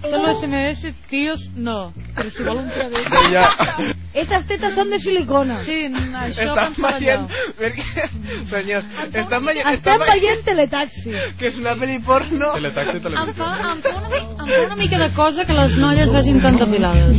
Solo 0.00 0.32
SMS, 0.32 0.94
tíos, 1.08 1.50
no. 1.56 1.92
Pero 2.14 2.30
si 2.30 2.42
vol 2.44 2.58
un 2.58 2.68
travesti... 2.70 3.94
Esas 4.14 4.46
tetas 4.46 4.74
són 4.74 4.90
de 4.90 4.98
silicona. 5.02 5.58
Sí, 5.66 5.76
això 5.90 6.46
Estan 6.48 6.74
pensava 6.74 6.98
veient... 6.98 7.26
jo. 7.28 7.52
Perquè, 7.58 8.06
senyors, 8.50 8.86
estan 9.22 9.44
veient... 9.46 9.68
Estem 9.74 10.04
veient 10.06 10.44
teletaxi. 10.46 11.12
Que 11.38 11.50
és 11.50 11.58
una 11.60 11.74
pel·li 11.78 11.98
porno... 12.06 12.52
Teletaxi, 12.54 12.98
Em 12.98 13.32
fa, 13.36 13.50
em, 13.72 13.82
fa 13.84 13.94
una, 13.98 14.08
mi- 14.08 14.22
em 14.24 14.52
fa 14.54 14.62
una 14.66 14.78
mica 14.80 14.98
de 15.02 15.10
cosa 15.18 15.44
que 15.44 15.54
les 15.58 15.76
noies 15.82 16.12
vagin 16.14 16.40
tan 16.42 16.56
depilades. 16.62 17.18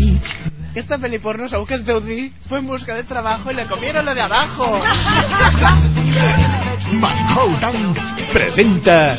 Esta 0.75 0.99
peli 1.01 1.17
porno 1.19 1.47
segur 1.49 1.65
que 1.67 1.75
es 1.79 1.83
deu 1.85 1.99
dir 1.99 2.31
fue 2.47 2.59
en 2.59 2.67
busca 2.67 2.95
de 2.95 3.03
trabajo 3.03 3.49
y 3.51 3.55
le 3.55 3.65
comieron 3.65 4.05
lo 4.05 4.13
de 4.15 4.21
abajo. 4.21 4.67
Macau 6.91 7.49
Tank 7.61 7.97
presenta 8.33 9.17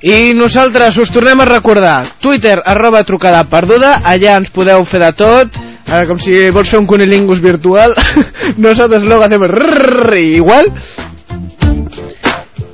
I 0.00 0.34
nosaltres 0.34 0.96
us 0.98 1.10
tornem 1.10 1.40
a 1.40 1.44
recordar. 1.44 2.06
Twitter, 2.20 2.60
arroba 2.64 3.02
trucada 3.04 3.42
perduda. 3.50 4.00
Allà 4.06 4.36
ens 4.38 4.50
podeu 4.50 4.84
fer 4.86 5.00
de 5.02 5.12
tot. 5.14 5.58
Eh, 5.88 6.04
Com 6.08 6.18
si 6.20 6.50
vols 6.54 6.68
fer 6.68 6.78
un 6.78 6.86
cunilingus 6.86 7.40
virtual 7.40 7.94
Nosotros 8.58 9.02
luego 9.04 9.24
hacemos 9.24 9.48
igual 10.20 10.66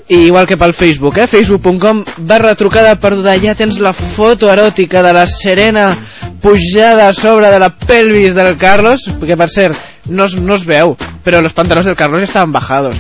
igual 0.08 0.46
que 0.46 0.56
pel 0.56 0.74
Facebook, 0.74 1.18
eh? 1.18 1.26
facebook.com 1.26 2.04
barra 2.18 2.54
trucada 2.54 2.96
perduda, 3.00 3.36
ja 3.40 3.54
tens 3.56 3.78
la 3.80 3.92
foto 3.92 4.50
eròtica 4.52 5.02
de 5.02 5.12
la 5.16 5.26
Serena 5.26 5.86
pujada 6.42 7.12
sobre 7.12 7.48
de 7.48 7.58
la 7.58 7.70
pelvis 7.70 8.34
del 8.34 8.56
Carlos, 8.58 9.00
que 9.24 9.36
per 9.36 9.48
cert, 9.48 9.76
no 10.08 10.26
no 10.42 10.54
es 10.54 10.64
veu, 10.66 10.96
los 11.24 11.52
pantalones 11.52 11.86
del 11.86 11.96
Carlos 11.96 12.22
estaban 12.22 12.52
bajados. 12.52 12.96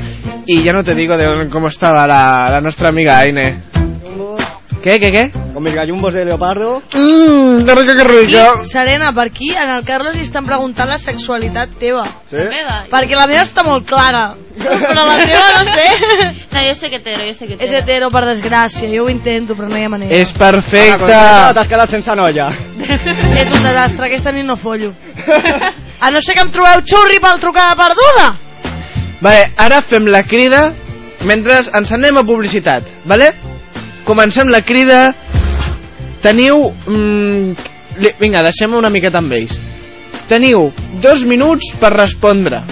Y 0.46 0.62
ya 0.62 0.72
no 0.72 0.84
te 0.84 0.94
digo 0.94 1.16
de 1.16 1.48
cómo 1.50 1.68
estaba 1.68 2.06
la, 2.06 2.48
la 2.50 2.60
nuestra 2.60 2.88
amiga 2.88 3.18
Aine. 3.18 3.83
¿Qué, 4.84 5.00
qué, 5.00 5.10
qué? 5.10 5.30
Con 5.54 5.62
mis 5.62 5.72
gallumbos 5.72 6.12
de 6.12 6.26
leopardo. 6.26 6.82
Mmm, 6.92 7.64
que 7.64 7.74
rica, 7.74 7.96
que 7.96 8.04
rica. 8.04 8.48
I, 8.62 8.66
Serena, 8.66 9.14
per 9.14 9.28
aquí, 9.30 9.48
en 9.56 9.70
el 9.78 9.82
Carlos 9.82 10.12
li 10.14 10.20
estan 10.26 10.44
preguntant 10.44 10.90
la 10.90 10.98
sexualitat 11.00 11.70
teva. 11.80 12.02
Sí? 12.28 12.36
La 12.36 12.50
meva? 12.50 12.74
Perquè 12.92 13.16
la 13.16 13.24
meva 13.30 13.46
està 13.46 13.64
molt 13.64 13.86
clara. 13.88 14.34
Però 14.60 15.06
la 15.08 15.14
teva 15.24 15.46
no 15.56 15.62
sé. 15.70 15.86
No, 16.52 16.64
jo 16.66 16.74
sé 16.76 16.90
que 16.92 17.00
hetero, 17.00 17.24
jo 17.24 17.32
sé 17.32 17.46
que 17.48 17.54
És 17.54 17.70
hetero. 17.70 17.80
hetero, 17.80 18.10
per 18.12 18.22
desgràcia. 18.28 18.90
Jo 18.92 19.06
ho 19.06 19.08
intento, 19.08 19.56
però 19.56 19.70
no 19.72 19.80
hi 19.80 19.86
ha 19.88 19.92
manera. 19.94 20.12
És 20.20 20.34
perfecte. 20.36 21.08
T'has 21.56 21.72
quedat 21.72 21.96
sense 21.96 22.18
noia. 22.20 22.50
És 23.40 23.48
un 23.56 23.64
desastre, 23.64 24.10
aquesta 24.10 24.36
nit 24.36 24.44
no 24.44 24.58
follo. 24.60 24.92
A 25.98 26.10
no 26.12 26.20
ser 26.20 26.36
que 26.36 26.44
em 26.44 26.52
trobeu 26.52 26.84
xurri 26.84 27.22
pel 27.24 27.40
trucada 27.40 27.72
perduda. 27.80 28.28
Vale, 29.24 29.48
ara 29.56 29.80
fem 29.80 30.12
la 30.12 30.26
crida 30.28 30.66
mentre 31.24 31.62
ens 31.72 31.96
anem 31.96 32.20
a 32.20 32.26
publicitat, 32.28 32.92
vale? 33.08 33.32
Comencem 34.04 34.48
la 34.52 34.62
crida. 34.62 35.14
Teniu... 36.24 36.70
Mm, 36.86 37.54
li, 38.00 38.14
vinga, 38.20 38.44
deixem 38.44 38.74
una 38.76 38.92
miqueta 38.92 39.20
amb 39.20 39.32
ells. 39.36 39.58
Teniu 40.28 40.70
dos 41.02 41.24
minuts 41.28 41.74
per 41.80 41.92
respondre. 41.96 42.62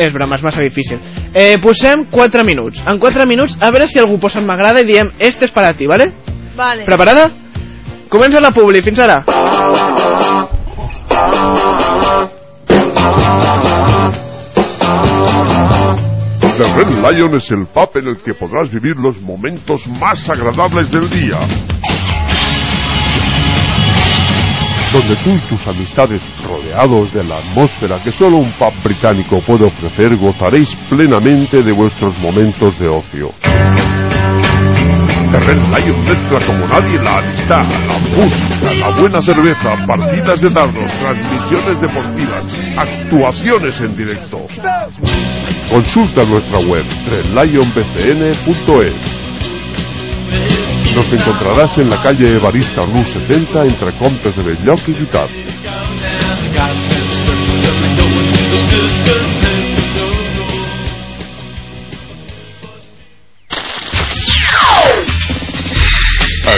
És 0.00 0.12
broma, 0.14 0.38
és 0.38 0.44
massa 0.46 0.62
difícil. 0.64 1.00
Eh, 1.34 1.56
posem 1.62 2.06
4 2.12 2.44
minuts. 2.46 2.82
En 2.88 3.00
4 3.02 3.26
minuts, 3.26 3.56
a 3.60 3.70
veure 3.74 3.88
si 3.90 4.00
algú 4.00 4.20
posa 4.22 4.40
m'agrada 4.40 4.84
i 4.84 4.88
diem 4.88 5.12
este 5.18 5.48
és 5.48 5.54
per 5.54 5.66
a 5.66 5.74
ti, 5.76 5.88
vale? 5.90 6.12
Vale. 6.56 6.86
Preparada? 6.88 7.30
Comença 8.10 8.40
la 8.40 8.54
publi, 8.54 8.82
fins 8.82 8.98
ara. 8.98 9.20
The 16.60 16.66
Red 16.74 16.90
Lion 16.90 17.34
es 17.36 17.50
el 17.52 17.64
pub 17.64 17.88
en 17.94 18.08
el 18.08 18.18
que 18.18 18.34
podrás 18.34 18.70
vivir 18.70 18.94
los 18.98 19.18
momentos 19.22 19.80
más 19.98 20.28
agradables 20.28 20.90
del 20.90 21.08
día. 21.08 21.38
Donde 24.92 25.16
tú 25.24 25.30
y 25.30 25.40
tus 25.48 25.66
amistades, 25.66 26.20
rodeados 26.44 27.14
de 27.14 27.24
la 27.24 27.38
atmósfera 27.38 27.98
que 28.04 28.12
solo 28.12 28.36
un 28.36 28.52
pub 28.52 28.74
británico 28.84 29.40
puede 29.40 29.68
ofrecer, 29.68 30.14
gozaréis 30.18 30.68
plenamente 30.90 31.62
de 31.62 31.72
vuestros 31.72 32.18
momentos 32.18 32.78
de 32.78 32.88
ocio. 32.90 33.32
The 35.30 35.38
Red 35.38 35.60
Lion 35.60 36.04
mezcla 36.04 36.40
como 36.44 36.66
nadie 36.66 37.00
la 37.00 37.18
amistad, 37.18 37.62
la 37.86 37.98
música, 38.16 38.74
la 38.74 38.90
buena 39.00 39.20
cerveza, 39.20 39.76
partidas 39.86 40.40
de 40.40 40.50
dardos, 40.50 40.90
transmisiones 41.00 41.80
deportivas, 41.80 42.44
actuaciones 42.76 43.80
en 43.80 43.96
directo. 43.96 44.46
Consulta 45.70 46.24
nuestra 46.24 46.58
web 46.58 46.84
redlionbcn.es. 47.06 48.40
Nos 50.96 51.12
encontrarás 51.12 51.78
en 51.78 51.90
la 51.90 52.02
calle 52.02 52.32
Evarista 52.32 52.82
Rue 52.82 53.04
70 53.04 53.66
entre 53.66 53.92
Comptes 53.92 54.36
de 54.36 54.42
Belloc 54.42 54.80
y 54.88 54.94
Guitar. 54.94 55.28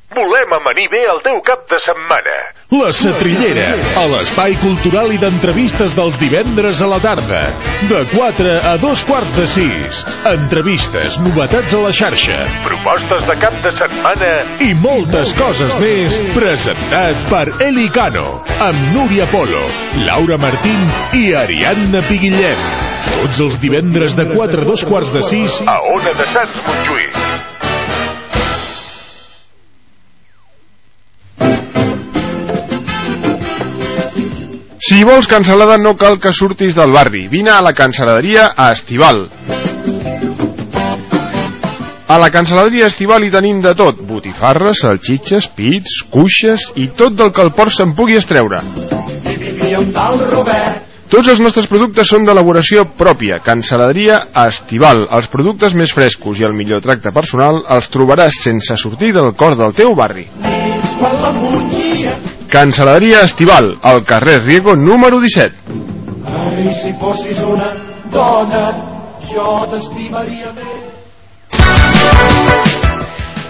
Volem 0.08 0.52
amanir 0.56 0.88
bé 0.88 1.02
el 1.04 1.18
teu 1.20 1.36
cap 1.44 1.66
de 1.68 1.78
setmana. 1.84 2.36
La 2.72 2.88
Satrillera, 2.96 3.66
a 4.00 4.04
l'espai 4.08 4.54
cultural 4.62 5.12
i 5.12 5.18
d'entrevistes 5.20 5.92
dels 5.96 6.16
divendres 6.20 6.80
a 6.80 6.88
la 6.88 6.96
tarda. 7.04 7.40
De 7.90 8.00
4 8.14 8.54
a 8.70 8.72
2 8.80 9.02
quarts 9.08 9.34
de 9.36 9.44
6. 9.52 10.00
Entrevistes, 10.32 11.18
novetats 11.26 11.74
a 11.76 11.82
la 11.84 11.92
xarxa, 11.92 12.38
propostes 12.64 13.28
de 13.28 13.36
cap 13.42 13.60
de 13.66 13.72
setmana 13.76 14.32
i 14.64 14.70
moltes 14.80 15.34
coses 15.36 15.76
més. 15.82 16.16
Presentat 16.32 17.28
per 17.28 17.44
Eli 17.68 17.90
Cano, 17.92 18.40
amb 18.64 18.88
Núria 18.96 19.28
Polo, 19.28 19.66
Laura 20.08 20.40
Martín 20.40 20.88
i 21.20 21.34
Ariadna 21.36 22.00
Piguillem. 22.08 22.64
Tots 23.12 23.44
els 23.44 23.60
divendres 23.60 24.16
de 24.16 24.24
4 24.32 24.64
a 24.64 24.70
2 24.72 24.88
quarts 24.88 25.12
de 25.12 25.24
6 25.34 25.60
a 25.68 25.78
Ona 25.92 26.16
de 26.16 26.32
Sants 26.32 26.58
Montjuïc. 26.64 27.37
Si 34.88 35.02
vols 35.04 35.26
cansalada 35.28 35.74
no 35.76 35.90
cal 36.00 36.14
que 36.16 36.30
surtis 36.32 36.72
del 36.72 36.94
barri. 36.94 37.26
Vine 37.28 37.50
a 37.52 37.60
la 37.60 37.74
cansaladeria 37.76 38.46
a 38.56 38.70
Estival. 38.72 39.18
A 42.08 42.16
la 42.16 42.30
cansaladeria 42.32 42.86
Estival 42.88 43.26
hi 43.26 43.28
tenim 43.34 43.58
de 43.60 43.74
tot. 43.76 44.00
Botifarres, 44.08 44.80
salxitxes, 44.86 45.50
pits, 45.58 45.98
cuixes 46.08 46.70
i 46.80 46.86
tot 46.96 47.18
del 47.18 47.34
que 47.36 47.44
el 47.44 47.52
port 47.58 47.74
se'n 47.76 47.92
pugui 47.98 48.16
estreure. 48.16 48.62
Tots 51.12 51.34
els 51.34 51.42
nostres 51.44 51.68
productes 51.68 52.08
són 52.08 52.24
d'elaboració 52.24 52.86
pròpia. 52.96 53.42
Cansaladeria 53.44 54.22
Estival. 54.46 55.04
Els 55.18 55.28
productes 55.28 55.76
més 55.76 55.92
frescos 55.92 56.40
i 56.40 56.48
el 56.48 56.56
millor 56.56 56.80
tracte 56.88 57.12
personal 57.12 57.60
els 57.76 57.92
trobaràs 57.92 58.40
sense 58.48 58.80
sortir 58.80 59.12
del 59.12 59.34
cor 59.36 59.52
del 59.60 59.76
teu 59.76 59.92
barri. 60.00 60.24
Cansaladeria 62.48 63.20
Estival, 63.22 63.78
al 63.82 64.04
carrer 64.04 64.42
Riego 64.42 64.74
número 64.74 65.20
17. 65.20 65.54
Ai, 66.24 66.74
si 66.82 66.92
fossis 67.00 67.38
una 67.44 67.74
dona, 68.10 68.64
jo 69.28 69.66
t'estimaria 69.70 70.52
més. 70.56 70.88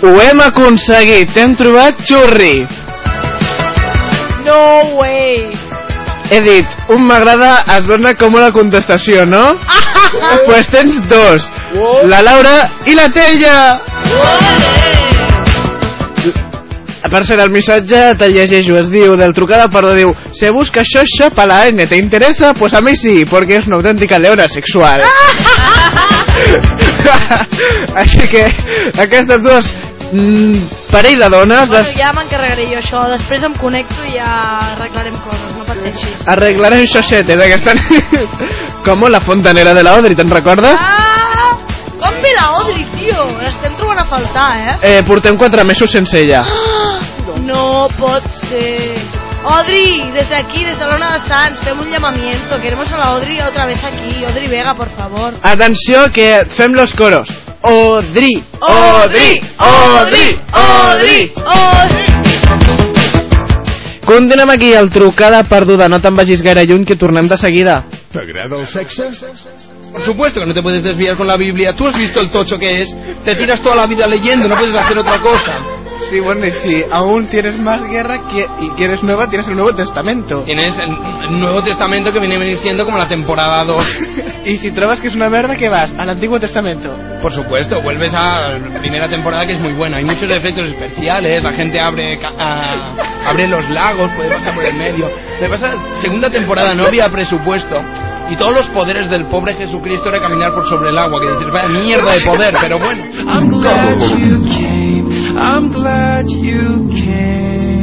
Ho 0.02 0.14
hem 0.22 0.42
aconseguit, 0.42 1.30
hem 1.38 1.54
trobat 1.58 2.02
xurri. 2.10 2.66
No 4.46 4.60
way. 4.98 5.46
He 6.30 6.40
dit, 6.44 6.76
un 6.90 7.06
m'agrada 7.06 7.52
es 7.78 7.86
dona 7.86 8.14
com 8.18 8.34
una 8.34 8.50
contestació, 8.52 9.24
no? 9.26 9.44
pues 10.46 10.68
tens 10.74 10.98
dos. 11.08 11.50
La 12.10 12.22
Laura 12.22 12.56
i 12.86 12.98
la 12.98 13.08
Tella. 13.14 14.67
Per 16.98 17.24
cert, 17.24 17.40
el 17.40 17.50
missatge 17.54 18.14
te'l 18.18 18.34
llegeixo, 18.34 18.76
es 18.80 18.88
diu, 18.90 19.14
del 19.16 19.32
trucada 19.34 19.68
perdó, 19.70 19.94
diu 19.94 20.14
Se 20.34 20.50
busca 20.50 20.82
xoxa 20.84 21.30
pa 21.30 21.46
la 21.46 21.66
N, 21.68 21.86
¿te 21.86 21.96
interesa? 21.96 22.54
Pues 22.54 22.74
a 22.74 22.80
mí 22.80 22.96
sí, 22.96 23.24
porque 23.24 23.56
es 23.56 23.66
una 23.66 23.76
auténtica 23.76 24.18
leona 24.18 24.48
sexual. 24.48 25.02
Així 27.94 28.26
que 28.30 28.44
aquestes 29.02 29.42
dues 29.42 29.70
mm, 30.12 30.62
parell 30.92 31.18
de 31.18 31.28
dones 31.32 31.68
Bueno, 31.68 31.82
les 31.82 31.94
ja 31.96 32.12
m'encarregaré 32.16 32.68
jo 32.72 32.78
això. 32.82 33.04
Després 33.14 33.46
em 33.48 33.54
connecto 33.60 34.04
i 34.08 34.16
ja 34.18 34.32
arreglarem 34.74 35.16
coses, 35.24 35.54
no 35.56 35.64
pateixis. 35.68 36.26
arreglarem 36.26 36.86
xoxetes 36.86 37.46
aquesta 37.46 37.74
nit. 37.78 38.18
Com 38.86 39.08
la 39.10 39.20
fontanera 39.20 39.74
de 39.74 39.82
la 39.86 39.96
Odri, 39.98 40.14
te'n 40.18 40.30
recordes? 40.30 40.76
Ah! 40.78 41.27
Com 41.98 42.14
ve 42.22 42.32
la 42.36 42.52
Odri, 42.60 42.84
tio? 42.94 43.24
L'estem 43.42 43.74
trobant 43.78 43.98
a 43.98 44.04
faltar, 44.06 44.50
eh? 44.56 44.74
Eh, 44.82 45.02
portem 45.06 45.36
quatre 45.36 45.64
mesos 45.64 45.90
sense 45.90 46.20
ella. 46.20 46.44
No 47.44 47.88
pot 47.98 48.22
ser. 48.30 48.94
Odri, 49.44 50.10
desde 50.12 50.36
aquí, 50.36 50.64
desde 50.64 50.86
Lona 50.86 51.12
de 51.14 51.20
Sants, 51.26 51.60
fem 51.64 51.78
un 51.78 51.90
llamamiento. 51.90 52.60
Queremos 52.60 52.92
a 52.92 52.98
la 52.98 53.12
Odri 53.16 53.40
otra 53.40 53.66
vez 53.66 53.82
aquí. 53.84 54.24
Odri 54.24 54.48
Vega, 54.48 54.74
por 54.74 54.90
favor. 54.90 55.34
Atenció 55.42 56.10
que 56.12 56.44
fem 56.56 56.72
los 56.72 56.94
coros. 56.94 57.28
Odri, 57.62 58.44
Odri, 58.60 59.40
Odri, 59.58 60.38
Odri. 60.54 61.32
Odri. 61.44 62.06
Continuem 64.04 64.50
aquí, 64.50 64.72
el 64.72 64.90
trucada 64.90 65.42
perduda. 65.44 65.88
No 65.88 66.00
te'n 66.00 66.16
vagis 66.16 66.42
gaire 66.42 66.64
lluny, 66.66 66.84
que 66.86 66.96
tornem 66.96 67.28
de 67.28 67.36
seguida. 67.36 67.84
¿T'agrada 68.12 68.59
el 68.59 68.66
sexe? 68.66 69.10
Por 69.93 70.02
supuesto 70.02 70.40
que 70.40 70.47
no 70.47 70.55
te 70.55 70.62
puedes 70.62 70.82
desviar 70.82 71.16
con 71.16 71.26
la 71.26 71.36
Biblia. 71.36 71.74
Tú 71.74 71.86
has 71.86 71.98
visto 71.98 72.20
el 72.20 72.30
tocho 72.30 72.59
que 72.59 72.80
es. 72.80 72.97
Te 73.22 73.35
tiras 73.35 73.60
toda 73.60 73.76
la 73.76 73.86
vida 73.86 74.06
leyendo, 74.06 74.48
no 74.48 74.56
puedes 74.56 74.74
hacer 74.74 74.97
otra 74.97 75.18
cosa. 75.18 75.60
Sí, 76.10 76.20
bueno, 76.20 76.47
y 76.47 76.51
si 76.51 76.85
aún 76.90 77.26
tienes 77.26 77.59
más 77.59 77.86
guerra 77.86 78.16
y 78.60 78.68
quieres 78.70 79.02
nueva, 79.02 79.28
tienes 79.28 79.47
el 79.48 79.56
Nuevo 79.56 79.74
Testamento. 79.74 80.43
Tienes 80.44 80.78
el 80.78 80.89
el 80.90 81.40
Nuevo 81.40 81.62
Testamento 81.62 82.10
que 82.12 82.18
viene 82.18 82.36
a 82.36 82.39
venir 82.39 82.56
siendo 82.56 82.85
como 82.86 82.97
la 82.98 83.06
temporada 83.09 83.64
2. 83.64 83.98
Y 84.48 84.56
si 84.56 84.70
trobas 84.70 84.98
que 85.02 85.09
es 85.09 85.14
una 85.14 85.28
merda, 85.28 85.56
¿qué 85.59 85.68
vas? 85.68 85.94
Al 85.98 86.09
Antiguo 86.09 86.40
Testamento. 86.40 86.97
Por 87.20 87.30
supuesto, 87.32 87.82
vuelves 87.82 88.14
a 88.14 88.52
la 88.59 88.78
primera 88.80 89.06
temporada 89.06 89.44
que 89.47 89.52
es 89.52 89.60
muy 89.60 89.74
buena. 89.74 89.98
Hay 89.98 90.05
muchos 90.05 90.30
efectos 90.30 90.70
especiales, 90.70 91.43
la 91.43 91.52
gente 91.52 91.78
abre 91.78 92.18
a- 92.24 92.94
abre 93.28 93.47
los 93.47 93.68
lagos, 93.68 94.10
puede 94.16 94.30
pasar 94.30 94.55
por 94.55 94.64
el 94.64 94.76
medio. 94.78 95.10
Me 95.43 95.48
pasa, 95.51 95.68
segunda 96.01 96.30
temporada 96.30 96.72
no 96.74 96.86
había 96.86 97.10
presupuesto. 97.10 97.76
Y 98.30 98.36
todos 98.36 98.55
los 98.55 98.68
poderes 98.68 99.10
del 99.10 99.26
pobre 99.26 99.55
Jesucristo 99.55 100.09
era 100.09 100.20
caminar 100.22 100.55
por 100.55 100.64
sobre 100.64 100.90
el 100.90 100.98
agua, 100.98 101.20
que 101.20 101.26
dices, 101.35 101.52
vaya 101.52 101.68
mierda 101.68 102.14
de 102.14 102.20
poder, 102.22 102.51
pero 102.62 102.78
bueno. 102.78 103.05
I'm 105.39 105.70
glad 105.70 106.27
you 106.28 106.89
came. 106.90 107.78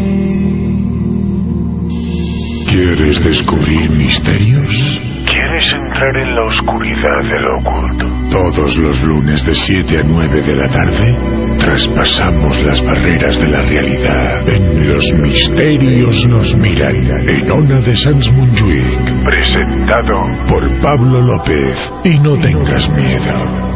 ¿Quieres 2.69 3.23
descubrir 3.23 3.89
misterios? 3.91 4.99
¿Quieres 5.25 5.65
entrar 5.73 6.17
en 6.17 6.35
la 6.35 6.45
oscuridad 6.45 7.23
de 7.23 7.39
lo 7.39 7.57
oculto? 7.59 8.05
Todos 8.29 8.77
los 8.77 9.01
lunes 9.03 9.45
de 9.45 9.55
7 9.55 9.99
a 9.99 10.03
9 10.03 10.41
de 10.41 10.55
la 10.57 10.67
tarde 10.67 11.15
traspasamos 11.59 12.61
las 12.63 12.83
barreras 12.83 13.39
de 13.39 13.47
la 13.47 13.63
realidad. 13.63 14.49
En 14.49 14.89
Los 14.89 15.13
Misterios 15.13 16.27
nos 16.27 16.53
miran 16.57 16.95
en 17.27 17.51
Ona 17.51 17.79
de 17.79 17.95
Sans 17.95 18.33
Montjuïc. 18.33 19.23
Presentado 19.23 20.27
por 20.49 20.69
Pablo 20.81 21.21
López. 21.21 21.91
Y 22.03 22.19
no 22.19 22.37
tengas 22.37 22.89
miedo. 22.89 23.74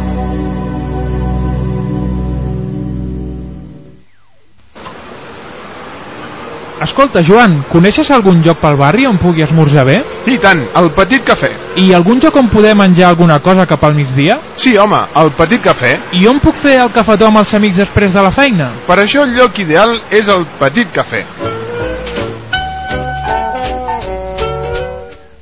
Escolta, 6.79 7.19
Joan, 7.19 7.57
coneixes 7.67 8.07
algun 8.15 8.37
lloc 8.39 8.61
pel 8.61 8.77
barri 8.79 9.03
on 9.07 9.17
pugui 9.19 9.43
esmorzar 9.43 9.83
bé? 9.87 9.97
I 10.31 10.37
tant, 10.39 10.61
el 10.79 10.87
Petit 10.95 11.25
Cafè. 11.27 11.49
I 11.81 11.89
algun 11.97 12.21
lloc 12.23 12.37
on 12.39 12.47
poder 12.53 12.71
menjar 12.79 13.09
alguna 13.09 13.41
cosa 13.43 13.65
cap 13.67 13.83
al 13.83 13.97
migdia? 13.97 14.37
Sí, 14.55 14.77
home, 14.79 15.01
el 15.19 15.33
Petit 15.35 15.63
Cafè. 15.65 15.91
I 16.15 16.23
on 16.31 16.39
puc 16.39 16.55
fer 16.63 16.77
el 16.79 16.93
cafetó 16.95 17.27
amb 17.27 17.41
els 17.43 17.51
amics 17.59 17.81
després 17.83 18.15
de 18.15 18.23
la 18.23 18.31
feina? 18.31 18.71
Per 18.87 18.95
això 19.03 19.27
el 19.27 19.35
lloc 19.35 19.59
ideal 19.59 19.91
és 20.07 20.31
el 20.31 20.47
Petit 20.61 20.95
Cafè. 20.95 21.25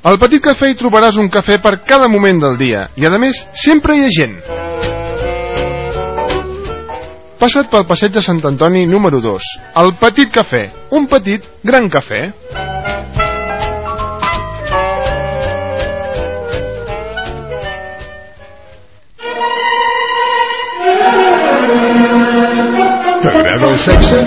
Al 0.08 0.18
Petit 0.18 0.42
Cafè 0.42 0.72
hi 0.72 0.78
trobaràs 0.80 1.22
un 1.22 1.30
cafè 1.30 1.62
per 1.62 1.78
cada 1.86 2.10
moment 2.10 2.42
del 2.42 2.58
dia 2.58 2.88
i, 2.96 3.06
a 3.06 3.18
més, 3.18 3.44
sempre 3.54 3.94
hi 3.94 4.08
ha 4.08 4.10
gent. 4.10 4.40
Passa't 7.38 7.68
pel 7.70 7.84
passeig 7.86 8.10
de 8.10 8.20
Sant 8.26 8.40
Antoni 8.48 8.80
número 8.90 9.20
2, 9.22 9.48
el 9.78 9.92
Petit 10.00 10.30
Cafè, 10.34 10.64
un 10.98 11.04
petit 11.06 11.44
gran 11.62 11.84
cafè. 11.86 12.18
T'agrada 23.22 23.70
el 23.70 23.78
sexe? 23.84 24.18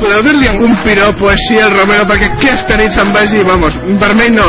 Podeu 0.00 0.24
dir-li 0.24 0.48
algun 0.48 0.72
piropo 0.86 1.28
així 1.28 1.60
al 1.60 1.76
Romero 1.76 2.06
perquè 2.08 2.30
aquesta 2.32 2.78
nit 2.80 2.96
se'n 2.96 3.12
vagi, 3.12 3.42
vamos, 3.44 3.76
vermell 4.00 4.32
no, 4.38 4.46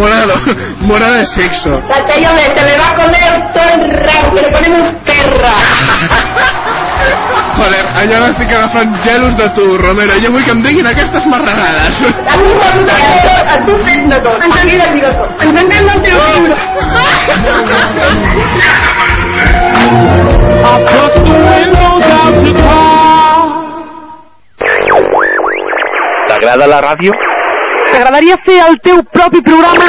morado, 0.00 0.40
morado 0.90 1.22
de 1.22 1.30
sexo. 1.30 1.78
Batallón, 1.92 2.42
se 2.58 2.66
me 2.66 2.74
va 2.82 2.90
a 2.90 2.98
comer 3.04 3.38
todo 3.54 3.70
el 3.78 3.86
rabo, 4.02 4.34
le 4.34 4.50
ponemos 4.50 4.90
perra. 5.06 6.74
Joder, 7.56 7.84
allò 8.00 8.18
estic 8.28 8.50
agafant 8.52 8.92
gelos 9.04 9.34
de 9.36 9.48
tu, 9.56 9.64
Romero. 9.80 10.14
Jo 10.22 10.30
vull 10.32 10.44
que 10.44 10.52
em 10.52 10.62
diguin 10.64 10.86
aquestes 10.90 11.24
marranades. 11.32 12.02
A 12.04 12.36
mi 12.40 12.52
m'agrada 12.60 13.18
tot, 13.26 13.44
a 13.54 13.56
tu 13.66 13.74
fent-ne 13.84 14.18
tot. 14.26 14.38
Ens 14.46 14.56
hem 14.60 14.68
de 14.72 14.88
dir 14.94 15.02
tot. 15.06 15.16
Ens 15.46 15.54
hem 15.60 15.68
de 15.68 15.76
dir 16.04 16.14
T'agrada 26.28 26.66
la 26.66 26.80
ràdio? 26.84 27.12
T'agradaria 27.92 28.36
fer 28.46 28.58
el 28.66 28.76
teu 28.84 28.98
propi 29.14 29.40
programa? 29.46 29.86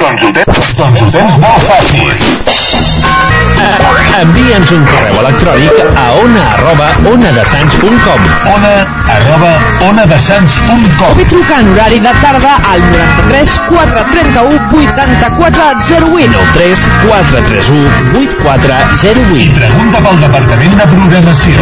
Doncs 0.00 0.24
ho 0.24 0.32
tens, 0.40 0.74
doncs 0.80 1.00
ho 1.04 1.08
tens 1.14 1.38
molt 1.44 1.62
fàcil. 1.68 2.93
Envia'ns 4.24 4.70
un 4.74 4.84
correu 4.88 5.18
electrònic 5.22 5.96
a 5.98 6.04
ona 6.20 6.42
arroba 6.54 6.88
onadesans.com 7.10 8.20
ona 8.52 8.72
arroba 9.14 9.52
onadesans.com 9.88 11.10
O 11.10 11.14
bé 11.18 11.24
trucar 11.30 11.60
en 11.64 11.72
horari 11.72 12.00
de 12.04 12.12
tarda 12.22 12.54
al 12.72 12.80
93 12.90 13.54
431 13.68 14.60
84 14.70 16.08
08 16.14 16.44
3 16.54 16.86
431 17.06 18.18
8408 18.22 19.40
I 19.44 19.48
pregunta 19.58 20.02
pel 20.08 20.20
Departament 20.26 20.74
de 20.80 20.86
Programació. 20.94 21.56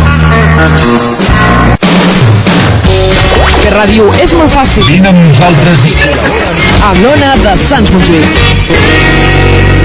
Que 3.63 3.71
ràdio 3.75 4.09
és 4.23 4.33
molt 4.39 4.53
fàcil. 4.55 4.85
Vine 4.89 5.13
amb 5.13 5.23
nosaltres 5.29 5.87
i 5.89 5.95
Amb 6.89 6.99
l'Ona 7.05 7.37
de 7.45 7.55
Sants 7.67 7.95
Montjuïc. 7.95 9.82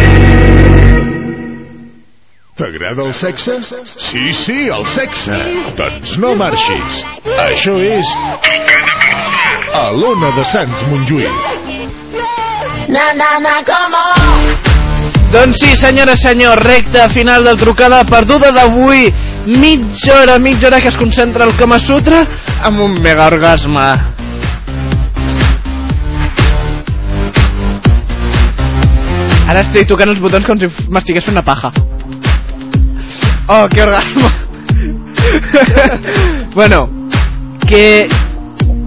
T'agrada 2.57 3.03
el 3.05 3.13
sexe? 3.13 3.59
Sí, 3.85 4.33
sí, 4.33 4.65
el 4.65 4.85
sexe. 4.89 5.35
Doncs 5.77 6.15
no 6.17 6.31
marxis. 6.39 7.03
Això 7.43 7.75
és... 7.85 8.13
A 9.77 9.91
l'Ona 9.93 10.31
de 10.33 10.45
Sants 10.49 10.81
Montjuïc. 10.89 11.35
Na, 12.89 13.11
na, 13.19 13.35
na, 13.43 13.59
como. 13.67 14.01
Doncs 15.35 15.61
sí, 15.61 15.75
senyora, 15.77 16.15
senyor, 16.17 16.57
recta 16.65 17.05
final 17.13 17.45
del 17.45 17.59
trucada 17.61 17.99
perduda 18.09 18.49
d'avui. 18.55 19.05
Mitja 19.45 20.23
hora, 20.23 20.39
mitja 20.41 20.71
hora 20.71 20.79
que 20.81 20.89
es 20.89 20.97
concentra 20.97 21.45
el 21.45 21.53
Kama 21.59 21.77
Sutra 21.77 22.23
amb 22.65 22.81
un 22.81 22.97
mega 23.03 23.27
orgasme. 23.29 23.85
Ara 29.45 29.61
estic 29.61 29.85
tocant 29.93 30.09
els 30.09 30.25
botons 30.25 30.49
com 30.49 30.57
si 30.57 30.71
m'estigués 30.89 31.29
fent 31.29 31.37
una 31.37 31.45
paja. 31.45 31.71
Oh, 33.49 33.65
qué 33.73 33.81
orgasmo. 33.81 34.29
bueno, 36.53 36.89
que... 37.67 38.09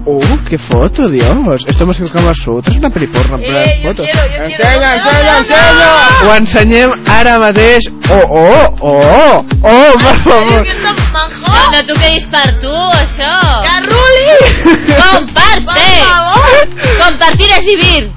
Oh, 0.05 0.19
qué 0.49 0.57
foto, 0.57 1.09
Dios. 1.09 1.63
Esto 1.67 1.83
hemos 1.83 1.99
hecho 1.99 2.11
Kama 2.11 2.33
Sutra, 2.33 2.71
es 2.73 2.79
una 2.79 2.89
peliporno. 2.89 3.37
en 3.37 3.43
plan 3.43 3.69
foto. 3.83 4.03
Ensenya, 4.03 4.95
ensenya, 4.95 5.37
ensenya! 5.37 5.91
Ho 6.25 6.35
ensenyem 6.35 6.91
ara 7.07 7.37
mateix. 7.39 7.85
Oh, 8.09 8.25
oh, 8.27 8.75
oh, 8.81 9.45
oh, 9.61 9.93
per 9.99 10.17
favor. 10.23 10.65
No, 11.71 11.83
quedis 11.99 12.25
per 12.33 12.49
tu, 12.59 12.73
això. 12.97 13.33
Que 13.61 13.77
ruli! 13.85 14.33
Comparte! 14.89 15.69
Per 15.77 15.93
favor! 16.09 16.65
Compartir 17.03 17.49
és 17.59 17.65
vivir. 17.69 18.11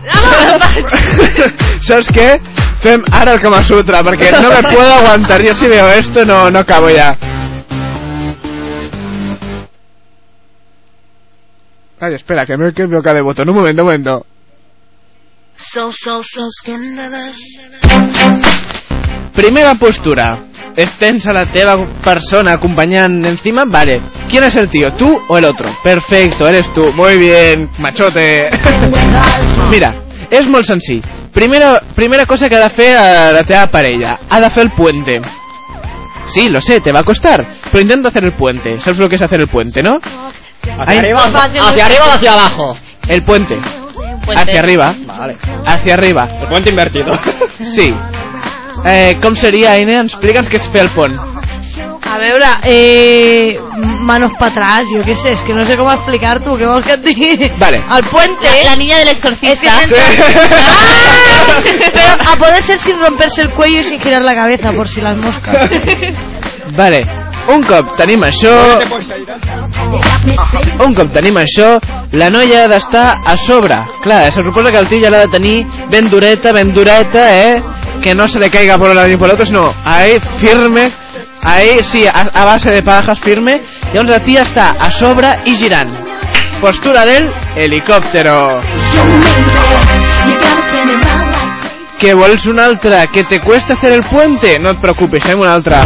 ¿Sabes 1.82 2.08
qué? 2.12 2.40
Fem 2.85 3.02
ara 3.11 3.32
el 3.32 3.40
Kama 3.40 3.65
Sutra, 3.65 4.02
porque 4.02 4.31
no 4.31 4.51
me 4.51 4.62
puedo 4.62 4.93
aguantar. 4.93 5.43
Yo 5.43 5.55
si 5.55 5.66
veo 5.66 5.89
esto 5.89 6.23
no, 6.27 6.51
no 6.51 6.59
acabo 6.59 6.90
ya. 6.90 7.16
Ay, 11.98 12.12
espera, 12.12 12.44
que 12.44 12.59
me 12.59 12.66
he 12.66 12.69
equivocado 12.73 13.16
de 13.16 13.23
botón. 13.23 13.48
Un 13.48 13.56
momento, 13.56 13.81
un 13.81 13.89
momento. 13.89 14.27
So, 15.56 15.90
so, 15.93 16.23
so 16.23 16.51
scandalous. 16.51 17.39
Primera 19.32 19.77
postura. 19.77 20.44
Estens 20.77 21.27
a 21.27 21.32
la 21.32 21.47
teva 21.47 21.82
persona 22.05 22.52
acompañando 22.52 23.28
encima. 23.28 23.65
Vale. 23.65 24.02
¿Quién 24.28 24.44
es 24.44 24.56
el 24.56 24.69
tío? 24.69 24.93
¿Tú 24.93 25.23
o 25.27 25.39
el 25.39 25.47
otro? 25.47 25.74
Perfecto, 25.82 26.47
eres 26.47 26.70
tú. 26.74 26.93
Muy 26.93 27.16
bien, 27.16 27.70
machote. 27.78 28.51
Mira, 29.70 29.94
és 30.28 30.47
molt 30.47 30.66
senzill. 30.66 31.23
Primera, 31.35 31.81
primera 31.94 32.27
cosa 32.27 32.48
que 32.48 32.55
ha 32.55 32.61
de 32.61 32.70
fer 32.70 32.97
a 32.97 33.32
la 33.32 33.43
teva 33.43 33.66
parella. 33.66 34.20
Ha 34.31 34.40
de 34.40 34.51
fer 34.51 34.62
el 34.62 34.70
puente. 34.70 35.20
Sí, 36.27 36.48
lo 36.48 36.61
sé, 36.61 36.81
te 36.81 36.93
va 36.93 37.01
a 37.01 37.05
costar. 37.05 37.44
Pero 37.70 37.82
intenta 37.82 38.09
hacer 38.09 38.24
el 38.24 38.32
puente. 38.32 38.81
¿Sabes 38.81 38.98
lo 38.98 39.09
que 39.09 39.16
es 39.16 39.23
hacer 39.23 39.40
el 39.40 39.48
puente, 39.48 39.82
no? 39.82 39.98
Hacia 40.78 41.01
arriba, 41.01 41.24
hacia 41.24 41.86
arriba 41.86 42.06
o 42.06 42.12
hacia 42.12 42.32
abajo. 42.32 42.77
El 43.09 43.23
puente. 43.23 43.59
Puente. 44.24 44.43
Hacia 44.43 44.61
arriba. 44.61 44.94
Vale. 45.06 45.36
Hacia 45.66 45.94
arriba. 45.94 46.28
El 46.40 46.48
puente 46.48 46.70
invertido. 46.70 47.19
Sí. 47.59 47.90
Eh, 48.86 49.19
com 49.20 49.35
seria, 49.35 49.73
Aine? 49.73 49.98
Explica'ns 50.02 50.48
què 50.51 50.59
és 50.61 50.66
fer 50.73 50.82
el 50.85 50.90
pont. 50.94 51.15
A 52.15 52.19
veure, 52.19 52.47
eh, 52.62 53.59
manos 54.03 54.31
para 54.39 54.53
atrás, 54.53 54.82
yo 54.95 55.03
qué 55.03 55.16
sé, 55.16 55.32
es 55.32 55.41
que 55.41 55.53
no 55.53 55.66
sé 55.66 55.77
cómo 55.77 55.91
explicar-t'ho, 55.91 56.53
què 56.55 56.69
vols 56.70 56.86
que 56.86 56.95
et 56.95 57.03
digui? 57.03 57.49
Vale. 57.59 57.81
El 57.97 58.05
puente... 58.07 58.47
La, 58.47 58.70
la 58.70 58.77
niña 58.77 58.99
del 58.99 59.09
Es 59.09 59.15
exorcista. 59.15 59.73
que 59.89 59.97
¡Ah! 59.99 61.59
Pero 61.93 62.12
a 62.32 62.36
poder 62.36 62.62
ser 62.62 62.78
sin 62.78 63.01
romperse 63.01 63.43
el 63.43 63.51
cuello 63.51 63.81
y 63.81 63.85
sin 63.85 63.99
girar 63.99 64.23
la 64.23 64.32
cabeza, 64.32 64.70
por 64.70 64.89
si 64.89 65.01
las 65.01 65.16
moscas. 65.16 65.69
Vale. 66.77 67.03
Un 67.51 67.66
cop 67.66 67.97
tenim 67.99 68.23
això... 68.23 68.55
Un 70.86 70.95
cop 70.95 71.11
tenim 71.12 71.36
això, 71.43 71.74
la 72.15 72.31
noia 72.31 72.62
ha 72.62 72.70
d'estar 72.70 73.09
a 73.27 73.36
sobre. 73.36 73.77
Clar, 74.07 74.31
se 74.31 74.47
suposa 74.47 74.70
que 74.70 74.78
el 74.78 74.86
tio 74.89 75.03
ja 75.03 75.11
l'ha 75.11 75.27
de 75.27 75.32
tenir 75.35 75.66
ben 75.91 76.09
dureta, 76.09 76.55
ben 76.55 76.73
dureta, 76.73 77.27
eh? 77.43 77.62
Que 78.01 78.15
no 78.15 78.28
se 78.28 78.39
le 78.39 78.51
caiga 78.55 78.78
por 78.78 78.91
un 78.91 78.97
lado 78.97 79.09
ni 79.09 79.16
por 79.16 79.28
el 79.28 79.35
otro, 79.35 79.45
sino 79.45 79.74
ahí, 79.85 80.16
firme, 80.41 80.93
ahí, 81.44 81.78
sí, 81.82 82.04
a, 82.06 82.44
base 82.44 82.70
de 82.70 82.82
pajas, 82.82 83.20
firme. 83.20 83.60
Llavors 83.92 84.10
la 84.10 84.20
tia 84.22 84.42
està 84.42 84.70
a 84.80 84.90
sobre 84.90 85.28
i 85.46 85.54
girant. 85.56 85.90
Postura 86.60 87.04
del 87.06 87.28
helicòptero. 87.56 88.60
Que 91.98 92.12
vols 92.14 92.46
una 92.46 92.66
altra? 92.66 93.06
¿Que 93.06 93.24
te 93.24 93.40
cuesta 93.40 93.74
hacer 93.74 93.92
el 93.92 94.02
puente? 94.02 94.58
No 94.58 94.70
et 94.74 94.80
preocupes, 94.80 95.22
fem 95.24 95.40
una 95.40 95.54
altra. 95.54 95.82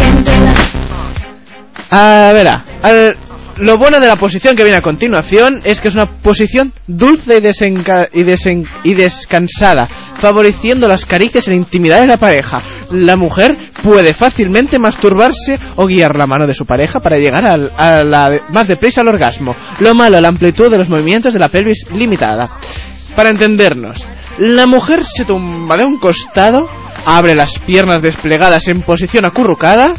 A 1.90 2.32
ver, 2.32 3.16
lo 3.58 3.76
bueno 3.76 4.00
de 4.00 4.06
la 4.06 4.16
posición 4.16 4.56
que 4.56 4.62
viene 4.62 4.78
a 4.78 4.82
continuación 4.82 5.60
es 5.64 5.80
que 5.80 5.88
es 5.88 5.94
una 5.94 6.06
posición 6.06 6.72
dulce 6.86 7.38
y, 7.38 7.40
desenca- 7.40 8.08
y, 8.12 8.22
desen- 8.24 8.66
y 8.84 8.94
descansada, 8.94 9.88
favoreciendo 10.20 10.86
las 10.88 11.04
caricias 11.06 11.46
y 11.46 11.50
la 11.50 11.56
intimidad 11.56 12.00
de 12.00 12.06
la 12.06 12.16
pareja. 12.16 12.62
La 12.90 13.16
mujer 13.16 13.56
puede 13.82 14.14
fácilmente 14.14 14.78
masturbarse 14.78 15.58
o 15.76 15.86
guiar 15.86 16.16
la 16.16 16.26
mano 16.26 16.46
de 16.46 16.54
su 16.54 16.64
pareja 16.64 17.00
para 17.00 17.16
llegar 17.16 17.44
al- 17.46 17.72
a 17.76 18.02
la, 18.02 18.30
más 18.50 18.66
deprisa 18.68 19.00
al 19.02 19.08
orgasmo. 19.08 19.54
Lo 19.80 19.94
malo, 19.94 20.20
la 20.20 20.28
amplitud 20.28 20.70
de 20.70 20.78
los 20.78 20.88
movimientos 20.88 21.32
de 21.34 21.38
la 21.40 21.48
pelvis 21.48 21.86
limitada. 21.94 22.48
Para 23.14 23.30
entendernos, 23.30 24.04
la 24.38 24.66
mujer 24.66 25.04
se 25.04 25.24
tumba 25.24 25.76
de 25.76 25.84
un 25.84 25.98
costado, 25.98 26.68
abre 27.04 27.34
las 27.34 27.58
piernas 27.60 28.00
desplegadas 28.02 28.68
en 28.68 28.82
posición 28.82 29.26
acurrucada, 29.26 29.92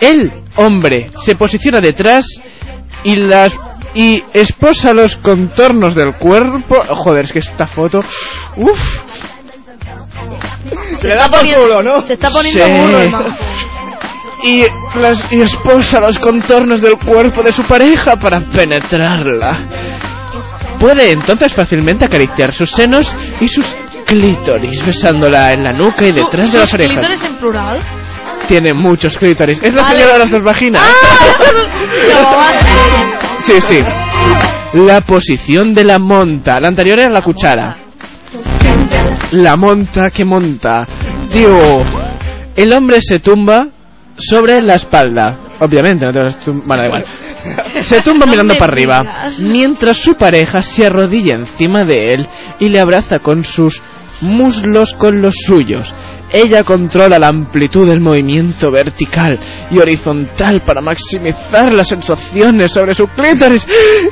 el 0.00 0.32
hombre 0.56 1.10
se 1.24 1.34
posiciona 1.36 1.80
detrás 1.80 2.26
y 3.04 3.16
las 3.16 3.52
y 3.96 4.20
esposa 4.32 4.92
los 4.92 5.14
contornos 5.16 5.94
del 5.94 6.16
cuerpo. 6.18 6.74
Joder, 6.88 7.26
es 7.26 7.32
que 7.32 7.38
esta 7.38 7.66
foto. 7.66 8.02
Uf. 8.56 9.02
Se 11.00 11.08
le 11.08 11.14
da 11.16 11.28
por 11.28 11.40
culo, 11.40 11.82
¿no? 11.82 12.02
Se 12.02 12.14
está 12.14 12.30
poniendo 12.30 12.66
burro, 12.68 12.98
hermano. 13.00 13.36
Y, 14.42 14.62
las- 14.98 15.32
y 15.32 15.40
esposa 15.40 16.00
los 16.00 16.18
contornos 16.18 16.80
del 16.82 16.96
cuerpo 16.98 17.42
de 17.42 17.52
su 17.52 17.62
pareja 17.64 18.16
para 18.16 18.40
penetrarla. 18.40 19.62
Puede 20.78 21.12
entonces 21.12 21.52
fácilmente 21.54 22.04
acariciar 22.04 22.52
sus 22.52 22.70
senos 22.70 23.14
y 23.40 23.48
sus 23.48 23.64
clítoris, 24.06 24.84
besándola 24.84 25.52
en 25.52 25.64
la 25.64 25.70
nuca 25.70 26.04
y 26.06 26.12
detrás 26.12 26.52
de 26.52 26.58
las 26.58 26.68
¿Sus 26.68 26.74
orejas. 26.74 26.96
clítoris 26.98 27.24
en 27.24 27.36
plural? 27.36 27.78
Tiene 28.48 28.74
muchos 28.74 29.16
clítoris. 29.16 29.62
Es 29.62 29.72
la 29.72 29.82
Vale. 29.82 29.94
señora 29.94 30.12
de 30.14 30.18
las 30.18 30.30
dos 30.30 30.42
vaginas. 30.42 30.82
Sí, 33.46 33.60
sí. 33.60 33.80
La 34.74 35.00
posición 35.02 35.74
de 35.74 35.84
la 35.84 35.98
monta. 35.98 36.58
La 36.60 36.68
anterior 36.68 36.98
era 36.98 37.12
la 37.12 37.20
cuchara. 37.22 37.76
La 39.32 39.56
monta 39.56 40.10
que 40.10 40.24
monta. 40.24 40.86
Digo, 41.32 41.84
el 42.56 42.72
hombre 42.72 43.00
se 43.00 43.18
tumba 43.20 43.68
sobre 44.16 44.60
la 44.62 44.74
espalda. 44.74 45.38
Obviamente, 45.60 46.04
no 46.06 46.12
te 46.12 46.20
vas 46.22 46.36
a 46.36 46.40
tum- 46.40 46.62
Bueno, 46.66 46.82
da 46.82 46.86
igual. 46.88 47.04
Se 47.82 48.00
tumba 48.00 48.26
mirando 48.30 48.54
para 48.54 48.72
arriba, 48.72 49.02
mientras 49.40 49.98
su 49.98 50.14
pareja 50.14 50.62
se 50.62 50.86
arrodilla 50.86 51.34
encima 51.36 51.84
de 51.84 52.14
él 52.14 52.28
y 52.60 52.68
le 52.68 52.80
abraza 52.80 53.18
con 53.18 53.44
sus 53.44 53.82
muslos 54.20 54.94
con 54.94 55.20
los 55.20 55.34
suyos. 55.46 55.94
Ella 56.36 56.64
controla 56.64 57.16
la 57.16 57.28
amplitud 57.28 57.86
del 57.88 58.00
movimiento 58.00 58.68
vertical 58.72 59.38
y 59.70 59.78
horizontal 59.78 60.62
para 60.62 60.80
maximizar 60.80 61.72
las 61.72 61.86
sensaciones 61.88 62.72
sobre 62.72 62.92
su 62.92 63.06
clítoris 63.06 63.64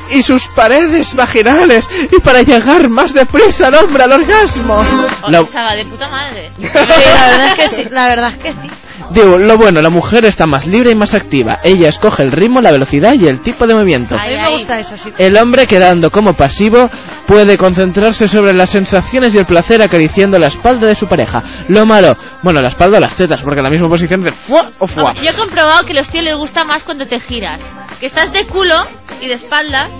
y 0.09 0.23
sus 0.23 0.47
paredes 0.55 1.13
vaginales 1.15 1.89
y 2.09 2.21
para 2.21 2.41
llegar 2.41 2.87
más 2.89 3.13
deprisa 3.13 3.67
al 3.67 3.75
hombre 3.75 4.03
al 4.03 4.13
orgasmo. 4.13 4.81
La- 5.29 5.39
de 5.75 5.85
puta 5.89 6.07
madre. 6.07 6.51
Sí, 6.59 6.69
la 6.71 7.27
verdad 7.27 7.47
es 7.47 7.55
que 7.55 7.69
sí. 7.75 7.83
La 7.91 8.07
verdad 8.07 8.29
es 8.29 8.37
que 8.37 8.51
sí. 8.53 8.69
Digo, 9.13 9.37
lo 9.37 9.57
bueno, 9.57 9.79
la 9.81 9.91
mujer 9.91 10.25
está 10.25 10.47
más 10.47 10.65
libre 10.65 10.89
y 10.89 10.95
más 10.95 11.13
activa. 11.13 11.59
Ella 11.63 11.87
escoge 11.89 12.23
el 12.23 12.31
ritmo, 12.31 12.61
la 12.61 12.71
velocidad 12.71 13.13
y 13.13 13.27
el 13.27 13.41
tipo 13.41 13.67
de 13.67 13.75
movimiento. 13.75 14.15
A 14.15 14.25
mí 14.25 14.35
me 14.35 14.49
gusta 14.49 14.79
eso, 14.79 14.97
sí. 14.97 15.11
El 15.19 15.37
hombre, 15.37 15.67
quedando 15.67 16.09
como 16.09 16.33
pasivo, 16.33 16.89
puede 17.27 17.55
concentrarse 17.57 18.27
sobre 18.27 18.53
las 18.53 18.71
sensaciones 18.71 19.35
y 19.35 19.37
el 19.37 19.45
placer 19.45 19.83
acariciando 19.83 20.39
la 20.39 20.47
espalda 20.47 20.87
de 20.87 20.95
su 20.95 21.07
pareja. 21.07 21.43
Lo 21.67 21.85
malo, 21.85 22.15
bueno, 22.41 22.59
la 22.59 22.69
espalda 22.69 22.97
o 22.97 22.99
las 22.99 23.15
tetas, 23.15 23.41
porque 23.43 23.59
en 23.59 23.65
la 23.65 23.69
misma 23.69 23.87
posición 23.87 24.21
de 24.21 24.31
fuá 24.31 24.71
o 24.79 24.87
fuá. 24.87 25.13
Yo 25.21 25.29
he 25.29 25.33
comprobado 25.35 25.85
que 25.85 25.91
a 25.91 25.97
los 25.97 26.09
tíos 26.09 26.23
les 26.23 26.35
gusta 26.35 26.63
más 26.63 26.83
cuando 26.83 27.05
te 27.05 27.19
giras. 27.19 27.61
Que 27.99 28.07
estás 28.07 28.33
de 28.33 28.47
culo 28.47 28.87
y 29.21 29.27
de 29.27 29.35
espaldas 29.35 29.91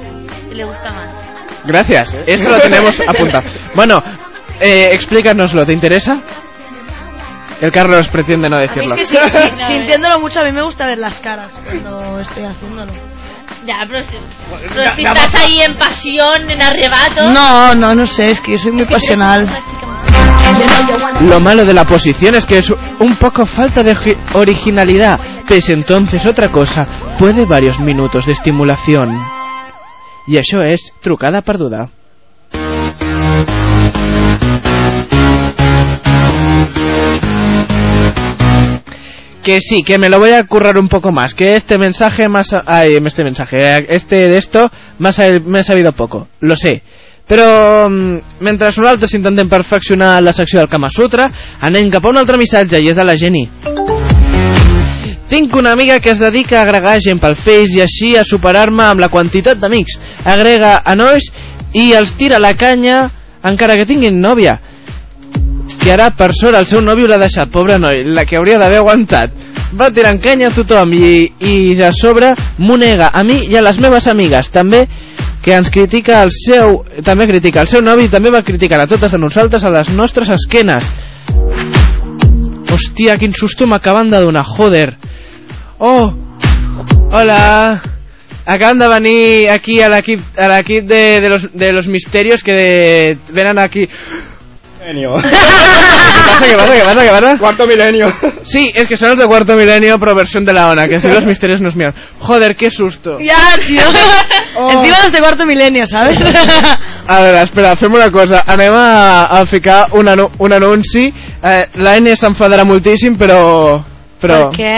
y 0.49 0.55
le 0.55 0.63
gusta 0.63 0.91
más. 0.91 1.15
Gracias, 1.65 2.17
esto 2.25 2.49
lo 2.49 2.59
tenemos 2.59 2.99
apuntado. 2.99 3.47
Bueno, 3.75 4.03
eh, 4.59 4.89
explícanoslo, 4.91 5.65
¿te 5.65 5.73
interesa? 5.73 6.21
El 7.63 7.71
Carlos 7.71 8.09
pretende 8.09 8.49
no 8.49 8.59
Es 8.59 8.67
decirlo. 8.75 8.93
que 8.93 9.05
sí, 9.05 9.15
sí, 9.15 9.39
sintiéndolo 9.67 10.19
mucho, 10.19 10.41
a 10.41 10.43
mí 10.43 10.51
me 10.51 10.61
gusta 10.63 10.85
ver 10.85 10.97
las 10.97 11.17
caras 11.21 11.57
cuando 11.63 12.19
estoy 12.19 12.43
haciéndolo. 12.43 12.91
Ya, 13.65 13.75
pero 13.87 14.03
si, 14.03 14.17
pero 14.75 14.91
si 14.91 15.03
estás 15.05 15.33
ahí 15.35 15.61
en 15.61 15.77
pasión, 15.77 16.49
en 16.51 16.61
arrebato. 16.61 17.31
No, 17.31 17.73
no, 17.73 17.95
no 17.95 18.05
sé, 18.05 18.31
es 18.31 18.41
que 18.41 18.51
yo 18.51 18.57
soy 18.57 18.73
muy 18.73 18.85
pasional. 18.85 19.47
Lo 21.21 21.39
malo 21.39 21.63
de 21.63 21.73
la 21.73 21.85
posición 21.85 22.35
es 22.35 22.45
que 22.45 22.57
es 22.57 22.69
un 22.99 23.15
poco 23.15 23.45
falta 23.45 23.81
de 23.81 23.95
gi- 23.95 24.17
originalidad. 24.33 25.17
Pese 25.47 25.71
entonces 25.71 26.25
otra 26.25 26.49
cosa, 26.51 26.85
puede 27.17 27.45
varios 27.45 27.79
minutos 27.79 28.25
de 28.25 28.33
estimulación. 28.33 29.17
Y 30.27 30.35
eso 30.35 30.61
es 30.63 30.91
trucada 31.01 31.41
perduda. 31.41 31.89
Que 39.43 39.59
sí, 39.59 39.83
que 39.83 39.99
me 39.99 40.09
lo 40.09 40.19
voy 40.19 40.31
a 40.31 40.43
currar 40.43 40.77
un 40.77 40.87
poco 40.87 41.11
más. 41.11 41.33
Que 41.33 41.55
este 41.55 41.77
mensaje 41.77 42.29
más... 42.29 42.55
Ay, 42.65 42.97
este 43.03 43.23
mensaje. 43.23 43.57
Este 43.89 44.29
de 44.29 44.37
esto 44.37 44.71
más 44.99 45.19
me 45.45 45.59
he 45.59 45.63
sabido 45.63 45.91
poco. 45.91 46.29
Lo 46.39 46.55
sé. 46.55 46.81
Però 47.27 47.87
mm, 47.89 48.43
mentre 48.43 48.67
nosaltres 48.67 49.13
intentem 49.15 49.47
perfeccionar 49.47 50.21
la 50.21 50.33
secció 50.35 50.59
del 50.59 50.67
Kama 50.67 50.89
Sutra, 50.91 51.29
anem 51.63 51.89
cap 51.91 52.03
a 52.03 52.11
un 52.11 52.19
altre 52.19 52.37
missatge 52.39 52.81
i 52.83 52.89
és 52.91 52.97
de 52.99 53.05
la 53.07 53.15
Jenny. 53.15 53.45
Tinc 55.31 55.55
una 55.55 55.71
amiga 55.71 55.99
que 56.03 56.11
es 56.11 56.19
dedica 56.19 56.59
a 56.59 56.65
agregar 56.67 56.99
gent 57.01 57.21
pel 57.23 57.37
Face 57.39 57.77
i 57.77 57.81
així 57.81 58.11
a 58.19 58.25
superar-me 58.27 58.83
amb 58.89 59.01
la 59.01 59.09
quantitat 59.09 59.57
d'amics. 59.57 59.95
Agrega 60.29 60.81
a 60.83 60.95
nois 60.99 61.31
i 61.73 61.93
els 61.97 62.11
tira 62.19 62.41
la 62.43 62.53
canya 62.59 63.07
encara 63.43 63.79
que 63.79 63.87
tinguin 63.87 64.19
nòvia. 64.21 64.59
I 65.83 65.89
ara, 65.91 66.09
per 66.15 66.31
sort, 66.31 66.55
el 66.55 66.67
seu 66.69 66.79
nòvio 66.79 67.09
l'ha 67.11 67.19
deixat, 67.19 67.49
pobre 67.51 67.75
noi, 67.81 68.05
la 68.15 68.23
que 68.23 68.37
hauria 68.39 68.59
d'haver 68.61 68.79
aguantat. 68.79 69.33
Va 69.75 69.89
tirant 69.91 70.19
canya 70.23 70.47
a 70.47 70.55
tothom 70.55 70.93
i, 70.95 71.25
i 71.43 71.55
a 71.83 71.89
sobre 71.91 72.29
m'ho 72.61 72.77
nega 72.79 73.09
a 73.11 73.23
mi 73.27 73.41
i 73.49 73.57
a 73.59 73.63
les 73.65 73.81
meves 73.83 74.07
amigues. 74.07 74.47
També 74.53 74.85
que 75.43 75.57
ens 75.57 75.69
critica 75.73 76.21
el 76.23 76.31
seu... 76.31 76.79
També 77.03 77.27
critica 77.27 77.65
el 77.65 77.67
seu 77.67 77.83
novi 77.83 78.07
i 78.07 78.11
també 78.13 78.31
va 78.31 78.45
criticar 78.47 78.79
a 78.79 78.87
totes 78.87 79.13
a 79.13 79.19
nosaltres 79.19 79.65
a 79.67 79.73
les 79.73 79.91
nostres 79.91 80.31
esquenes. 80.31 80.87
Hòstia, 82.71 83.17
quin 83.19 83.35
susto 83.35 83.67
m'acaben 83.67 84.13
de 84.13 84.21
donar, 84.23 84.45
joder. 84.55 84.93
Oh, 85.83 86.13
hola. 87.11 87.81
Acaban 88.45 88.79
de 88.79 88.87
venir 88.87 89.49
aquí 89.51 89.81
a 89.81 89.89
l'equip 89.91 90.87
de, 90.87 91.03
de, 91.19 91.29
los, 91.29 91.51
de 91.51 91.71
los 91.71 91.87
misterios 91.87 92.43
que 92.43 92.53
de, 92.53 93.17
venen 93.35 93.59
aquí. 93.59 93.87
Milenio. 94.83 95.09
¿Qué 95.21 95.29
pasa? 96.27 96.45
¿Qué 96.45 96.55
pasa? 96.55 96.73
¿Qué 96.73 96.83
pasa? 96.83 97.03
¿Qué 97.03 97.09
pasa? 97.09 97.37
Cuarto 97.39 97.67
milenio. 97.67 98.07
Sí, 98.43 98.71
es 98.75 98.87
que 98.87 98.97
son 98.97 99.09
los 99.09 99.19
de 99.19 99.25
cuarto 99.25 99.55
milenio, 99.55 99.97
pero 99.99 100.13
versión 100.15 100.45
de 100.45 100.53
la 100.53 100.69
ONA, 100.69 100.87
que 100.87 100.95
así 100.95 101.07
los 101.07 101.25
misterios 101.25 101.61
nos 101.61 101.75
miran. 101.75 101.93
Joder, 102.19 102.55
qué 102.55 102.69
susto. 102.69 103.17
Ya, 103.19 103.55
tío. 103.65 103.81
Encima 104.69 104.97
los 105.03 105.11
de 105.11 105.19
cuarto 105.19 105.45
milenio, 105.45 105.85
¿sabes? 105.87 106.19
A 107.07 107.19
veure, 107.21 107.41
espera, 107.41 107.75
fem 107.75 107.93
una 107.93 108.09
cosa. 108.11 108.43
Anem 108.47 108.73
a, 108.73 109.23
a 109.23 109.45
ficar 109.45 109.87
un, 109.93 110.07
anu 110.07 110.29
un 110.39 110.53
anunci. 110.53 111.13
Eh, 111.43 111.67
la 111.83 111.97
N 111.99 112.13
s'enfadarà 112.15 112.63
moltíssim, 112.63 113.17
però... 113.19 113.81
però... 114.19 114.47
Per 114.47 114.55
què? 114.55 114.77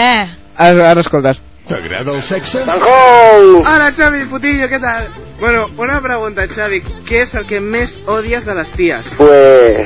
Ara, 0.56 0.90
ara 0.90 1.04
escoltes. 1.04 1.38
T'agrada 1.68 2.12
el 2.12 2.22
sexe? 2.22 2.60
Hola, 2.62 3.92
Xavi, 3.96 4.24
putillo, 4.26 4.68
¿qué 4.68 4.78
tal? 4.78 5.08
Bueno, 5.40 5.66
una 5.76 6.00
pregunta, 6.00 6.42
Xavi. 6.46 6.80
¿Qué 7.08 7.22
es 7.22 7.34
el 7.34 7.46
que 7.48 7.58
més 7.60 7.96
odias 8.06 8.46
de 8.46 8.54
les 8.54 8.70
tías? 8.78 9.08
Pues 9.18 9.82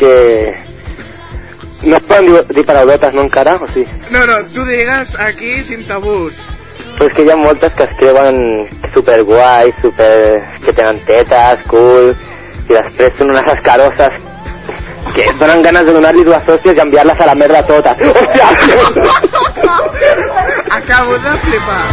que 0.00 0.54
no 1.86 1.96
es 1.96 2.02
poden 2.02 2.26
dir, 2.26 2.42
dir 2.48 2.66
paraulotes, 2.66 3.14
no 3.14 3.22
encara? 3.22 3.54
O 3.54 3.66
sí? 3.70 3.84
No, 4.10 4.26
no, 4.26 4.42
tu 4.52 4.64
digues 4.66 5.14
aquí 5.20 5.62
sin 5.62 5.86
tabús. 5.86 6.34
Pues 6.98 7.14
que 7.14 7.22
hi 7.22 7.30
ha 7.30 7.36
moltes 7.38 7.78
que 7.78 7.86
es 7.86 7.96
creuen 8.00 8.42
super 8.94 9.22
guai, 9.22 9.70
super... 9.80 10.34
que 10.64 10.72
tenen 10.72 10.98
tetes, 11.06 11.62
cul, 11.70 12.10
i 12.66 12.74
després 12.74 13.14
són 13.20 13.30
unes 13.36 13.54
escaroses 13.54 14.18
que 15.14 15.22
et 15.30 15.38
donen 15.40 15.62
ganes 15.62 15.84
de 15.88 15.92
donar-li 15.96 16.24
dues 16.26 16.44
hòsties 16.48 16.76
i 16.76 16.84
enviar-les 16.84 17.22
a 17.22 17.30
la 17.30 17.36
merda 17.38 17.62
totes. 17.68 17.96
Hòstia! 18.18 18.48
Acabo 20.78 21.12
de 21.24 21.32
flipar. 21.44 21.84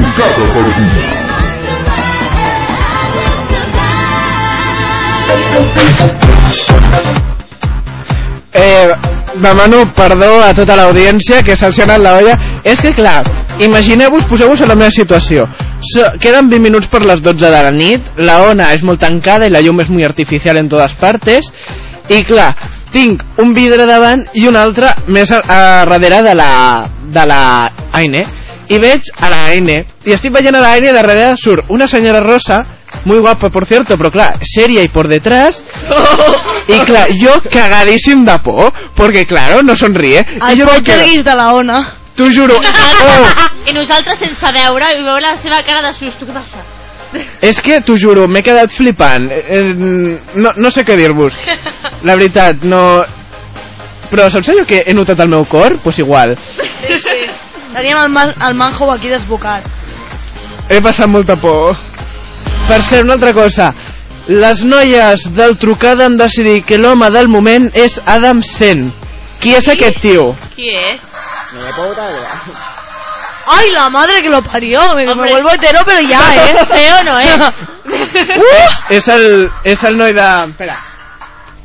Trucada 0.00 0.46
perduda. 0.54 1.10
Eh, 8.52 8.90
demano 9.36 9.84
perdó 9.94 10.42
a 10.42 10.52
tota 10.54 10.74
l'audiència 10.76 11.42
que 11.46 11.56
se'ls 11.56 11.78
ha 11.78 11.86
anat 11.86 12.02
la 12.02 12.14
olla. 12.18 12.38
És 12.64 12.80
que, 12.82 12.92
clar, 12.96 13.22
imagineu-vos, 13.62 14.26
poseu-vos 14.30 14.60
en 14.64 14.72
la 14.72 14.78
meva 14.78 14.90
situació. 14.90 15.46
So, 15.80 16.04
queden 16.20 16.50
20 16.50 16.60
minuts 16.60 16.90
per 16.92 17.04
les 17.06 17.22
12 17.22 17.46
de 17.46 17.62
la 17.62 17.70
nit, 17.72 18.10
la 18.18 18.40
ona 18.50 18.72
és 18.74 18.82
molt 18.84 19.00
tancada 19.00 19.46
i 19.46 19.54
la 19.54 19.62
llum 19.64 19.80
és 19.80 19.88
molt 19.88 20.10
artificial 20.10 20.58
en 20.60 20.68
totes 20.68 20.96
partes, 21.00 21.52
i 22.10 22.24
clar, 22.26 22.50
tinc 22.90 23.22
un 23.38 23.52
vidre 23.54 23.86
davant 23.86 24.24
i 24.34 24.46
un 24.50 24.56
altre 24.58 24.90
més 25.14 25.30
a, 25.30 25.40
a 25.46 25.60
darrere 25.86 26.22
de 26.26 26.34
la, 26.34 26.50
de 27.06 27.24
la 27.30 27.40
Aine, 28.00 28.24
i 28.70 28.78
veig 28.82 29.08
a 29.18 29.30
la 29.30 29.44
Aine, 29.52 29.78
i 30.06 30.14
estic 30.14 30.34
veient 30.34 30.54
a 30.58 30.62
la 30.62 30.72
Aine 30.76 30.90
i 30.90 30.94
darrere 30.94 31.32
surt 31.38 31.70
una 31.70 31.86
senyora 31.90 32.20
rosa, 32.24 32.64
muy 33.04 33.18
guapa 33.22 33.48
por 33.50 33.66
cierto, 33.66 33.96
però 33.96 34.10
clar, 34.10 34.32
seria 34.42 34.82
i 34.82 34.88
por 34.90 35.06
detrás, 35.08 35.62
i 36.74 36.80
clar, 36.86 37.06
jo 37.18 37.36
cagadíssim 37.50 38.24
de 38.26 38.36
por, 38.44 38.72
perquè 38.98 39.24
claro, 39.26 39.62
no 39.62 39.76
sonríe. 39.76 40.24
El 40.34 40.58
jo 40.58 40.66
quedo- 40.66 40.74
poltergeist 40.74 41.24
de 41.26 41.34
la 41.38 41.52
ona. 41.54 41.80
T'ho 42.16 42.26
juro. 42.30 42.58
Oh, 43.00 43.70
I 43.70 43.72
nosaltres 43.72 44.18
sense 44.20 44.50
veure 44.52 44.90
i 44.98 45.02
veure 45.02 45.22
la 45.24 45.36
seva 45.40 45.62
cara 45.64 45.80
de 45.86 45.92
susto. 45.96 46.26
Què 46.28 46.34
passa? 46.34 46.60
és 47.50 47.60
que 47.64 47.80
t'ho 47.84 47.96
juro, 47.98 48.26
m'he 48.28 48.42
quedat 48.46 48.72
flipant. 48.74 49.30
Eh, 49.32 49.42
eh, 49.58 50.18
no, 50.36 50.54
no 50.56 50.70
sé 50.70 50.84
què 50.86 50.96
dir-vos. 51.00 51.38
La 52.06 52.16
veritat, 52.16 52.64
no... 52.68 53.02
Però 54.10 54.26
saps 54.26 54.48
allò 54.50 54.64
que 54.66 54.82
he 54.86 54.94
notat 54.96 55.20
al 55.22 55.30
meu 55.30 55.44
cor? 55.46 55.76
Doncs 55.76 55.84
pues 55.84 56.00
igual. 56.02 56.34
Sí, 56.58 56.98
sí. 56.98 57.20
Teníem 57.74 58.00
el, 58.02 58.08
man, 58.10 58.34
el 58.48 58.56
manjo 58.58 58.90
aquí 58.90 59.08
desbocat. 59.08 59.66
He 60.70 60.80
passat 60.82 61.10
molta 61.10 61.36
por. 61.38 61.78
Per 62.66 62.80
cert, 62.82 63.04
una 63.06 63.14
altra 63.18 63.32
cosa. 63.34 63.70
Les 64.30 64.64
noies 64.66 65.28
del 65.34 65.56
trucada 65.58 66.06
han 66.06 66.18
decidit 66.18 66.66
que 66.66 66.78
l'home 66.78 67.10
del 67.14 67.30
moment 67.30 67.70
és 67.74 67.98
Adam 68.06 68.42
Sen. 68.46 68.90
Qui 69.40 69.56
és 69.56 69.70
aquest 69.72 70.02
tio? 70.02 70.30
Qui 70.54 70.70
és? 70.74 71.02
No 71.54 71.62
me 71.64 71.72
puedo 71.74 72.89
¡Ay, 73.52 73.70
la 73.72 73.88
madre 73.90 74.22
que 74.22 74.28
lo 74.28 74.42
parió! 74.42 74.94
Me, 74.96 75.04
me 75.06 75.14
vuelvo 75.30 75.50
hetero, 75.50 75.80
pero 75.84 76.00
ya, 76.00 76.20
¿eh? 76.36 76.66
Feo 76.66 77.02
no 77.04 77.18
és. 77.18 77.38
Uh! 77.90 78.94
És 78.94 79.08
el, 79.08 79.50
és 79.64 79.82
el 79.84 79.96
noi 79.98 80.12
de... 80.14 80.26
Espera. 80.50 80.76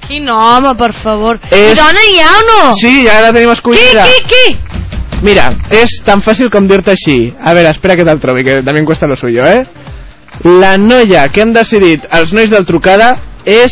Quin 0.08 0.28
home, 0.30 0.72
per 0.78 0.92
favor. 0.94 1.38
És- 1.52 1.74
I 1.74 1.82
dona 1.82 2.04
hi 2.10 2.20
ha 2.22 2.32
o 2.40 2.44
no? 2.50 2.60
Sí, 2.80 3.06
ja 3.06 3.20
la 3.22 3.32
tenim 3.34 3.50
Qui, 3.50 3.58
escollida. 3.60 4.06
qui, 4.06 4.24
qui? 4.32 5.20
Mira, 5.26 5.52
és 5.74 5.94
tan 6.06 6.22
fàcil 6.26 6.50
com 6.54 6.68
dir-te 6.70 6.92
així. 6.96 7.18
A 7.42 7.54
veure, 7.58 7.70
espera 7.74 7.96
que 7.98 8.06
te'l 8.08 8.20
trobi, 8.22 8.44
que 8.46 8.60
també 8.66 8.82
em 8.82 8.86
cuesta 8.90 9.08
lo 9.10 9.16
suyo, 9.16 9.46
eh? 9.46 9.62
La 10.62 10.76
noia 10.78 11.28
que 11.30 11.42
han 11.46 11.54
decidit 11.56 12.06
els 12.12 12.34
nois 12.34 12.50
del 12.50 12.66
trucada 12.66 13.14
és... 13.46 13.72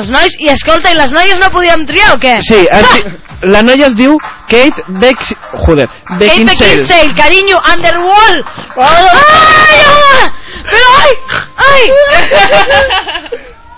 Els 0.00 0.08
nois, 0.08 0.34
i 0.40 0.48
escolta, 0.48 0.90
i 0.92 0.96
les 0.96 1.12
noies 1.12 1.40
no 1.40 1.50
podíem 1.52 1.84
triar 1.88 2.14
o 2.14 2.20
què? 2.20 2.38
Sí, 2.46 2.62
es 2.64 2.86
di... 2.94 3.48
la 3.52 3.60
noia 3.66 3.90
es 3.90 3.96
diu 3.98 4.16
Kate 4.48 4.84
Bex... 5.02 5.34
Joder, 5.66 5.88
Kate 5.88 6.18
Beckinsale. 6.22 6.70
Beckinsale, 6.70 7.14
cariño, 7.18 7.60
Underwall. 7.74 8.44
¡Ay, 8.76 9.80
home! 9.92 10.32
Pero, 10.70 10.86
ay, 11.02 11.10
ay. 11.68 11.82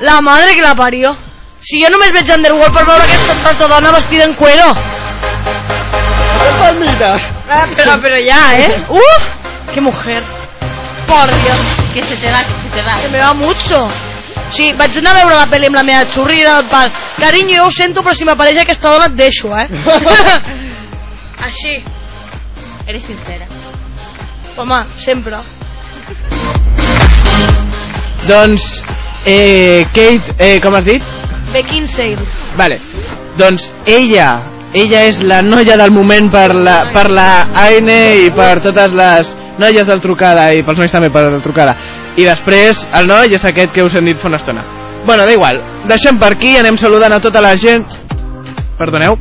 La 0.00 0.20
madre 0.20 0.54
que 0.54 0.62
la 0.62 0.74
parió. 0.74 1.16
Si 1.64 1.80
jo 1.80 1.88
només 1.90 2.12
veig 2.12 2.28
Underworld 2.28 2.74
per 2.76 2.84
veure 2.86 3.06
aquesta 3.08 3.34
tanta 3.42 3.68
dona 3.72 3.92
vestida 3.96 4.24
en 4.28 4.34
cuero. 4.34 4.68
palmitas! 6.60 7.22
Ah, 7.48 7.66
pero, 7.76 7.98
pero 8.00 8.16
ya, 8.18 8.58
¿eh? 8.58 8.84
¡Uf! 8.88 9.22
¡Qué 9.72 9.80
mujer! 9.80 10.22
Por 11.08 11.26
Dios. 11.42 11.58
Que 11.92 12.02
se 12.02 12.16
te 12.16 12.30
va, 12.30 12.40
que 12.40 12.54
se 12.54 12.68
te 12.74 12.82
va. 12.82 12.98
Se 12.98 13.08
me 13.08 13.18
va 13.18 13.32
mucho. 13.32 13.88
Sí, 14.52 14.72
vaig 14.78 14.96
anar 15.00 15.14
a 15.14 15.18
veure 15.22 15.38
la 15.40 15.48
pel·li 15.50 15.70
amb 15.70 15.78
la 15.80 15.84
meva 15.86 16.04
xurrida 16.12 16.58
del 16.60 16.68
pal. 16.70 16.92
Carinyo, 17.20 17.56
jo 17.56 17.66
ho 17.66 17.74
sento, 17.74 18.02
però 18.02 18.14
si 18.14 18.28
m'apareix 18.28 18.60
aquesta 18.62 18.92
dona 18.92 19.08
et 19.10 19.18
deixo, 19.18 19.50
eh? 19.56 19.66
Així. 21.48 21.78
Eres 22.86 23.04
sincera. 23.08 23.48
Home, 24.56 24.78
sempre. 25.02 25.40
Doncs, 28.28 28.82
eh, 29.26 29.84
Kate, 29.92 30.34
eh, 30.38 30.60
com 30.62 30.74
has 30.74 30.84
dit? 30.84 31.02
Beckinsale. 31.52 32.24
Vale. 32.56 32.78
Doncs 33.36 33.70
ella, 33.86 34.28
ella 34.74 35.02
és 35.08 35.20
la 35.22 35.40
noia 35.42 35.76
del 35.80 35.92
moment 35.94 36.30
per 36.32 36.52
la, 36.54 36.76
per 36.94 37.08
la 37.10 37.28
AN 37.64 37.90
i 37.90 38.30
per 38.34 38.60
totes 38.62 38.94
les 38.94 39.34
noies 39.58 39.86
del 39.86 40.02
trucada 40.02 40.48
i 40.54 40.62
pels 40.66 40.80
nois 40.80 40.94
també 40.94 41.10
per 41.14 41.26
la 41.28 41.42
trucada. 41.42 41.76
I 42.16 42.26
després 42.28 42.84
el 42.94 43.08
noi 43.10 43.34
és 43.34 43.44
aquest 43.44 43.72
que 43.74 43.84
us 43.84 43.94
hem 43.98 44.06
dit 44.06 44.20
fa 44.20 44.28
una 44.30 44.38
estona. 44.38 44.64
Bueno, 45.04 45.26
da 45.26 45.32
igual. 45.32 45.60
Deixem 45.88 46.18
per 46.18 46.32
aquí, 46.34 46.56
anem 46.56 46.78
saludant 46.80 47.12
a 47.12 47.20
tota 47.20 47.42
la 47.44 47.56
gent... 47.60 47.84
Perdoneu. 48.78 49.18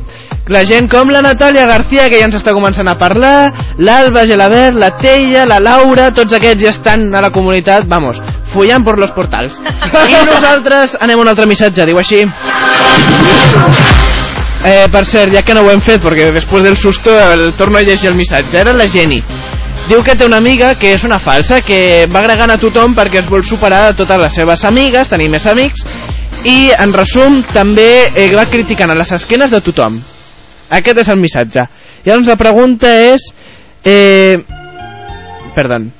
La 0.52 0.60
gent 0.68 0.90
com 0.92 1.08
la 1.08 1.22
Natàlia 1.24 1.64
García, 1.64 2.10
que 2.12 2.18
ja 2.20 2.26
ens 2.28 2.36
està 2.36 2.52
començant 2.52 2.88
a 2.90 2.98
parlar, 3.00 3.48
l'Alba 3.80 4.26
Gelabert, 4.28 4.76
la 4.76 4.90
Teia, 5.00 5.46
la 5.48 5.56
Laura, 5.56 6.10
tots 6.12 6.36
aquests 6.36 6.60
ja 6.60 6.72
estan 6.74 7.06
a 7.16 7.22
la 7.24 7.30
comunitat, 7.32 7.86
vamos, 7.88 8.20
follant 8.52 8.84
por 8.84 9.00
los 9.00 9.14
portals. 9.16 9.56
I 9.88 10.20
nosaltres 10.28 10.98
anem 11.00 11.16
a 11.16 11.24
un 11.24 11.32
altre 11.32 11.48
missatge, 11.48 11.88
diu 11.88 12.00
així. 12.00 12.26
Eh, 14.64 14.84
per 14.92 15.04
cert, 15.08 15.32
ja 15.32 15.42
que 15.44 15.56
no 15.56 15.64
ho 15.64 15.72
hem 15.72 15.80
fet, 15.84 16.00
perquè 16.04 16.30
després 16.32 16.64
del 16.64 16.76
susto 16.76 17.12
el 17.32 17.50
torno 17.56 17.80
a 17.80 17.84
llegir 17.84 18.12
el 18.12 18.20
missatge, 18.20 18.60
era 18.60 18.76
la 18.76 18.88
Jenny. 18.88 19.22
Diu 19.84 20.00
que 20.00 20.14
té 20.16 20.24
una 20.24 20.38
amiga 20.40 20.72
que 20.80 20.94
és 20.96 21.02
una 21.04 21.18
falsa, 21.20 21.60
que 21.60 22.06
va 22.08 22.22
agregant 22.22 22.54
a 22.54 22.56
tothom 22.60 22.94
perquè 22.96 23.20
es 23.20 23.28
vol 23.28 23.44
superar 23.44 23.82
a 23.90 23.96
totes 23.96 24.20
les 24.22 24.36
seves 24.40 24.64
amigues, 24.64 25.10
tenir 25.12 25.28
més 25.32 25.44
amics, 25.50 25.84
i 26.48 26.70
en 26.80 26.92
resum 26.96 27.42
també 27.52 28.08
eh, 28.08 28.30
va 28.32 28.46
criticant 28.48 28.92
a 28.92 28.96
les 28.96 29.12
esquenes 29.12 29.52
de 29.52 29.60
tothom. 29.64 29.98
Aquest 30.72 31.02
és 31.04 31.10
el 31.12 31.20
missatge. 31.20 31.66
I 32.04 32.08
llavors 32.08 32.32
la 32.32 32.38
pregunta 32.40 32.94
és... 33.12 33.28
Eh, 33.84 34.38
perdó. 35.54 35.82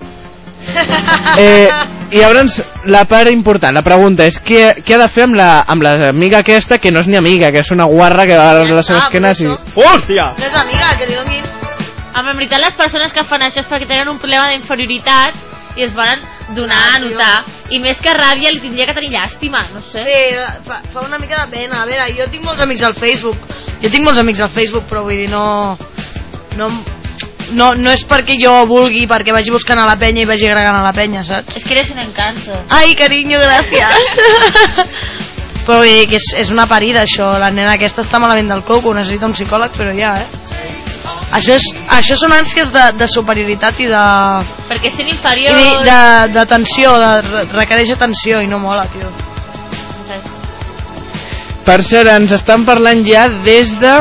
Eh, 1.36 1.68
I 2.14 2.20
llavors 2.22 2.54
la 2.88 3.02
part 3.10 3.28
important, 3.32 3.74
la 3.74 3.82
pregunta 3.84 4.24
és 4.28 4.38
què, 4.44 4.84
què 4.86 4.94
ha 4.94 5.00
de 5.02 5.08
fer 5.12 5.26
amb 5.26 5.36
la, 5.36 5.48
amb 5.68 5.82
l'amiga 5.84 6.40
aquesta 6.44 6.78
que 6.78 6.92
no 6.94 7.02
és 7.02 7.10
ni 7.10 7.18
amiga, 7.18 7.50
que 7.52 7.64
és 7.64 7.72
una 7.74 7.88
guarra 7.90 8.24
que 8.28 8.38
va 8.38 8.50
a 8.52 8.62
les 8.62 8.86
seves 8.86 9.02
esquenes 9.02 9.42
i... 9.44 9.50
Hòstia! 9.74 10.30
No 10.38 10.48
és 10.48 10.56
amiga, 10.62 10.94
que 11.00 11.10
li 11.10 11.18
donin... 11.18 11.63
En 12.14 12.30
veritat, 12.30 12.60
les 12.62 12.76
persones 12.78 13.12
que 13.12 13.24
fan 13.26 13.42
això 13.42 13.62
és 13.64 13.68
perquè 13.70 13.88
tenen 13.90 14.12
un 14.12 14.20
problema 14.22 14.46
d'inferioritat 14.52 15.76
i 15.76 15.82
es 15.82 15.94
volen 15.94 16.22
donar 16.54 16.80
a 16.94 16.98
notar. 17.02 17.34
I 17.74 17.80
més 17.82 17.98
que 18.02 18.14
ràbia 18.14 18.52
li 18.52 18.62
tindria 18.62 18.86
que 18.86 18.94
tenir 18.96 19.10
llàstima, 19.16 19.64
no 19.74 19.82
sé. 19.88 20.04
Sí, 20.06 20.20
fa, 20.68 20.80
fa 20.92 21.04
una 21.06 21.18
mica 21.18 21.42
de 21.42 21.50
pena. 21.56 21.82
A 21.82 21.88
veure, 21.88 22.06
jo 22.14 22.28
tinc 22.30 22.46
molts 22.46 22.62
amics 22.62 22.84
al 22.86 22.94
Facebook. 22.98 23.48
Jo 23.82 23.90
tinc 23.90 24.06
molts 24.06 24.22
amics 24.22 24.44
al 24.44 24.52
Facebook, 24.54 24.86
però 24.90 25.02
vull 25.06 25.24
dir, 25.24 25.30
no... 25.32 25.76
No, 26.54 26.68
no, 27.58 27.72
no 27.74 27.90
és 27.90 28.04
perquè 28.06 28.36
jo 28.38 28.52
vulgui, 28.70 29.08
perquè 29.10 29.34
vagi 29.34 29.50
buscant 29.50 29.80
a 29.82 29.88
la 29.88 29.96
penya 29.98 30.22
i 30.22 30.28
vagi 30.28 30.46
agregant 30.46 30.78
a 30.78 30.84
la 30.84 30.94
penya, 30.94 31.24
saps? 31.26 31.58
Es 31.58 31.66
que 31.66 31.74
eres 31.74 31.90
un 31.90 31.98
encanto. 32.04 32.60
Ai, 32.70 32.94
carinyo, 32.94 33.42
gràcies. 33.42 34.14
però 35.66 35.80
vull 35.80 35.90
dir 35.90 36.06
que 36.12 36.20
és, 36.22 36.30
és 36.44 36.54
una 36.54 36.68
parida, 36.70 37.02
això. 37.02 37.32
La 37.42 37.50
nena 37.50 37.74
aquesta 37.74 38.06
està 38.06 38.22
malament 38.22 38.54
del 38.54 38.62
coco, 38.68 38.94
necessita 38.94 39.26
un 39.26 39.34
psicòleg, 39.34 39.74
però 39.74 39.90
ja, 39.98 40.14
eh? 40.22 40.83
Això, 41.34 41.56
és, 41.58 41.64
això 41.90 42.14
són 42.18 42.32
ànsies 42.36 42.68
de, 42.70 42.82
de 42.98 43.06
superioritat 43.10 43.78
i 43.82 43.88
de... 43.90 44.02
Perquè 44.70 44.90
sent 44.94 45.08
I 45.10 45.14
inferior... 45.16 45.56
de, 45.58 45.70
de, 45.88 46.00
de 46.36 46.44
tensió, 46.46 46.92
de, 47.02 47.08
re- 47.26 47.44
requereix 47.56 47.90
atenció 47.96 48.38
i 48.44 48.46
no 48.50 48.60
mola, 48.62 48.86
tio. 48.92 49.10
Per 51.64 51.78
cert, 51.82 52.10
ens 52.12 52.32
estan 52.36 52.66
parlant 52.68 53.02
ja 53.08 53.26
des 53.44 53.72
de... 53.80 53.94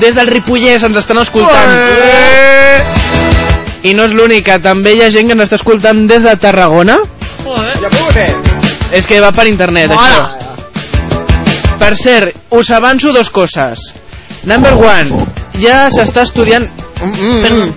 Des 0.00 0.14
del 0.16 0.26
Ripollès 0.32 0.82
ens 0.88 0.98
estan 0.98 1.18
escoltant. 1.20 1.74
I 3.84 3.92
no 3.98 4.06
és 4.08 4.14
l'única, 4.16 4.56
també 4.62 4.94
hi 4.96 5.02
ha 5.04 5.10
gent 5.12 5.28
que 5.28 5.36
ens 5.36 5.44
està 5.44 5.58
escoltant 5.60 6.06
des 6.08 6.24
de 6.24 6.32
Tarragona. 6.40 6.96
És 8.96 9.06
que 9.08 9.20
va 9.22 9.30
per 9.36 9.46
internet, 9.50 9.92
Mola. 9.92 10.08
això. 10.08 11.76
Per 11.82 11.92
cert, 11.98 12.34
us 12.56 12.70
avanço 12.72 13.12
dos 13.12 13.28
coses. 13.30 13.92
Number 14.48 14.72
one, 14.80 15.26
ja 15.60 15.86
s'està 15.92 16.26
estudiant... 16.28 16.68
Mm, 17.02 17.12
mm. 17.12 17.72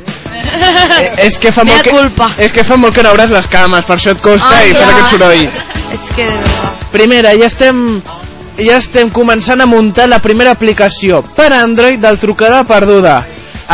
Eh, 0.55 1.25
és 1.25 1.37
que 1.41 1.51
fa 1.51 1.63
molt 1.67 1.83
que, 1.83 1.93
és 2.45 2.53
que 2.53 2.63
fa 2.63 2.77
molt 2.79 2.95
que 2.95 3.03
no 3.03 3.11
obràs 3.15 3.31
les 3.33 3.47
cames, 3.51 3.87
per 3.87 3.97
això 3.97 4.13
et 4.13 4.21
costa 4.23 4.51
Ai, 4.55 4.69
i 4.69 4.75
fas 4.75 4.85
ja. 4.85 4.91
aquest 4.93 5.15
soroll. 5.15 5.47
És 5.95 6.11
que... 6.15 6.27
de 6.27 6.37
veritat. 6.37 6.85
Primera, 6.93 7.33
ja 7.35 7.49
estem 7.49 7.81
ja 8.59 8.77
estem 8.79 9.09
començant 9.11 9.59
a 9.59 9.67
muntar 9.67 10.07
la 10.07 10.21
primera 10.23 10.53
aplicació 10.55 11.21
per 11.35 11.51
Android 11.53 11.99
del 11.99 12.19
trucada 12.21 12.63
perduda. 12.67 13.17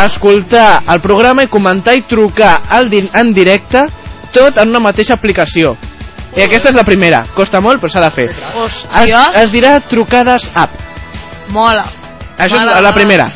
Escoltar 0.06 0.82
el 0.90 1.02
programa 1.04 1.44
i 1.44 1.52
comentar 1.52 1.94
i 1.98 2.06
trucar 2.08 2.62
al 2.70 2.90
di 2.90 3.04
en 3.14 3.34
directe 3.36 3.86
tot 4.34 4.58
en 4.58 4.72
una 4.72 4.82
mateixa 4.88 5.18
aplicació. 5.20 5.76
I 6.32 6.46
aquesta 6.46 6.72
és 6.72 6.78
la 6.78 6.88
primera. 6.88 7.26
Costa 7.36 7.60
molt, 7.60 7.82
però 7.82 7.92
s'ha 7.92 8.06
de 8.06 8.12
fer. 8.16 8.30
Es, 8.32 8.56
Hòstia, 8.56 9.26
es 9.44 9.52
dirà 9.52 9.76
trucades 9.84 10.48
app. 10.56 10.72
mola. 11.50 11.84
Això 12.38 12.58
Mola, 12.58 12.78
és 12.78 12.84
la 12.88 12.94
primera. 12.96 13.28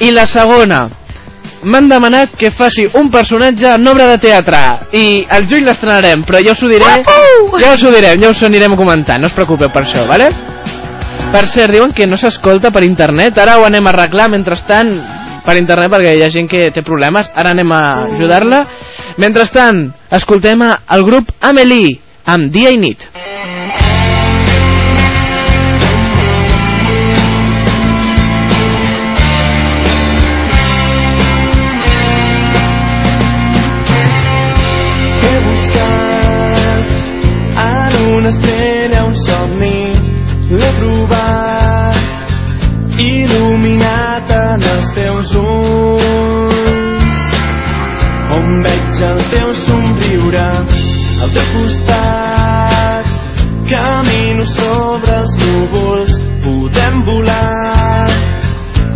I 0.00 0.10
la 0.12 0.26
segona, 0.28 0.86
m'han 1.64 1.88
demanat 1.88 2.36
que 2.36 2.50
faci 2.52 2.86
un 3.00 3.08
personatge 3.10 3.70
en 3.74 3.88
obra 3.88 4.10
de 4.12 4.18
teatre 4.20 4.60
i 4.92 5.24
al 5.32 5.48
juny 5.48 5.64
l'estrenarem, 5.64 6.24
però 6.26 6.42
ja 6.44 6.52
us 6.52 6.62
ho 6.62 6.68
diré, 6.70 6.90
ja 7.62 7.72
us 7.72 7.84
ho 7.84 7.92
direm, 7.94 8.20
ja 8.20 8.30
us 8.30 8.42
ho 8.42 8.50
anirem 8.50 8.76
comentant, 8.76 9.22
no 9.22 9.30
us 9.30 9.36
preocupeu 9.36 9.72
per 9.72 9.86
això, 9.86 10.04
vale? 10.08 10.28
Per 11.32 11.44
cert, 11.50 11.72
diuen 11.74 11.92
que 11.96 12.06
no 12.06 12.18
s'escolta 12.20 12.70
per 12.70 12.84
internet, 12.86 13.38
ara 13.42 13.56
ho 13.58 13.64
anem 13.66 13.88
a 13.88 13.94
arreglar, 13.94 14.28
mentrestant, 14.32 14.92
per 15.46 15.56
internet, 15.58 15.90
perquè 15.92 16.14
hi 16.16 16.24
ha 16.26 16.30
gent 16.32 16.50
que 16.50 16.68
té 16.74 16.84
problemes, 16.86 17.30
ara 17.34 17.54
anem 17.54 17.72
a 17.72 17.82
ajudar-la. 18.12 18.62
Mentrestant, 19.22 19.86
escoltem 20.18 20.62
el 20.66 21.06
grup 21.08 21.32
Amelie, 21.40 21.96
amb 22.26 22.50
Dia 22.52 22.74
i 22.74 22.80
Nit. 22.82 23.08
He 23.14 23.85
en 44.56 44.62
els 44.72 44.86
teus 44.96 45.32
ulls, 45.36 47.24
on 48.36 48.46
veig 48.64 49.00
el 49.08 49.18
teu 49.32 49.50
somriure 49.66 50.44
al 51.24 51.34
teu 51.34 51.50
costat. 51.56 53.12
Camino 53.66 54.46
sobre 54.48 55.18
els 55.20 55.34
núvols, 55.42 56.16
podem 56.46 57.02
volar 57.08 58.08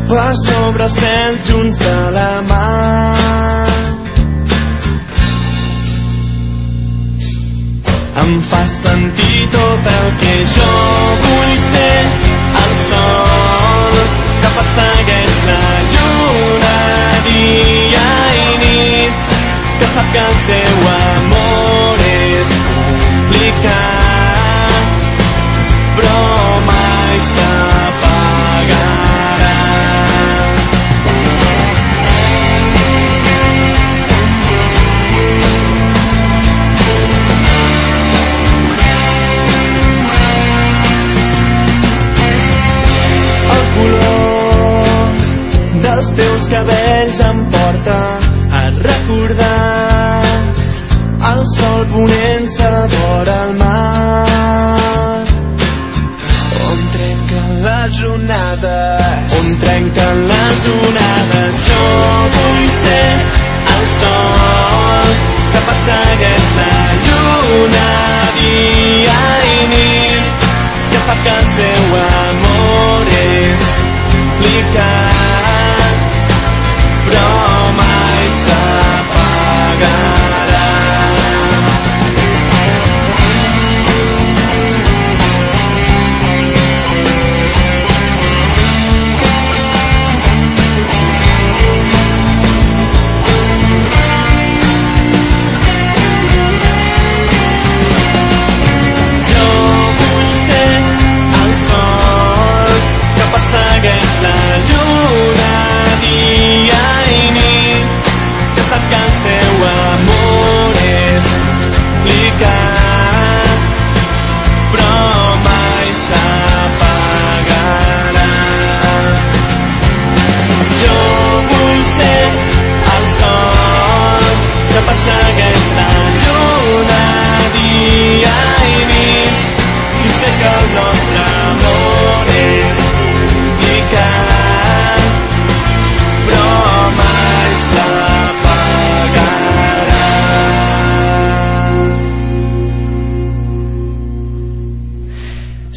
per 0.09 0.31
sobre 0.47 0.87
el 0.87 0.95
cel 0.97 1.41
junts 1.51 1.77
de 1.85 1.97
la 2.17 2.33
mà. 2.49 2.67
em 8.21 8.41
fa 8.51 8.61
sentir 8.69 9.47
tot 9.53 9.87
el 9.91 10.09
que 10.21 10.33
jo 10.55 10.60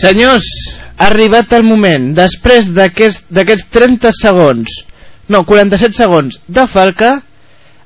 Senyors, 0.03 0.47
ha 0.97 1.05
arribat 1.07 1.53
el 1.55 1.63
moment, 1.63 2.09
després 2.17 2.67
d'aquests 2.75 3.29
d'aquests 3.31 3.69
30 3.71 4.11
segons, 4.17 4.73
no, 5.31 5.45
47 5.47 5.95
segons 5.95 6.41
de 6.51 6.65
falca, 6.67 7.21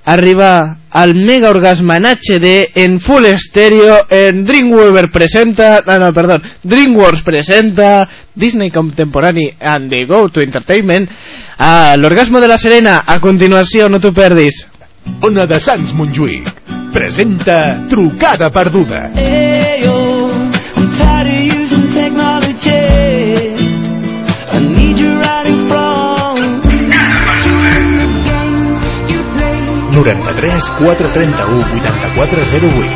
arriba 0.08 0.80
el 0.98 1.14
mega 1.14 1.52
orgasme 1.52 1.98
en 2.00 2.08
HD 2.08 2.72
en 2.82 2.98
full 3.04 3.28
estéreo 3.30 4.00
en 4.10 4.46
Dreamweaver 4.48 5.12
presenta, 5.12 5.82
no, 5.86 6.00
no, 6.00 6.14
perdón, 6.16 6.42
DreamWorks 6.64 7.22
presenta 7.28 8.08
Disney 8.34 8.72
Contemporary 8.72 9.52
and 9.60 9.92
the 9.92 10.06
Go 10.10 10.30
to 10.30 10.42
Entertainment 10.42 11.06
a 11.60 11.94
l'orgasmo 12.00 12.42
de 12.42 12.48
la 12.48 12.58
Serena, 12.58 13.04
a 13.06 13.20
continuació, 13.20 13.90
no 13.90 14.00
t'ho 14.00 14.14
perdis. 14.16 14.64
Ona 15.28 15.46
de 15.46 15.60
Sants 15.62 15.94
Montjuïc 15.94 16.50
presenta 16.96 17.88
Trucada 17.92 18.50
Perduda. 18.50 19.12
Ayo, 19.14 19.77
93 30.08 30.72
431 30.80 31.60
8408 31.60 32.92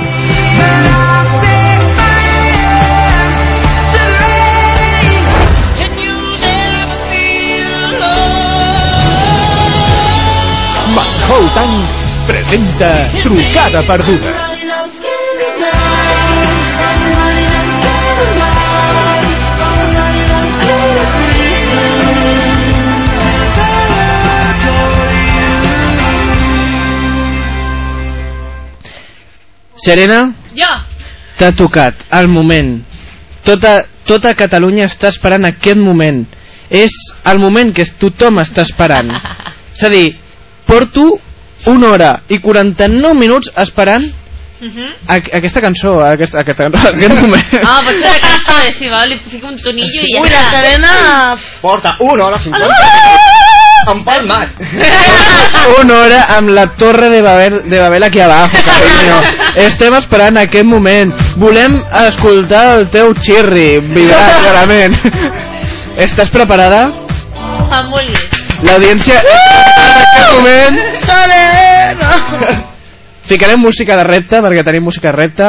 Manhattan 10.96 11.72
presenta 12.28 13.12
Trucada 13.22 13.84
Perduda. 13.84 14.51
Serena, 29.86 30.34
Jo. 30.56 30.70
t'ha 31.38 31.52
tocat 31.58 31.96
el 32.12 32.28
moment. 32.28 32.82
Tota, 33.44 33.86
tota 34.06 34.34
Catalunya 34.38 34.86
està 34.86 35.10
esperant 35.10 35.46
aquest 35.46 35.78
moment. 35.78 36.26
És 36.70 36.94
el 37.26 37.40
moment 37.40 37.74
que 37.76 37.86
tothom 38.00 38.40
està 38.40 38.62
esperant. 38.62 39.10
És 39.76 39.84
a 39.84 39.90
dir, 39.90 40.18
porto 40.68 41.20
una 41.72 41.90
hora 41.92 42.12
i 42.30 42.40
49 42.40 43.14
minuts 43.18 43.52
esperant 43.58 44.12
Mhm. 44.62 44.90
a, 45.08 45.16
aquesta 45.40 45.60
cançó, 45.60 45.96
aquesta, 46.06 46.38
aquesta 46.42 46.68
cançó, 46.70 46.90
aquest 46.94 47.16
moment. 47.18 47.48
Ah, 47.66 47.80
pot 47.84 47.96
ser 47.98 48.12
la 48.12 48.20
cançó, 48.22 48.60
eh, 48.68 48.72
si 48.78 48.90
vol, 48.90 49.10
li 49.10 49.18
fico 49.18 49.48
un 49.48 49.58
tonillo 49.58 50.04
i 50.06 50.14
ja 50.14 50.22
Ui, 50.22 50.30
la. 50.30 50.44
Serena... 50.52 51.36
Porta 51.64 51.96
una 52.00 52.26
hora 52.28 52.38
50. 52.38 52.68
Empalmat. 53.90 54.50
Una 55.82 55.98
hora 55.98 56.20
amb 56.38 56.54
la 56.54 56.68
torre 56.78 57.10
de 57.10 57.22
Babel, 57.22 57.70
de 57.70 57.80
Babel 57.80 58.04
aquí 58.04 58.20
abajo, 58.20 58.58
carinyo. 58.66 59.22
Estem 59.66 59.96
esperant 59.98 60.38
aquest 60.42 60.68
moment. 60.70 61.14
Volem 61.42 61.80
escoltar 62.06 62.78
el 62.78 62.90
teu 62.94 63.14
xirri, 63.18 63.80
vibrar, 63.92 64.28
clarament. 64.46 64.98
Estàs 65.98 66.30
preparada? 66.34 66.90
Em 67.72 67.90
vulguis. 67.92 68.28
L'audiència 68.62 69.18
en 69.18 69.96
aquest 70.04 70.36
moment 70.36 70.76
Serena! 71.02 72.12
ficarem 73.32 73.58
música 73.64 73.96
de 73.96 74.04
repte 74.04 74.42
perquè 74.44 74.64
tenim 74.68 74.84
música 74.84 75.10
de 75.10 75.16
repte. 75.16 75.48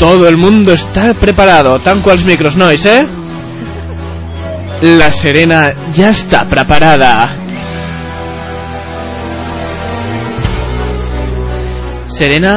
Todo 0.00 0.26
el 0.26 0.36
mundo 0.36 0.72
está 0.72 1.12
preparado. 1.14 1.78
Tanco 1.84 2.10
els 2.10 2.24
micros, 2.24 2.56
nois, 2.56 2.84
eh? 2.86 3.04
La 4.82 5.12
Serena 5.14 5.60
ja 5.94 6.08
està 6.10 6.40
preparada. 6.50 7.12
Serena, 12.10 12.54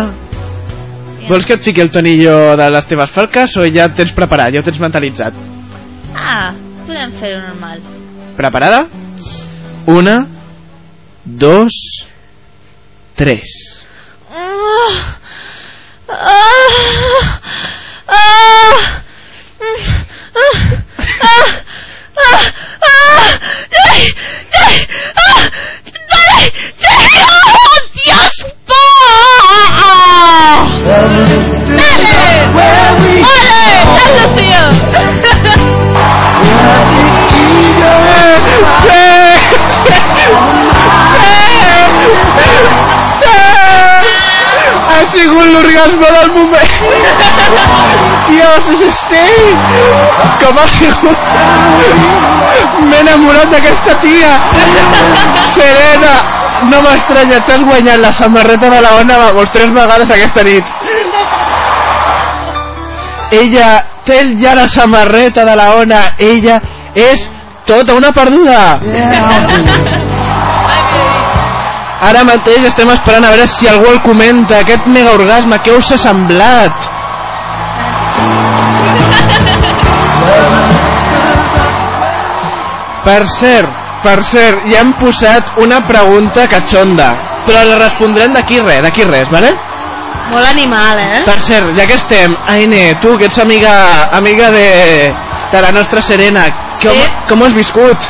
vols 1.30 1.46
que 1.46 1.54
et 1.54 1.68
fiqui 1.68 1.84
el 1.84 1.92
tonillo 1.94 2.34
de 2.58 2.66
les 2.74 2.90
teves 2.90 3.14
falques 3.14 3.54
o 3.62 3.68
ja 3.70 3.86
et 3.86 3.94
tens 4.00 4.14
preparat, 4.18 4.50
ja 4.56 4.64
ho 4.64 4.66
tens 4.66 4.82
mentalitzat? 4.82 5.38
Ah, 6.18 6.50
podem 6.88 7.14
fer-ho 7.20 7.44
normal. 7.44 7.86
Preparada? 8.40 8.82
Una, 9.94 10.18
dos, 11.46 11.78
tres. 13.22 13.54
Ah, 14.34 14.98
ah, 16.10 16.74
ah, 18.10 18.82
mm, 22.26 22.36
ah, 22.36 22.50
ah, 22.82 22.90
ah, 22.90 23.22
ah, 23.22 23.32
ay, 23.90 24.02
ay, 24.52 24.76
ah, 25.16 25.44
ay, 26.10 26.44
ay, 26.90 27.14
oh, 27.26 27.78
Dios, 27.94 28.36
pa! 28.66 28.82
¡Dale! 30.86 31.26
¡Dale! 31.78 32.16
¡Dale, 33.96 34.24
tío! 34.36 34.64
Ha 45.16 45.18
sigut 45.18 45.48
l'orgasme 45.48 46.08
del 46.12 46.32
moment. 46.36 46.72
Dios, 48.28 48.66
és 48.88 48.98
sí. 49.08 49.28
Com 50.42 50.58
ha 50.60 50.66
sigut? 50.74 51.20
M'he 52.84 53.00
enamorat 53.00 53.54
d'aquesta 53.54 53.96
tia. 54.04 54.34
Serena, 55.54 56.12
no 56.68 56.82
m'estranya, 56.84 57.40
t'has 57.48 57.64
guanyat 57.64 58.04
la 58.04 58.12
samarreta 58.12 58.70
de 58.74 58.82
la 58.84 58.92
Ona 59.00 59.18
vamos, 59.22 59.54
tres 59.56 59.72
vegades 59.72 60.12
aquesta 60.18 60.44
nit. 60.44 60.76
Ella 63.40 63.70
té 64.04 64.20
ja 64.42 64.58
la 64.60 64.68
samarreta 64.68 65.48
de 65.48 65.56
la 65.56 65.70
Ona, 65.80 66.02
ella 66.20 66.60
és 66.92 67.24
tota 67.64 67.96
una 67.96 68.12
perduda. 68.12 70.04
Ara 72.02 72.24
mateix 72.28 72.66
estem 72.68 72.90
esperant 72.92 73.24
a 73.24 73.32
veure 73.32 73.48
si 73.48 73.68
algú 73.72 73.88
el 73.92 74.02
comenta 74.04 74.60
aquest 74.60 74.88
mega 74.92 75.14
orgasme, 75.16 75.60
què 75.64 75.72
us 75.78 75.92
ha 75.96 75.98
semblat? 75.98 76.92
Per 83.06 83.22
cert, 83.30 83.70
per 84.04 84.18
cert, 84.26 84.66
ja 84.72 84.82
hem 84.82 84.96
posat 84.98 85.54
una 85.62 85.78
pregunta 85.86 86.48
catxonda, 86.50 87.12
però 87.46 87.62
la 87.70 87.78
respondrem 87.84 88.34
d'aquí 88.34 88.60
res, 88.64 88.82
d'aquí 88.86 89.06
res, 89.06 89.30
vale? 89.34 89.54
Molt 90.32 90.48
animal, 90.50 90.98
eh? 91.04 91.22
Per 91.28 91.38
cert, 91.40 91.70
ja 91.78 91.86
que 91.86 92.00
estem, 92.00 92.34
Aine, 92.50 92.96
tu 93.02 93.14
que 93.18 93.30
ets 93.30 93.38
amiga, 93.44 93.76
amiga 94.18 94.50
de, 94.50 95.14
de 95.54 95.62
la 95.62 95.72
nostra 95.72 96.02
Serena, 96.02 96.48
com, 96.82 96.90
Sí. 96.98 97.06
com 97.30 97.44
has 97.46 97.54
viscut? 97.54 98.10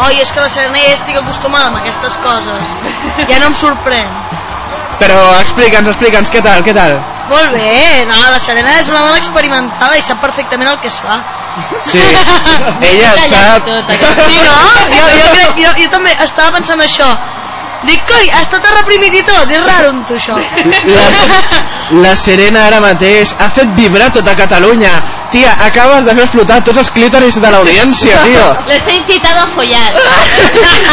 Oi, 0.00 0.20
és 0.22 0.30
que 0.32 0.40
la 0.40 0.48
Serena 0.48 0.80
ja 0.80 0.96
estic 0.96 1.18
acostumada 1.20 1.68
amb 1.68 1.80
aquestes 1.80 2.16
coses. 2.24 2.76
Ja 3.28 3.40
no 3.42 3.50
em 3.50 3.56
sorprèn. 3.60 4.12
Però 5.00 5.18
explica'ns, 5.40 5.90
explica'ns, 5.92 6.30
què 6.32 6.42
tal, 6.44 6.62
què 6.64 6.74
tal? 6.76 6.94
Molt 7.30 7.52
bé, 7.54 8.04
no, 8.08 8.16
la 8.32 8.40
Serena 8.42 8.74
és 8.80 8.88
una 8.90 9.02
dona 9.04 9.20
experimentada 9.20 9.98
i 9.98 10.02
sap 10.02 10.20
perfectament 10.24 10.68
el 10.72 10.80
que 10.82 10.90
es 10.90 10.96
fa. 11.04 11.18
Sí, 11.86 12.02
ella 12.90 13.12
sap... 13.22 13.68
Sí, 14.26 14.40
no? 14.44 14.56
Jo, 14.96 15.04
jo, 15.14 15.28
crec, 15.36 15.60
jo, 15.60 15.74
jo 15.78 15.92
també 15.94 16.16
estava 16.26 16.56
pensant 16.56 16.82
això. 16.84 17.10
Dic, 17.88 18.02
coi, 18.04 18.26
ha 18.28 18.42
estat 18.44 18.66
reprimit 18.76 19.14
i 19.16 19.22
tot, 19.24 19.48
és 19.56 19.62
raro 19.64 19.94
amb 19.94 20.04
tu 20.08 20.16
això. 20.18 20.36
La, 20.36 21.06
la 22.04 22.12
Serena 22.18 22.66
ara 22.68 22.80
mateix 22.84 23.32
ha 23.40 23.48
fet 23.56 23.72
vibrar 23.78 24.10
tota 24.12 24.34
Catalunya. 24.36 24.92
Tia, 25.32 25.54
acabes 25.64 26.04
de 26.04 26.14
fer 26.18 26.24
explotar 26.26 26.58
tots 26.66 26.82
els 26.82 26.90
clítoris 26.92 27.38
de 27.40 27.52
l'audiència, 27.54 28.20
tio. 28.28 28.46
Les 28.68 28.86
he 28.86 28.96
incitado 29.00 29.46
a 29.46 29.50
follar. 29.56 29.88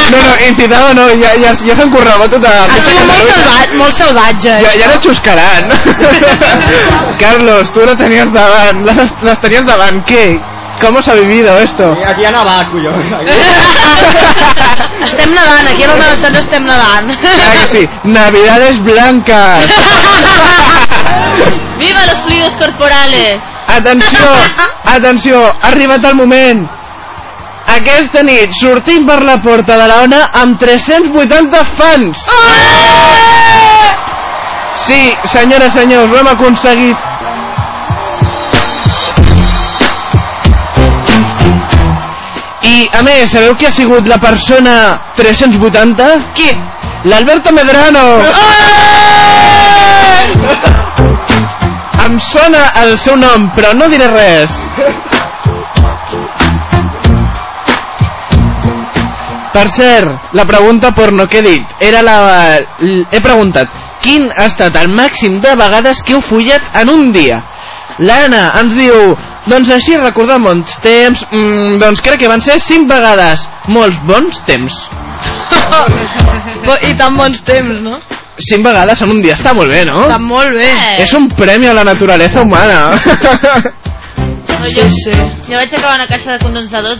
No, 0.07 0.19
no, 0.23 0.33
incitado 0.47 0.93
no, 0.95 1.05
ja, 1.19 1.33
ja, 1.41 1.51
ja 1.67 1.75
s'han 1.75 1.89
corregut 1.91 2.31
tota... 2.31 2.51
Ha 2.63 2.77
sigut 2.79 3.09
molt, 3.09 3.31
salvat, 3.33 3.73
molt 3.81 3.97
salvatge. 3.99 4.53
Ja, 4.63 4.71
ja 4.79 4.87
no 4.87 4.99
xuscaran. 5.03 5.67
Carlos, 7.23 7.73
tu 7.75 7.83
la 7.83 7.97
tenies 7.99 8.31
davant, 8.31 8.85
les, 8.87 9.17
les 9.27 9.41
tenies 9.43 9.67
davant, 9.67 9.99
què? 10.07 10.37
¿Cómo 10.79 11.01
se 11.01 11.11
ha 11.11 11.15
vivido 11.15 11.57
esto? 11.59 11.93
Aquí 12.05 12.23
a 12.23 12.31
Navac, 12.31 12.71
colló. 12.71 12.91
Estem 14.77 15.31
nedant, 15.33 15.67
aquí 15.71 15.83
a 15.83 15.87
l'Ona 15.89 16.07
de 16.11 16.17
Sants 16.21 16.39
estem 16.43 16.63
nedant. 16.67 17.05
Ah, 17.11 17.15
que 17.53 17.65
sí, 17.71 17.83
Navidades 18.03 18.83
blancas. 18.83 19.63
¡Viva 21.79 22.05
los 22.05 22.19
fluidos 22.23 22.55
corporales! 22.55 23.35
Atenció, 23.67 24.19
atenció, 24.95 25.45
ha 25.45 25.67
arribat 25.69 26.05
el 26.05 26.15
moment. 26.15 26.67
Aquesta 27.77 28.23
nit 28.23 28.51
sortim 28.55 29.05
per 29.05 29.19
la 29.27 29.37
porta 29.43 29.75
de 29.77 29.87
la 29.89 30.01
Ona 30.05 30.21
amb 30.41 30.59
380 30.59 31.63
fans. 31.77 32.17
Sí, 34.85 35.01
senyores, 35.33 35.73
senyors, 35.73 36.11
ho 36.11 36.17
hem 36.21 36.29
aconseguit. 36.31 36.97
I, 42.77 42.83
a 42.93 42.99
més, 43.01 43.31
sabeu 43.31 43.55
qui 43.57 43.65
ha 43.65 43.71
sigut 43.73 44.05
la 44.05 44.19
persona 44.21 44.73
380? 45.17 46.07
Qui? 46.37 46.51
L'Alberto 47.09 47.53
Medrano! 47.55 48.03
Em 52.05 52.19
sona 52.21 52.61
el 52.83 52.93
seu 53.01 53.17
nom, 53.17 53.49
però 53.55 53.73
no 53.73 53.89
diré 53.89 54.11
res. 54.11 54.53
Per 59.57 59.65
cert, 59.73 60.29
la 60.37 60.45
pregunta 60.45 60.93
porno 60.93 61.25
que 61.25 61.41
he 61.41 61.47
dit 61.47 61.77
era 61.81 62.05
la... 62.05 62.17
He 63.09 63.23
preguntat, 63.25 63.73
quin 64.05 64.29
ha 64.29 64.45
estat 64.51 64.77
el 64.77 64.93
màxim 64.93 65.41
de 65.41 65.57
vegades 65.57 66.05
que 66.05 66.13
heu 66.13 66.21
follat 66.21 66.69
en 66.77 66.93
un 66.93 67.09
dia? 67.15 67.41
L'Anna 67.97 68.51
ens 68.59 68.75
diu, 68.77 69.15
doncs 69.49 69.71
així 69.73 69.97
recordant 69.97 70.43
bons 70.43 70.75
temps, 70.83 71.23
mm, 71.31 71.79
doncs 71.81 72.03
crec 72.05 72.19
que 72.21 72.29
van 72.29 72.43
ser 72.45 72.59
5 72.61 72.87
vegades. 72.89 73.47
Molts 73.73 73.97
bons 74.05 74.41
temps. 74.45 74.73
I 76.89 76.93
tan 76.99 77.17
bons 77.17 77.41
temps, 77.47 77.81
no? 77.81 77.97
5 78.37 78.61
vegades 78.63 79.01
en 79.01 79.09
un 79.15 79.21
dia 79.23 79.33
està 79.33 79.53
molt 79.57 79.73
bé, 79.73 79.83
no? 79.87 80.03
Està 80.05 80.19
molt 80.21 80.53
bé. 80.53 80.69
És 81.01 81.13
un 81.17 81.29
premi 81.33 81.67
a 81.67 81.73
la 81.73 81.83
naturalesa 81.87 82.43
humana. 82.45 82.79
No, 82.93 84.59
jo, 84.75 84.85
jo 84.85 85.55
vaig 85.55 85.73
acabar 85.73 85.95
una 85.97 86.07
caixa 86.11 86.35
de 86.35 86.39
condons 86.43 86.69
de 86.69 86.81
12. 86.85 86.97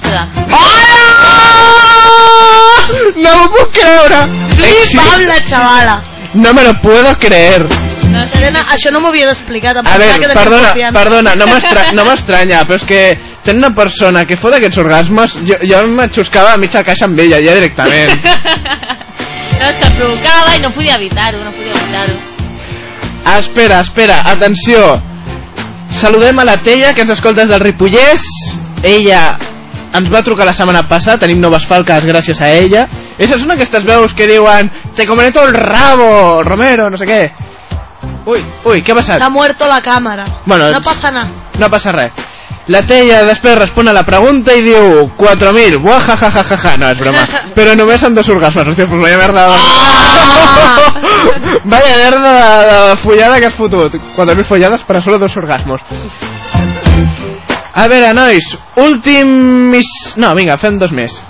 No 3.22 3.36
m'ho 3.38 3.48
puc 3.54 3.76
creure. 3.76 4.24
Flipam 4.58 5.28
la 5.30 5.40
xavala. 5.46 6.00
No 6.34 6.54
me 6.54 6.64
lo 6.64 6.74
puedo 6.82 7.14
creer. 7.20 7.87
Serena, 8.32 8.64
això 8.74 8.92
no 8.92 9.00
m'ho 9.04 9.10
havia 9.14 9.28
d'explicar. 9.30 9.76
A 9.78 9.84
tenies 9.84 10.34
perdona, 10.34 10.74
perdona, 10.94 11.36
no 11.36 11.48
m'estra- 11.48 11.92
no 11.94 12.06
m'estranya, 12.10 12.64
però 12.66 12.76
és 12.80 12.86
que 12.88 13.02
tenir 13.46 13.62
una 13.64 13.74
persona 13.76 14.24
que 14.26 14.38
fot 14.38 14.54
aquests 14.58 14.78
orgasmes, 14.82 15.38
jo, 15.48 15.60
jo 15.64 15.82
m'enxuscava 15.88 16.54
a 16.54 16.58
mitja 16.62 16.84
caixa 16.84 17.06
amb 17.06 17.20
ella, 17.20 17.40
ja 17.44 17.54
directament. 17.60 18.18
No, 19.58 19.66
és 19.66 19.78
que 19.82 19.88
provocava 19.98 20.52
i 20.54 20.60
no 20.62 20.70
podia 20.70 20.96
evitar-ho, 21.00 21.40
no 21.42 21.50
podia 21.56 21.74
evitar-ho. 21.74 22.14
Ah, 23.26 23.40
espera, 23.40 23.80
espera, 23.82 24.20
atenció. 24.30 25.02
Saludem 25.90 26.38
a 26.40 26.46
la 26.46 26.58
Teia, 26.62 26.92
que 26.94 27.02
ens 27.02 27.10
escolta 27.16 27.42
des 27.42 27.50
del 27.50 27.64
Ripollès. 27.64 28.22
Ella 28.86 29.24
ens 29.98 30.12
va 30.14 30.22
trucar 30.22 30.46
la 30.46 30.54
setmana 30.54 30.84
passada, 30.88 31.18
tenim 31.24 31.42
noves 31.42 31.66
falques 31.66 32.06
gràcies 32.06 32.38
a 32.46 32.52
ella. 32.54 32.86
Esas 33.18 33.42
són 33.42 33.56
aquestes 33.56 33.84
veus 33.88 34.14
que 34.14 34.28
diuen 34.30 34.70
te 34.96 35.08
comeré 35.10 35.32
todo 35.32 35.48
el 35.50 35.56
rabo, 35.58 36.44
Romero, 36.46 36.92
no 36.94 36.98
sé 37.02 37.08
què. 37.10 37.22
Ui, 38.28 38.42
ui, 38.68 38.82
què 38.84 38.92
ha 38.92 38.96
passat? 39.00 39.22
Ha 39.24 39.30
muerto 39.30 39.68
la 39.68 39.80
cámara. 39.82 40.26
Bueno, 40.46 40.70
no 40.72 40.82
pasa 40.82 41.12
nada. 41.12 41.30
No 41.60 41.70
passa 41.70 41.92
res. 41.96 42.12
La 42.68 42.82
Teia 42.84 43.22
després 43.24 43.56
respon 43.56 43.88
a 43.88 43.94
la 43.96 44.04
pregunta 44.04 44.52
i 44.52 44.60
diu 44.66 45.06
4.000, 45.16 45.78
buah, 45.80 46.02
ja, 46.04 46.18
ja, 46.20 46.32
ja, 46.36 46.44
ja, 46.44 46.58
ja. 46.66 46.74
No, 46.82 46.90
és 46.92 47.00
broma. 47.00 47.22
Però 47.56 47.76
només 47.80 48.04
amb 48.04 48.18
dos 48.20 48.28
orgasmes, 48.34 48.68
hòstia, 48.74 48.88
pues 48.92 49.00
vaya 49.02 49.18
merda. 49.22 49.46
vaya 51.64 51.94
merda 52.04 52.34
de, 52.36 52.76
de 52.90 52.98
follada 53.06 53.40
que 53.40 53.48
has 53.48 53.56
fotut. 53.56 53.96
4.000 54.18 54.44
follades 54.44 54.84
per 54.84 54.98
a 54.98 55.02
solo 55.02 55.18
dos 55.18 55.38
orgasmos. 55.40 55.80
A 57.78 57.88
veure, 57.88 58.12
nois, 58.18 58.52
últim... 58.84 59.28
mis- 59.72 60.16
No, 60.18 60.34
vinga, 60.36 60.58
fem 60.58 60.78
dos 60.82 60.92
més. 60.92 61.22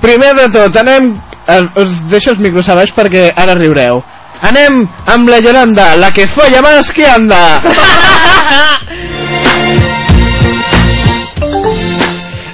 Primer 0.00 0.34
de 0.34 0.48
tot, 0.50 0.76
anem... 0.80 1.12
eh, 1.46 1.62
Us 1.82 2.00
deixo 2.10 2.32
els 2.34 2.40
micros 2.40 2.68
a 2.68 2.74
baix 2.78 2.92
perquè 2.96 3.28
ara 3.36 3.54
riureu. 3.58 4.02
Anem 4.40 4.86
amb 5.06 5.28
la 5.28 5.38
Yolanda, 5.44 5.94
la 5.96 6.10
que 6.12 6.26
folla 6.28 6.62
más 6.62 6.90
que 6.92 7.06
anda. 7.06 7.60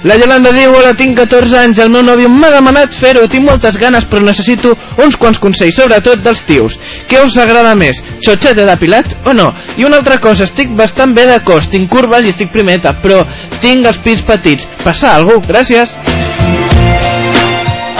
La 0.07 0.15
Yolanda 0.15 0.51
diu, 0.55 0.71
hola, 0.71 0.93
tinc 0.95 1.17
14 1.17 1.57
anys, 1.57 1.79
el 1.83 1.89
meu 1.91 2.03
nòvio 2.05 2.29
m'ha 2.31 2.51
demanat 2.53 2.93
fer-ho, 2.95 3.25
tinc 3.27 3.43
moltes 3.47 3.79
ganes, 3.81 4.05
però 4.07 4.21
necessito 4.23 4.71
uns 5.03 5.17
quants 5.19 5.39
consells, 5.41 5.75
sobretot 5.75 6.21
dels 6.23 6.43
tios. 6.47 6.77
Què 7.09 7.23
us 7.25 7.35
agrada 7.41 7.73
més, 7.75 7.99
xotxeta 8.23 8.67
depilat 8.69 9.17
o 9.27 9.35
no? 9.35 9.49
I 9.75 9.87
una 9.89 9.99
altra 9.99 10.19
cosa, 10.23 10.45
estic 10.47 10.71
bastant 10.79 11.15
bé 11.17 11.25
de 11.27 11.41
cos, 11.43 11.67
tinc 11.73 11.91
curves 11.91 12.23
i 12.23 12.35
estic 12.35 12.53
primeta, 12.55 12.95
però 13.03 13.23
tinc 13.59 13.89
els 13.89 13.99
pits 14.05 14.23
petits. 14.27 14.69
Passa 14.85 15.15
alguna? 15.17 15.43
Gràcies. 15.49 16.36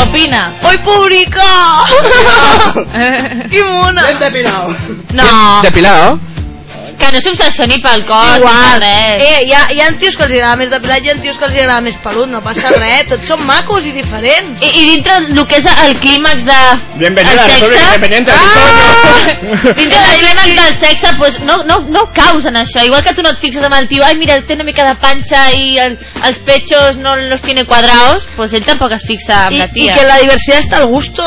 Opina. 0.10 0.56
¡Hoy 0.64 0.78
público! 0.78 1.42
¡Qué 3.50 3.64
mona! 3.64 4.06
Ben 4.06 4.20
depilado. 4.20 4.70
No, 5.14 5.62
Depilado? 5.62 6.20
Que 6.98 7.12
no 7.14 7.20
s'obsessioni 7.22 7.78
pel 7.84 8.02
cos, 8.08 8.38
Igual. 8.40 8.80
res. 8.82 9.22
Eh, 9.24 9.42
hi 9.48 9.54
ha, 9.54 9.62
hi 9.72 9.82
ha 9.82 9.90
tios 10.02 10.16
que 10.18 10.26
els 10.26 10.34
agrada 10.34 10.56
més 10.60 10.72
depilat 10.74 11.04
i 11.06 11.08
hi 11.08 11.12
ha 11.14 11.18
tios 11.22 11.38
que 11.38 11.46
els 11.46 11.56
agrada 11.56 11.82
més 11.86 11.98
pelut, 12.04 12.28
no 12.32 12.42
passa 12.42 12.72
res, 12.82 13.06
tots 13.12 13.28
són 13.30 13.44
macos 13.46 13.86
i 13.86 13.94
diferents. 13.96 14.64
I, 14.66 14.72
I 14.74 14.86
dintre 14.96 15.18
el 15.22 15.44
que 15.48 15.60
és 15.62 15.68
el 15.86 15.94
clímax 16.02 16.46
de... 16.48 16.58
Bienvenida 16.98 17.34
a 17.34 17.36
la 17.36 17.46
el 17.46 17.52
República 17.54 17.82
sexe, 17.82 17.96
Independiente 17.96 18.32
Ah! 18.34 19.28
dintre 19.80 20.00
del 20.00 20.18
clímax 20.24 20.56
del 20.62 20.80
sexe, 20.82 21.14
pues, 21.18 21.40
no, 21.42 21.60
no, 21.70 21.80
no 21.88 22.08
caus 22.14 22.46
en 22.50 22.58
això. 22.64 22.84
Igual 22.86 23.04
que 23.06 23.14
tu 23.14 23.22
no 23.26 23.30
et 23.36 23.40
fixes 23.46 23.64
amb 23.64 23.78
el 23.78 23.88
tio, 23.88 24.04
ai, 24.04 24.18
mira, 24.18 24.40
té 24.42 24.58
una 24.58 24.66
mica 24.68 24.86
de 24.88 24.96
panxa 25.04 25.46
i 25.54 25.78
el, 25.84 25.98
els 26.26 26.42
pechos 26.50 26.98
no 26.98 27.16
los 27.16 27.42
tiene 27.46 27.66
cuadrados, 27.70 28.28
pues 28.36 28.54
ell 28.58 28.66
tampoc 28.66 28.92
es 28.98 29.06
fixa 29.06 29.46
amb 29.46 29.56
I, 29.56 29.62
la 29.64 29.70
I 29.70 29.74
tia. 29.78 29.96
que 29.96 30.08
la 30.10 30.18
diversitat 30.24 30.66
està 30.66 30.82
al 30.82 30.90
gusto. 30.92 31.24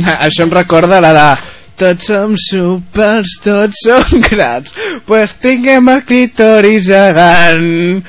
Això 0.00 0.44
em 0.46 0.52
recorda 0.54 1.00
la 1.02 1.12
de 1.14 1.28
tots 1.80 2.10
som 2.10 2.34
supers, 2.36 3.32
tots 3.44 3.80
som 3.86 4.20
grans, 4.28 4.74
pues 5.08 5.32
tinguem 5.40 5.88
el 5.92 6.04
clitoris 6.08 6.86
gegant. 6.90 8.04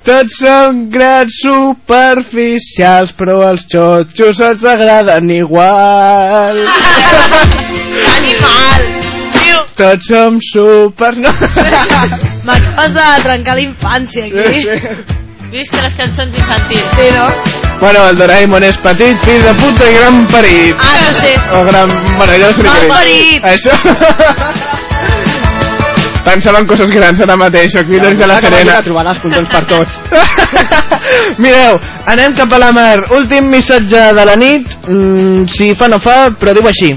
Tots 0.00 0.38
som 0.40 0.86
grans 0.88 1.34
superficials, 1.44 3.12
però 3.18 3.42
els 3.50 3.66
xotxos 3.68 4.40
ens 4.46 4.64
agraden 4.64 5.28
igual. 5.36 6.62
Animal! 8.16 8.88
Tio, 9.36 9.60
Tots 9.76 10.08
som 10.08 10.40
supers... 10.40 11.20
No. 11.20 11.32
m'acabes 12.48 12.94
de 12.96 13.08
trencar 13.26 13.56
la 13.58 13.66
infància 13.68 14.24
aquí. 14.24 15.28
Visca 15.50 15.80
les 15.82 15.94
cançons 15.98 16.36
infantils. 16.38 16.84
Sí, 16.94 17.06
no? 17.16 17.26
Bueno, 17.80 18.04
el 18.10 18.18
Doraemon 18.20 18.62
és 18.62 18.76
petit, 18.84 19.18
fill 19.24 19.40
de 19.42 19.54
puta 19.58 19.86
i 19.88 19.94
gran 19.96 20.18
parit. 20.30 20.78
Ah, 20.78 20.98
no 21.02 21.14
sé. 21.18 21.32
O 21.56 21.62
gran... 21.66 21.94
Bueno, 22.18 22.36
no 22.38 22.50
sé 22.54 22.66
Mal 22.66 22.84
parit. 22.92 23.48
Això... 23.50 23.74
Pensava 26.22 26.60
en 26.60 26.68
coses 26.70 26.92
grans 26.94 27.22
ara 27.24 27.34
mateix, 27.40 27.74
o 27.80 27.82
criteris 27.88 28.20
de 28.20 28.28
la 28.30 28.36
Serena. 28.44 28.76
A 28.78 28.84
trobar 28.86 29.02
les 29.08 29.18
controls 29.24 29.50
per 29.50 29.62
tots. 29.72 29.96
Mireu, 31.42 31.80
anem 32.12 32.36
cap 32.38 32.54
a 32.54 32.60
la 32.62 32.68
mar. 32.76 33.00
Últim 33.16 33.48
missatge 33.50 34.04
de 34.20 34.26
la 34.28 34.36
nit, 34.38 34.76
mm, 34.86 35.48
si 35.50 35.72
fa 35.74 35.88
no 35.90 35.98
fa, 36.04 36.18
però 36.38 36.54
diu 36.54 36.68
així. 36.70 36.92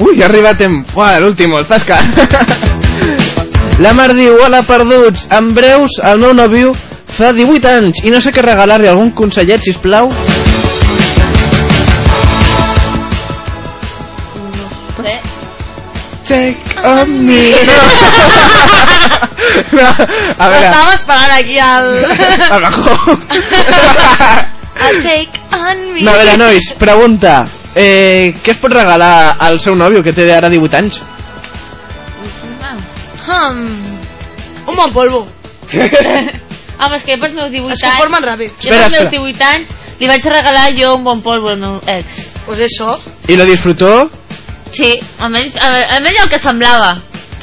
Ui, 0.00 0.22
ha 0.22 0.30
arribat 0.30 0.64
en... 0.64 0.80
Uah, 0.96 1.18
l'últim, 1.20 1.58
el 1.58 1.68
Zasca. 1.68 2.00
la 3.84 3.92
Mar 3.98 4.08
diu, 4.16 4.38
hola 4.46 4.62
perduts, 4.64 5.26
en 5.34 5.52
breus 5.58 5.98
el 6.08 6.24
meu 6.24 6.32
nòvio 6.38 6.72
fa 7.16 7.32
18 7.36 7.68
anys 7.76 8.02
i 8.06 8.12
no 8.12 8.20
sé 8.24 8.32
què 8.32 8.42
regalar-li 8.44 8.88
algun 8.90 9.12
consellet, 9.16 9.62
sisplau. 9.64 10.10
Bé. 15.02 15.16
Take 16.28 16.78
on 16.88 17.16
me. 17.26 17.42
No, 19.72 19.88
a 20.42 20.48
veure, 20.48 20.68
Estava 20.68 20.92
esperant 20.94 21.32
aquí 21.36 21.58
al... 21.58 21.88
al 22.48 22.60
bajó. 22.62 23.16
I'll 24.82 25.02
take 25.02 25.42
on 25.56 25.82
me. 25.92 26.04
No, 26.04 26.12
a 26.12 26.20
veure, 26.20 26.36
nois, 26.40 26.72
pregunta. 26.80 27.42
Eh, 27.74 28.32
què 28.44 28.52
es 28.54 28.60
pot 28.60 28.72
regalar 28.72 29.36
al 29.40 29.58
seu 29.60 29.76
nòvio, 29.76 30.02
que 30.04 30.14
té 30.16 30.28
ara 30.32 30.50
18 30.52 30.80
anys? 30.80 31.02
Hmm. 33.22 33.66
Un 34.66 34.76
bon 34.76 34.92
polvo. 34.92 35.26
Home, 36.82 36.98
és 36.98 37.06
que 37.06 37.14
jo 37.14 37.20
pels 37.22 37.36
meus 37.38 37.52
18 37.52 37.76
Es 37.76 37.84
conformen 37.86 38.26
ràpid. 38.26 38.58
Jo 38.62 38.74
pels 38.74 38.96
meus 38.96 39.10
18 39.12 39.48
anys 39.52 39.76
li 40.00 40.10
vaig 40.10 40.26
regalar 40.34 40.66
jo 40.74 40.96
un 40.96 41.04
bon 41.06 41.22
polvo 41.22 41.52
al 41.52 41.60
meu 41.62 41.78
ex. 41.86 42.18
Pues 42.46 42.58
eso. 42.66 42.98
I 43.28 43.36
lo 43.38 43.46
disfrutó? 43.46 44.10
Sí, 44.72 44.98
almenys, 45.20 45.56
almenys 45.60 46.22
el 46.24 46.30
que 46.32 46.38
semblava. 46.42 46.92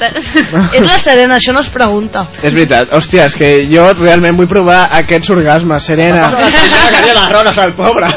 És 0.76 0.84
la 0.84 0.98
Serena, 0.98 1.36
això 1.36 1.52
no 1.52 1.60
es 1.60 1.68
pregunta. 1.72 2.24
És 2.40 2.54
veritat, 2.54 2.92
hòstia, 2.96 3.26
és 3.28 3.36
que 3.36 3.50
jo 3.70 3.84
realment 4.00 4.38
vull 4.38 4.48
provar 4.50 4.80
aquests 5.00 5.30
orgasmes, 5.36 5.88
Serena. 5.90 6.30
Calia 6.32 7.14
les 7.18 7.28
rodes 7.34 7.58
al 7.66 7.76
pobre. 7.78 8.08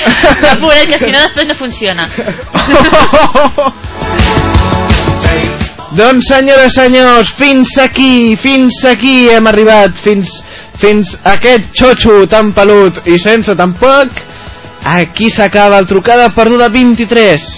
No, 0.00 0.52
pobret, 0.62 0.86
que 0.88 0.98
si 1.02 1.10
no 1.12 1.18
després 1.20 1.48
no 1.50 1.54
funciona. 1.58 2.06
doncs, 5.96 6.28
senyores, 6.28 6.74
senyors, 6.74 7.32
fins 7.38 7.76
aquí, 7.82 8.36
fins 8.40 8.84
aquí 8.90 9.28
hem 9.30 9.46
arribat, 9.50 9.96
fins, 10.04 10.40
fins 10.80 11.16
a 11.24 11.34
aquest 11.36 11.74
xotxo 11.76 12.22
tan 12.30 12.52
pelut 12.56 13.02
i 13.06 13.18
sense 13.18 13.54
tampoc. 13.58 14.22
Aquí 14.80 15.28
s'acaba 15.30 15.78
el 15.78 15.86
trucada 15.86 16.30
perduda 16.32 16.70
23. 16.72 17.48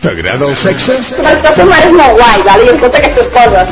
T'agrada 0.00 0.46
el 0.46 0.56
sexe? 0.56 0.94
El 1.18 1.42
teu 1.42 1.66
mare 1.66 1.88
és 1.88 1.94
molt 1.96 2.14
guai, 2.16 2.42
vale? 2.46 2.64
i 2.68 2.72
escolta 2.72 3.00
aquestes 3.02 3.28
coses. 3.34 3.68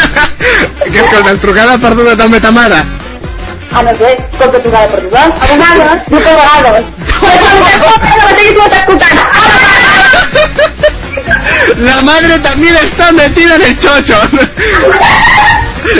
Què 0.90 1.02
és 1.02 1.10
que 1.12 1.20
el 1.20 1.40
trucada 1.42 1.76
perduda 1.82 2.16
també 2.16 2.40
ta 2.40 2.52
mare? 2.54 2.80
Ah, 3.72 3.82
no 3.82 3.96
sé, 3.98 4.12
escolta 4.32 4.60
tu 4.62 4.70
per 4.70 4.88
tu, 4.88 5.16
A 5.16 5.28
vegades, 5.46 6.08
no 6.10 6.18
que 6.20 6.28
a 6.28 6.34
vegades. 6.34 6.84
Però 7.20 7.34
quan 7.40 7.54
t'escolta, 7.66 8.08
no 8.16 8.22
sé 8.28 8.34
que 8.34 8.52
tu 8.54 8.60
m'estàs 8.60 8.80
escoltant. 8.80 9.18
La 11.76 12.02
madre 12.02 12.38
también 12.40 12.76
está 12.76 13.12
metida 13.12 13.54
en 13.54 13.62
el 13.62 13.78
chocho. 13.78 14.16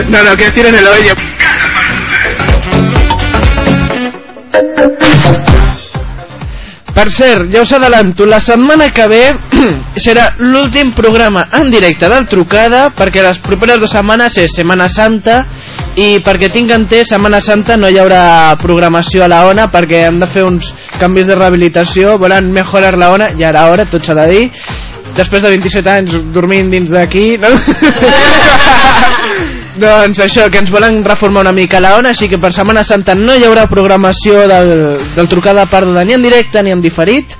No, 0.08 0.22
no, 0.22 0.36
que 0.36 0.44
decir 0.44 0.66
en 0.66 0.74
el 0.74 0.86
hoyo. 0.86 1.14
Per 7.00 7.08
cert, 7.08 7.46
ja 7.48 7.62
us 7.64 7.70
adelanto, 7.72 8.26
la 8.28 8.42
setmana 8.44 8.90
que 8.92 9.06
ve 9.08 9.22
serà 10.04 10.26
l'últim 10.36 10.90
programa 10.92 11.46
en 11.56 11.70
directe 11.72 12.10
del 12.12 12.26
Trucada 12.28 12.90
perquè 12.92 13.22
les 13.24 13.38
properes 13.40 13.80
dues 13.80 13.94
setmanes 13.96 14.36
és 14.42 14.52
Setmana 14.52 14.90
Santa 14.92 15.38
i 15.96 16.20
perquè 16.20 16.50
tinc 16.52 16.74
entès, 16.76 17.08
Setmana 17.14 17.40
Santa 17.40 17.78
no 17.80 17.88
hi 17.88 17.96
haurà 18.02 18.52
programació 18.60 19.24
a 19.24 19.30
la 19.32 19.46
ONA 19.48 19.70
perquè 19.72 20.02
hem 20.10 20.20
de 20.20 20.28
fer 20.28 20.44
uns 20.44 20.74
canvis 20.98 21.30
de 21.30 21.40
rehabilitació, 21.40 22.18
volen 22.20 22.52
mejorar 22.52 22.92
la 23.00 23.14
ONA, 23.16 23.30
ja 23.40 23.48
era 23.48 23.64
hora, 23.72 23.88
tot 23.88 24.04
s'ha 24.04 24.18
de 24.20 24.28
dir 24.34 24.44
després 25.16 25.40
de 25.40 25.56
27 25.56 25.94
anys 25.96 26.20
dormint 26.36 26.68
dins 26.68 26.92
d'aquí 26.92 27.30
no? 27.40 27.48
doncs 29.80 30.20
això, 30.20 30.46
que 30.52 30.60
ens 30.60 30.70
volen 30.70 31.00
reformar 31.04 31.42
una 31.46 31.54
mica 31.56 31.80
la 31.80 31.96
ONA 31.98 32.12
així 32.14 32.28
que 32.28 32.38
per 32.40 32.52
Setmana 32.54 32.84
Santa 32.84 33.14
no 33.16 33.34
hi 33.34 33.46
haurà 33.46 33.66
programació 33.70 34.44
del, 34.50 34.70
del 35.16 35.30
trucada 35.30 35.66
perduda 35.70 36.04
ni 36.04 36.14
en 36.16 36.22
directe 36.22 36.62
ni 36.62 36.74
en 36.74 36.82
diferit. 36.84 37.34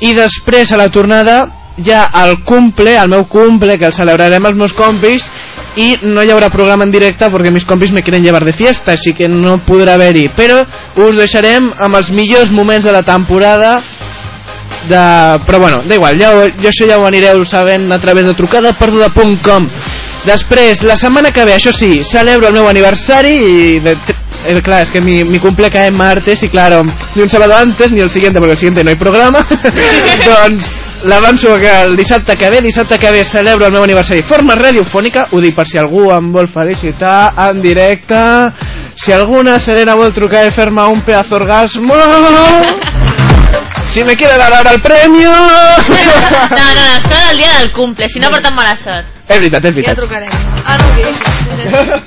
I 0.00 0.12
després 0.16 0.72
a 0.72 0.80
la 0.80 0.90
tornada 0.90 1.42
ja 1.84 2.08
el 2.24 2.40
cumple, 2.44 2.96
el 2.98 3.08
meu 3.08 3.24
cumple 3.30 3.78
que 3.78 3.88
el 3.88 3.96
celebrarem 3.96 4.50
els 4.50 4.58
meus 4.58 4.74
compis 4.76 5.24
i 5.80 5.94
no 6.02 6.24
hi 6.24 6.32
haurà 6.34 6.50
programa 6.52 6.84
en 6.84 6.92
directe 6.92 7.30
perquè 7.30 7.52
mis 7.54 7.64
compis 7.64 7.92
me 7.94 8.02
quieren 8.02 8.24
llevar 8.24 8.42
de 8.44 8.52
fiesta 8.56 8.92
així 8.96 9.14
que 9.14 9.28
no 9.30 9.60
podrà 9.66 9.94
haver-hi. 9.94 10.28
Però 10.36 10.60
us 11.06 11.16
deixarem 11.16 11.70
amb 11.78 12.00
els 12.00 12.10
millors 12.10 12.50
moments 12.50 12.84
de 12.84 12.92
la 12.92 13.06
temporada 13.06 13.78
de... 14.88 15.04
però 15.46 15.58
bueno, 15.60 15.82
da 15.86 15.94
igual, 15.94 16.18
ja, 16.18 16.32
ja 16.58 16.70
això 16.70 16.88
ja 16.88 16.98
ho 16.98 17.06
anireu 17.06 17.44
sabent 17.44 17.90
a 17.92 18.00
través 18.02 18.26
de 18.26 18.34
trucadaperduda.com 18.34 19.68
després, 20.26 20.82
la 20.82 20.96
setmana 20.96 21.32
que 21.32 21.44
ve, 21.44 21.54
això 21.56 21.72
sí 21.72 22.02
celebro 22.04 22.48
el 22.48 22.54
meu 22.54 22.68
aniversari 22.68 23.34
i 23.36 23.78
de, 23.84 23.96
eh, 24.46 24.60
claro, 24.62 24.84
es 24.84 24.90
que 24.90 25.00
mi, 25.00 25.22
mi 25.24 25.38
cumple 25.38 25.70
cae 25.70 25.88
en 25.88 25.96
martes 25.96 26.42
y 26.42 26.48
claro, 26.48 26.84
ni 27.14 27.22
un 27.22 27.30
sábado 27.30 27.56
antes 27.56 27.92
ni 27.92 28.00
el 28.00 28.10
siguiente 28.10 28.38
porque 28.38 28.52
el 28.52 28.58
siguiente 28.58 28.84
no 28.84 28.90
hay 28.90 28.96
programa 28.96 29.46
doncs 30.26 30.74
l'avanço 31.04 31.58
que 31.58 31.70
el 31.82 31.96
dissabte 31.96 32.36
que 32.36 32.50
ve, 32.50 32.60
dissabte 32.60 32.98
que 32.98 33.10
ve 33.10 33.24
celebro 33.24 33.66
el 33.66 33.72
meu 33.72 33.84
aniversari. 33.84 34.22
Forma 34.22 34.54
radiofònica, 34.54 35.28
ho 35.32 35.40
dic 35.40 35.56
per 35.56 35.66
si 35.68 35.78
algú 35.80 36.10
em 36.12 36.32
vol 36.32 36.48
felicitar 36.48 37.32
en 37.48 37.62
directe. 37.62 38.20
Si 39.00 39.12
alguna 39.12 39.58
serena 39.60 39.96
vol 39.96 40.12
trucar 40.12 40.44
i 40.46 40.52
fer-me 40.52 40.84
un 40.92 41.00
pedazo 41.06 41.36
orgasmo... 41.40 41.96
Si 43.92 44.04
me 44.04 44.16
quiere 44.16 44.36
dar 44.36 44.52
ahora 44.52 44.70
el 44.72 44.80
premio... 44.80 45.30
No, 46.50 46.74
no, 46.74 46.84
no, 47.08 47.10
és 47.10 47.30
el 47.30 47.38
dia 47.38 47.52
del 47.58 47.72
cumple, 47.72 48.08
si 48.08 48.20
no 48.20 48.30
porten 48.30 48.54
mala 48.54 48.76
sort. 48.78 49.06
És 49.28 49.38
veritat, 49.38 49.64
és 49.64 49.74
Ja 49.74 49.76
veritat. 49.76 49.96
trucarem. 49.98 50.30
Ah, 50.64 50.76
no. 50.78 52.00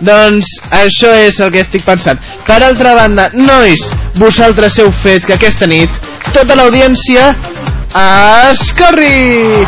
Doncs 0.10 0.46
això 0.72 1.10
és 1.20 1.38
el 1.44 1.50
que 1.52 1.60
estic 1.60 1.84
pensant. 1.84 2.20
Per 2.46 2.56
altra 2.64 2.94
banda, 2.96 3.28
nois, 3.34 3.82
vosaltres 4.16 4.78
heu 4.80 4.88
fet 5.02 5.26
que 5.28 5.36
aquesta 5.36 5.68
nit 5.68 5.90
tota 6.32 6.56
l'audiència 6.56 7.34
escorri! 8.50 9.66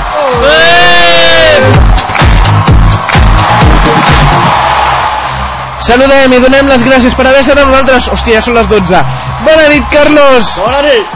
Saludem 5.83 6.33
i 6.37 6.41
donem 6.43 6.69
les 6.71 6.83
gràcies 6.87 7.15
per 7.19 7.27
haver 7.27 7.43
estat 7.43 7.59
amb 7.59 7.73
nosaltres. 7.73 8.09
Hòstia, 8.15 8.39
ja 8.39 8.43
són 8.47 8.59
les 8.59 8.69
12. 8.71 9.01
Bona 9.47 9.69
nit, 9.73 9.87
Carlos! 9.91 10.51
Bona 10.63 10.83
nit! 10.87 11.07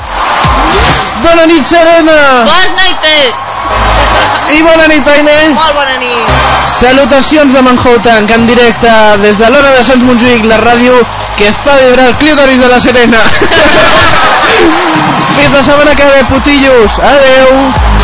Bona 1.23 1.45
nit, 1.51 1.69
Serena! 1.71 2.17
Bones 2.49 2.73
noites! 2.81 3.45
I 4.57 4.63
bona 4.67 4.87
nit, 4.91 5.09
Aine! 5.11 5.37
Molt 5.55 5.75
bona 5.79 5.97
nit. 6.03 6.35
Salutacions 6.81 7.55
de 7.55 7.63
Manhattan, 7.63 8.27
en 8.37 8.47
directe 8.51 8.93
des 9.23 9.39
de 9.39 9.51
l'hora 9.51 9.73
de 9.77 9.85
Sants 9.87 10.05
Montjuïc, 10.07 10.45
la 10.51 10.59
ràdio 10.61 10.99
que 11.39 11.53
fa 11.65 11.79
vibrar 11.81 12.11
el 12.11 12.19
clítoris 12.21 12.61
de 12.63 12.69
la 12.69 12.81
Serena. 12.81 13.23
Fins 15.37 15.53
la 15.53 15.63
setmana 15.63 15.95
que 15.95 16.11
ve, 16.11 16.25
putillos. 16.31 16.99
Adeu. 16.99 17.96